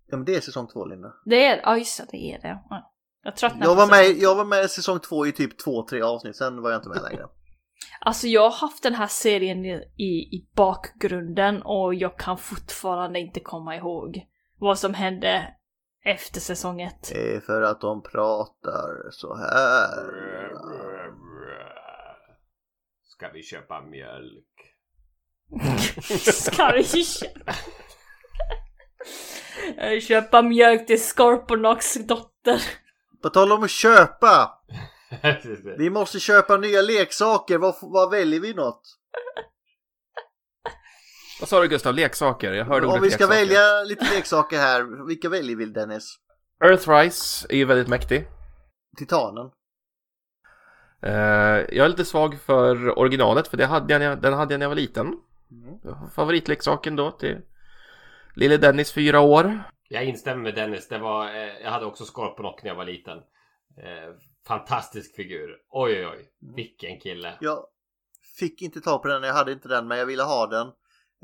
Ja 0.06 0.16
men 0.16 0.24
det 0.24 0.36
är 0.36 0.40
säsong 0.40 0.68
två 0.68 0.84
Linda. 0.84 1.12
Det 1.24 1.46
är 1.46 1.60
ja 1.62 1.78
just 1.78 1.98
det, 1.98 2.06
det 2.10 2.32
är 2.32 2.40
det. 2.40 2.62
Ja. 2.70 2.92
Jag 3.22 3.36
tröttnade 3.36 3.64
Jag 3.64 3.76
på 3.76 3.80
var, 3.80 3.86
med, 3.86 4.06
säsong 4.06 4.22
jag 4.22 4.34
var 4.34 4.44
med 4.44 4.64
i 4.64 4.68
säsong 4.68 5.00
två 5.00 5.26
i 5.26 5.32
typ 5.32 5.58
två, 5.58 5.86
tre 5.86 6.02
avsnitt, 6.02 6.36
sen 6.36 6.62
var 6.62 6.70
jag 6.70 6.78
inte 6.78 6.88
med 6.88 7.02
längre. 7.02 7.26
Alltså 8.00 8.26
jag 8.26 8.50
har 8.50 8.56
haft 8.56 8.82
den 8.82 8.94
här 8.94 9.06
serien 9.06 9.64
i, 9.64 9.72
i, 9.96 10.36
i 10.36 10.48
bakgrunden 10.54 11.62
och 11.62 11.94
jag 11.94 12.18
kan 12.18 12.38
fortfarande 12.38 13.20
inte 13.20 13.40
komma 13.40 13.76
ihåg 13.76 14.26
vad 14.58 14.78
som 14.78 14.94
hände 14.94 15.54
efter 16.04 16.40
säsong 16.40 16.80
ett. 16.80 17.10
Det 17.12 17.34
är 17.36 17.40
för 17.40 17.62
att 17.62 17.80
de 17.80 18.02
pratar 18.02 19.10
så 19.10 19.36
här. 19.36 19.88
Ska 23.04 23.28
vi 23.28 23.42
köpa 23.42 23.80
mjölk? 23.80 24.74
Ska 26.32 26.72
vi 26.72 26.84
köpa... 27.04 27.52
köpa 30.00 30.42
mjölk 30.42 30.86
till 30.86 31.00
Scorponox 31.00 31.94
dotter? 31.94 32.62
På 33.22 33.30
tal 33.30 33.52
om 33.52 33.62
att 33.62 33.70
köpa. 33.70 34.50
Vi 35.78 35.90
måste 35.90 36.20
köpa 36.20 36.56
nya 36.56 36.82
leksaker. 36.82 37.58
Vad, 37.58 37.74
vad 37.82 38.10
väljer 38.10 38.40
vi 38.40 38.54
något? 38.54 38.82
Vad 41.40 41.48
sa 41.48 41.60
du 41.60 41.68
Gustav? 41.68 41.94
Leksaker? 41.94 42.52
Jag 42.52 42.64
hörde 42.64 42.86
Om 42.86 42.92
ordet 42.92 43.04
vi 43.04 43.10
ska 43.10 43.24
leksaker. 43.24 43.40
välja 43.40 43.82
lite 43.82 44.14
leksaker 44.14 44.56
här, 44.56 45.06
vilka 45.06 45.28
väljer 45.28 45.56
vi 45.56 45.66
Dennis? 45.66 46.18
Earthrise 46.64 47.46
är 47.50 47.56
ju 47.56 47.64
väldigt 47.64 47.88
mäktig. 47.88 48.28
Titanen. 48.98 49.50
Eh, 51.02 51.12
jag 51.76 51.76
är 51.84 51.88
lite 51.88 52.04
svag 52.04 52.38
för 52.40 52.98
originalet 52.98 53.48
för 53.48 53.56
det 53.56 53.66
hade 53.66 54.04
jag, 54.04 54.22
den 54.22 54.32
hade 54.32 54.54
jag 54.54 54.58
när 54.58 54.64
jag 54.64 54.70
var 54.70 54.76
liten. 54.76 55.14
Favoritleksaken 56.14 56.96
då 56.96 57.10
till 57.10 57.38
lille 58.34 58.56
Dennis 58.56 58.92
fyra 58.92 59.20
år. 59.20 59.62
Jag 59.88 60.04
instämmer 60.04 60.42
med 60.42 60.54
Dennis. 60.54 60.88
Det 60.88 60.98
var, 60.98 61.26
eh, 61.26 61.62
jag 61.62 61.70
hade 61.70 61.86
också 61.86 62.04
Scorponok 62.04 62.62
när 62.62 62.70
jag 62.70 62.76
var 62.76 62.84
liten. 62.84 63.18
Eh, 63.78 64.14
fantastisk 64.46 65.16
figur. 65.16 65.56
Oj, 65.70 65.92
oj, 65.92 66.06
oj. 66.06 66.54
Vilken 66.54 67.00
kille. 67.00 67.34
Jag 67.40 67.64
fick 68.38 68.62
inte 68.62 68.80
tag 68.80 69.02
på 69.02 69.08
den, 69.08 69.22
jag 69.22 69.34
hade 69.34 69.52
inte 69.52 69.68
den 69.68 69.88
men 69.88 69.98
jag 69.98 70.06
ville 70.06 70.22
ha 70.22 70.46
den. 70.46 70.66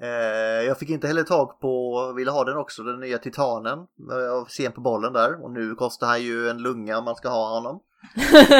Eh, 0.02 0.66
jag 0.66 0.78
fick 0.78 0.90
inte 0.90 1.06
heller 1.06 1.22
tag 1.22 1.60
på, 1.60 2.12
ville 2.16 2.30
ha 2.30 2.44
den 2.44 2.56
också, 2.56 2.82
den 2.82 3.00
nya 3.00 3.18
Titanen. 3.18 3.78
Jag 4.08 4.40
var 4.40 4.46
sen 4.48 4.72
på 4.72 4.80
bollen 4.80 5.12
där 5.12 5.44
och 5.44 5.50
nu 5.50 5.74
kostar 5.74 6.06
han 6.06 6.22
ju 6.22 6.48
en 6.48 6.62
lunga 6.62 6.98
om 6.98 7.04
man 7.04 7.16
ska 7.16 7.28
ha 7.28 7.54
honom. 7.54 7.80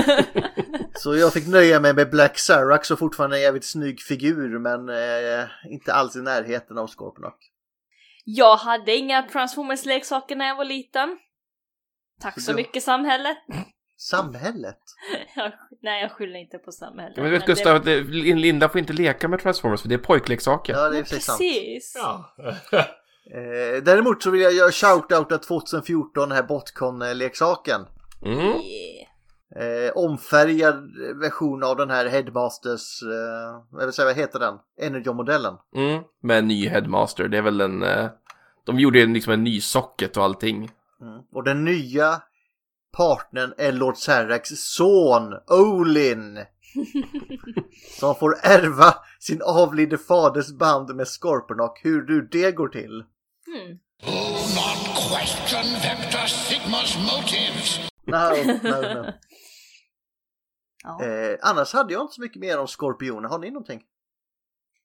Så 0.95 1.17
jag 1.17 1.33
fick 1.33 1.47
nöja 1.47 1.81
mig 1.81 1.95
med 1.95 2.11
Black 2.11 2.39
Sarax 2.39 2.91
och 2.91 2.99
fortfarande 2.99 3.37
en 3.37 3.43
jävligt 3.43 3.65
snygg 3.65 4.01
figur 4.01 4.59
men 4.59 4.89
eh, 4.89 5.49
inte 5.73 5.93
alls 5.93 6.17
i 6.17 6.23
närheten 6.23 6.79
av 6.79 6.87
Scorponok. 6.87 7.53
Jag 8.31 8.57
hade 8.57 8.97
inga 8.97 9.23
Transformers-leksaker 9.23 10.37
när 10.37 10.47
jag 10.49 10.57
var 10.57 10.65
liten. 10.65 11.19
Tack 12.21 12.35
Så 12.35 12.41
så 12.41 12.51
du- 12.51 12.57
mycket 12.57 12.83
samhälle. 12.83 13.37
Samhället? 13.97 14.79
Jag, 15.37 15.53
nej, 15.83 16.03
jag 16.03 16.13
skyller 16.13 16.39
inte 16.39 16.59
på 16.59 16.73
samhället. 16.73 17.17
Men 17.17 17.31
vet 17.31 17.41
men 17.41 17.47
Gustav, 17.47 17.77
att 17.77 17.85
det- 17.85 18.01
Linda 18.35 18.69
får 18.69 18.79
inte 18.79 18.93
leka 18.93 19.29
med 19.29 19.41
Transformers 19.41 19.81
för 19.83 19.89
det 19.89 19.95
är 19.95 19.99
pojkleksaker. 19.99 20.73
Ja, 20.73 20.89
det 20.89 20.99
är 20.99 21.05
sig 21.05 21.21
sant. 21.21 21.39
precis. 21.39 21.95
Ja. 21.97 22.35
Eh, 23.35 23.83
däremot 23.83 24.23
så 24.23 24.31
vill 24.31 24.41
jag 24.41 24.53
göra 24.53 24.71
shout-outa 24.71 25.39
2014, 25.39 26.29
den 26.29 26.37
här 26.37 26.43
Botcon-leksaken. 26.43 27.87
Mm. 28.25 28.39
Yeah. 28.39 29.08
Eh, 29.57 29.93
omfärgad 29.95 30.91
version 31.21 31.63
av 31.65 31.77
den 31.77 31.91
här 31.91 32.07
Headmasters, 32.07 33.03
eh, 33.03 33.63
jag 33.79 33.85
vill 33.87 33.93
säga, 33.93 34.07
vad 34.07 34.17
heter 34.17 34.39
den? 34.39 34.55
Energon-modellen. 34.81 35.55
Mm. 35.75 36.03
Med 36.23 36.39
en 36.39 36.49
ny 36.49 36.69
Headmaster, 36.69 37.29
det 37.29 37.39
är 37.39 37.43
väl 37.43 37.61
en... 37.61 37.83
eh, 37.83 38.07
De 38.65 38.79
gjorde 38.79 39.07
liksom 39.07 39.33
en 39.33 39.45
ny 39.45 39.61
socket 39.61 40.17
och 40.17 40.25
allting. 40.25 40.71
Mm. 41.01 41.21
Och 41.33 41.45
den 41.45 41.65
nya 41.65 42.23
partnern 42.97 43.55
är 43.59 43.73
Lord 43.73 43.97
Sarax 43.97 44.49
son, 44.55 45.35
Olin. 45.49 46.39
som 48.01 48.15
får 48.15 48.35
ärva 48.43 48.95
sin 49.21 49.43
avlidne 49.43 49.99
faders 49.99 50.53
band 50.53 50.95
med 50.97 51.09
Scorponok. 51.09 51.81
Hur 51.85 52.03
du 52.03 52.23
det 52.33 52.53
går 52.53 52.69
till. 52.69 53.05
Hmm. 53.47 53.79
not 54.55 54.79
question 55.11 55.65
Vector 55.83 56.27
Sigma's 56.27 56.99
motives. 56.99 57.81
No, 58.05 58.31
no, 58.63 59.03
no. 59.03 59.13
Ja. 60.85 61.05
Eh, 61.05 61.39
annars 61.43 61.75
hade 61.75 61.93
jag 61.93 62.03
inte 62.03 62.15
så 62.15 62.21
mycket 62.21 62.41
mer 62.41 62.59
om 62.59 62.69
Skorpioner. 62.69 63.29
Har 63.29 63.39
ni 63.39 63.51
någonting? 63.51 63.83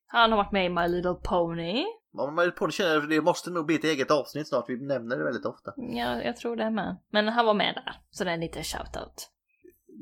Han 0.07 0.31
har 0.31 0.37
varit 0.37 0.51
med 0.51 0.65
i 0.65 0.69
My 0.69 0.87
Little 0.87 1.13
Pony. 1.13 1.85
Man 2.13 2.51
på 2.51 2.65
det 2.65 2.71
känner 2.71 2.93
jag, 2.93 3.09
det 3.09 3.21
måste 3.21 3.49
nog 3.49 3.65
bli 3.65 3.75
ett 3.75 3.83
eget 3.83 4.11
avsnitt 4.11 4.47
snart. 4.47 4.69
Vi 4.69 4.85
nämner 4.85 5.17
det 5.17 5.23
väldigt 5.23 5.45
ofta. 5.45 5.73
Ja, 5.75 6.21
jag 6.21 6.37
tror 6.37 6.55
det 6.55 6.69
med. 6.69 6.97
Men 7.09 7.27
han 7.27 7.45
var 7.45 7.53
med 7.53 7.75
där. 7.75 8.01
Så 8.11 8.23
det 8.23 8.29
är 8.29 8.33
en 8.33 8.39
liten 8.39 8.63
shoutout. 8.63 9.29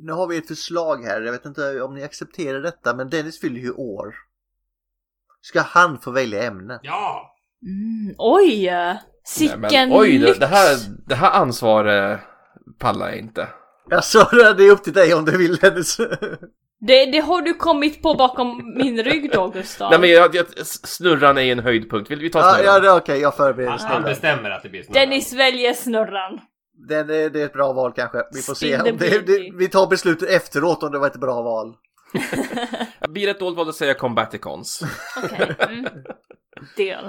Nu 0.03 0.11
har 0.11 0.27
vi 0.27 0.37
ett 0.37 0.47
förslag 0.47 1.03
här. 1.03 1.21
Jag 1.21 1.31
vet 1.31 1.45
inte 1.45 1.81
om 1.81 1.95
ni 1.95 2.03
accepterar 2.03 2.61
detta, 2.61 2.95
men 2.95 3.09
Dennis 3.09 3.41
fyller 3.41 3.59
ju 3.59 3.71
år. 3.71 4.15
Ska 5.41 5.61
han 5.61 5.99
få 5.99 6.11
välja 6.11 6.43
ämne? 6.43 6.79
Ja! 6.83 7.35
Mm, 7.63 8.15
oj! 8.17 8.65
Nej, 8.65 8.97
Sicken 9.23 9.59
men, 9.59 9.91
oj, 9.93 10.17
det, 10.17 10.39
det, 10.39 10.45
här, 10.45 10.77
det 11.07 11.15
här 11.15 11.31
ansvaret 11.31 12.19
pallar 12.79 13.09
jag 13.09 13.17
inte. 13.17 13.47
Jag 13.89 14.03
sa 14.03 14.29
det, 14.31 14.53
det 14.53 14.63
är 14.63 14.71
upp 14.71 14.83
till 14.83 14.93
dig 14.93 15.13
om 15.13 15.25
du 15.25 15.37
vill 15.37 15.55
Dennis. 15.55 15.97
Det, 16.87 17.05
det 17.05 17.19
har 17.19 17.41
du 17.41 17.53
kommit 17.53 18.01
på 18.01 18.13
bakom 18.13 18.73
min 18.77 19.03
rygg 19.03 19.31
då, 19.31 19.47
Gustav. 19.47 19.89
Nej 19.89 19.99
men 19.99 20.09
jag, 20.09 20.35
jag, 20.35 20.45
snurran 20.65 21.37
är 21.37 21.51
en 21.51 21.59
höjdpunkt. 21.59 22.11
Vill 22.11 22.19
vi 22.19 22.29
ta 22.29 22.39
ja, 22.39 22.53
snurran? 22.53 22.65
ja, 22.73 22.79
det 22.79 22.87
är 22.87 22.97
okej. 22.97 23.19
Jag 23.19 23.35
förbereder 23.35 23.71
Han, 23.71 23.79
han 23.79 23.89
snurran. 23.89 24.03
bestämmer 24.03 24.49
att 24.49 24.63
det 24.63 24.69
blir 24.69 24.83
snurra. 24.83 24.99
Dennis 24.99 25.33
väljer 25.33 25.73
snurran. 25.73 26.39
Den 26.87 27.09
är, 27.09 27.29
det 27.29 27.41
är 27.41 27.45
ett 27.45 27.53
bra 27.53 27.73
val 27.73 27.93
kanske. 27.95 28.17
Vi 28.33 28.41
får 28.41 28.53
se. 28.53 28.79
Spin 28.79 28.83
the 28.83 28.91
Om 28.91 28.97
det, 28.97 29.19
det, 29.27 29.51
vi 29.57 29.67
tar 29.67 29.87
beslutet 29.87 30.29
efteråt 30.29 30.83
om 30.83 30.91
det 30.91 30.99
var 30.99 31.07
ett 31.07 31.19
bra 31.19 31.41
val. 31.41 31.75
Blir 33.09 33.25
det 33.25 33.31
ett 33.31 33.39
dåligt 33.39 33.57
val 33.57 33.69
att 33.69 33.75
säga 33.75 33.93
Combaticons? 33.93 34.83
Okej. 35.23 35.55
Mm. 35.59 35.85
Del. 36.77 37.05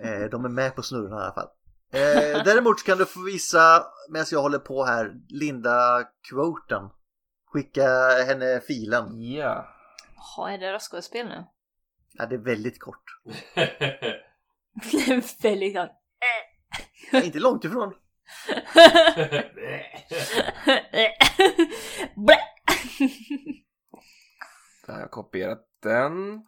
Eh, 0.00 0.30
de 0.30 0.44
är 0.44 0.48
med 0.48 0.76
på 0.76 0.82
snurran 0.82 1.20
i 1.20 1.22
alla 1.22 1.34
fall. 1.34 1.48
Eh, 1.92 2.44
däremot 2.44 2.84
kan 2.84 2.98
du 2.98 3.06
få 3.06 3.24
visa, 3.24 3.86
medan 4.10 4.26
jag 4.30 4.42
håller 4.42 4.58
på 4.58 4.84
här, 4.84 5.14
Linda 5.28 6.04
quoten. 6.30 6.90
Skicka 7.52 7.88
henne 8.26 8.60
filen. 8.60 9.22
Ja. 9.22 9.74
Jaha, 10.16 10.52
är 10.52 10.58
det 10.58 10.72
röstskådespel 10.72 11.26
nu? 11.26 11.44
Ja, 12.12 12.26
det 12.26 12.34
är 12.34 12.44
väldigt 12.44 12.80
kort. 12.80 13.04
Det 14.92 15.08
är 15.08 15.42
väldigt 15.42 15.72
klart. 15.72 15.90
Ja, 17.12 17.22
inte 17.22 17.38
långt 17.38 17.64
ifrån. 17.64 17.94
Där 24.86 24.92
har 24.92 25.00
jag 25.00 25.10
kopierat 25.10 25.66
den. 25.82 26.44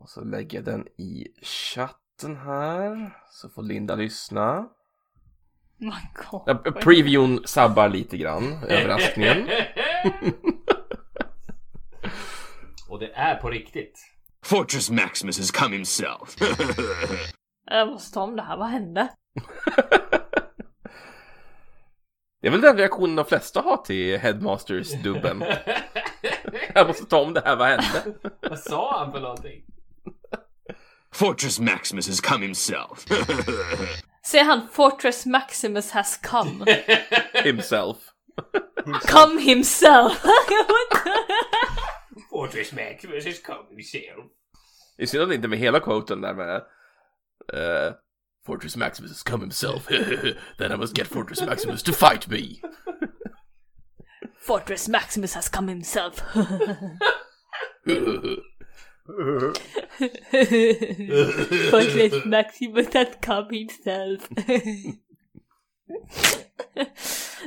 Och 0.00 0.08
så 0.08 0.24
lägger 0.24 0.58
jag 0.58 0.64
den 0.64 0.88
i 0.88 1.26
chatten 1.42 2.07
här. 2.36 3.10
Så 3.30 3.48
får 3.48 3.62
Linda 3.62 3.94
lyssna. 3.94 4.68
Man 5.80 5.92
Ja. 6.46 6.54
Previewn 6.82 7.42
sabbar 7.44 7.88
lite 7.88 8.16
grann. 8.16 8.64
Överraskningen. 8.68 9.48
Och 12.88 12.98
det 12.98 13.12
är 13.14 13.34
på 13.34 13.50
riktigt. 13.50 13.98
Fortress 14.44 14.90
Maximus 14.90 15.38
has 15.38 15.50
come 15.50 15.76
himself. 15.76 16.36
Jag 17.70 17.88
måste 17.88 18.14
ta 18.14 18.22
om 18.22 18.36
det 18.36 18.42
här, 18.42 18.56
vad 18.56 18.68
hände? 18.68 19.08
Det 22.40 22.46
är 22.46 22.50
väl 22.50 22.60
den 22.60 22.76
reaktionen 22.76 23.16
de 23.16 23.24
flesta 23.24 23.60
har 23.60 23.76
till 23.76 24.18
Headmasters-dubben. 24.18 25.44
Jag 26.74 26.86
måste 26.86 27.04
ta 27.04 27.22
om 27.22 27.34
det 27.34 27.42
här, 27.44 27.56
vad 27.56 27.68
hände? 27.68 28.18
Vad 28.40 28.58
sa 28.58 28.98
han 28.98 29.12
för 29.12 29.20
någonting? 29.20 29.64
Fortress 31.12 31.60
Maximus 31.60 32.06
has 32.06 32.20
come 32.20 32.42
himself. 32.42 33.06
Ser 34.24 34.44
han 34.44 34.68
Fortress 34.68 35.26
Maximus 35.26 35.90
has 35.90 36.16
come? 36.22 36.64
Himself. 37.44 38.12
come 39.06 39.38
himself! 39.38 40.24
Fortress 42.30 42.72
Maximus 42.72 43.26
is 43.26 43.40
coming 43.40 43.82
self. 43.82 44.26
Det 44.96 45.02
är 45.02 45.06
synd 45.06 45.22
att 45.22 45.28
det 45.28 45.34
inte 45.34 45.48
med 45.48 45.58
hela 45.58 45.80
quoten 45.80 46.20
där 46.20 46.34
med 46.34 46.56
eh, 47.52 47.94
Fortress 48.46 48.76
Maximus 48.76 49.10
has 49.10 49.22
come 49.22 49.44
himself. 49.44 49.86
Then 50.58 50.72
I 50.72 50.76
must 50.76 50.98
get 50.98 51.06
Fortress 51.06 51.40
Maximus 51.42 51.82
to 51.82 51.92
fight 51.92 52.28
me. 52.28 52.60
Fortress 54.46 54.88
Maximus 54.88 55.34
has 55.34 55.48
come 55.48 55.68
himself. 55.72 56.22
Fortress 61.70 62.24
Maximus 62.26 62.92
has 62.92 63.08
come 63.22 63.48
himself. 63.50 64.28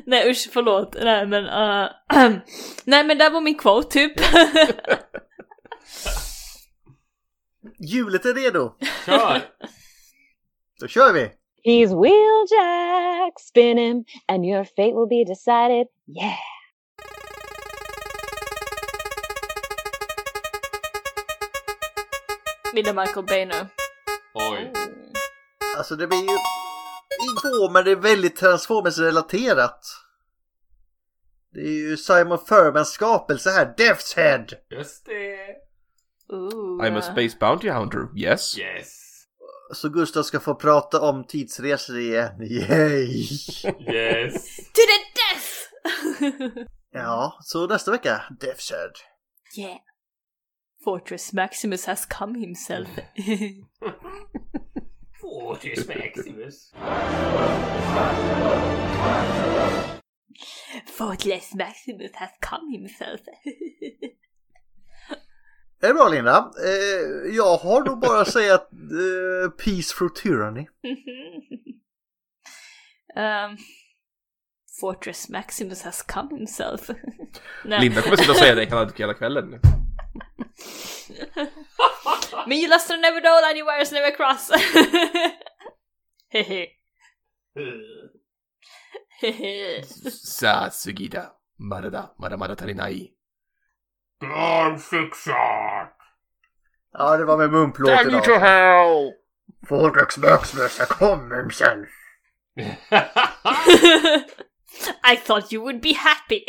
Nej 0.06 0.30
usch, 0.32 0.50
förlåt. 0.52 0.96
Nej 1.04 1.28
men, 1.28 1.46
uh, 1.46 1.90
nej 2.86 3.04
men 3.04 3.18
det 3.18 3.30
var 3.30 3.42
min 3.42 3.58
quote 3.58 3.90
typ. 3.90 4.14
Hjulet 7.80 8.26
är 8.26 8.34
redo. 8.34 8.74
Kör! 9.06 9.42
Då 10.80 10.88
kör 10.88 11.14
vi. 11.14 11.32
He's 11.64 12.02
Wheeljack, 12.02 13.40
spin 13.40 13.78
him, 13.78 14.06
and 14.28 14.46
your 14.46 14.64
fate 14.64 14.94
will 14.94 15.08
be 15.10 15.24
decided. 15.34 15.88
Yeah. 16.08 16.61
Det 22.74 22.94
Michael 22.94 23.26
Bay 23.26 23.46
nu? 23.46 23.68
Oj. 24.34 24.74
Alltså 25.78 25.96
det 25.96 26.08
blir 26.08 26.18
ju 26.18 26.24
igår 26.24 27.70
men 27.72 27.86
det 27.86 27.92
är 27.92 27.96
väldigt 27.96 28.36
Transformers-relaterat. 28.36 29.80
Det 31.54 31.60
är 31.60 31.90
ju 31.90 31.98
Simon 31.98 32.40
Furmans 32.48 32.90
skapelse 32.90 33.50
här, 33.50 33.74
Death's 33.78 34.16
Head. 34.16 34.46
Just 34.70 35.06
det. 35.06 35.56
Ooh. 36.34 36.82
I'm 36.84 36.98
a 36.98 37.02
space 37.02 37.38
bounty 37.40 37.70
hunter. 37.70 38.08
Yes. 38.18 38.58
Yes. 38.60 38.98
Så 39.74 39.90
Gustav 39.90 40.24
ska 40.24 40.40
få 40.40 40.56
prata 40.56 41.02
om 41.02 41.24
tidsresor 41.28 41.98
igen. 42.00 42.42
Yay! 42.42 43.22
Yes. 43.90 44.58
To 44.74 44.82
the 44.88 45.02
death! 45.16 45.48
Ja, 46.94 47.38
så 47.42 47.68
nästa 47.68 47.92
vecka, 47.92 48.24
Death's 48.42 48.72
Head. 48.74 48.92
yeah. 49.58 49.78
Fortress 50.84 51.34
Maximus 51.34 51.86
has 51.86 52.06
come 52.06 52.34
himself. 52.36 52.88
Fortress 55.22 55.88
Maximus. 55.88 56.72
Fortless 60.86 61.54
Maximus 61.56 62.12
has 62.16 62.30
come 62.42 62.72
himself. 62.72 63.22
Det 65.82 65.88
är 65.88 65.94
bra 65.94 66.10
Linda. 66.10 66.52
Eh, 66.66 67.36
jag 67.36 67.58
har 67.58 67.84
nog 67.86 68.00
bara 68.00 68.22
att 68.22 68.32
säga 68.32 68.56
att 68.56 68.74
eh, 68.74 69.50
Peace 69.58 69.96
through 69.98 70.14
tyranny. 70.14 70.60
um, 73.16 73.58
Fortress 74.80 75.30
Maximus 75.30 75.84
has 75.84 76.02
come 76.02 76.38
himself. 76.38 76.90
Linda 77.64 78.02
kommer 78.02 78.16
sitta 78.16 78.32
och 78.32 78.38
säga 78.38 78.56
det 78.56 78.66
hela, 78.66 78.92
hela 78.96 79.14
kvällen. 79.14 79.60
Men 82.48 82.58
you 82.58 82.70
lost 82.70 82.90
never 82.90 83.22
know 83.22 83.40
anywhere's 83.44 83.92
never 83.92 84.12
cross. 84.12 84.50
Hehe. 86.34 86.68
Hehe. 89.22 89.84
Sa 89.86 90.70
Sugida. 90.70 91.32
Marada, 91.60 92.12
mara 92.18 92.38
mara 92.38 92.56
tarinai. 92.56 93.12
Barnfixat! 94.22 95.94
Ja, 96.94 97.18
det 97.18 97.26
var 97.26 97.38
med 97.38 97.52
mumplåten 97.52 97.98
Damn 97.98 98.14
you 98.14 98.22
to 98.22 98.40
hell! 98.40 99.14
Fortress 99.68 100.18
Maximus 100.18 100.78
has 100.78 100.88
come 100.88 101.36
himself. 101.36 101.88
I 105.04 105.16
thought 105.16 105.52
you 105.52 105.62
would 105.62 105.82
be 105.82 105.94
happy. 105.94 106.46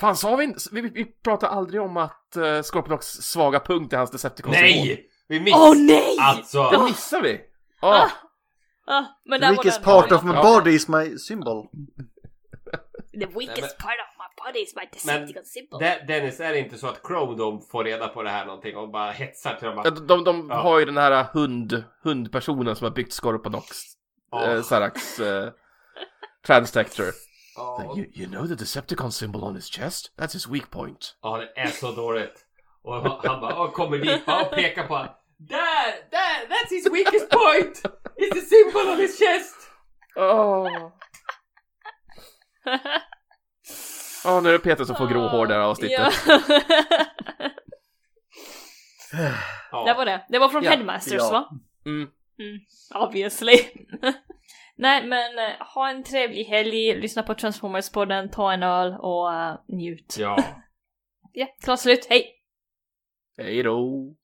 Fan, 0.00 0.16
sa 0.16 0.36
vi, 0.36 0.54
vi, 0.72 0.80
vi 0.80 1.04
pratar 1.04 1.48
aldrig 1.48 1.80
om 1.82 1.96
att 1.96 2.36
uh, 2.36 2.62
Scorponocks 2.62 3.06
svaga 3.06 3.60
punkt 3.60 3.92
är 3.92 3.96
hans 3.96 4.10
Decepticon 4.10 4.52
Nej! 4.52 5.06
Vi 5.28 5.40
missade... 5.40 5.64
Åh 5.64 5.76
nej! 5.76 6.16
Alltså... 6.20 6.70
Det 6.70 6.78
missar 6.84 7.22
vi! 7.22 7.40
Ah. 7.80 8.08
Ah, 8.86 9.04
men 9.24 9.40
The 9.40 9.50
weakest 9.50 9.82
part 9.82 10.12
of 10.12 10.24
my 10.24 10.32
body 10.32 10.70
is 10.70 10.88
my 10.88 11.18
symbol. 11.18 11.68
The 13.12 13.26
weakest 13.26 13.78
part 13.78 13.98
of 14.00 14.16
my 14.18 14.44
body 14.44 14.60
is 14.60 14.76
my 14.76 14.82
Decepticon 14.92 15.44
symbol. 15.44 15.80
De- 15.80 16.04
Dennis, 16.06 16.40
är 16.40 16.52
det 16.52 16.58
inte 16.58 16.78
så 16.78 16.86
att 16.86 17.00
Chrome 17.06 17.36
de 17.36 17.60
får 17.60 17.84
reda 17.84 18.08
på 18.08 18.22
det 18.22 18.30
här 18.30 18.46
någonting 18.46 18.76
och 18.76 18.90
bara 18.90 19.10
hetsar 19.10 19.54
till 19.54 19.68
dem 19.68 19.78
att... 19.78 20.08
De, 20.08 20.24
de 20.24 20.46
Ja. 20.50 20.56
har 20.56 20.78
ju 20.78 20.84
den 20.84 20.96
här 20.96 21.26
hund, 21.32 21.84
hundpersonen 22.02 22.76
som 22.76 22.84
har 22.84 22.90
byggt 22.92 23.12
Scorponox. 23.12 23.66
Ja. 24.30 24.54
Uh, 24.54 24.62
Sarax 24.62 25.20
uh, 25.20 25.48
Transtector. 26.46 27.04
Ja, 27.58 27.94
You, 27.96 28.06
you 28.14 28.26
know 28.26 28.46
the 28.46 28.54
Decepticon 28.54 29.10
symbol 29.12 29.44
on 29.44 29.54
his 29.54 29.70
chest? 29.70 30.12
That's 30.16 30.32
his 30.32 30.48
weak 30.48 30.70
point. 30.70 31.16
ja, 31.22 31.36
det 31.36 31.60
är 31.60 31.66
så 31.66 31.92
dåligt. 31.92 32.44
Och 32.82 32.94
han 33.28 33.40
bara 33.40 33.60
åh, 33.60 33.70
kommer 33.72 33.98
dit 33.98 34.22
och 34.26 34.50
pekar 34.50 34.86
på 34.86 35.06
Där! 35.36 36.10
Där! 36.10 36.46
That's 36.48 36.70
his 36.70 36.86
weakest 36.92 37.30
point! 37.30 37.82
It's 38.16 38.34
the 38.34 38.40
symbol 38.40 38.88
on 38.92 38.98
his 38.98 39.18
chest! 39.18 39.54
Åh, 40.16 40.66
oh, 44.24 44.42
nu 44.42 44.48
är 44.48 44.52
det 44.52 44.58
Peter 44.58 44.84
som 44.84 44.96
får 44.96 45.06
gråhår 45.06 45.46
där 45.46 45.60
i 45.60 45.62
avsnittet. 45.62 46.12
Ja. 46.30 46.40
Ja. 49.72 49.84
det 49.84 49.94
var 49.94 50.04
det. 50.04 50.24
Det 50.28 50.38
var 50.38 50.48
från 50.48 50.64
Ja. 50.64 50.70
Headmasters 50.70 51.12
Ja. 51.12 51.30
va? 51.30 51.48
Mm. 51.86 52.08
Mm, 52.38 52.58
obviously. 52.94 53.58
Nej 54.78 55.06
men 55.06 55.38
eh, 55.38 55.66
ha 55.74 55.90
en 55.90 56.04
trevlig 56.04 56.44
helg, 56.44 57.00
lyssna 57.00 57.22
på 57.22 57.32
Transformers-podden, 57.34 58.28
ta 58.28 58.52
en 58.52 58.62
öl 58.62 58.94
och 58.98 59.34
eh, 59.34 59.56
njut. 59.68 60.16
Ja. 60.18 60.36
Ja, 61.32 61.46
klart 61.64 61.80
slut, 61.80 62.06
hej! 62.10 62.24
Hej 63.36 63.62
då! 63.62 64.14